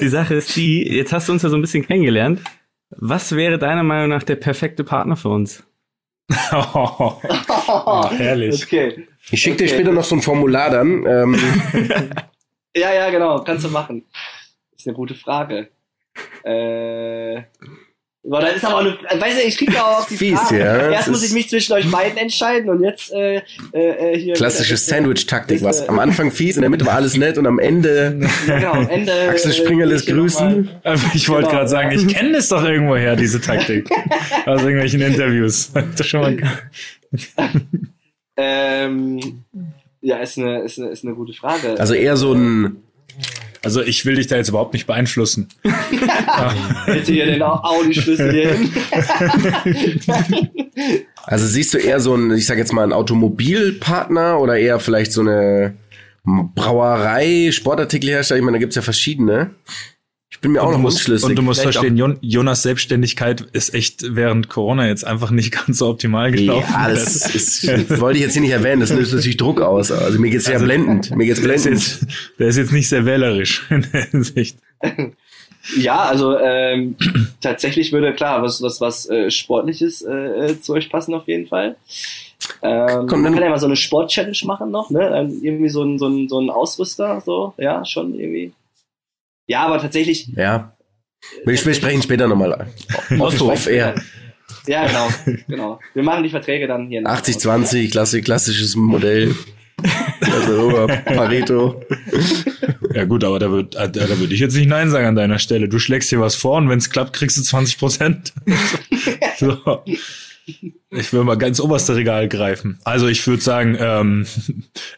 die 0.00 0.08
Sache 0.08 0.34
ist 0.34 0.56
die, 0.56 0.82
jetzt 0.88 1.12
hast 1.12 1.28
du 1.28 1.32
uns 1.32 1.42
ja 1.42 1.48
so 1.50 1.56
ein 1.56 1.60
bisschen 1.62 1.86
kennengelernt. 1.86 2.40
Was 2.90 3.34
wäre 3.36 3.58
deiner 3.58 3.82
Meinung 3.84 4.08
nach 4.10 4.22
der 4.24 4.36
perfekte 4.36 4.82
Partner 4.84 5.16
für 5.16 5.28
uns? 5.28 5.62
oh, 6.52 7.14
oh, 7.24 8.10
herrlich. 8.10 8.64
Okay. 8.64 9.06
Ich 9.30 9.40
schicke 9.42 9.56
dir 9.58 9.64
Okay. 9.66 9.74
später 9.74 9.92
noch 9.92 10.04
so 10.04 10.16
ein 10.16 10.22
Formular 10.22 10.70
dann. 10.70 11.06
Ähm, 11.06 11.36
Ja, 12.74 12.90
ja, 12.92 13.10
genau, 13.10 13.40
kannst 13.44 13.64
du 13.66 13.68
machen. 13.68 14.02
Ist 14.82 14.88
eine 14.88 14.96
gute 14.96 15.14
Frage. 15.14 15.68
Äh. 16.42 17.42
Boah, 18.24 18.40
das 18.40 18.56
ist 18.56 18.64
aber 18.64 18.78
eine, 18.78 18.98
weißt 19.20 19.38
du, 19.38 19.46
ich 19.46 19.56
krieg 19.56 19.72
ja 19.72 19.82
auch 19.84 19.98
auf 20.00 20.08
die 20.08 20.16
Fies, 20.16 20.40
Frage. 20.40 20.58
ja. 20.58 20.90
Erst 20.90 21.08
muss 21.08 21.22
ich 21.24 21.32
mich 21.32 21.48
zwischen 21.48 21.72
euch 21.72 21.88
beiden 21.88 22.16
entscheiden 22.18 22.68
und 22.68 22.82
jetzt 22.82 23.12
äh, 23.12 23.42
äh, 23.72 23.78
äh, 24.14 24.18
hier. 24.18 24.34
klassische 24.34 24.76
Sandwich-Taktik. 24.76 25.62
Was 25.62 25.82
äh, 25.82 25.88
am 25.88 26.00
Anfang 26.00 26.32
fies, 26.32 26.56
in 26.56 26.62
der 26.62 26.70
Mitte 26.70 26.84
war 26.86 26.94
alles 26.94 27.16
nett 27.16 27.38
und 27.38 27.46
am 27.46 27.60
Ende 27.60 28.20
Ja, 28.48 28.58
genau, 28.58 28.72
am 28.72 28.88
Ende. 28.88 29.12
Axel 29.28 29.52
Springer 29.52 29.86
lässt 29.86 30.06
gehe 30.06 30.14
ich 30.24 30.34
hier 30.36 30.46
noch 30.46 30.54
grüßen. 30.54 30.70
mal- 30.84 30.98
Ich 31.14 31.28
wollte 31.28 31.46
Genau, 31.46 31.58
gerade 31.58 31.68
sagen, 31.68 31.90
ich 31.92 32.08
kenne 32.08 32.32
das 32.32 32.48
doch 32.48 32.64
irgendwoher, 32.64 33.14
diese 33.14 33.40
Taktik. 33.40 33.88
Aus 34.46 34.62
irgendwelchen 34.62 35.00
Interviews. 35.00 35.72
Das 35.96 36.06
schon 36.08 36.20
mal 36.20 36.36
Ähm, 38.36 39.44
ja, 40.00 40.18
ist 40.18 40.38
eine, 40.38 40.62
ist, 40.62 40.78
eine, 40.78 40.88
ist 40.88 41.04
eine 41.04 41.14
gute 41.14 41.32
Frage. 41.32 41.78
Also 41.78 41.94
eher 41.94 42.16
so 42.16 42.32
ein, 42.32 42.82
Also 43.64 43.80
ich 43.82 44.04
will 44.04 44.16
dich 44.16 44.26
da 44.26 44.36
jetzt 44.36 44.48
überhaupt 44.48 44.72
nicht 44.72 44.86
beeinflussen. 44.86 45.48
Bitte 46.86 47.12
hier 47.12 47.26
den 47.26 47.42
Au- 47.42 47.60
Audi-Schlüssel 47.62 48.32
hier 48.32 48.54
hin. 48.54 48.70
also 51.24 51.46
siehst 51.46 51.74
du 51.74 51.78
eher 51.78 52.00
so 52.00 52.14
ein, 52.14 52.32
ich 52.32 52.46
sag 52.46 52.58
jetzt 52.58 52.72
mal, 52.72 52.82
ein 52.82 52.92
Automobilpartner 52.92 54.40
oder 54.40 54.56
eher 54.58 54.80
vielleicht 54.80 55.12
so 55.12 55.20
eine 55.20 55.74
Brauerei, 56.24 57.50
Sportartikelhersteller? 57.52 58.38
Ich 58.38 58.44
meine, 58.44 58.56
da 58.56 58.60
gibt's 58.60 58.76
ja 58.76 58.82
verschiedene. 58.82 59.50
Ich 60.42 60.44
bin 60.44 60.52
mir 60.54 60.60
auch 60.62 60.66
Und 60.66 60.72
noch 60.72 60.78
du 60.78 60.82
musst, 60.82 60.96
unschlüssig. 60.98 61.28
und 61.30 61.36
du 61.36 61.42
musst 61.42 61.60
Vielleicht 61.60 61.78
verstehen, 61.78 61.96
Jon 61.96 62.18
Jonas 62.20 62.62
Selbstständigkeit 62.64 63.42
ist 63.52 63.74
echt 63.74 64.02
während 64.16 64.48
Corona 64.48 64.88
jetzt 64.88 65.06
einfach 65.06 65.30
nicht 65.30 65.52
ganz 65.66 65.78
so 65.78 65.86
optimal 65.86 66.32
gelaufen. 66.32 66.66
ja, 66.68 66.88
das 66.90 67.32
ist, 67.32 67.68
das 67.68 68.00
wollte 68.00 68.18
ich 68.18 68.24
jetzt 68.24 68.32
hier 68.32 68.42
nicht 68.42 68.50
erwähnen, 68.50 68.80
das 68.80 68.90
löst 68.90 69.14
natürlich 69.14 69.36
Druck 69.36 69.60
aus. 69.60 69.92
Also 69.92 70.18
mir 70.18 70.30
geht's 70.30 70.48
ja 70.48 70.54
Also- 70.54 70.64
blendend. 70.64 71.14
Mir 71.14 71.26
geht's 71.26 71.40
der, 71.40 71.54
ist 71.54 71.62
blendend. 71.62 71.84
jetzt, 71.84 72.06
der 72.40 72.48
ist 72.48 72.56
jetzt 72.56 72.72
nicht 72.72 72.88
sehr 72.88 73.04
wählerisch 73.06 73.64
in 73.70 73.86
der 73.92 74.02
Hinsicht. 74.06 74.58
Ja, 75.76 76.00
also 76.06 76.36
ähm, 76.36 76.96
tatsächlich 77.40 77.92
würde 77.92 78.12
klar 78.12 78.42
was 78.42 78.60
was 78.62 78.80
was 78.80 79.08
äh, 79.08 79.30
sportliches 79.30 80.02
äh, 80.02 80.12
äh, 80.50 80.60
zu 80.60 80.72
euch 80.72 80.90
passen 80.90 81.14
auf 81.14 81.28
jeden 81.28 81.46
Fall. 81.46 81.76
Ähm, 82.62 83.06
Komm, 83.06 83.22
man 83.22 83.24
dann- 83.26 83.34
kann 83.34 83.44
ja 83.44 83.50
mal 83.50 83.60
so 83.60 83.66
eine 83.66 83.76
Sport-Challenge 83.76 84.36
machen 84.46 84.72
noch, 84.72 84.90
ne? 84.90 85.08
Dann 85.08 85.40
irgendwie 85.40 85.68
so 85.68 85.84
ein, 85.84 86.00
so 86.00 86.08
ein 86.08 86.28
so 86.28 86.40
ein 86.40 86.50
Ausrüster, 86.50 87.22
so 87.24 87.54
ja 87.58 87.84
schon 87.84 88.18
irgendwie. 88.18 88.52
Ja, 89.52 89.66
aber 89.66 89.78
tatsächlich. 89.78 90.28
Ja. 90.34 90.78
Wir, 91.44 91.62
wir 91.62 91.74
sprechen 91.74 92.00
später 92.00 92.26
nochmal. 92.26 92.68
Otto. 93.18 93.52
off 93.52 93.66
air. 93.66 93.94
Ja, 94.66 94.86
genau, 94.86 95.08
genau. 95.46 95.80
Wir 95.92 96.02
machen 96.02 96.22
die 96.22 96.30
Verträge 96.30 96.66
dann 96.66 96.88
hier. 96.88 97.02
nach. 97.02 97.20
80-20, 97.20 97.90
Klassi 97.90 98.22
klassisches 98.22 98.76
Modell. 98.76 99.34
Also, 100.22 100.86
Pareto. 101.04 101.82
Ja 102.94 103.04
gut, 103.04 103.24
aber 103.24 103.38
da, 103.38 103.50
würd, 103.50 103.74
äh, 103.74 103.90
da 103.90 104.18
würde 104.18 104.32
ich 104.32 104.40
jetzt 104.40 104.54
nicht 104.54 104.68
Nein 104.68 104.88
sagen 104.88 105.06
an 105.06 105.16
deiner 105.16 105.38
Stelle. 105.38 105.68
Du 105.68 105.78
schlägst 105.78 106.08
hier 106.08 106.20
was 106.20 106.34
vor 106.34 106.56
und 106.56 106.70
wenn 106.70 106.78
es 106.78 106.88
klappt, 106.88 107.12
kriegst 107.12 107.36
du 107.36 107.42
20 107.42 107.78
Prozent. 107.78 108.32
so. 109.38 109.84
Ich 110.90 111.12
will 111.12 111.22
mal 111.24 111.36
ganz 111.38 111.60
oberste 111.60 111.94
Regal 111.94 112.28
greifen. 112.28 112.78
Also 112.84 113.06
ich 113.06 113.24
würde 113.26 113.42
sagen, 113.42 113.76
ähm, 113.80 114.26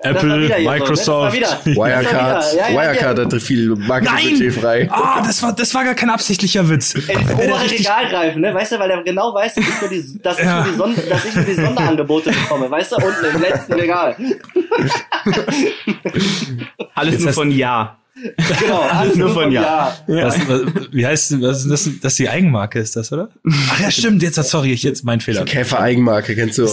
Apple, 0.01 0.49
ne? 0.49 0.57
Microsoft. 0.64 1.34
Wirecard. 1.66 2.45
Ja, 2.57 2.68
ja. 2.70 2.74
Wirecard 2.74 3.18
hatte 3.18 3.40
viel 3.40 3.76
Marketingbudget 3.76 4.55
frei. 4.55 4.88
Ah, 4.90 5.22
das 5.24 5.42
war, 5.42 5.53
das 5.55 5.74
war 5.74 5.84
gar 5.84 5.95
kein 5.95 6.09
absichtlicher 6.11 6.68
Witz. 6.68 6.95
ins 6.95 7.09
obere 7.32 7.70
Regal 7.70 8.09
greifen, 8.09 8.40
ne? 8.40 8.55
Weißt 8.55 8.72
du, 8.72 8.78
weil 8.78 8.90
er 8.90 9.03
genau 9.03 9.34
weiß, 9.34 9.55
dass 9.55 9.64
ich 9.68 9.80
nur 9.80 9.90
die, 9.90 10.22
dass 10.22 10.38
ich 10.38 10.45
Ja. 10.45 10.62
nur 10.64 10.72
die, 10.72 10.76
Son 10.78 10.95
dass 11.11 11.24
ich 11.26 11.34
nur 11.34 11.45
die 11.45 11.55
Sonderangebote 11.55 12.30
bekomme, 12.30 12.70
weißt 12.70 12.92
du, 12.92 12.97
unten 12.97 13.24
im 13.36 13.40
letzten 13.42 13.72
Regal. 13.74 14.16
Alles 16.95 17.18
nur 17.20 17.28
hast- 17.28 17.34
von 17.34 17.51
Ja. 17.51 17.99
Genau, 18.61 18.81
alles 18.81 19.17
Nur 19.17 19.31
von 19.31 19.51
ja. 19.51 19.93
Was, 20.07 20.49
was, 20.49 20.62
wie 20.93 21.05
heißt 21.05 21.43
was 21.43 21.65
ist 21.65 21.71
das? 21.71 21.91
Das 22.01 22.12
ist 22.12 22.19
die 22.21 22.29
Eigenmarke, 22.29 22.79
ist 22.79 22.95
das, 22.95 23.12
oder? 23.12 23.29
Ach 23.71 23.81
ja, 23.81 23.91
stimmt. 23.91 24.23
Jetzt, 24.23 24.37
sorry, 24.37 24.73
ich 24.73 24.85
jetzt 24.85 25.05
mein 25.05 25.21
Fehler. 25.21 25.45
Käfer 25.45 25.81
Eigenmarke, 25.81 26.37
kennst 26.37 26.59
du? 26.59 26.67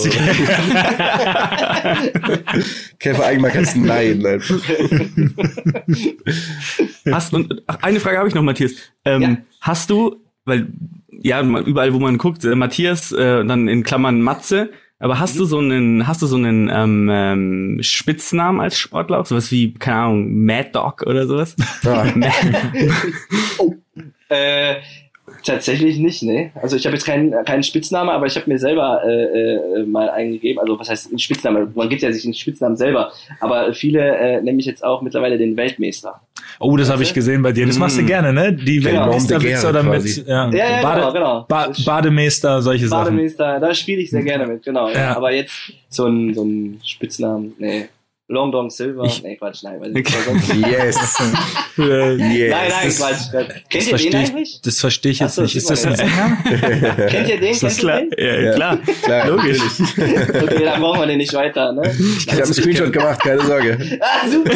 Käfer 3.00 3.26
Eigenmarke 3.26 3.58
heißt 3.60 3.78
nein, 3.78 4.20
nein. 4.20 4.42
Hast, 7.12 7.34
und 7.34 7.62
ach, 7.68 7.78
eine 7.82 8.00
Frage 8.00 8.18
habe 8.20 8.30
ich 8.30 8.36
noch, 8.36 8.44
Matthias. 8.44 8.72
Ähm, 9.06 9.22
Ja. 9.22 9.38
Hast 9.62 9.90
du, 9.90 10.18
weil 10.46 10.68
ja 11.10 11.42
überall, 11.42 11.94
wo 11.94 12.00
man 12.00 12.18
guckt, 12.18 12.44
äh, 12.46 12.56
Matthias, 12.56 13.12
äh, 13.12 13.44
dann 13.46 13.68
in 13.68 13.84
Klammern 13.84 14.22
Matze, 14.22 14.70
aber 15.02 15.20
hast 15.20 15.38
du 15.38 15.46
so 15.46 15.58
einen, 15.58 16.08
hast 16.08 16.22
du 16.22 16.28
so 16.28 16.36
einen 16.36 16.70
ähm, 16.74 17.10
ähm, 17.12 17.78
Spitznamen 17.82 18.62
als 18.62 18.78
Sportler 18.78 19.20
auch, 19.20 19.26
sowas 19.26 19.52
wie 19.52 19.74
keine 19.74 19.98
Ahnung 19.98 20.46
Mad 20.46 20.70
Dog 20.74 21.04
oder 21.06 21.28
sowas? 21.28 21.56
Ah, 21.86 22.06
Äh, 24.30 24.76
tatsächlich 25.44 25.98
nicht, 25.98 26.24
ne? 26.24 26.52
Also 26.56 26.78
ich 26.78 26.86
habe 26.86 26.96
jetzt 26.96 27.06
keinen 27.06 27.32
keinen 27.44 27.64
Spitznamen, 27.64 28.10
aber 28.10 28.28
ich 28.28 28.36
habe 28.38 28.50
mir 28.50 28.60
selber 28.60 29.02
äh, 29.06 29.56
äh, 29.56 29.86
mal 29.86 30.10
eingegeben. 30.10 30.60
Also 30.60 30.80
was 30.80 30.90
heißt 30.90 31.12
ein 31.12 31.20
Spitzname? 31.20 31.70
Man 31.76 31.90
gibt 31.90 32.02
ja 32.02 32.12
sich 32.14 32.24
einen 32.24 32.34
Spitznamen 32.34 32.78
selber. 32.78 33.12
Aber 33.42 33.74
viele 33.74 34.16
äh, 34.16 34.42
nennen 34.42 34.56
mich 34.56 34.66
jetzt 34.66 34.84
auch 34.84 35.02
mittlerweile 35.02 35.38
den 35.38 35.58
Weltmeister. 35.58 36.22
Oh, 36.60 36.76
das 36.78 36.90
habe 36.90 37.04
ich 37.04 37.14
gesehen 37.14 37.42
bei 37.42 37.52
dir. 37.52 37.66
Das 37.66 37.78
machst 37.78 37.98
du 37.98 38.02
Mm. 38.04 38.08
gerne, 38.08 38.34
ne? 38.34 38.54
Die. 38.54 38.84
Weltmeisterwitze 38.84 39.70
oder 39.70 39.84
mit 39.84 40.06
ja, 40.28 40.50
Ja, 40.50 40.70
ja, 40.78 40.82
Bade, 40.82 41.00
genau, 41.02 41.14
genau. 41.14 41.46
Ba 41.48 41.68
Das 41.68 41.80
ist- 41.80 41.86
Bademeister, 41.86 42.62
solche 42.62 42.88
Sachen. 42.88 43.06
Bademeister, 43.06 43.60
da 43.60 43.74
spiele 43.74 44.02
ich 44.02 44.10
sehr 44.12 44.24
gerne 44.24 44.46
mit, 44.48 44.64
genau. 44.64 44.90
Ja. 44.90 45.16
Aber 45.16 45.32
jetzt 45.32 45.54
so 45.90 46.06
ein, 46.08 46.34
so 46.34 46.44
ein 46.44 46.80
Spitznamen, 46.84 47.54
nee. 47.58 47.88
Long 48.28 48.50
Dong 48.50 48.70
Silver, 48.70 49.04
Ich- 49.04 49.22
nee, 49.24 49.36
Quatsch, 49.36 49.62
nein. 49.64 49.82
Weiß 49.82 49.90
ich 49.90 49.94
nicht. 49.94 50.68
yes. 50.72 50.96
Yes. 51.78 51.78
Nein, 51.78 52.50
nein, 52.50 52.70
Das- 52.86 52.98
Quatsch. 53.00 53.32
Kennt 53.70 53.92
Das 53.92 54.04
ihr 54.04 54.10
den 54.12 54.16
eigentlich? 54.20 54.56
ich, 54.56 54.62
das 54.62 54.80
verstehe 54.80 55.12
ich 55.12 55.20
jetzt 55.20 55.36
so, 55.36 55.42
nicht. 55.42 55.56
Ist 55.56 55.70
das 55.70 55.86
ein 55.86 55.96
Sänger? 55.98 56.38
Kennt 57.10 57.28
ihr 57.30 57.40
den? 57.40 57.52
Ist 57.52 57.64
das 57.64 57.78
Kennt 57.78 57.80
klar? 57.80 58.02
den? 58.02 58.46
Ja, 58.46 58.54
klar. 58.54 58.78
Klar, 59.04 59.28
Logisch. 59.28 59.60
Okay, 59.98 60.64
dann 60.64 60.80
brauchen 60.82 61.00
wir 61.02 61.08
den 61.08 61.18
nicht 61.18 61.34
weiter, 61.34 61.74
ne? 61.74 61.82
Ich 61.98 62.28
habe 62.32 62.44
einen 62.44 62.54
Screenshot 62.54 62.94
gemacht, 62.94 63.20
keine 63.22 63.42
Sorge. 63.42 63.78
Ah, 64.00 64.28
super. 64.30 64.52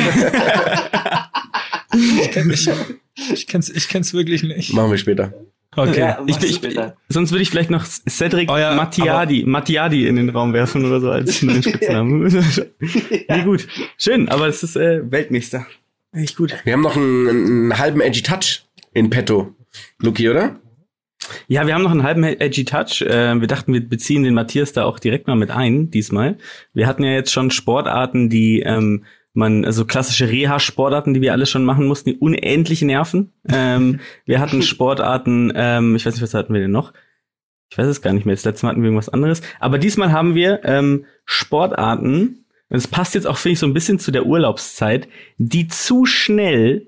Ich, 1.95 3.31
ich 3.31 3.47
kenn's, 3.47 3.69
ich 3.69 3.87
kenn's 3.87 4.13
wirklich 4.13 4.43
nicht. 4.43 4.73
Machen 4.73 4.91
wir 4.91 4.97
später. 4.97 5.33
Okay. 5.75 5.99
Ja, 5.99 6.23
Ich, 6.25 6.41
ich, 6.41 6.55
später. 6.55 6.95
sonst 7.09 7.31
würde 7.31 7.43
ich 7.43 7.49
vielleicht 7.49 7.69
noch 7.69 7.85
Cedric 7.85 8.49
Oh 8.49 8.57
ja, 8.57 8.75
Mattiadi, 8.75 9.43
Mattiadi 9.45 10.07
in 10.07 10.15
den 10.15 10.29
Raum 10.29 10.53
werfen 10.53 10.85
oder 10.85 11.01
so 11.01 11.09
als 11.11 11.41
neuen 11.41 11.63
Spitznamen. 11.63 12.21
Nee, 13.29 13.43
gut. 13.43 13.67
Schön, 13.97 14.29
aber 14.29 14.47
es 14.47 14.63
ist 14.63 14.77
äh, 14.77 15.09
Weltmeister. 15.11 15.65
Echt 16.13 16.37
gut. 16.37 16.55
Wir 16.63 16.73
haben 16.73 16.81
noch 16.81 16.95
einen, 16.95 17.27
einen 17.27 17.77
halben 17.77 17.99
Edgy 17.99 18.21
Touch 18.21 18.63
in 18.93 19.09
petto. 19.09 19.53
Luki, 19.99 20.29
oder? 20.29 20.59
Ja, 21.47 21.67
wir 21.67 21.73
haben 21.73 21.83
noch 21.83 21.91
einen 21.91 22.03
halben 22.03 22.23
Edgy 22.23 22.63
Touch. 22.63 23.01
Äh, 23.01 23.35
wir 23.39 23.47
dachten, 23.47 23.73
wir 23.73 23.81
beziehen 23.81 24.23
den 24.23 24.33
Matthias 24.33 24.71
da 24.71 24.85
auch 24.85 24.99
direkt 24.99 25.27
mal 25.27 25.35
mit 25.35 25.51
ein, 25.51 25.91
diesmal. 25.91 26.37
Wir 26.73 26.87
hatten 26.87 27.03
ja 27.03 27.11
jetzt 27.11 27.33
schon 27.33 27.51
Sportarten, 27.51 28.29
die 28.29 28.61
ähm, 28.61 29.03
man, 29.35 29.65
also 29.65 29.85
klassische 29.85 30.29
Reha-Sportarten, 30.29 31.13
die 31.13 31.21
wir 31.21 31.33
alle 31.33 31.45
schon 31.45 31.65
machen 31.65 31.85
mussten, 31.85 32.11
die 32.11 32.17
unendlich 32.17 32.81
nerven. 32.81 33.33
Ähm, 33.49 33.99
wir 34.25 34.39
hatten 34.39 34.61
Sportarten, 34.61 35.51
ähm, 35.55 35.95
ich 35.95 36.05
weiß 36.05 36.13
nicht, 36.13 36.23
was 36.23 36.33
hatten 36.33 36.53
wir 36.53 36.61
denn 36.61 36.71
noch? 36.71 36.93
Ich 37.69 37.77
weiß 37.77 37.87
es 37.87 38.01
gar 38.01 38.13
nicht 38.13 38.25
mehr. 38.25 38.35
Das 38.35 38.45
letzte 38.45 38.65
Mal 38.65 38.71
hatten 38.71 38.81
wir 38.81 38.87
irgendwas 38.87 39.09
anderes. 39.09 39.41
Aber 39.59 39.77
diesmal 39.77 40.11
haben 40.11 40.35
wir 40.35 40.61
ähm, 40.63 41.05
Sportarten, 41.25 42.45
und 42.69 42.77
es 42.77 42.87
passt 42.87 43.15
jetzt 43.15 43.27
auch, 43.27 43.37
finde 43.37 43.53
ich, 43.53 43.59
so 43.59 43.67
ein 43.67 43.73
bisschen 43.73 43.99
zu 43.99 44.11
der 44.11 44.25
Urlaubszeit, 44.25 45.07
die 45.37 45.67
zu 45.67 46.05
schnell 46.05 46.87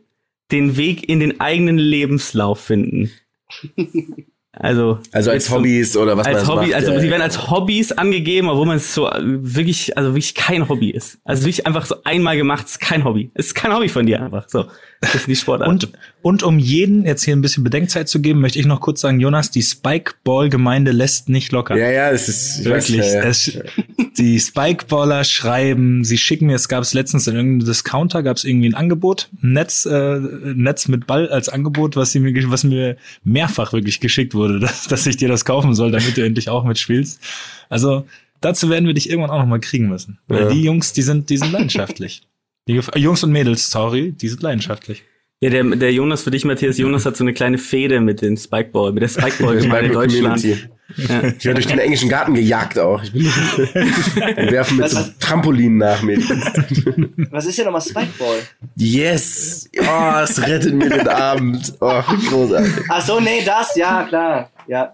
den 0.51 0.77
Weg 0.77 1.09
in 1.09 1.19
den 1.19 1.39
eigenen 1.39 1.77
Lebenslauf 1.77 2.59
finden. 2.59 3.11
Also, 4.59 4.99
Also 5.11 5.29
als 5.31 5.43
jetzt 5.43 5.51
so- 5.51 5.55
Hobbys 5.57 5.95
oder 5.97 6.17
was 6.17 6.25
als 6.25 6.47
Hobby, 6.47 6.67
macht. 6.67 6.73
also 6.73 6.91
ja, 6.93 6.99
sie 6.99 7.09
werden 7.09 7.21
als 7.21 7.49
Hobbys 7.51 7.91
angegeben, 7.91 8.49
obwohl 8.49 8.65
man 8.65 8.77
es 8.77 8.93
so 8.93 9.09
wirklich, 9.21 9.95
also 9.97 10.09
wirklich 10.11 10.33
kein 10.35 10.67
Hobby 10.67 10.89
ist. 10.89 11.19
Also 11.23 11.43
wirklich 11.43 11.67
einfach 11.67 11.85
so 11.85 11.95
einmal 12.03 12.37
gemacht, 12.37 12.65
ist 12.65 12.79
kein 12.79 13.03
Hobby. 13.03 13.29
Ist 13.35 13.53
kein 13.53 13.73
Hobby 13.73 13.87
von 13.87 14.05
dir 14.05 14.21
einfach. 14.21 14.49
So. 14.49 14.65
Das 15.01 15.11
sind 15.13 15.27
die 15.27 15.35
Sportarten. 15.35 15.71
Und, 15.71 15.91
und 16.23 16.43
um 16.43 16.57
jeden 16.59 17.05
jetzt 17.05 17.23
hier 17.23 17.35
ein 17.35 17.41
bisschen 17.41 17.63
Bedenkzeit 17.63 18.09
zu 18.09 18.19
geben, 18.21 18.39
möchte 18.41 18.57
ich 18.59 18.65
noch 18.65 18.81
kurz 18.81 19.01
sagen, 19.01 19.19
Jonas, 19.19 19.51
die 19.51 19.61
Spikeball-Gemeinde 19.61 20.91
lässt 20.91 21.29
nicht 21.29 21.51
locker. 21.51 21.75
Ja, 21.77 21.91
ja, 21.91 22.09
es 22.11 22.27
ist 22.29 22.59
weiß, 22.59 22.89
Wirklich. 22.89 23.05
ja, 23.05 23.13
ja. 23.13 23.23
Es, 23.23 23.59
die 24.17 24.39
Spikeballer 24.39 25.23
schreiben, 25.23 26.03
sie 26.03 26.17
schicken 26.17 26.47
mir, 26.47 26.55
es 26.55 26.67
gab 26.67 26.81
es 26.83 26.93
letztens 26.93 27.27
in 27.27 27.35
irgendeinem 27.35 27.67
Discounter, 27.67 28.23
gab 28.23 28.37
es 28.37 28.43
irgendwie 28.43 28.69
ein 28.69 28.73
Angebot, 28.75 29.29
ein 29.43 29.53
Netz, 29.53 29.85
äh, 29.85 30.19
Netz 30.19 30.87
mit 30.87 31.05
Ball 31.07 31.29
als 31.29 31.49
Angebot, 31.49 31.95
was, 31.95 32.11
sie 32.11 32.19
mir, 32.19 32.33
was 32.51 32.63
mir 32.63 32.97
mehrfach 33.23 33.73
wirklich 33.73 33.99
geschickt 33.99 34.33
wurde, 34.33 34.59
dass, 34.61 34.87
dass 34.87 35.05
ich 35.05 35.17
dir 35.17 35.27
das 35.29 35.45
kaufen 35.45 35.75
soll, 35.75 35.91
damit 35.91 36.17
du 36.17 36.25
endlich 36.25 36.49
auch 36.49 36.63
mitspielst. 36.63 37.19
Also 37.69 38.05
dazu 38.41 38.69
werden 38.69 38.87
wir 38.87 38.93
dich 38.93 39.09
irgendwann 39.09 39.31
auch 39.31 39.39
noch 39.39 39.47
mal 39.47 39.59
kriegen 39.59 39.89
müssen. 39.89 40.17
Weil 40.27 40.43
Ja. 40.43 40.49
die 40.49 40.63
Jungs, 40.63 40.93
die 40.93 41.01
sind, 41.01 41.29
die 41.29 41.37
sind 41.37 41.51
leidenschaftlich. 41.51 42.23
Die 42.67 42.77
äh, 42.77 42.99
Jungs 42.99 43.23
und 43.23 43.31
Mädels, 43.31 43.69
sorry, 43.71 44.11
die 44.11 44.27
sind 44.29 44.41
leidenschaftlich. 44.43 45.03
Ja, 45.39 45.51
der, 45.51 45.63
der 45.63 45.93
Jonas 45.93 46.23
für 46.23 46.31
dich, 46.31 46.45
Matthias, 46.45 46.79
Jonas 46.79 47.05
hat 47.05 47.15
so 47.15 47.23
eine 47.23 47.31
kleine 47.33 47.59
Fehde 47.59 48.01
mit 48.01 48.21
den 48.23 48.37
Spikeball, 48.37 48.91
mit 48.91 49.03
der 49.03 49.07
Spikeball-Gemeinde 49.09 49.87
in 49.87 49.93
Deutschland. 49.93 50.41
Community. 50.41 50.67
Ja. 50.97 51.23
Ich 51.37 51.45
werde 51.45 51.55
durch 51.55 51.67
den 51.67 51.77
englischen 51.79 52.09
Garten 52.09 52.33
gejagt 52.33 52.79
auch. 52.79 53.03
Ich 53.03 53.11
bin 53.11 53.23
Wir 53.25 54.51
werfen 54.51 54.77
mit 54.77 54.85
Was- 54.85 54.91
so 54.93 54.97
was- 54.99 55.17
Trampolinen 55.19 55.77
nach 55.77 56.01
mir. 56.01 56.17
Was 57.29 57.45
ist 57.45 57.57
denn 57.59 57.65
nochmal 57.65 57.81
Spikeball? 57.81 58.39
Yes! 58.77 59.69
Oh, 59.79 60.19
es 60.23 60.41
rettet 60.41 60.73
mir 60.73 60.89
den 60.89 61.07
Abend. 61.07 61.73
Oh, 61.81 62.01
großartig. 62.29 62.73
Ach 62.89 63.05
so, 63.05 63.19
nee, 63.19 63.43
das, 63.45 63.75
ja, 63.75 64.05
klar. 64.05 64.49
Ja. 64.67 64.93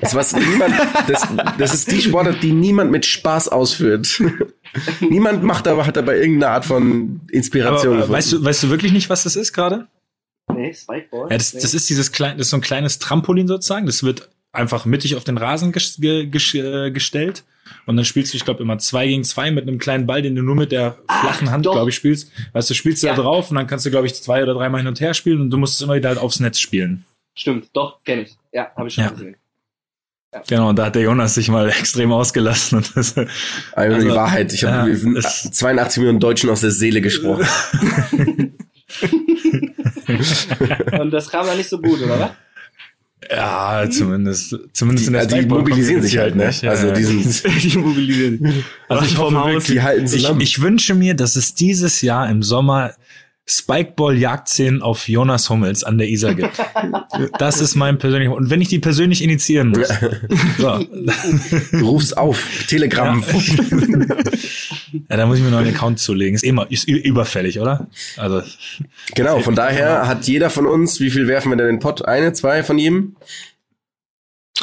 Das, 0.00 0.14
was 0.14 0.34
niemand, 0.34 0.74
das, 1.08 1.26
das 1.58 1.72
ist 1.74 1.90
die 1.90 2.02
Sportart, 2.02 2.42
die 2.42 2.52
niemand 2.52 2.90
mit 2.90 3.06
Spaß 3.06 3.48
ausführt. 3.48 4.22
niemand 5.00 5.42
macht 5.42 5.66
aber, 5.66 5.86
hat 5.86 5.96
dabei 5.96 6.18
irgendeine 6.18 6.52
Art 6.52 6.64
von 6.66 7.20
Inspiration. 7.30 7.96
Aber 7.96 8.06
äh, 8.06 8.10
weißt 8.10 8.32
du, 8.32 8.44
weißt 8.44 8.64
du 8.64 8.70
wirklich 8.70 8.92
nicht, 8.92 9.08
was 9.08 9.22
das 9.22 9.34
ist 9.34 9.52
gerade? 9.52 9.86
Nee, 10.52 10.74
Spikeball? 10.74 11.30
Ja, 11.30 11.38
das, 11.38 11.54
nee. 11.54 11.60
das 11.62 11.72
ist 11.72 11.88
dieses 11.88 12.12
kleine, 12.12 12.36
das 12.36 12.48
ist 12.48 12.50
so 12.50 12.58
ein 12.58 12.62
kleines 12.62 12.98
Trampolin 12.98 13.46
sozusagen. 13.48 13.86
Das 13.86 14.02
wird 14.02 14.28
einfach 14.52 14.84
mittig 14.84 15.16
auf 15.16 15.24
den 15.24 15.38
Rasen 15.38 15.72
ges 15.72 15.96
ge 15.98 16.26
ges 16.26 16.52
äh, 16.54 16.90
gestellt. 16.90 17.44
Und 17.86 17.96
dann 17.96 18.04
spielst 18.04 18.34
du, 18.34 18.36
ich 18.36 18.44
glaube, 18.44 18.62
immer 18.62 18.76
zwei 18.78 19.06
gegen 19.06 19.24
zwei 19.24 19.50
mit 19.50 19.66
einem 19.66 19.78
kleinen 19.78 20.06
Ball, 20.06 20.20
den 20.20 20.34
du 20.34 20.42
nur 20.42 20.54
mit 20.56 20.72
der 20.72 20.98
flachen 21.20 21.50
Hand, 21.50 21.64
doch. 21.64 21.72
glaube 21.72 21.88
ich, 21.88 21.96
spielst. 21.96 22.30
Weißt 22.52 22.68
du, 22.68 22.74
spielst 22.74 23.02
du 23.02 23.06
Ja. 23.06 23.14
da 23.14 23.22
drauf 23.22 23.50
und 23.50 23.56
dann 23.56 23.66
kannst 23.66 23.86
du, 23.86 23.90
glaube 23.90 24.06
ich, 24.06 24.14
zwei 24.14 24.42
oder 24.42 24.52
dreimal 24.52 24.80
hin 24.80 24.88
und 24.88 25.00
her 25.00 25.14
spielen 25.14 25.40
und 25.40 25.50
du 25.50 25.56
musst 25.56 25.76
es 25.76 25.80
immer 25.80 25.94
wieder 25.94 26.10
halt 26.10 26.18
aufs 26.18 26.40
Netz 26.40 26.58
spielen. 26.58 27.04
Stimmt, 27.34 27.70
doch, 27.72 28.04
kenne 28.04 28.22
ich. 28.22 28.36
Ja, 28.52 28.70
habe 28.76 28.88
ich 28.88 28.94
schon 28.94 29.04
Ja. 29.04 29.10
gesehen. 29.10 29.36
Genau, 30.48 30.70
und 30.70 30.78
da 30.78 30.86
hat 30.86 30.94
der 30.94 31.02
Jonas 31.02 31.34
sich 31.34 31.48
mal 31.48 31.68
extrem 31.78 32.10
ausgelassen. 32.12 32.78
Und 32.78 32.96
das, 32.96 33.16
Aber 33.16 33.26
Also, 33.74 34.08
die 34.08 34.14
Wahrheit, 34.14 34.52
ich 34.52 34.64
habe 34.64 34.90
ja, 34.90 34.96
es- 35.18 35.50
82 35.50 35.98
Millionen 35.98 36.20
Deutschen 36.20 36.48
aus 36.50 36.60
der 36.62 36.70
Seele 36.70 37.00
gesprochen. 37.00 37.46
Und 41.00 41.10
das 41.10 41.28
kam 41.30 41.46
dann 41.46 41.56
nicht 41.56 41.68
so 41.68 41.80
gut, 41.80 42.02
oder 42.02 42.18
was? 42.20 42.30
ja, 43.30 43.88
zumindest, 43.88 44.54
zumindest 44.72 45.06
in 45.08 45.12
Die, 45.14 45.18
der 45.18 45.26
die 45.26 45.34
Spikeball 45.36 45.58
mobilisieren 45.60 46.02
sich 46.02 46.18
halt, 46.18 46.34
ne? 46.34 46.48
nicht. 46.48 46.62
Ja, 46.62 46.70
Also 46.70 46.88
ja. 46.88 46.92
die 46.92 47.04
sind, 47.04 47.44
die 47.62 47.78
mobilisieren. 47.78 48.64
Also 48.88 49.04
ich 49.06 49.16
hoffe 49.16 49.34
wirklich, 49.36 49.64
die 49.64 49.80
halten 49.82 50.04
ich, 50.06 50.10
zusammen. 50.10 50.40
ich 50.40 50.60
wünsche 50.60 50.94
mir, 50.94 51.14
dass 51.14 51.36
es 51.36 51.54
dieses 51.54 52.00
Jahr 52.02 52.28
im 52.28 52.42
Sommer 52.42 52.92
Spikeball-Jagdszenen 53.46 54.82
auf 54.82 55.08
Jonas 55.08 55.50
Hummels 55.50 55.82
an 55.82 55.98
der 55.98 56.08
Isar 56.08 56.34
gibt. 56.34 56.50
Das 57.38 57.60
ist 57.60 57.74
mein 57.74 57.98
persönlicher, 57.98 58.34
und 58.34 58.50
wenn 58.50 58.60
ich 58.60 58.68
die 58.68 58.78
persönlich 58.78 59.22
initiieren 59.22 59.68
muss. 59.68 59.88
So. 60.58 60.78
du 61.72 61.86
rufst 61.86 62.16
auf, 62.16 62.42
Telegram. 62.66 63.22
Ja, 65.08 65.16
da 65.16 65.26
muss 65.26 65.38
ich 65.38 65.44
mir 65.44 65.50
noch 65.50 65.58
einen 65.58 65.74
Account 65.74 65.98
zulegen. 65.98 66.34
Ist 66.34 66.44
immer, 66.44 66.70
ist 66.70 66.88
überfällig, 66.88 67.60
oder? 67.60 67.88
Also, 68.16 68.42
Genau, 69.14 69.40
von 69.40 69.54
daher 69.54 70.06
hat 70.06 70.26
jeder 70.26 70.50
von 70.50 70.66
uns, 70.66 71.00
wie 71.00 71.10
viel 71.10 71.26
werfen 71.26 71.50
wir 71.50 71.56
denn 71.56 71.68
in 71.68 71.76
den 71.76 71.80
Pott? 71.80 72.04
Eine, 72.04 72.32
zwei 72.32 72.62
von 72.62 72.78
jedem? 72.78 73.16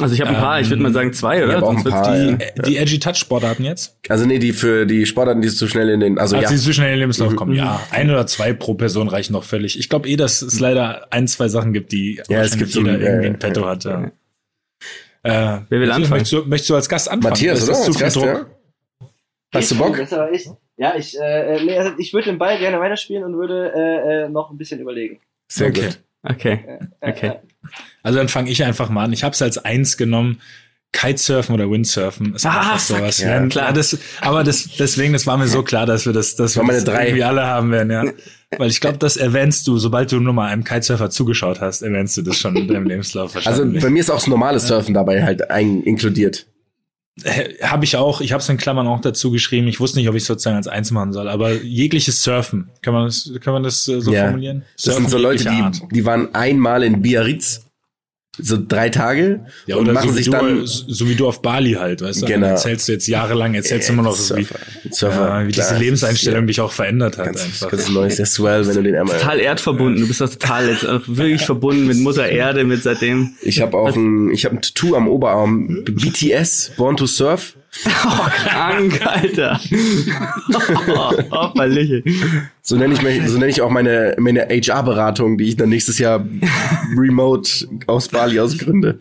Also 0.01 0.13
ich 0.15 0.21
habe 0.21 0.31
ein 0.31 0.35
paar, 0.37 0.59
ich 0.61 0.69
würde 0.69 0.81
mal 0.81 0.93
sagen 0.93 1.11
zwei, 1.13 1.43
oder? 1.43 1.57
Ich 1.57 1.63
auch 1.63 1.75
ein 1.75 1.83
paar, 1.83 2.13
die, 2.15 2.27
ja. 2.29 2.33
äh, 2.37 2.61
die 2.65 2.77
Edgy 2.77 2.99
Touch 2.99 3.17
Sportarten 3.17 3.63
jetzt? 3.65 3.97
Also 4.07 4.25
nee, 4.25 4.39
die 4.39 4.53
für 4.53 4.85
die 4.85 5.05
Sportarten, 5.05 5.41
die 5.41 5.49
zu 5.49 5.67
schnell 5.67 5.89
in 5.89 5.99
den, 5.99 6.17
also 6.17 6.35
Also 6.37 6.47
ja. 6.47 6.51
die 6.55 6.57
zu 6.61 6.73
schnell 6.73 6.87
in 6.87 6.93
den 6.93 6.99
Lebenslauf 7.01 7.35
kommen. 7.35 7.51
Mhm. 7.51 7.57
Ja, 7.57 7.81
ein 7.91 8.09
oder 8.09 8.25
zwei 8.27 8.53
pro 8.53 8.73
Person 8.75 9.07
reichen 9.09 9.33
noch 9.33 9.43
völlig. 9.43 9.77
Ich 9.77 9.89
glaube 9.89 10.07
eh, 10.09 10.15
dass 10.15 10.41
es 10.41 10.59
leider 10.59 11.11
ein, 11.11 11.27
zwei 11.27 11.47
Sachen 11.49 11.73
gibt, 11.73 11.91
die 11.91 12.21
Ja, 12.29 12.41
es 12.41 12.57
gibt 12.57 12.71
so 12.71 12.79
jeder 12.79 12.93
ein- 12.93 13.01
irgendwie 13.01 13.25
ja, 13.27 13.31
in 13.33 13.39
petto 13.39 13.65
hat. 13.65 13.83
Ja. 13.83 14.03
Äh, 14.03 14.11
Wer 15.23 15.69
will 15.69 15.79
möchtest, 15.79 15.95
anfangen? 15.95 16.09
möchtest, 16.11 16.31
du, 16.33 16.45
möchtest 16.45 16.69
du 16.69 16.75
als 16.75 16.89
Gast 16.89 17.09
anfangen? 17.11 17.31
Matthias, 17.33 17.57
Ist 17.59 17.63
oder? 17.65 17.71
das 17.73 17.81
zu 17.83 17.91
Als 17.91 17.99
Gast, 17.99 18.15
Druck? 18.15 18.25
ja? 18.25 18.45
Hast 19.53 19.71
du 19.71 19.77
Bock? 19.77 19.97
Das 19.97 20.11
ist 20.11 20.13
aber 20.13 20.31
echt. 20.31 20.47
Ja, 20.77 20.95
ich, 20.95 21.19
äh, 21.19 21.63
nee, 21.65 21.77
also 21.77 21.91
ich 21.97 22.13
würde 22.13 22.27
den 22.29 22.37
Ball 22.37 22.57
gerne 22.57 22.79
weiterspielen 22.79 23.23
und 23.25 23.35
würde 23.35 23.73
äh, 23.75 24.25
äh, 24.25 24.29
noch 24.29 24.49
ein 24.51 24.57
bisschen 24.57 24.79
überlegen. 24.79 25.19
Sehr 25.51 25.67
Okay. 25.69 25.87
gut. 25.87 25.99
Okay. 26.23 26.59
Äh, 27.01 27.09
Okay. 27.11 27.27
äh, 27.27 27.33
Also 28.03 28.17
dann 28.19 28.27
fange 28.29 28.49
ich 28.51 28.63
einfach 28.63 28.89
mal 28.89 29.05
an. 29.05 29.13
Ich 29.13 29.23
habe 29.23 29.33
es 29.33 29.41
als 29.41 29.57
eins 29.57 29.97
genommen. 29.97 30.41
Kitesurfen 30.91 31.53
oder 31.53 31.69
Windsurfen 31.69 32.33
ist 32.33 32.47
Ah, 32.47 32.61
einfach 32.61 32.79
fuck, 32.79 32.97
sowas. 32.97 33.19
ja, 33.19 33.27
werden. 33.27 33.49
klar. 33.49 33.67
Ja, 33.67 33.71
das, 33.73 33.95
aber 34.21 34.43
das, 34.43 34.69
deswegen, 34.79 35.13
das 35.13 35.27
war 35.27 35.37
mir 35.37 35.47
so 35.47 35.61
klar, 35.61 35.85
dass 35.85 36.07
wir 36.07 36.13
das, 36.13 36.35
dass 36.35 36.57
war 36.57 36.65
wir 36.65 36.73
das 36.73 36.83
drei. 36.83 37.05
irgendwie 37.05 37.23
alle 37.23 37.45
haben 37.45 37.69
werden, 37.71 37.91
ja. 37.91 38.03
Weil 38.57 38.71
ich 38.71 38.81
glaube, 38.81 38.97
das 38.97 39.15
erwähnst 39.15 39.67
du, 39.67 39.77
sobald 39.77 40.11
du 40.11 40.19
nur 40.19 40.33
mal 40.33 40.47
einem 40.51 40.63
Kitesurfer 40.63 41.11
zugeschaut 41.11 41.61
hast, 41.61 41.83
erwähnst 41.83 42.17
du 42.17 42.23
das 42.23 42.37
schon 42.37 42.55
in 42.55 42.67
deinem 42.67 42.87
Lebenslauf 42.87 43.35
Also 43.45 43.63
bei 43.71 43.91
mir 43.91 43.99
ist 43.99 44.09
auch 44.09 44.15
das 44.15 44.25
normale 44.25 44.59
Surfen 44.59 44.95
dabei 44.95 45.23
halt 45.23 45.51
ein, 45.51 45.83
inkludiert. 45.83 46.47
Habe 47.61 47.85
ich 47.85 47.95
auch, 47.97 48.21
ich 48.21 48.31
habe 48.31 48.41
es 48.41 48.49
in 48.49 48.57
Klammern 48.57 48.87
auch 48.87 49.01
dazu 49.01 49.31
geschrieben. 49.31 49.67
Ich 49.67 49.79
wusste 49.79 49.99
nicht, 49.99 50.09
ob 50.09 50.15
ich 50.15 50.25
sozusagen 50.25 50.55
als 50.57 50.67
eins 50.67 50.91
machen 50.91 51.13
soll, 51.13 51.27
aber 51.29 51.53
jegliches 51.53 52.23
Surfen, 52.23 52.69
kann 52.81 52.93
man 52.93 53.05
das, 53.05 53.31
kann 53.41 53.53
man 53.53 53.63
das 53.63 53.87
äh, 53.87 54.01
so 54.01 54.11
Ja. 54.13 54.23
formulieren? 54.25 54.63
Das 54.75 54.83
Surfen 54.85 55.03
sind 55.03 55.11
so 55.11 55.17
Leute, 55.17 55.43
die, 55.45 55.95
die 55.95 56.05
waren 56.05 56.33
einmal 56.35 56.83
in 56.83 57.01
Biarritz, 57.01 57.65
so 58.41 58.57
drei 58.65 58.89
Tage, 58.89 59.41
Ja, 59.65 59.77
und 59.77 59.91
machen 59.91 60.09
so, 60.09 60.15
sich 60.15 60.25
du, 60.25 60.31
dann 60.31 60.61
so 60.65 61.07
wie 61.07 61.15
du 61.15 61.27
auf 61.27 61.41
Bali 61.41 61.73
halt, 61.73 62.01
weißt 62.01 62.21
du? 62.21 62.25
Genau. 62.25 62.41
Dann 62.41 62.49
erzählst 62.51 62.87
du 62.87 62.91
jetzt 62.93 63.07
jahrelang, 63.07 63.53
erzählst 63.53 63.89
du 63.89 63.93
immer 63.93 64.03
noch, 64.03 64.15
so 64.15 64.35
wie, 64.37 64.47
Surfer. 64.91 65.41
Ja, 65.41 65.47
wie 65.47 65.51
klar. 65.51 65.67
diese 65.69 65.79
Lebenseinstellung 65.79 66.47
dich 66.47 66.61
auch 66.61 66.71
verändert 66.71 67.17
hat. 67.17 67.25
Ganz, 67.25 67.43
einfach. 67.43 67.69
ganz 67.69 67.89
neues, 67.89 68.15
der 68.17 68.25
Swell, 68.25 68.67
wenn 68.67 68.75
du 68.75 68.83
den 68.83 68.95
einmal. 68.95 69.17
Total 69.17 69.39
erdverbunden. 69.39 70.01
Du 70.01 70.07
bist 70.07 70.21
doch 70.21 70.29
total 70.29 70.69
jetzt 70.69 70.85
auch 70.85 71.01
wirklich 71.05 71.41
verbunden 71.41 71.87
mit 71.87 71.97
Mutter 71.97 72.27
Erde, 72.27 72.63
mit 72.63 72.83
seitdem. 72.83 73.35
Ich 73.41 73.61
habe 73.61 73.77
auch 73.77 73.95
ein, 73.95 74.31
ich 74.31 74.45
habe 74.45 74.55
ein 74.55 74.61
Tattoo 74.61 74.95
am 74.95 75.07
Oberarm. 75.07 75.83
BTS, 75.85 76.71
Born 76.77 76.97
to 76.97 77.05
Surf. 77.05 77.55
Oh, 77.85 78.27
krank, 78.29 78.99
Alter. 79.05 79.59
oh, 80.87 81.13
Hopperliche. 81.31 82.03
So 82.61 82.75
nenne 82.75 82.93
ich 82.93 83.01
mich, 83.01 83.27
so 83.27 83.37
nenne 83.37 83.49
ich 83.51 83.61
auch 83.61 83.69
meine 83.69 84.15
meine 84.19 84.47
HR-Beratung, 84.49 85.37
die 85.37 85.45
ich 85.45 85.55
dann 85.55 85.69
nächstes 85.69 85.97
Jahr 85.99 86.25
remote 86.97 87.67
aus 87.87 88.07
Bali 88.09 88.39
ausgründe. 88.39 88.99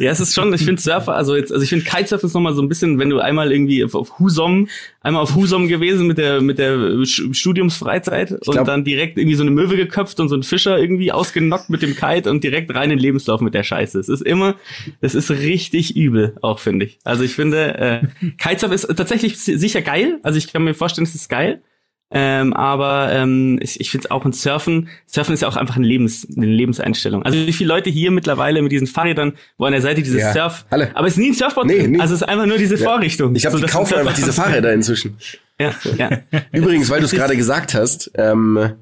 Ja, 0.00 0.10
es 0.12 0.20
ist 0.20 0.34
schon, 0.34 0.52
ich 0.54 0.64
finde 0.64 0.80
Surfer, 0.80 1.14
also 1.14 1.34
jetzt, 1.36 1.50
also 1.52 1.62
ich 1.62 1.68
finde 1.70 1.84
Kitesurfen 1.84 2.26
ist 2.28 2.34
nochmal 2.34 2.54
so 2.54 2.62
ein 2.62 2.68
bisschen, 2.68 2.98
wenn 2.98 3.10
du 3.10 3.18
einmal 3.20 3.52
irgendwie 3.52 3.84
auf, 3.84 3.94
auf 3.94 4.18
Husom, 4.18 4.68
einmal 5.02 5.22
auf 5.22 5.34
Husom 5.34 5.68
gewesen 5.68 6.06
mit 6.06 6.18
der, 6.18 6.40
mit 6.40 6.58
der 6.58 7.04
Studiumsfreizeit 7.04 8.32
und 8.32 8.42
glaub- 8.52 8.66
dann 8.66 8.84
direkt 8.84 9.18
irgendwie 9.18 9.34
so 9.36 9.42
eine 9.42 9.50
Möwe 9.50 9.76
geköpft 9.76 10.20
und 10.20 10.28
so 10.28 10.34
einen 10.34 10.42
Fischer 10.42 10.78
irgendwie 10.78 11.10
ausgenockt 11.12 11.70
mit 11.70 11.82
dem 11.82 11.96
Kite 11.96 12.30
und 12.30 12.44
direkt 12.44 12.72
rein 12.74 12.84
in 12.84 12.90
den 12.90 12.98
Lebenslauf 13.00 13.40
mit 13.40 13.54
der 13.54 13.62
Scheiße. 13.64 13.98
Es 13.98 14.08
ist 14.08 14.22
immer, 14.22 14.54
das 15.00 15.14
ist 15.14 15.30
richtig 15.30 15.96
übel, 15.96 16.36
auch 16.42 16.58
finde 16.60 16.86
ich. 16.86 16.98
Also 17.04 17.24
ich 17.24 17.34
finde, 17.34 17.57
äh, 17.58 18.00
Kitesurfen 18.38 18.74
ist 18.74 18.88
tatsächlich 18.96 19.38
si- 19.38 19.56
sicher 19.58 19.82
geil. 19.82 20.18
Also 20.22 20.38
ich 20.38 20.52
kann 20.52 20.64
mir 20.64 20.74
vorstellen, 20.74 21.06
es 21.06 21.14
ist 21.14 21.28
geil. 21.28 21.62
Ähm, 22.10 22.54
aber 22.54 23.12
ähm, 23.12 23.58
ich, 23.60 23.80
ich 23.80 23.90
finde 23.90 24.06
es 24.06 24.10
auch 24.10 24.24
ein 24.24 24.32
Surfen. 24.32 24.88
Surfen 25.06 25.34
ist 25.34 25.42
ja 25.42 25.48
auch 25.48 25.56
einfach 25.56 25.76
ein 25.76 25.84
Lebens, 25.84 26.26
eine 26.34 26.46
Lebenseinstellung. 26.46 27.22
Also 27.22 27.36
wie 27.46 27.52
viele 27.52 27.68
Leute 27.68 27.90
hier 27.90 28.10
mittlerweile 28.10 28.62
mit 28.62 28.72
diesen 28.72 28.86
Fahrrädern, 28.86 29.34
wo 29.58 29.66
an 29.66 29.72
der 29.72 29.82
Seite 29.82 30.00
dieses 30.02 30.22
Ja, 30.22 30.32
Surf, 30.32 30.64
alle. 30.70 30.90
aber 30.96 31.06
es 31.06 31.14
ist 31.14 31.18
nie 31.18 31.28
ein 31.28 31.34
Surfboard 31.34 31.66
Nee, 31.66 31.80
drin. 31.80 32.00
Also 32.00 32.14
es 32.14 32.22
ist 32.22 32.26
einfach 32.28 32.46
nur 32.46 32.56
diese 32.56 32.78
Vorrichtung. 32.78 33.34
Ich 33.36 33.42
glaube, 33.42 33.58
So, 33.58 33.66
kaufen 33.66 33.98
einfach 33.98 34.14
diese 34.14 34.32
Fahrräder 34.32 34.72
inzwischen. 34.72 35.18
Ja, 35.60 35.74
ja. 35.98 36.10
Übrigens, 36.52 36.88
weil 36.88 37.00
du 37.00 37.06
es 37.06 37.10
gerade 37.10 37.36
gesagt 37.36 37.74
hast, 37.74 38.12
ähm, 38.14 38.74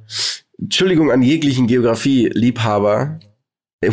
Entschuldigung 0.61 1.11
an 1.11 1.23
jeglichen 1.23 1.67
Geografie-Liebhaber. 1.67 3.19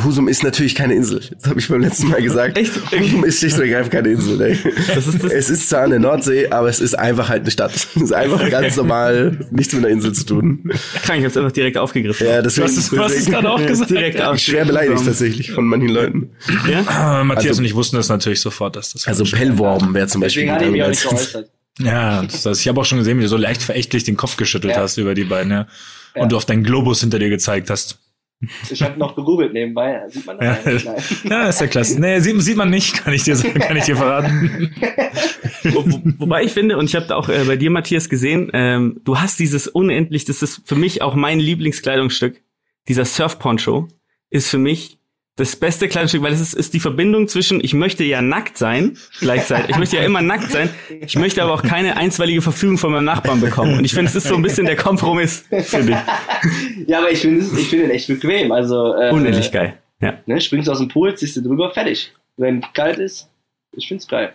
Husum 0.03 0.29
ist 0.29 0.43
natürlich 0.43 0.75
keine 0.75 0.93
Insel. 0.95 1.21
Das 1.35 1.49
habe 1.49 1.59
ich 1.59 1.67
beim 1.67 1.81
letzten 1.81 2.07
Mal 2.07 2.21
gesagt. 2.23 2.57
Echt? 2.57 2.71
Husum 2.91 3.25
ist 3.25 3.39
schlicht 3.39 3.55
und 3.57 3.63
ergreifend 3.63 3.91
keine 3.91 4.09
Insel. 4.09 4.41
Ey. 4.41 4.57
Das 4.95 5.05
ist 5.07 5.21
das- 5.23 5.31
es 5.31 5.49
ist 5.49 5.69
zwar 5.69 5.81
an 5.83 5.89
der 5.91 5.99
Nordsee, 5.99 6.47
aber 6.49 6.69
es 6.69 6.79
ist 6.79 6.97
einfach 6.97 7.27
halt 7.27 7.41
eine 7.41 7.51
Stadt. 7.51 7.75
Es 7.75 7.95
ist 8.01 8.13
einfach 8.13 8.49
ganz 8.49 8.77
normal, 8.77 9.45
nichts 9.51 9.73
mit 9.73 9.83
einer 9.83 9.93
Insel 9.93 10.13
zu 10.13 10.25
tun. 10.25 10.71
Krank, 11.03 11.19
ich 11.19 11.25
hab's 11.25 11.35
einfach 11.37 11.51
direkt 11.51 11.77
aufgegriffen. 11.77 12.25
Ja, 12.25 12.41
deswegen, 12.41 12.65
hast 12.67 12.77
es- 12.77 12.89
du 12.89 12.97
hast 12.97 13.11
es 13.17 13.25
gerade 13.25 13.51
auch 13.51 13.63
gesagt. 13.63 13.89
direkt 13.91 14.21
ich 14.35 14.43
schwer 14.43 14.63
beleidigt 14.65 15.05
tatsächlich 15.05 15.51
von 15.51 15.65
manchen 15.65 15.89
Leuten. 15.89 16.29
Ja? 16.69 17.19
Äh, 17.19 17.23
Matthias 17.25 17.49
Also- 17.51 17.59
und 17.59 17.65
ich 17.65 17.75
wussten 17.75 17.97
das 17.97 18.07
natürlich 18.07 18.39
sofort, 18.41 18.77
dass 18.77 18.93
das 18.93 19.05
Also 19.05 19.25
Pellworm 19.25 19.93
wäre 19.93 20.07
zum 20.07 20.21
Beispiel. 20.21 20.43
Deswegen 20.43 20.55
hat 20.55 20.61
er 20.61 20.71
mich 20.71 20.81
auch 20.81 20.87
als- 20.87 21.03
nicht 21.03 21.09
geäußert. 21.11 21.49
Ja, 21.79 22.21
das 22.21 22.45
heißt, 22.45 22.61
ich 22.61 22.67
habe 22.67 22.79
auch 22.79 22.85
schon 22.85 22.99
gesehen, 22.99 23.17
wie 23.17 23.23
du 23.23 23.27
so 23.27 23.35
leicht 23.35 23.63
verächtlich 23.63 24.03
den 24.03 24.15
Kopf 24.15 24.37
geschüttelt 24.37 24.75
Ja. 24.75 24.81
hast 24.81 24.97
über 24.97 25.15
die 25.15 25.23
beiden, 25.23 25.51
ja. 25.51 25.61
Und 26.13 26.21
Ja. 26.21 26.27
du 26.27 26.37
auf 26.37 26.45
deinen 26.45 26.63
Globus 26.63 26.99
hinter 27.01 27.17
dir 27.17 27.29
gezeigt 27.29 27.71
hast. 27.71 27.97
Ich 28.69 28.81
habe 28.81 28.97
noch 28.99 29.15
gegoogelt 29.15 29.53
nebenbei. 29.53 30.01
Sieht 30.09 30.25
man 30.25 30.37
Ja. 30.41 30.57
das? 30.63 30.83
Nein. 30.85 30.95
Ja, 31.29 31.49
ist 31.49 31.61
ja 31.61 31.67
klasse. 31.67 31.99
Nee, 31.99 32.19
sieht, 32.19 32.41
sieht 32.41 32.57
man 32.57 32.69
nicht, 32.69 33.03
kann 33.03 33.13
ich 33.13 33.23
dir, 33.23 33.35
sagen, 33.35 33.59
kann 33.59 33.77
ich 33.77 33.85
dir 33.85 33.95
verraten. 33.95 34.73
Wo, 35.65 35.85
wo, 35.85 36.01
wobei 36.19 36.43
ich 36.43 36.51
finde, 36.51 36.77
und 36.77 36.85
ich 36.85 36.95
habe 36.95 37.05
da 37.07 37.15
auch 37.15 37.29
äh, 37.29 37.43
bei 37.45 37.55
dir, 37.55 37.69
Matthias, 37.71 38.09
gesehen, 38.09 38.49
ähm, 38.53 38.99
du 39.03 39.19
hast 39.19 39.39
dieses 39.39 39.67
unendlich, 39.67 40.25
das 40.25 40.41
ist 40.41 40.61
für 40.65 40.75
mich 40.75 41.01
auch 41.01 41.15
mein 41.15 41.39
Lieblingskleidungsstück. 41.39 42.41
Dieser 42.87 43.05
Surf-Poncho 43.05 43.87
ist 44.29 44.49
für 44.49 44.57
mich 44.57 44.97
das 45.35 45.55
beste 45.55 45.87
Kleidungsstück, 45.87 46.21
weil 46.21 46.33
es 46.33 46.39
ist, 46.41 46.53
ist 46.53 46.73
die 46.75 46.79
Verbindung 46.79 47.27
zwischen, 47.27 47.59
ich 47.63 47.73
möchte 47.73 48.03
ja 48.03 48.21
nackt 48.21 48.57
sein, 48.57 48.97
gleichzeitig. 49.19 49.71
Ich 49.71 49.77
möchte 49.77 49.95
ja 49.97 50.03
immer 50.03 50.21
nackt 50.21 50.51
sein. 50.51 50.69
Ich 51.01 51.15
möchte 51.17 51.41
aber 51.41 51.53
auch 51.53 51.63
keine 51.63 51.97
einstweilige 51.97 52.41
Verfügung 52.43 52.77
von 52.77 52.91
meinem 52.91 53.05
Nachbarn 53.05 53.41
bekommen. 53.41 53.77
Und 53.79 53.85
ich 53.85 53.93
finde, 53.93 54.09
es 54.09 54.15
ist 54.15 54.27
so 54.27 54.35
ein 54.35 54.43
bisschen 54.43 54.65
der 54.67 54.75
Kompromiss, 54.75 55.45
finde 55.49 55.93
ich. 55.93 56.87
Ja, 56.87 56.99
aber 56.99 57.09
ich 57.11 57.19
finde 57.19 57.39
es- 57.41 57.57
ich 57.57 57.67
finde 57.69 57.85
den 57.87 57.95
echt 57.95 58.07
bequem. 58.07 58.51
Also, 58.51 58.93
äh, 58.95 59.09
Unendlich 59.11 59.51
geil. 59.51 59.77
Ja. 60.01 60.15
Ne, 60.25 60.39
springst 60.41 60.69
aus 60.69 60.79
dem 60.79 60.89
Pool, 60.89 61.15
ziehst 61.15 61.35
du 61.37 61.41
drüber, 61.41 61.71
fertig. 61.71 62.11
Wenn 62.37 62.61
kalt 62.73 62.99
ist, 62.99 63.29
ich 63.71 63.87
find's 63.87 64.07
geil. 64.07 64.33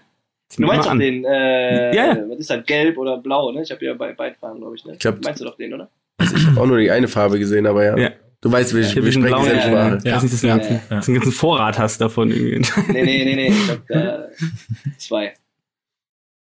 Du 0.56 0.62
meinst 0.66 0.88
doch 0.88 0.96
den, 0.98 1.24
äh, 1.26 1.94
Ja, 1.94 2.06
ja. 2.14 2.24
was 2.28 2.38
ist 2.38 2.48
das, 2.50 2.64
gelb 2.64 2.96
oder 2.96 3.18
blau, 3.18 3.52
ne? 3.52 3.62
Ich 3.62 3.70
habe 3.70 3.84
ja 3.84 3.92
bei 3.94 4.14
beiden 4.14 4.36
Farben, 4.38 4.60
glaube 4.60 4.76
ich, 4.76 4.84
ne? 4.86 4.94
Ich 4.94 4.98
glaub- 5.00 5.22
meinst 5.22 5.40
du 5.40 5.44
doch 5.44 5.56
den, 5.58 5.74
oder? 5.74 5.90
Ich 6.22 6.46
habe 6.46 6.60
auch 6.60 6.66
nur 6.66 6.78
die 6.78 6.90
eine 6.90 7.06
Farbe 7.06 7.38
gesehen, 7.38 7.66
aber 7.66 7.84
ja. 7.84 7.96
Ja. 7.98 8.10
Du 8.40 8.52
weißt, 8.52 8.72
wir, 8.74 8.82
Ich 8.82 8.96
hab 8.96 9.04
wir 9.04 9.10
sprechen 9.10 9.26
blauen, 9.26 9.46
äh, 9.50 9.60
Sprache. 9.62 9.98
Ja. 10.04 10.14
weiß 10.16 10.22
nicht, 10.22 10.32
dass 10.34 10.40
du 10.42 10.46
Ja. 10.46 10.52
einen 10.54 10.60
ganzen, 10.62 10.74
Ja. 10.90 10.96
dass 10.96 11.06
du 11.06 11.12
einen 11.12 11.20
ganzen 11.20 11.32
Vorrat 11.32 11.78
hast 11.78 12.00
davon 12.00 12.30
irgendwie. 12.30 12.62
Nee, 12.92 13.02
nee, 13.04 13.24
nee, 13.24 13.34
nee, 13.34 13.48
ich 13.48 13.64
glaub, 13.66 13.86
da, 13.88 14.24
zwei. 14.98 15.34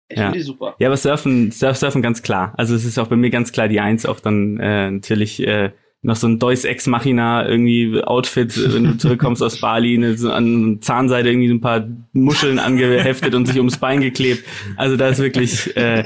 Ich 0.10 0.18
Ja. 0.18 0.26
finde 0.26 0.38
die 0.39 0.43
super. 0.43 0.76
Ja, 0.80 0.88
aber 0.89 0.98
Surfen, 0.98 1.52
Surf, 1.52 1.78
Surfen 1.78 2.02
ganz 2.02 2.22
klar. 2.22 2.54
Also 2.58 2.76
es 2.76 2.86
ist 2.86 2.98
auch 3.00 3.08
bei 3.08 3.16
mir 3.16 3.30
ganz 3.30 3.52
klar 3.52 3.68
die 3.68 3.80
Eins, 3.80 4.06
auch 4.06 4.20
dann 4.20 4.60
äh, 4.60 4.91
natürlich 4.91 5.45
äh, 5.45 5.72
noch 6.04 6.16
so 6.16 6.28
ein 6.28 6.38
Deus 6.39 6.64
Ex 6.66 6.86
Machina 6.86 7.45
irgendwie 7.50 8.02
Outfit, 8.04 8.56
äh, 8.56 8.74
wenn 8.76 8.84
du 8.84 8.91
zurückkommst 8.98 9.41
aus 9.41 9.60
Bali, 9.60 9.95
eine, 9.95 10.16
so 10.18 10.32
an 10.32 10.78
Zahnseite 10.82 11.30
irgendwie 11.30 11.50
so 11.50 11.56
ein 11.56 11.62
paar 11.62 11.88
Muscheln 12.14 12.60
angeheftet 12.60 13.34
und 13.34 13.48
sich 13.48 13.58
ums 13.58 13.78
Bein 13.80 14.00
geklebt. 14.02 14.45
Also 14.78 14.95
da 14.98 15.10
ist 15.10 15.18
wirklich, 15.20 15.76
äh, 15.76 16.06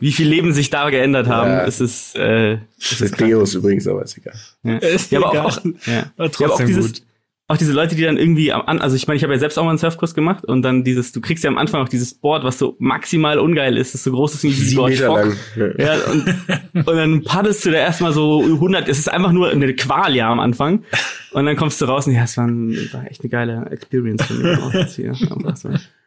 wie 0.00 0.12
viel 0.12 0.28
Leben 0.28 0.52
sich 0.52 0.70
da 0.70 0.90
geändert 0.90 1.26
haben. 1.28 1.50
Ja. 1.50 1.64
Es 1.66 1.80
ist, 1.80 2.16
äh, 2.16 2.58
Das 2.78 3.00
ist 3.00 3.20
Deos 3.20 3.54
übrigens, 3.54 3.86
aber 3.86 4.02
ist 4.02 4.16
egal. 4.18 4.34
ja. 4.64 4.76
Ist 4.78 5.10
ja, 5.12 5.20
aber 5.22 5.30
egal. 5.32 5.46
auch, 5.46 5.64
ja. 5.64 5.70
Aber 5.70 5.92
Ja, 5.92 6.10
aber 6.16 6.24
auch 6.26 6.30
trotzdem 6.32 6.66
dieses, 6.66 6.92
gut. 6.94 7.02
auch 7.48 7.56
diese 7.56 7.72
Leute, 7.72 7.94
die 7.94 8.02
dann 8.02 8.16
irgendwie 8.18 8.52
am 8.52 8.62
An, 8.62 8.80
also 8.80 8.96
ich 8.96 9.06
meine, 9.06 9.16
ich 9.16 9.22
habe 9.22 9.32
ja 9.32 9.38
selbst 9.38 9.58
auch 9.58 9.62
mal 9.64 9.70
einen 9.70 9.78
Surfkurs 9.78 10.14
gemacht 10.14 10.44
und 10.44 10.62
dann 10.62 10.82
dieses, 10.84 11.12
du 11.12 11.20
kriegst 11.20 11.44
ja 11.44 11.50
am 11.50 11.58
Anfang 11.58 11.82
auch 11.82 11.88
dieses 11.88 12.14
Board, 12.14 12.42
was 12.44 12.58
so 12.58 12.74
maximal 12.78 13.38
ungeil 13.38 13.76
ist, 13.76 13.94
das 13.94 14.02
so 14.04 14.10
groß 14.12 14.34
ist 14.34 14.42
wie 14.44 14.76
Meter 14.76 15.06
Fock. 15.06 15.16
lang. 15.18 15.36
Ja. 15.78 15.94
Ja, 15.96 16.04
und, 16.10 16.86
und 16.88 16.96
dann 16.96 17.22
paddelst 17.22 17.64
du 17.64 17.70
da 17.70 17.78
erstmal 17.78 18.12
so 18.12 18.42
100, 18.42 18.88
es 18.88 18.98
ist 18.98 19.08
einfach 19.10 19.32
nur 19.32 19.48
eine 19.50 19.74
Qual 19.74 20.14
ja 20.16 20.30
am 20.30 20.40
Anfang. 20.40 20.84
Und 21.32 21.46
dann 21.46 21.56
kommst 21.56 21.80
du 21.80 21.84
raus 21.84 22.06
und 22.06 22.14
ja, 22.14 22.24
es 22.24 22.36
war, 22.36 22.46
ein, 22.46 22.70
war 22.92 23.04
echt 23.10 23.20
eine 23.20 23.28
geile 23.30 23.66
Experience 23.70 24.24
für 24.24 24.34
mich 24.34 24.58
auch 24.58 24.72
jetzt 24.74 24.96
hier. 24.96 25.12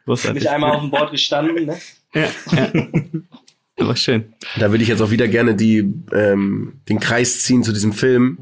Großartig. 0.06 0.42
Nicht 0.42 0.48
einmal 0.52 0.72
auf 0.72 0.80
dem 0.80 0.90
Board 0.90 1.10
gestanden, 1.12 1.66
ne? 1.66 1.76
Ja, 2.14 2.22
ja. 2.52 2.68
Aber 3.80 3.96
schön. 3.96 4.34
Da 4.58 4.70
würde 4.70 4.82
ich 4.82 4.88
jetzt 4.88 5.00
auch 5.00 5.10
wieder 5.10 5.26
gerne 5.28 5.54
die, 5.56 5.78
ähm, 6.12 6.80
den 6.88 7.00
Kreis 7.00 7.42
ziehen 7.42 7.62
zu 7.64 7.72
diesem 7.72 7.92
Film. 7.92 8.38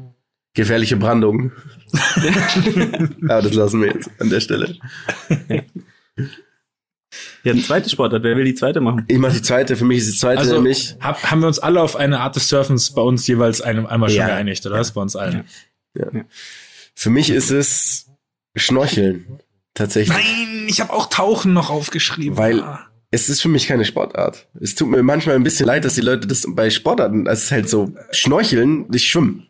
Gefährliche 0.53 0.97
Brandung. 0.97 1.51
aber 3.27 3.41
das 3.41 3.53
lassen 3.53 3.81
wir 3.81 3.93
jetzt 3.93 4.09
an 4.19 4.29
der 4.29 4.39
Stelle. 4.41 4.75
Ja, 7.43 7.55
zweite 7.57 7.89
Sportart, 7.89 8.23
wer 8.23 8.35
will 8.35 8.43
die 8.43 8.53
zweite 8.55 8.81
machen? 8.81 9.05
Ich 9.07 9.17
mache 9.17 9.33
die 9.33 9.41
zweite. 9.41 9.75
Für 9.77 9.85
mich 9.85 9.99
ist 9.99 10.11
die 10.13 10.17
zweite 10.17 10.39
Also 10.39 10.55
nämlich. 10.55 10.95
hab, 10.99 11.23
haben 11.31 11.39
wir 11.41 11.47
uns 11.47 11.57
alle 11.59 11.81
auf 11.81 11.95
eine 11.95 12.19
Art 12.19 12.35
des 12.35 12.49
Surfens 12.49 12.91
bei 12.93 13.01
uns 13.01 13.25
jeweils 13.27 13.61
einem, 13.61 13.85
einmal 13.85 14.09
schon 14.09 14.19
Ja. 14.19 14.27
geeinigt, 14.27 14.65
oder? 14.65 14.77
Das 14.77 14.87
ist 14.89 14.93
bei 14.93 15.01
uns 15.01 15.15
allen. 15.15 15.45
Für 16.95 17.09
mich 17.09 17.29
ist 17.29 17.49
es 17.49 18.07
Schnorcheln. 18.55 19.39
Tatsächlich. 19.73 20.15
Nein, 20.17 20.65
ich 20.67 20.81
habe 20.81 20.91
auch 20.91 21.07
Tauchen 21.09 21.53
noch 21.53 21.69
aufgeschrieben. 21.69 22.37
Weil- 22.37 22.59
Ah. 22.61 22.85
Es 23.11 23.27
ist 23.27 23.41
für 23.41 23.49
mich 23.49 23.67
keine 23.67 23.85
Sportart. 23.85 24.47
Es 24.59 24.75
tut 24.75 24.89
mir 24.89 25.01
manchmal 25.01 25.35
ein 25.35 25.43
bisschen 25.43 25.65
leid, 25.65 25.83
dass 25.83 25.95
die 25.95 26.01
Leute 26.01 26.27
das 26.27 26.45
bei 26.47 26.69
Sportarten, 26.69 27.25
das 27.25 27.45
ist 27.45 27.51
halt 27.51 27.69
so 27.69 27.91
Schnorcheln, 28.11 28.87
nicht 28.89 29.07
schwimmen. 29.07 29.47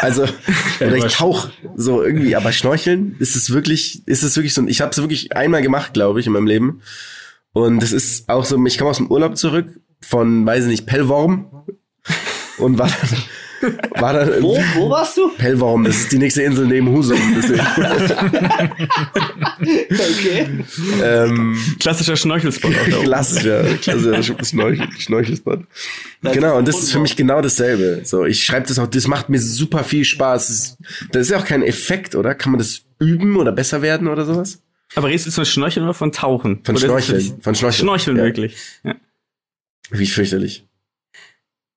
Also, 0.00 0.24
oder 0.80 0.96
ich 0.96 1.14
tauch 1.14 1.48
so 1.74 2.02
irgendwie, 2.02 2.36
aber 2.36 2.52
Schnorcheln 2.52 3.16
ist 3.18 3.36
es 3.36 3.50
wirklich, 3.50 4.06
ist 4.06 4.22
es 4.22 4.36
wirklich 4.36 4.54
so, 4.54 4.66
ich 4.66 4.80
habe 4.80 4.90
es 4.90 4.98
wirklich 4.98 5.34
einmal 5.36 5.62
gemacht, 5.62 5.94
glaube 5.94 6.20
ich, 6.20 6.26
in 6.26 6.32
meinem 6.32 6.46
Leben. 6.46 6.82
Und 7.52 7.82
es 7.82 7.92
ist 7.92 8.28
auch 8.28 8.44
so, 8.44 8.62
ich 8.66 8.76
komme 8.76 8.90
aus 8.90 8.98
dem 8.98 9.10
Urlaub 9.10 9.38
zurück 9.38 9.80
von, 10.02 10.44
weiß 10.44 10.64
ich 10.64 10.70
nicht, 10.70 10.86
Pellworm 10.86 11.64
und 12.58 12.78
war 12.78 12.88
dann, 12.88 13.18
war 13.90 14.12
dann 14.12 14.42
Wo, 14.42 14.58
wo 14.74 14.90
warst 14.90 15.16
du? 15.16 15.30
Pellworm, 15.36 15.84
das 15.84 15.96
ist 15.96 16.12
die 16.12 16.18
nächste 16.18 16.42
Insel 16.42 16.66
neben 16.66 16.88
Husum. 16.90 17.18
Okay. 19.58 20.46
ähm, 21.02 21.58
Klassischer 21.80 22.16
Schnorchelspot 22.16 22.72
da. 22.90 23.02
Klassischer, 23.02 23.64
klassischer 23.80 24.44
Schnorchel, 24.44 24.88
Schnorchelspot. 24.98 25.60
Das 26.22 26.32
Genau, 26.34 26.58
und 26.58 26.68
das 26.68 26.78
ist 26.82 26.92
für 26.92 27.00
mich 27.00 27.16
genau 27.16 27.40
dasselbe. 27.40 28.02
So, 28.04 28.24
ich 28.24 28.42
schreibe 28.44 28.66
das 28.66 28.78
auch, 28.78 28.86
das 28.86 29.06
macht 29.06 29.28
mir 29.28 29.40
super 29.40 29.84
viel 29.84 30.04
Spaß. 30.04 30.48
Das 30.48 30.56
ist, 30.56 30.76
das 31.12 31.22
ist 31.22 31.30
ja 31.30 31.38
auch 31.38 31.44
kein 31.44 31.62
Effekt, 31.62 32.14
oder? 32.14 32.34
Kann 32.34 32.52
man 32.52 32.58
das 32.58 32.82
üben 32.98 33.36
oder 33.36 33.52
besser 33.52 33.82
werden 33.82 34.08
oder 34.08 34.24
sowas? 34.24 34.60
Aber 34.94 35.08
redest 35.08 35.26
du 35.26 35.30
von 35.30 35.44
Schnorcheln 35.44 35.84
oder 35.84 35.94
von 35.94 36.12
Tauchen? 36.12 36.60
Von 36.64 36.76
Oder 36.76 36.86
Schnorcheln. 36.86 37.40
Von 37.40 37.54
Schnorcheln. 37.54 37.84
Schnorcheln 37.86 38.16
ja. 38.16 38.22
wirklich. 38.24 38.56
Ja, 38.84 38.94
Wie 39.90 40.06
fürchterlich. 40.06 40.64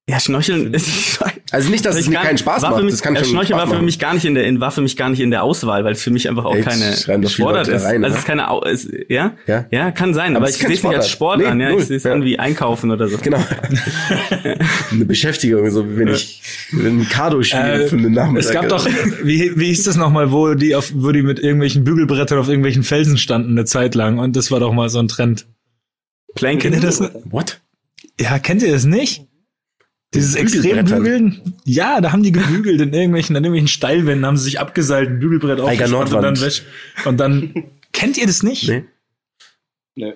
ja 0.07 0.19
Schnorcheln 0.19 0.73
ist 0.73 1.19
Also 1.51 1.69
nicht, 1.71 1.83
dass 1.85 1.95
es 1.95 2.01
Ich 2.01 2.07
mir 2.09 2.15
gar- 2.15 2.23
keinen 2.25 2.37
Spaß 2.37 2.61
war 2.61 2.71
macht. 2.71 2.83
Mich, 2.83 2.91
das 2.91 3.01
kann 3.01 3.15
Spaß 3.15 3.33
war 3.51 3.67
für 3.67 3.81
mich 3.81 3.97
gar 3.97 4.13
nicht 4.13 4.25
in 4.25 4.35
der 4.35 4.45
in, 4.45 4.59
war 4.59 4.71
für 4.71 4.81
mich 4.81 4.95
gar 4.95 5.09
nicht 5.09 5.19
in 5.19 5.31
der 5.31 5.43
Auswahl, 5.43 5.83
weil 5.83 5.93
es 5.93 6.03
für 6.03 6.11
mich 6.11 6.29
einfach 6.29 6.45
auch 6.45 6.55
Ey, 6.55 6.61
keine 6.61 7.27
Sportart 7.27 7.67
ist. 7.67 7.85
rein, 7.85 8.03
also 8.03 8.13
es 8.15 8.19
ist 8.21 8.27
keine 8.27 8.47
es, 8.65 8.87
ja? 9.09 9.35
Ja? 9.47 9.65
ja, 9.71 9.91
kann 9.91 10.13
sein, 10.13 10.35
Aber 10.35 10.45
aber, 10.45 10.49
es 10.49 10.55
ich 10.57 10.61
ist 10.61 10.67
sehe 10.67 10.75
es 10.77 10.83
nicht 10.83 10.95
als. 10.95 11.09
Sport 11.09 11.39
Nee, 11.39 11.45
an, 11.45 11.59
ja, 11.59 11.69
null. 11.71 11.79
ich 11.81 11.87
sehe 11.87 11.97
es 11.97 12.03
Ja. 12.03 12.13
an 12.13 12.23
wie 12.23 12.37
einkaufen 12.37 12.91
oder 12.91 13.07
so. 13.07 13.17
Genau. 13.21 13.39
eine 14.91 15.05
Beschäftigung, 15.05 15.69
so 15.71 15.89
wie 15.89 15.97
wenn 15.97 16.07
ich 16.09 16.41
wenn 16.71 16.99
ein 17.01 17.09
Kado 17.09 17.41
spiele 17.43 17.85
Äh, 17.85 17.87
für 17.87 17.95
einen 17.97 18.13
Nachmittag. 18.13 18.45
es 18.49 18.51
gab 18.53 18.69
doch, 18.69 18.85
wie, 19.23 19.51
wie 19.57 19.65
hieß 19.67 19.83
das 19.83 19.95
nochmal, 19.97 20.31
wo 20.31 20.53
die 20.53 20.75
auf, 20.75 20.91
wo 20.95 21.11
die 21.11 21.21
mit 21.23 21.39
irgendwelchen 21.39 21.83
Bügelbrettern 21.83 22.37
auf 22.39 22.47
irgendwelchen 22.47 22.83
Felsen 22.83 23.17
standen 23.17 23.51
eine 23.51 23.65
Zeit 23.65 23.95
lang 23.95 24.19
und 24.19 24.35
das 24.35 24.51
war 24.51 24.59
doch 24.59 24.73
mal 24.73 24.89
so 24.89 24.99
ein 24.99 25.07
Trend. 25.07 25.47
Kennt 26.35 26.63
ihr 26.63 26.69
Planking. 26.69 26.81
das? 26.81 26.99
What? 27.25 27.59
Ja, 28.19 28.37
kennt 28.39 28.61
ihr 28.61 28.71
das 28.71 28.85
nicht? 28.85 29.25
Dieses 30.14 30.34
Bügelbrettern? 30.34 30.80
Extrembügeln? 30.80 31.41
Ja, 31.66 32.01
da 32.01 32.12
haben 32.12 32.24
die 32.24 32.32
gebügelt 32.32 32.82
in 32.82 32.93
irgendwelchen, 32.93 33.36
an 33.36 33.43
irgendwelchen 33.43 33.68
Steilwänden, 33.68 34.26
haben 34.26 34.38
sie 34.38 34.45
sich 34.45 34.60
abgeseilt, 34.60 35.10
ein 35.10 35.20
Bügelbrett 35.20 35.60
aufgespannt 35.60 36.14
und 36.14 36.22
dann 36.24 36.41
wäsch. 36.41 36.64
Und 37.05 37.18
dann, 37.20 37.53
kennt 37.93 38.18
ihr 38.18 38.26
das 38.26 38.41
nicht? 38.41 38.68
Nee. 38.68 38.86
Nö. 39.95 40.14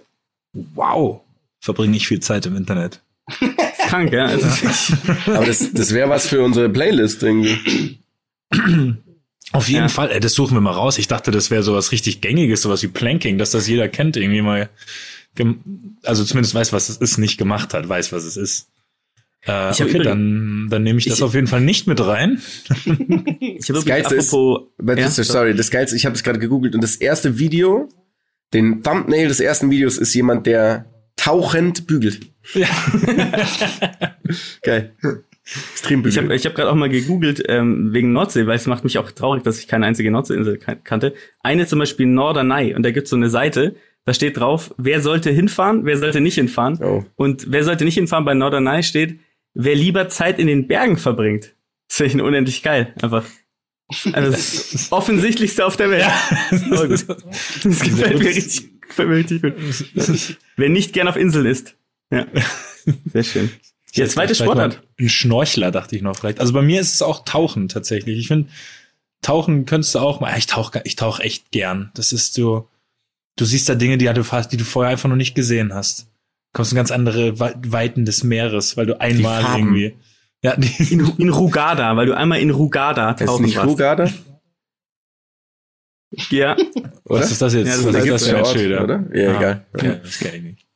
Wow. 0.73 1.21
Verbringe 1.59 1.95
ich 1.95 2.07
viel 2.07 2.19
Zeit 2.21 2.45
im 2.45 2.55
Internet. 2.55 3.01
Ist 3.39 3.87
krank, 3.87 4.11
ja. 4.11 4.27
Ist, 4.29 4.93
Aber 5.27 5.45
das, 5.45 5.71
das 5.73 5.93
wäre 5.93 6.09
was 6.09 6.27
für 6.27 6.41
unsere 6.43 6.69
Playlist 6.69 7.21
irgendwie. 7.21 7.99
Auf 9.51 9.69
jeden 9.69 9.83
Ja. 9.83 9.89
Fall, 9.89 10.11
ey, 10.11 10.19
das 10.19 10.33
suchen 10.33 10.55
wir 10.55 10.61
mal 10.61 10.71
raus. 10.71 10.97
Ich 10.97 11.07
dachte, 11.07 11.29
das 11.31 11.51
wäre 11.51 11.61
sowas 11.63 11.91
richtig 11.91 12.21
Gängiges, 12.21 12.63
sowas 12.63 12.81
wie 12.81 12.87
Planking, 12.87 13.37
dass 13.37 13.51
das 13.51 13.67
jeder 13.67 13.87
kennt, 13.87 14.17
irgendwie 14.17 14.41
mal, 14.41 14.69
also 16.03 16.23
zumindest 16.23 16.55
weiß, 16.55 16.73
was 16.73 16.89
es 16.89 16.97
ist, 16.97 17.17
nicht 17.19 17.37
gemacht 17.37 17.73
hat, 17.73 17.87
weiß, 17.87 18.11
was 18.11 18.23
es 18.23 18.37
ist. 18.37 18.67
Äh, 19.45 19.71
Ich 19.71 19.81
hab 19.81 19.87
okay, 19.87 19.97
übrigens- 19.97 20.03
dann, 20.05 20.67
dann 20.69 20.83
nehme 20.83 20.99
ich 20.99 21.05
das 21.05 21.17
Ich- 21.17 21.23
auf 21.23 21.33
jeden 21.35 21.47
Fall 21.47 21.61
nicht 21.61 21.85
mit 21.87 21.99
rein. 22.05 22.39
ich 22.69 22.75
habe 22.79 23.79
übrigens 23.79 23.85
Geilste 23.85 24.15
ist- 24.15 24.33
apropos, 24.33 24.69
Aber 24.77 24.97
ja, 24.97 25.03
das 25.05 25.19
ist, 25.19 25.31
sorry, 25.31 25.53
das 25.55 25.69
Geilste, 25.71 25.95
ich 25.95 26.05
habe 26.05 26.15
es 26.15 26.23
gerade 26.23 26.39
gegoogelt 26.39 26.75
und 26.75 26.81
das 26.83 26.95
erste 26.95 27.39
Video, 27.39 27.89
den 28.53 28.83
Thumbnail 28.83 29.27
des 29.27 29.39
ersten 29.39 29.69
Videos 29.71 29.97
ist 29.97 30.13
jemand, 30.13 30.45
der 30.47 30.85
tauchend 31.15 31.87
bügelt. 31.87 32.21
Ja. 32.53 32.67
Geil. 34.63 34.93
Extrem 35.73 35.99
Ich 35.99 36.03
bügelt. 36.03 36.23
habe 36.23 36.35
ich 36.35 36.45
hab 36.45 36.55
gerade 36.55 36.71
auch 36.71 36.75
mal 36.75 36.89
gegoogelt 36.89 37.43
ähm, 37.49 37.89
wegen 37.93 38.13
Nordsee, 38.13 38.47
weil 38.47 38.55
es 38.55 38.65
macht 38.65 38.83
mich 38.85 38.97
auch 38.97 39.11
traurig, 39.11 39.43
dass 39.43 39.59
ich 39.59 39.67
keine 39.67 39.85
einzige 39.85 40.09
Nordseeinsel 40.09 40.57
kan 40.57 40.83
kannte. 40.83 41.13
Eine 41.41 41.67
zum 41.67 41.79
Beispiel 41.79 42.05
Norderney 42.05 42.73
und 42.73 42.83
da 42.83 42.91
gibt's 42.91 43.09
so 43.09 43.17
eine 43.17 43.29
Seite, 43.29 43.75
da 44.05 44.13
steht 44.13 44.37
drauf, 44.37 44.73
wer 44.77 45.01
sollte 45.01 45.31
hinfahren, 45.31 45.85
wer 45.85 45.97
sollte 45.97 46.21
nicht 46.21 46.35
hinfahren. 46.35 46.79
Oh. 46.81 47.03
Und 47.15 47.47
wer 47.49 47.63
sollte 47.65 47.83
nicht 47.85 47.95
hinfahren 47.95 48.25
bei 48.25 48.33
Norderney 48.33 48.83
steht, 48.83 49.19
wer 49.53 49.75
lieber 49.75 50.09
Zeit 50.09 50.39
in 50.39 50.47
den 50.47 50.67
Bergen 50.67 50.97
verbringt. 50.97 51.53
Das 51.87 51.97
finde 51.97 52.17
ich 52.17 52.21
unendlich 52.21 52.63
geil, 52.63 52.93
einfach. 53.01 53.25
Also 54.13 54.31
das 54.31 54.87
offensichtlichste 54.91 55.65
auf 55.65 55.77
der 55.77 55.89
Welt. 55.89 56.05
Aber 56.71 56.87
gut. 56.87 57.05
Das 57.63 57.79
gefällt 57.79 58.19
mir 58.19 58.25
richtig, 58.25 58.81
gefällt 58.81 59.09
mir 59.09 59.15
richtig 59.15 59.41
gut. 59.41 60.37
Wer 60.55 60.69
nicht 60.69 60.93
gern 60.93 61.07
auf 61.07 61.15
Inseln 61.15 61.45
ist. 61.45 61.75
Ja. 62.09 62.25
Sehr 63.11 63.23
schön. 63.23 63.51
Ja, 63.93 64.07
zweite 64.07 64.33
Sportart. 64.33 64.81
Ein 64.99 65.09
Schnorchler, 65.09 65.69
dachte 65.69 65.95
ich 65.95 66.01
noch 66.01 66.15
vielleicht. 66.17 66.39
Also 66.39 66.53
bei 66.53 66.63
mir 66.63 66.81
ist 66.81 66.95
es 66.95 67.01
auch 67.01 67.25
Tauchen 67.25 67.67
tatsächlich. 67.67 68.17
Ich 68.17 68.27
finde, 68.27 68.49
Tauchen 69.21 69.65
könntest 69.65 69.93
du 69.95 69.99
auch 69.99 70.19
mal. 70.19 70.35
Ich 70.37 70.47
tauche 70.47 70.81
ich 70.83 70.95
tauch 70.95 71.19
echt 71.19 71.51
gern. 71.51 71.91
Das 71.93 72.11
ist 72.11 72.33
so, 72.33 72.69
du 73.35 73.45
siehst 73.45 73.69
da 73.69 73.75
Dinge, 73.75 73.97
die 73.97 74.05
du 74.05 74.23
die 74.51 74.57
du 74.57 74.63
vorher 74.63 74.91
einfach 74.91 75.09
noch 75.09 75.15
nicht 75.15 75.35
gesehen 75.35 75.73
hast. 75.73 76.07
Kommst 76.53 76.71
in 76.71 76.75
ganz 76.75 76.91
andere 76.91 77.39
We- 77.39 77.55
Weiten 77.67 78.05
des 78.05 78.23
Meeres, 78.23 78.77
weil 78.77 78.85
du 78.85 78.99
einmal 79.01 79.43
irgendwie. 79.59 79.97
Ja, 80.43 80.55
die, 80.55 80.93
In, 80.93 80.99
in 81.17 81.29
Rugada, 81.29 81.95
weil 81.97 82.05
du 82.05 82.15
einmal 82.15 82.39
in 82.39 82.49
Rugada 82.51 83.11
Ist 83.11 83.25
tauchen 83.25 83.45
nicht 83.45 83.55
warst. 83.57 83.67
Rugada? 83.69 84.09
Ja, 86.29 86.55
Oder? 86.55 87.21
was 87.21 87.31
ist 87.31 87.41
das 87.41 87.53
jetzt? 87.55 87.67
Ja, 87.67 87.75
das 87.77 87.85
was 87.85 87.95
ist 87.95 88.03
ist 88.05 88.11
das 88.11 88.27
für 88.27 88.35
ein 88.37 88.43
Ort, 88.43 88.53
Schild? 88.53 88.79
oder? 88.81 89.03
Ja, 89.13 89.31
Ah, 89.31 89.37
egal. 89.37 89.65
Ja, 89.81 89.95
das 89.95 90.19
kenn 90.19 90.35
ich 90.35 90.41
nicht. 90.43 90.67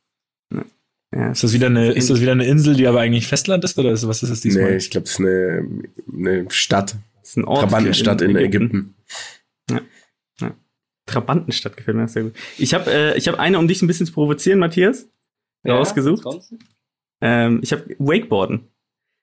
ja. 1.14 1.30
Ist 1.30 1.44
das 1.44 1.52
wieder 1.52 1.66
eine, 1.66 1.92
ist 1.92 2.10
das 2.10 2.20
wieder 2.20 2.32
eine 2.32 2.44
Insel, 2.44 2.74
die 2.74 2.86
aber 2.88 3.00
eigentlich 3.00 3.28
Festland 3.28 3.62
ist, 3.62 3.78
oder 3.78 3.92
ist, 3.92 4.06
was 4.08 4.22
ist 4.24 4.30
das 4.30 4.40
diesmal? 4.40 4.70
Nee, 4.70 4.76
ich 4.78 4.90
glaube, 4.90 5.04
das 5.04 5.12
ist 5.12 5.20
eine, 5.20 5.68
eine 6.12 6.50
Stadt. 6.50 6.96
Das 7.20 7.30
ist 7.30 7.36
ein 7.36 7.44
Ort 7.44 7.60
Trabantenstadt 7.60 8.20
in 8.22 8.34
Ägypten. 8.36 8.94
Trabantenstadt 11.06 11.76
gefällt 11.76 11.96
mir 11.96 12.08
sehr 12.08 12.24
gut. 12.24 12.34
Ich 12.58 12.74
habe 12.74 12.90
äh, 12.90 13.16
ich 13.16 13.28
hab 13.28 13.38
eine, 13.38 13.58
um 13.58 13.68
dich 13.68 13.80
ein 13.80 13.86
bisschen 13.86 14.06
zu 14.06 14.12
provozieren, 14.12 14.58
Matthias, 14.58 15.06
rausgesucht. 15.76 16.22
kommt's? 16.22 16.54
Ähm, 17.20 17.60
ich 17.62 17.72
habe 17.72 17.84
Wakeboarden. 17.98 18.68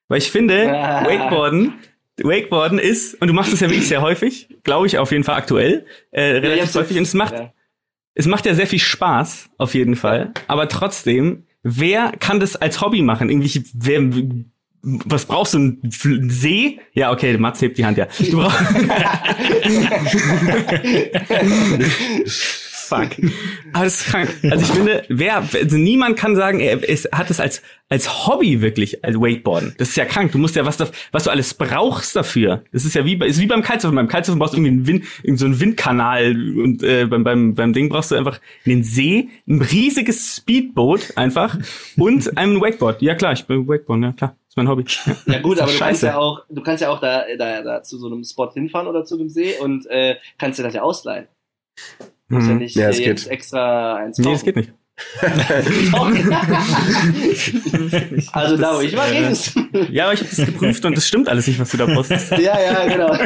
Weil 0.08 0.18
ich 0.18 0.30
finde, 0.30 0.70
Ah. 0.76 1.04
Wakeboarden, 1.06 1.74
Wakeboarden 2.22 2.78
ist, 2.78 3.14
und 3.20 3.28
du 3.28 3.34
machst 3.34 3.52
es 3.52 3.60
ja 3.60 3.68
wirklich 3.68 3.88
sehr 3.88 4.00
häufig, 4.02 4.48
glaube 4.62 4.86
ich 4.86 4.98
auf 4.98 5.10
jeden 5.12 5.24
Fall 5.24 5.36
aktuell, 5.36 5.86
äh, 6.12 6.34
Ja, 6.34 6.38
relativ 6.40 6.62
hab's 6.64 6.74
häufig. 6.76 6.96
Und 6.96 7.02
es 7.04 7.14
macht, 7.14 7.34
Ja. 7.34 7.52
es 8.14 8.26
macht 8.26 8.46
ja 8.46 8.54
sehr 8.54 8.66
viel 8.66 8.78
Spaß, 8.78 9.50
auf 9.58 9.74
jeden 9.74 9.96
Fall. 9.96 10.32
Aber 10.46 10.68
trotzdem, 10.68 11.44
wer 11.62 12.12
kann 12.20 12.38
das 12.40 12.56
als 12.56 12.80
Hobby 12.80 13.02
machen? 13.02 13.28
Irgendwie, 13.30 13.62
wer, 13.74 14.00
was 14.82 15.26
brauchst 15.26 15.54
du? 15.54 15.58
Ein 15.58 15.80
See? 16.30 16.78
Ja, 16.92 17.10
okay, 17.12 17.36
Mats 17.38 17.60
hebt 17.60 17.76
die 17.76 17.84
Hand, 17.84 17.98
ja. 17.98 18.06
Du 18.18 18.36
brauchst 18.38 18.56
Fuck. 22.88 23.10
Aber 23.72 23.84
das 23.84 24.00
ist 24.00 24.06
krank. 24.06 24.28
Also 24.42 24.64
ich 24.64 24.70
finde, 24.70 25.04
wer, 25.08 25.36
also 25.38 25.76
niemand 25.76 26.16
kann 26.16 26.36
sagen, 26.36 26.60
er 26.60 26.88
es 26.88 27.08
hat 27.12 27.30
es 27.30 27.40
als, 27.40 27.62
als 27.88 28.26
Hobby 28.26 28.60
wirklich, 28.60 29.04
als 29.04 29.16
Wakeboarden. 29.16 29.74
Das 29.78 29.88
ist 29.90 29.96
ja 29.96 30.04
krank. 30.04 30.32
Du 30.32 30.38
musst 30.38 30.56
ja 30.56 30.64
was, 30.66 30.78
was 31.12 31.24
du 31.24 31.30
alles 31.30 31.54
brauchst 31.54 32.16
dafür. 32.16 32.64
Das 32.72 32.84
ist 32.84 32.94
ja 32.94 33.04
wie, 33.04 33.16
bei- 33.16 33.26
ist 33.26 33.40
wie 33.40 33.46
beim 33.46 33.62
Kitesurfen. 33.62 33.96
Beim 33.96 34.08
Kitesurfen 34.08 34.38
brauchst 34.38 34.54
du 34.54 34.58
irgendwie 34.58 34.70
einen 34.72 34.86
Wind, 34.86 35.04
irgend 35.22 35.38
so 35.40 35.46
einen 35.46 35.60
Windkanal 35.60 36.30
und 36.58 36.82
äh, 36.82 37.06
beim, 37.06 37.24
beim, 37.24 37.54
beim 37.54 37.72
Ding 37.72 37.88
brauchst 37.88 38.10
du 38.10 38.14
einfach 38.16 38.40
einen 38.66 38.82
See, 38.84 39.28
ein 39.48 39.60
riesiges 39.62 40.36
Speedboot 40.36 41.16
einfach 41.16 41.58
und 41.96 42.36
einen 42.38 42.60
Wakeboard. 42.60 43.02
Ja 43.02 43.14
klar, 43.14 43.32
ich 43.32 43.44
bin 43.46 43.66
Wakeboard, 43.68 44.02
ja 44.02 44.12
klar. 44.12 44.36
Ist 44.48 44.56
mein 44.56 44.68
Hobby. 44.68 44.84
Ja. 45.26 45.38
Gut, 45.40 45.56
Ist 45.56 45.62
aber 45.62 45.72
du 45.72 45.78
kannst 45.78 46.02
ja 46.02 46.16
auch, 46.16 46.44
du 46.48 46.62
kannst 46.62 46.80
ja 46.82 46.88
auch 46.90 47.00
da, 47.00 47.24
da, 47.36 47.62
da 47.62 47.82
zu 47.82 47.98
so 47.98 48.06
einem 48.06 48.24
Spot 48.24 48.50
hinfahren 48.52 48.86
oder 48.88 49.04
zu 49.04 49.18
dem 49.18 49.28
See 49.28 49.54
und 49.60 49.86
äh, 49.86 50.16
kannst 50.38 50.58
dir 50.58 50.62
das 50.62 50.72
ja 50.74 50.82
ausleihen. 50.82 51.26
Du 52.28 52.36
musst 52.36 52.48
ja 52.48 52.54
Mhm. 52.54 52.58
nicht 52.60 52.76
Ja, 52.76 52.88
es 52.88 52.98
jetzt 52.98 53.24
geht. 53.24 53.32
extra 53.32 53.96
eins 53.96 54.18
Nee, 54.18 54.24
kaufen. 54.24 54.34
das 54.34 54.44
geht 54.44 54.56
nicht. 54.56 54.72
also 58.32 58.56
da, 58.56 58.76
wo 58.76 58.80
ich 58.80 58.96
war, 58.96 59.10
ging 59.10 59.24
es. 59.24 59.54
Ja, 59.90 60.04
aber 60.04 60.14
ich 60.14 60.20
habe 60.20 60.30
das 60.34 60.46
geprüft 60.46 60.84
und 60.84 60.96
das 60.96 61.06
stimmt 61.06 61.28
alles 61.28 61.46
nicht, 61.46 61.58
was 61.60 61.70
du 61.70 61.76
da 61.76 61.86
postest. 61.86 62.30
ja, 62.38 62.58
ja, 62.60 62.86
genau. 62.88 63.14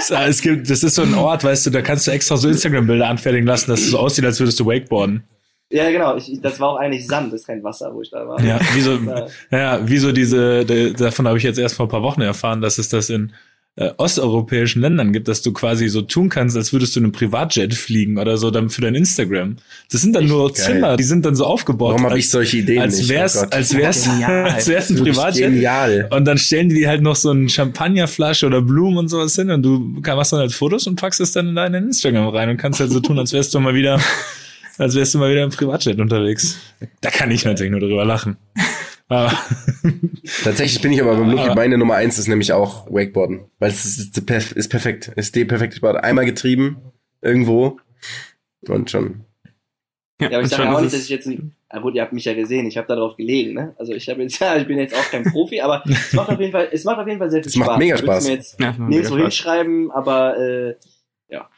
Es, 0.00 0.10
es 0.10 0.40
gibt, 0.40 0.68
das 0.70 0.82
ist 0.82 0.94
so 0.94 1.02
ein 1.02 1.12
Ort, 1.14 1.44
weißt 1.44 1.66
du, 1.66 1.70
da 1.70 1.82
kannst 1.82 2.06
du 2.06 2.10
extra 2.10 2.36
so 2.38 2.48
Instagram-Bilder 2.48 3.06
anfertigen 3.06 3.46
lassen, 3.46 3.70
dass 3.70 3.80
es 3.80 3.90
so 3.90 3.98
aussieht, 3.98 4.24
als 4.24 4.40
würdest 4.40 4.58
du 4.58 4.64
Wakeboarden. 4.66 5.24
Ja, 5.70 5.90
genau. 5.90 6.16
Ich, 6.16 6.40
das 6.40 6.58
war 6.58 6.70
auch 6.70 6.76
eigentlich 6.78 7.06
Sand, 7.06 7.32
das 7.34 7.42
ist 7.42 7.46
kein 7.46 7.62
Wasser, 7.62 7.92
wo 7.94 8.00
ich 8.00 8.10
da 8.10 8.26
war. 8.26 8.42
Ja, 8.42 8.58
wie 8.74 8.80
so, 8.80 8.94
Ja. 8.94 9.26
ja, 9.50 9.86
wie 9.88 9.98
so 9.98 10.10
diese, 10.10 10.64
de, 10.64 10.94
davon 10.94 11.28
habe 11.28 11.36
ich 11.36 11.44
jetzt 11.44 11.58
erst 11.58 11.76
vor 11.76 11.84
ein 11.86 11.90
paar 11.90 12.02
Wochen 12.02 12.22
erfahren, 12.22 12.62
dass 12.62 12.78
es 12.78 12.88
das 12.88 13.10
in 13.10 13.32
äh, 13.76 13.90
osteuropäischen 13.96 14.82
Ländern 14.82 15.12
gibt, 15.12 15.28
dass 15.28 15.42
du 15.42 15.52
quasi 15.52 15.88
so 15.88 16.02
tun 16.02 16.28
kannst, 16.28 16.56
als 16.56 16.72
würdest 16.72 16.94
du 16.96 17.00
in 17.00 17.04
einem 17.04 17.12
Privatjet 17.12 17.72
fliegen 17.72 18.18
oder 18.18 18.36
so 18.36 18.50
dann 18.50 18.68
für 18.68 18.80
dein 18.80 18.94
Instagram. 18.94 19.56
Das 19.90 20.02
sind 20.02 20.14
dann 20.14 20.26
nur 20.26 20.52
geil. 20.52 20.54
Zimmer, 20.54 20.96
die 20.96 21.02
sind 21.04 21.24
dann 21.24 21.34
so 21.34 21.46
aufgebaut. 21.46 21.92
Warum 21.94 22.06
habe 22.06 22.18
ich 22.18 22.30
solche 22.30 22.58
Ideen 22.58 22.82
als 22.82 22.98
nicht? 22.98 23.08
wär's, 23.08 23.36
Oh 23.36 23.42
Gott. 23.42 23.54
als 23.54 23.74
wär's, 23.74 24.08
als 24.28 24.68
wär's 24.68 24.90
ein 24.90 24.96
Privatjet. 24.96 25.50
Genial. 25.52 26.08
Und 26.10 26.24
dann 26.24 26.36
stellen 26.36 26.68
die 26.68 26.88
halt 26.88 27.00
noch 27.02 27.16
so 27.16 27.30
eine 27.30 27.48
Champagnerflasche 27.48 28.46
oder 28.46 28.60
Blumen 28.60 28.98
und 28.98 29.08
sowas 29.08 29.34
hin 29.36 29.50
und 29.50 29.62
du 29.62 29.78
machst 30.04 30.32
dann 30.32 30.40
halt 30.40 30.52
Fotos 30.52 30.86
und 30.86 30.96
packst 30.96 31.20
es 31.20 31.32
dann 31.32 31.48
in 31.48 31.54
deinen 31.54 31.86
Instagram 31.86 32.28
rein 32.28 32.50
und 32.50 32.56
kannst 32.56 32.80
halt 32.80 32.90
so 32.90 33.00
tun, 33.00 33.18
als 33.18 33.32
wärst 33.32 33.54
du 33.54 33.60
mal 33.60 33.74
wieder, 33.74 34.00
als 34.78 34.94
wärst 34.94 35.14
du 35.14 35.18
mal 35.18 35.30
wieder 35.30 35.44
im 35.44 35.50
Privatjet 35.50 36.00
unterwegs. 36.00 36.58
Da 37.00 37.10
kann 37.10 37.30
ich 37.30 37.44
natürlich 37.44 37.70
nur 37.70 37.80
drüber 37.80 38.04
lachen. 38.04 38.36
Aber 39.10 39.32
Tatsächlich 40.44 40.80
bin 40.80 40.92
ich 40.92 41.00
aber 41.02 41.16
beim 41.16 41.30
Luki, 41.30 41.42
Aber- 41.42 41.56
meine 41.56 41.76
Nummer 41.76 41.94
eins 41.96 42.18
ist 42.18 42.28
nämlich 42.28 42.52
auch 42.52 42.86
Wakeboarden. 42.90 43.40
Weil 43.58 43.70
es 43.70 43.84
ist, 43.84 43.98
ist, 43.98 44.18
perf- 44.28 44.54
ist 44.54 44.68
perfekt. 44.68 45.08
Ist 45.16 45.34
die 45.34 45.44
perfekte 45.44 45.76
Sport. 45.76 46.02
Einmal 46.02 46.24
getrieben, 46.24 46.76
irgendwo. 47.20 47.78
Und 48.68 48.90
schon. 48.90 49.24
Ja, 50.20 50.28
aber 50.28 50.42
ich 50.42 50.48
sage 50.48 50.64
ja 50.64 50.76
auch 50.76 50.80
nicht, 50.82 50.92
dass 50.94 51.02
ich 51.02 51.08
jetzt 51.08 51.26
ein, 51.26 51.56
na 51.72 51.80
gut, 51.80 51.94
ihr 51.94 52.02
habt 52.02 52.12
mich 52.12 52.24
ja 52.26 52.34
gesehen, 52.34 52.66
ich 52.66 52.76
habe 52.76 52.86
da 52.86 52.94
drauf 52.94 53.16
gelegen, 53.16 53.54
ne? 53.54 53.74
Also 53.78 53.94
ich 53.94 54.06
habe 54.08 54.22
jetzt, 54.22 54.38
ja, 54.40 54.56
ich 54.56 54.66
bin 54.66 54.78
jetzt 54.78 54.94
auch 54.94 55.10
kein 55.10 55.24
Profi, 55.24 55.60
aber 55.62 55.82
es 55.86 56.12
macht 56.12 56.28
auf 56.28 56.38
jeden 56.38 56.52
Fall, 56.52 56.68
es 56.70 56.84
macht 56.84 56.98
auf 56.98 57.06
jeden 57.08 57.18
Fall 57.18 57.30
sehr 57.30 57.42
viel 57.42 57.48
Es 57.48 57.56
macht 57.56 57.68
Spaß. 57.70 57.78
mega 57.78 57.94
Ich 57.96 58.02
würd's 58.02 58.12
Spaß. 58.12 58.24
Mir 58.24 58.34
jetzt 58.34 58.60
Ja, 58.60 58.66
macht 58.68 58.78
nirgendwo 58.80 59.14
mega 59.16 59.30
Spaß. 59.30 59.34
hinschreiben, 59.34 59.90
aber 59.90 60.38
äh, 60.38 60.74
ja, 61.30 61.48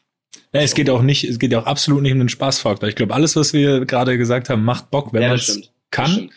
es 0.53 0.75
geht 0.75 0.89
auch 0.91 1.03
nicht, 1.03 1.25
es 1.25 1.39
geht 1.39 1.51
ja 1.53 1.61
auch 1.61 1.67
absolut 1.67 2.03
nicht 2.03 2.13
um 2.13 2.19
den 2.19 2.29
Spaßfaktor. 2.29 2.89
Ich 2.89 2.95
glaube, 2.95 3.13
alles, 3.15 3.37
was 3.37 3.53
wir 3.53 3.85
gerade 3.85 4.17
gesagt 4.17 4.49
haben, 4.49 4.65
macht 4.65 4.91
Bock, 4.91 5.13
wenn 5.13 5.23
ja, 5.23 5.29
man 5.29 5.37
es 5.39 5.73
kann. 5.91 6.31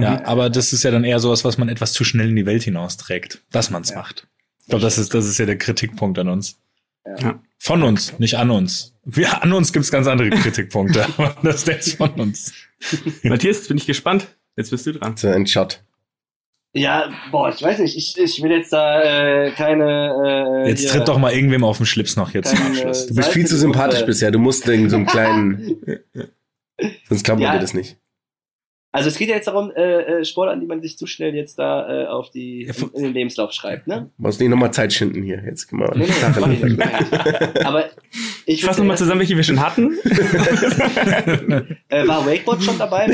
Ja, 0.00 0.24
aber 0.24 0.48
das 0.50 0.72
ist 0.72 0.84
ja 0.84 0.90
dann 0.90 1.04
eher 1.04 1.18
sowas, 1.18 1.44
was 1.44 1.58
man 1.58 1.68
etwas 1.68 1.92
zu 1.92 2.04
schnell 2.04 2.28
in 2.30 2.36
die 2.36 2.46
Welt 2.46 2.62
hinausträgt, 2.62 3.42
dass 3.50 3.70
man 3.70 3.82
es 3.82 3.90
Ja. 3.90 3.96
macht. 3.96 4.26
Ich 4.60 4.68
glaube, 4.68 4.82
das 4.82 4.96
ist, 4.98 5.12
das 5.12 5.26
ist 5.26 5.38
ja 5.38 5.46
der 5.46 5.58
Kritikpunkt 5.58 6.18
an 6.18 6.28
uns. 6.28 6.58
Ja. 7.18 7.40
Von 7.58 7.82
uns, 7.82 8.18
nicht 8.20 8.36
an 8.38 8.50
uns. 8.50 8.94
Wir, 9.04 9.42
an 9.42 9.52
uns 9.52 9.72
gibt's 9.72 9.90
ganz 9.90 10.06
andere 10.06 10.30
Kritikpunkte, 10.30 11.04
aber 11.18 11.36
das 11.42 11.56
ist 11.56 11.68
jetzt 11.68 11.96
von 11.96 12.10
uns. 12.12 12.52
Matthias, 13.24 13.66
bin 13.66 13.76
ich 13.76 13.86
gespannt. 13.86 14.28
Jetzt 14.56 14.70
bist 14.70 14.86
du 14.86 14.92
dran. 14.92 15.16
So 15.16 15.28
ein 15.28 15.46
Shot. 15.46 15.82
Ja, 16.74 17.10
boah, 17.30 17.50
ich 17.50 17.60
weiß 17.62 17.80
nicht, 17.80 17.96
ich, 17.98 18.16
ich 18.18 18.42
will 18.42 18.50
jetzt 18.50 18.72
da 18.72 19.02
äh, 19.02 19.50
keine. 19.50 20.62
Äh, 20.64 20.68
Jetzt 20.70 20.88
tritt 20.88 21.06
doch 21.06 21.18
mal 21.18 21.32
irgendwem 21.32 21.64
auf 21.64 21.76
den 21.76 21.84
Schlips 21.86 22.16
noch 22.16 22.32
jetzt 22.32 22.48
zum 22.56 22.64
Abschluss. 22.66 23.08
Du 23.08 23.14
bist 23.14 23.28
viel 23.30 23.46
zu 23.46 23.58
sympathisch 23.58 24.06
bisher. 24.06 24.30
Du 24.30 24.38
musst 24.38 24.66
irgend 24.66 24.90
so 24.90 24.96
einen 24.96 25.04
kleinen. 25.06 25.76
Sonst 27.08 27.24
glauben 27.24 27.40
wir 27.40 27.48
Ja. 27.48 27.52
dir 27.54 27.60
das 27.60 27.74
nicht. 27.74 27.98
Also 28.94 29.08
es 29.08 29.16
geht 29.16 29.30
ja 29.30 29.36
jetzt 29.36 29.46
darum, 29.46 29.70
äh, 29.74 30.20
äh, 30.20 30.24
Sportarten, 30.24 30.60
die 30.60 30.66
man 30.66 30.82
sich 30.82 30.98
zu 30.98 31.06
schnell 31.06 31.34
jetzt 31.34 31.58
da 31.58 32.04
äh, 32.04 32.06
auf 32.06 32.30
die 32.30 32.66
Ja, 32.66 32.74
in, 32.78 32.90
in 32.94 33.02
den 33.04 33.14
Lebenslauf 33.14 33.52
schreibt, 33.52 33.86
ne? 33.86 34.10
Musst 34.18 34.38
nicht 34.38 34.50
nochmal 34.50 34.70
Zeit 34.70 34.92
schinden 34.92 35.22
hier. 35.22 35.42
Jetzt 35.46 35.66
gehen 35.68 35.78
wir 35.78 35.90
Nee, 35.96 36.06
nee, 36.46 36.74
ich. 37.56 37.66
Aber 37.66 37.84
ich 38.44 38.62
fasse 38.62 38.80
nochmal 38.80 38.98
zusammen, 38.98 39.20
welche 39.20 39.34
wir 39.34 39.44
schon 39.44 39.60
hatten. 39.60 39.96
Äh, 41.88 42.06
war 42.06 42.26
Wakeboard 42.26 42.62
schon 42.62 42.78
dabei? 42.78 43.06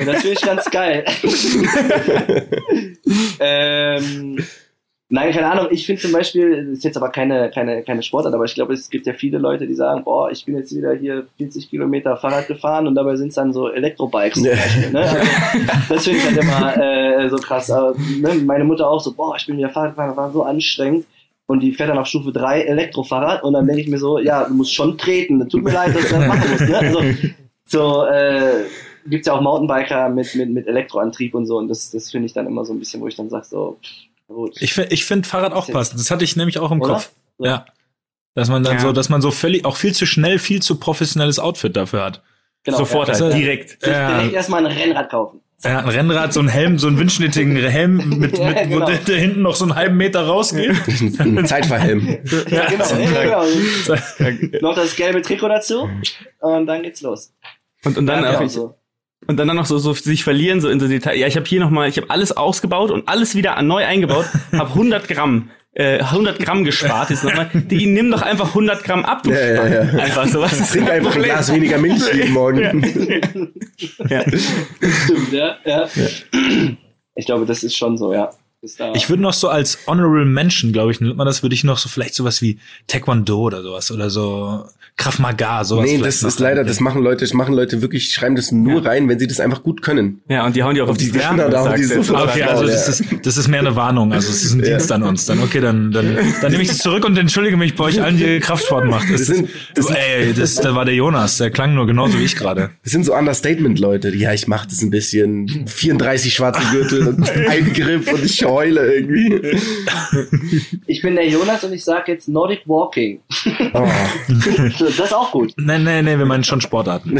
Ja, 0.00 0.04
das 0.04 0.22
finde 0.22 0.32
ich 0.32 0.40
ganz 0.40 0.70
geil. 0.70 1.04
ähm, 3.40 4.38
nein, 5.10 5.32
keine 5.32 5.50
Ahnung. 5.50 5.66
Ich 5.70 5.84
finde 5.84 6.00
zum 6.00 6.12
Beispiel, 6.12 6.66
das 6.66 6.78
ist 6.78 6.84
jetzt 6.84 6.96
aber 6.96 7.10
keine, 7.10 7.50
keine, 7.50 7.82
keine 7.82 8.02
Sportart, 8.02 8.32
aber 8.32 8.44
ich 8.44 8.54
glaube, 8.54 8.72
es 8.72 8.88
gibt 8.88 9.06
ja 9.06 9.12
viele 9.12 9.38
Leute, 9.38 9.66
die 9.66 9.74
sagen, 9.74 10.04
boah, 10.04 10.30
ich 10.30 10.44
bin 10.44 10.56
jetzt 10.56 10.74
wieder 10.74 10.94
hier 10.94 11.26
40 11.36 11.68
Kilometer 11.68 12.16
Fahrrad 12.16 12.46
gefahren 12.46 12.86
und 12.86 12.94
dabei 12.94 13.16
sind 13.16 13.28
es 13.28 13.34
dann 13.34 13.52
so 13.52 13.68
Elektrobikes 13.68 14.42
zum. 14.42 14.50
Beispiel. 14.50 14.90
Ne? 14.90 15.00
Also, 15.00 15.94
das 15.94 16.04
finde 16.04 16.18
ich 16.18 16.24
halt 16.24 16.36
immer 16.38 16.76
äh, 16.76 17.28
so 17.28 17.36
krass. 17.36 17.70
Aber, 17.70 17.94
ne? 17.98 18.34
Meine 18.44 18.64
Mutter 18.64 18.88
auch 18.88 19.00
so, 19.00 19.12
boah, 19.12 19.34
ich 19.36 19.46
bin 19.46 19.58
wieder 19.58 19.70
Fahrrad 19.70 19.90
gefahren, 19.90 20.08
das 20.08 20.16
war 20.16 20.32
so 20.32 20.42
anstrengend. 20.44 21.06
Und 21.46 21.60
die 21.60 21.72
fährt 21.72 21.90
dann 21.90 21.98
auf 21.98 22.06
Stufe 22.06 22.30
3 22.30 22.62
Elektrofahrrad 22.62 23.42
und 23.42 23.54
dann 23.54 23.66
denke 23.66 23.82
ich 23.82 23.88
mir 23.88 23.98
so, 23.98 24.18
ja, 24.18 24.44
du 24.44 24.54
musst 24.54 24.72
schon 24.72 24.96
treten. 24.96 25.48
Tut 25.48 25.64
mir 25.64 25.72
leid, 25.72 25.96
dass 25.96 26.08
du 26.08 26.14
das 26.14 26.28
machen 26.28 26.48
musst. 26.48 26.68
Ne? 26.68 26.78
Also, 26.78 27.02
so 27.64 28.04
äh, 28.04 28.66
gibt's 29.06 29.26
ja 29.26 29.32
auch 29.32 29.40
Mountainbiker 29.40 30.08
mit, 30.10 30.32
mit, 30.36 30.50
mit 30.50 30.68
Elektroantrieb 30.68 31.34
und 31.34 31.46
so. 31.46 31.58
Und 31.58 31.66
das, 31.66 31.90
das 31.90 32.12
finde 32.12 32.26
ich 32.26 32.32
dann 32.32 32.46
immer 32.46 32.64
so 32.64 32.72
ein 32.72 32.78
bisschen, 32.78 33.00
wo 33.00 33.08
ich 33.08 33.16
dann 33.16 33.30
sage, 33.30 33.46
so, 33.46 33.78
pff, 33.82 34.09
gut. 34.34 34.56
Ich, 34.60 34.76
ich 34.78 35.04
finde 35.04 35.28
Fahrrad 35.28 35.52
auch 35.52 35.68
passend. 35.68 36.00
Das 36.00 36.10
hatte 36.10 36.24
ich 36.24 36.36
nämlich 36.36 36.58
auch 36.58 36.70
im 36.70 36.80
Oder? 36.80 36.94
Kopf. 36.94 37.10
Ja. 37.38 37.66
Dass 38.34 38.48
man 38.48 38.62
dann 38.62 38.74
Ja. 38.74 38.80
so, 38.80 38.92
dass 38.92 39.08
man 39.08 39.20
so 39.20 39.30
völlig, 39.30 39.64
auch 39.64 39.76
viel 39.76 39.94
zu 39.94 40.06
schnell, 40.06 40.38
viel 40.38 40.62
zu 40.62 40.76
professionelles 40.76 41.38
Outfit 41.38 41.76
dafür 41.76 42.04
hat. 42.04 42.22
Genau, 42.62 42.78
Sofort 42.78 43.08
ja. 43.08 43.14
halt, 43.14 43.32
ja. 43.32 43.38
direkt. 43.38 43.80
Sich 43.80 43.90
Ja. 43.90 44.16
direkt 44.18 44.34
erstmal 44.34 44.66
ein 44.66 44.72
Rennrad 44.72 45.10
kaufen. 45.10 45.40
Ja, 45.62 45.80
ein 45.80 45.88
Rennrad, 45.88 46.32
so 46.32 46.40
ein 46.40 46.48
Helm, 46.48 46.78
so 46.78 46.86
ein 46.88 46.98
windschnittigen 46.98 47.54
Helm, 47.56 47.96
mit, 48.18 48.38
Ja, 48.38 48.46
mit, 48.46 48.58
genau. 48.62 48.76
wo 48.80 48.86
der, 48.86 48.96
der 48.96 49.18
hinten 49.18 49.42
noch 49.42 49.54
so 49.54 49.64
einen 49.64 49.74
halben 49.74 49.96
Meter 49.98 50.22
rausgeht. 50.26 50.74
Ein 51.18 51.44
Zeitverhelm. 51.46 52.18
Ja, 52.48 52.66
genau. 52.66 52.84
ja, 52.94 53.44
genau. 54.24 54.58
Noch 54.62 54.74
das 54.74 54.96
gelbe 54.96 55.20
Trikot 55.20 55.48
dazu 55.48 55.88
und 56.40 56.66
dann 56.66 56.82
geht's 56.82 57.02
los. 57.02 57.34
Und, 57.84 57.98
und 57.98 58.06
dann 58.06 58.24
ja, 58.24 58.30
auch 58.30 58.38
genau 58.38 58.48
so. 58.48 58.74
Und 59.26 59.36
dann 59.36 59.48
noch 59.48 59.66
so, 59.66 59.78
so 59.78 59.92
sich 59.92 60.24
verlieren 60.24 60.60
so 60.60 60.68
in 60.68 60.80
so 60.80 60.88
Detail. 60.88 61.16
Ja, 61.16 61.26
ich 61.26 61.36
habe 61.36 61.46
hier 61.46 61.60
noch 61.60 61.70
mal, 61.70 61.88
ich 61.88 61.96
habe 61.96 62.10
alles 62.10 62.36
ausgebaut 62.36 62.90
und 62.90 63.08
alles 63.08 63.34
wieder 63.34 63.60
neu 63.62 63.84
eingebaut, 63.84 64.26
habe 64.52 64.70
100 64.70 65.08
Gramm, 65.08 65.50
äh, 65.72 65.98
100 65.98 66.38
Gramm 66.38 66.64
gespart. 66.64 67.10
Jetzt 67.10 67.24
nochmal, 67.24 67.48
die 67.52 67.86
nimm 67.86 68.10
doch 68.10 68.22
einfach 68.22 68.48
100 68.48 68.82
Gramm 68.82 69.04
ab. 69.04 69.22
Du 69.22 69.30
Ja, 69.30 69.40
ja, 69.40 69.66
ja. 69.66 69.80
Einfach 69.98 70.26
so 70.26 70.40
was. 70.40 70.58
ist 70.58 70.72
Trink 70.72 70.90
einfach 70.90 71.14
ein? 71.14 71.22
Glas 71.22 71.52
weniger 71.52 71.78
Milch 71.78 72.02
jeden 72.12 72.32
Morgen. 72.32 72.82
Ja. 74.08 74.22
Stimmt, 75.04 75.32
ja, 75.32 75.56
ja. 75.64 75.88
Ich 77.14 77.26
glaube, 77.26 77.44
das 77.44 77.62
ist 77.62 77.76
schon 77.76 77.98
so, 77.98 78.12
ja. 78.12 78.30
Da 78.78 78.92
Ich 78.94 79.08
würde 79.08 79.22
noch 79.22 79.32
so 79.32 79.48
als 79.48 79.78
Honorable 79.86 80.26
Mention, 80.26 80.70
glaube 80.72 80.92
ich, 80.92 81.00
nennt 81.00 81.16
man 81.16 81.26
das, 81.26 81.42
würde 81.42 81.54
ich 81.54 81.64
noch 81.64 81.78
so 81.78 81.88
vielleicht 81.88 82.14
sowas 82.14 82.42
wie 82.42 82.58
Taekwondo 82.88 83.38
oder 83.40 83.62
sowas 83.62 83.90
oder 83.90 84.10
so 84.10 84.66
Krav 84.98 85.18
Maga, 85.18 85.64
sowas. 85.64 85.86
Nee, 85.86 85.96
das 85.96 86.22
ist 86.22 86.38
leider, 86.40 86.62
das 86.62 86.78
machen 86.78 87.02
Leute, 87.02 87.24
das 87.24 87.32
machen 87.32 87.54
Leute 87.54 87.80
wirklich, 87.80 88.10
schreiben 88.12 88.36
das 88.36 88.52
nur 88.52 88.84
rein, 88.84 89.08
wenn 89.08 89.18
sie 89.18 89.26
das 89.26 89.40
einfach 89.40 89.62
gut 89.62 89.80
können. 89.80 90.20
Ja, 90.28 90.44
und 90.44 90.54
die 90.56 90.62
hauen 90.62 90.74
die 90.74 90.82
auch 90.82 90.88
auf 90.90 90.98
die 90.98 91.06
Ja, 91.06 91.32
Stirn. 91.32 91.38
da 91.38 91.44
hauen 91.60 91.64
sagst 91.70 91.78
die 91.78 92.02
so- 92.04 92.14
Okay, 92.14 92.42
also 92.42 92.64
Ja. 92.64 92.70
das 92.70 92.88
ist, 93.00 93.04
das 93.22 93.36
ist 93.38 93.48
mehr 93.48 93.60
eine 93.60 93.74
Warnung. 93.76 94.12
Also 94.12 94.28
es 94.30 94.44
ist 94.44 94.52
ein 94.52 94.60
Dienst 94.60 94.92
an 94.92 95.04
uns. 95.04 95.24
Dann 95.24 95.40
okay, 95.42 95.60
dann, 95.62 95.90
dann, 95.90 96.18
dann 96.42 96.50
nehme 96.52 96.62
ich 96.62 96.68
das 96.68 96.78
zurück 96.78 97.06
und 97.06 97.16
entschuldige 97.16 97.56
mich 97.56 97.76
bei 97.76 97.84
euch 97.84 98.02
allen, 98.02 98.18
die 98.18 98.40
Kraftsport 98.40 98.84
macht. 98.84 99.08
Das, 99.10 99.20
Das 99.20 99.26
sind- 99.28 99.48
das, 99.74 99.86
ey, 99.88 100.34
das, 100.34 100.56
da 100.56 100.74
war 100.74 100.84
der 100.84 100.94
Jonas, 100.94 101.38
der 101.38 101.50
klang 101.50 101.74
nur 101.74 101.86
genauso 101.86 102.18
wie 102.18 102.24
ich 102.24 102.36
gerade. 102.36 102.68
Das 102.82 102.92
sind 102.92 103.04
so 103.06 103.14
Understatement-Leute. 103.16 104.14
Ja, 104.14 104.34
ich 104.34 104.48
mach 104.48 104.66
das 104.66 104.82
ein 104.82 104.90
bisschen. 104.90 105.64
34 105.66 106.34
schwarze 106.34 106.60
Gürtel 106.72 107.08
und 107.08 107.30
ein 107.30 107.72
Grip 107.72 108.12
und 108.12 108.22
ich 108.22 108.36
heule 108.50 108.94
irgendwie. 108.94 109.58
Ich 110.86 111.02
bin 111.02 111.14
der 111.14 111.28
Jonas 111.28 111.64
und 111.64 111.72
ich 111.72 111.84
sage 111.84 112.12
jetzt 112.12 112.28
Nordic 112.28 112.62
Walking. 112.66 113.20
Oh. 113.74 113.88
das 114.78 114.98
ist 114.98 115.14
auch 115.14 115.30
gut. 115.32 115.52
Nee, 115.56 115.78
nee, 115.78 116.02
nee, 116.02 116.18
wir 116.18 116.26
meinen 116.26 116.44
schon 116.44 116.60
Sportarten. 116.60 117.18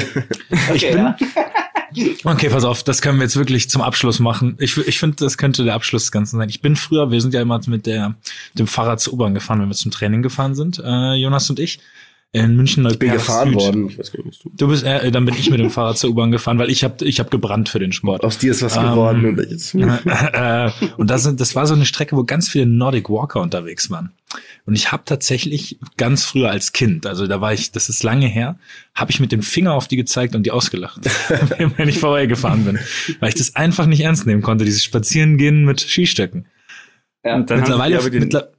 Ich 0.75 0.85
Okay, 0.85 0.93
bin, 0.93 0.99
ja. 1.05 1.17
Okay, 2.25 2.49
pass 2.49 2.65
auf, 2.65 2.83
das 2.83 3.03
können 3.03 3.19
wir 3.19 3.25
jetzt 3.25 3.37
wirklich 3.37 3.69
zum 3.69 3.83
Abschluss 3.83 4.21
machen. 4.21 4.57
Ich, 4.61 4.77
ich 4.77 4.99
finde, 4.99 5.17
das 5.17 5.39
könnte 5.39 5.65
der 5.65 5.75
Abschluss 5.75 6.05
des 6.05 6.13
Ganzen 6.13 6.39
sein. 6.39 6.49
Ich 6.49 6.61
bin 6.61 6.77
früher, 6.77 7.11
wir 7.11 7.21
sind 7.21 7.35
ja 7.35 7.41
immer 7.41 7.61
mit 7.67 7.87
der, 7.87 8.15
dem 8.55 8.67
Fahrrad 8.67 9.01
zur 9.01 9.15
U-Bahn 9.15 9.35
gefahren, 9.35 9.61
wenn 9.61 9.69
wir 9.69 9.75
zum 9.75 9.91
Training 9.91 10.23
gefahren 10.23 10.55
sind, 10.55 10.81
äh, 10.85 11.15
Jonas 11.15 11.51
und 11.51 11.59
ich, 11.59 11.81
in 12.33 12.55
München 12.57 12.87
Ich 12.87 12.99
bin 12.99 13.11
gefahren 13.11 13.49
Süd. 13.49 13.59
worden. 13.59 13.89
Ich 13.89 13.99
weiß 13.99 14.13
gar 14.13 14.19
nicht, 14.25 14.29
was 14.29 14.39
du. 14.39 14.51
Du 14.57 14.69
bist, 14.69 14.85
äh, 14.85 15.11
dann 15.11 15.25
bin 15.25 15.35
ich 15.35 15.51
mit 15.51 15.59
dem 15.59 15.71
Fahrrad 15.71 15.99
zur 15.99 16.11
U-Bahn 16.11 16.31
gefahren, 16.31 16.59
weil 16.59 16.71
ich 16.71 16.85
habe 16.85 17.05
ich 17.05 17.19
hab 17.19 17.29
gebrannt 17.31 17.69
für 17.69 17.81
den 17.81 17.91
Sport. 17.93 18.23
Aus 18.23 18.39
dir 18.39 18.53
ist 18.53 18.63
was 18.63 18.77
Ähm, 18.77 18.83
geworden. 18.85 19.25
Und 19.27 19.51
jetzt, 19.51 19.75
äh, 19.75 20.71
und 20.97 21.11
das, 21.11 21.25
sind, 21.25 21.41
das 21.41 21.57
war 21.57 21.67
so 21.67 21.75
eine 21.75 21.85
Strecke, 21.87 22.17
wo 22.17 22.23
ganz 22.23 22.49
viele 22.49 22.67
Nordic 22.67 23.11
Walker 23.11 23.41
unterwegs 23.41 23.91
waren. 23.91 24.13
Und 24.65 24.77
ich 24.77 24.93
habe 24.93 25.03
tatsächlich 25.07 25.81
ganz 25.97 26.25
früher 26.25 26.51
als 26.51 26.73
Kind, 26.73 27.05
also 27.05 27.27
da 27.27 27.41
war 27.41 27.53
ich, 27.53 27.73
das 27.73 27.89
ist 27.89 28.05
lange 28.05 28.29
her, 28.29 28.57
habe 28.95 29.11
ich 29.11 29.19
mit 29.19 29.33
dem 29.33 29.43
Finger 29.43 29.75
auf 29.75 29.89
die 29.89 29.97
gezeigt 29.97 30.37
und 30.37 30.45
die 30.45 30.53
ausgelacht, 30.53 31.01
wenn 31.77 31.89
ich 31.89 31.99
vorbeigefahren 31.99 32.65
bin, 32.65 32.79
weil 33.19 33.31
ich 33.31 33.35
das 33.35 33.57
einfach 33.57 33.87
nicht 33.87 34.03
ernst 34.03 34.27
nehmen 34.27 34.43
konnte, 34.43 34.65
dieses 34.65 34.85
Spazierengehen 34.85 35.65
mit 35.65 35.81
Skistöcken. 35.81 36.47
Ja. 37.25 37.35
Und 37.35 37.51
dann 37.51 37.59
Mittlerweile, 37.61 37.97
haben 37.97 38.03
sie 38.03 38.07
aber 38.07 38.11
den, 38.11 38.21
mittler 38.21 38.51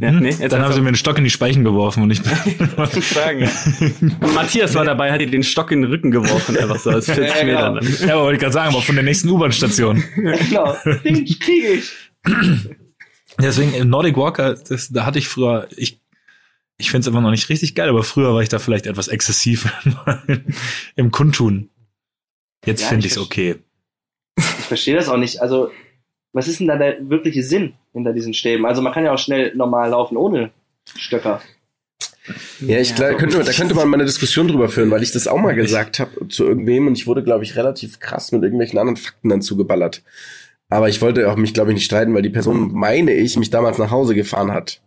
ja, 0.00 0.12
nee, 0.12 0.28
jetzt 0.30 0.52
dann 0.52 0.62
haben 0.62 0.72
sie 0.72 0.80
mir 0.80 0.88
einen 0.88 0.96
Stock 0.96 1.18
in 1.18 1.24
die 1.24 1.30
Speichen 1.30 1.64
geworfen 1.64 2.02
und 2.02 2.10
ich 2.12 2.22
bin 2.22 2.32
ja. 2.32 3.50
Und 4.20 4.34
Matthias 4.34 4.74
war 4.74 4.84
dabei, 4.84 5.12
hat 5.12 5.20
ihr 5.20 5.30
den 5.30 5.42
Stock 5.42 5.70
in 5.70 5.82
den 5.82 5.90
Rücken 5.90 6.10
geworfen, 6.10 6.56
einfach 6.56 6.78
so 6.78 6.90
aus 6.90 7.04
40 7.10 7.26
Ja, 7.26 7.44
genau. 7.44 7.80
Ja, 8.06 8.14
aber 8.14 8.22
wollte 8.24 8.34
ich 8.36 8.40
gerade 8.40 8.52
sagen, 8.52 8.72
aber 8.74 8.82
von 8.82 8.94
der 8.94 9.04
nächsten 9.04 9.28
U-Bahn-Station. 9.28 10.02
Genau. 10.14 10.76
Den 11.04 11.24
kriege 11.24 11.68
ich. 11.74 11.92
Deswegen 13.40 13.74
äh, 13.74 13.84
Nordic 13.84 14.16
Walker, 14.16 14.54
das, 14.54 14.88
da 14.90 15.06
hatte 15.06 15.18
ich 15.18 15.28
früher, 15.28 15.66
ich, 15.76 16.00
ich 16.78 16.90
finde 16.90 17.00
es 17.02 17.06
immer 17.06 17.20
noch 17.20 17.30
nicht 17.30 17.48
richtig 17.48 17.74
geil, 17.74 17.88
aber 17.88 18.02
früher 18.02 18.34
war 18.34 18.42
ich 18.42 18.48
da 18.48 18.58
vielleicht 18.58 18.86
etwas 18.86 19.08
exzessiv 19.08 19.70
im 20.96 21.10
Kundtun. 21.10 21.70
Jetzt 22.66 22.82
Ja, 22.82 22.88
finde 22.88 23.06
ich 23.06 23.12
ich 23.12 23.18
es 23.18 23.22
okay. 23.22 23.56
Ich 24.38 24.66
verstehe 24.66 24.94
das 24.94 25.08
auch 25.08 25.16
nicht. 25.16 25.40
Also, 25.40 25.70
was 26.32 26.48
ist 26.48 26.60
denn 26.60 26.68
da 26.68 26.76
der 26.76 27.08
wirkliche 27.08 27.42
Sinn 27.42 27.74
hinter 27.92 28.12
diesen 28.12 28.34
Stäben? 28.34 28.66
Also, 28.66 28.82
man 28.82 28.92
kann 28.92 29.04
ja 29.04 29.12
auch 29.12 29.18
schnell 29.18 29.54
normal 29.54 29.90
laufen 29.90 30.16
ohne 30.16 30.50
Stöcker. 30.96 31.40
ja, 32.60 32.78
ich 32.78 32.94
glaube, 32.94 33.16
könnte, 33.16 33.42
da 33.42 33.52
könnte 33.52 33.74
man 33.74 33.88
mal 33.88 33.96
eine 33.96 34.04
Diskussion 34.04 34.48
drüber 34.48 34.68
führen, 34.68 34.90
weil 34.90 35.02
ich 35.02 35.12
das 35.12 35.26
auch 35.26 35.38
mal 35.38 35.54
gesagt 35.54 35.98
habe 35.98 36.28
zu 36.28 36.44
irgendwem 36.44 36.86
und 36.86 36.96
ich 36.96 37.06
wurde, 37.06 37.22
glaube 37.22 37.44
ich, 37.44 37.56
relativ 37.56 38.00
krass 38.00 38.32
mit 38.32 38.42
irgendwelchen 38.42 38.78
anderen 38.78 38.96
Fakten 38.96 39.28
dann 39.28 39.42
zugeballert. 39.42 40.02
Aber 40.72 40.88
ich 40.88 41.02
wollte 41.02 41.30
auch 41.30 41.36
mich, 41.36 41.52
glaube 41.52 41.70
ich, 41.70 41.74
nicht 41.74 41.84
streiten, 41.84 42.14
weil 42.14 42.22
die 42.22 42.30
Person, 42.30 42.72
meine 42.72 43.12
ich, 43.12 43.36
mich 43.36 43.50
damals 43.50 43.76
nach 43.76 43.90
Hause 43.90 44.14
gefahren 44.14 44.52
hat. 44.52 44.80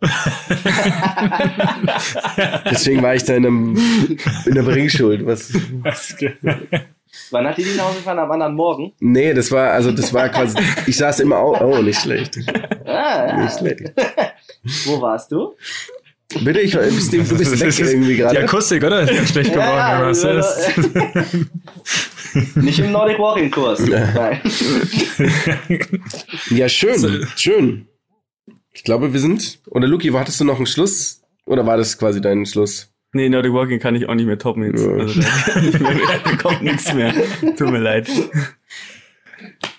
Deswegen 2.68 3.02
war 3.02 3.14
ich 3.14 3.22
da 3.22 3.36
in 3.36 3.46
einem, 3.46 4.18
in 4.46 4.54
der 4.54 4.64
Bringschuld. 4.64 5.24
Was, 5.24 5.52
Wann 7.30 7.46
hat 7.46 7.56
die 7.58 7.64
die 7.64 7.74
nach 7.76 7.84
Hause 7.88 7.96
gefahren? 7.98 8.18
Am 8.18 8.30
anderen 8.30 8.54
Morgen? 8.54 8.92
nee, 9.00 9.34
das 9.34 9.50
war, 9.50 9.70
also 9.72 9.90
das 9.92 10.12
war 10.12 10.28
quasi, 10.28 10.56
ich 10.86 10.96
saß 10.96 11.20
immer 11.20 11.38
auch, 11.38 11.60
oh, 11.60 11.82
nicht 11.82 12.00
schlecht. 12.00 12.38
Ah, 12.84 13.42
Nicht 13.42 13.58
schlecht. 13.58 13.92
Wo 14.86 15.00
warst 15.00 15.30
du? 15.32 15.54
Bitte, 16.42 16.60
ich, 16.60 16.72
du 16.72 16.78
bist, 16.80 17.12
du 17.12 17.18
bist 17.18 17.52
Das 17.52 17.60
weg 17.60 17.68
ist- 17.68 17.78
irgendwie 17.80 18.10
Die 18.12 18.16
gerade. 18.16 18.40
Akustik, 18.44 18.82
oder? 18.82 19.02
Ist 19.02 19.14
ganz 19.16 19.30
schlecht 19.30 19.52
geworden. 19.52 19.76
Ja, 19.76 20.10
ja, 20.12 20.32
Das- 20.34 20.74
Nicht 22.56 22.78
im 22.80 22.92
Nordic 22.92 23.18
Walking 23.18 23.50
Kurs. 23.50 23.80
Nein. 23.80 24.40
Ja, 26.50 26.68
schön, 26.68 27.26
schön. 27.36 27.88
Ich 28.72 28.84
glaube, 28.84 29.12
wir 29.12 29.20
sind, 29.20 29.60
oder 29.70 29.86
Luki, 29.86 30.12
wo 30.12 30.18
hattest 30.18 30.40
du 30.40 30.44
noch 30.44 30.56
einen 30.56 30.66
Schluss? 30.66 31.22
Oder 31.46 31.64
war 31.66 31.76
das 31.76 31.96
quasi 31.98 32.20
dein 32.20 32.44
Schluss? 32.44 32.88
Nee, 33.16 33.28
Nordic 33.28 33.52
Walking 33.52 33.80
kann 33.80 33.94
ich 33.96 34.08
auch 34.08 34.14
nicht 34.14 34.26
mehr 34.26 34.38
toppen 34.38 34.62
jetzt. 34.64 34.84
Ja. 34.84 34.92
Also, 34.92 35.20
da, 35.20 35.90
mehr, 35.90 36.00
da 36.24 36.36
kommt 36.36 36.62
nichts 36.62 36.92
mehr. 36.94 37.12
Tut 37.56 37.70
mir 37.70 37.78
leid. 37.78 38.08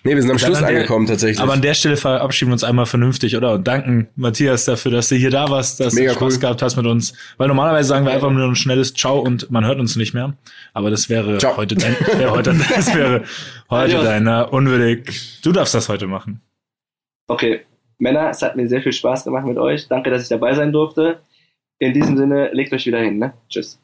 Nee, 0.04 0.16
wir 0.16 0.22
sind 0.22 0.32
am 0.32 0.38
Schluss 0.38 0.58
an 0.60 0.68
der- 0.68 0.76
angekommen 0.78 1.08
tatsächlich. 1.08 1.40
Aber 1.42 1.54
an 1.54 1.62
der 1.62 1.74
Stelle 1.74 1.98
verabschieden 1.98 2.50
wir 2.52 2.54
uns 2.54 2.64
einmal 2.64 2.86
vernünftig, 2.86 3.36
oder? 3.36 3.54
Und 3.54 3.68
danken 3.68 4.08
Matthias 4.16 4.66
dafür, 4.66 4.92
dass 4.92 5.10
du 5.10 5.16
hier 5.16 5.32
da 5.32 5.50
warst, 5.50 5.80
dass 5.80 5.94
Mega 5.96 6.14
du 6.14 6.20
Spaß 6.20 6.34
cool. 6.36 6.40
gehabt 6.40 6.62
hast 6.62 6.76
mit 6.78 6.86
uns. 6.86 7.14
Weil 7.38 7.48
normalerweise 7.48 7.90
sagen 7.90 8.06
wir 8.06 8.14
einfach 8.14 8.30
nur 8.32 8.48
ein 8.48 8.56
schnelles 8.56 8.94
Ciao 8.94 9.20
und 9.20 9.50
man 9.52 9.66
hört 9.66 9.80
uns 9.80 9.96
nicht 9.96 10.14
mehr. 10.14 10.36
Aber 10.74 10.90
das 10.92 11.10
wäre 11.10 11.38
Ciao. 11.40 11.58
heute 11.58 11.76
dein, 11.76 11.96
wäre 12.18 12.32
heute, 12.32 12.54
das 12.76 12.96
wäre 12.96 13.24
heute 13.70 14.04
deiner 14.04 14.54
unwürdig. 14.54 15.40
Du 15.44 15.52
darfst 15.52 15.74
das 15.74 15.90
heute 15.90 16.08
machen. 16.08 16.40
Okay, 17.28 17.62
Männer, 17.98 18.30
es 18.30 18.42
hat 18.42 18.56
mir 18.56 18.68
sehr 18.70 18.82
viel 18.82 18.94
Spaß 18.94 19.26
gemacht 19.26 19.46
mit 19.46 19.58
euch. 19.58 19.88
Danke, 19.90 20.10
dass 20.12 20.22
ich 20.24 20.30
dabei 20.30 20.54
sein 20.54 20.72
durfte. 20.72 21.20
In 21.80 21.94
diesem 21.94 22.18
Sinne, 22.18 22.50
legt 22.54 22.74
euch 22.74 22.86
wieder 22.86 23.00
hin. 23.00 23.18
Ne? 23.20 23.34
Tschüss. 23.50 23.80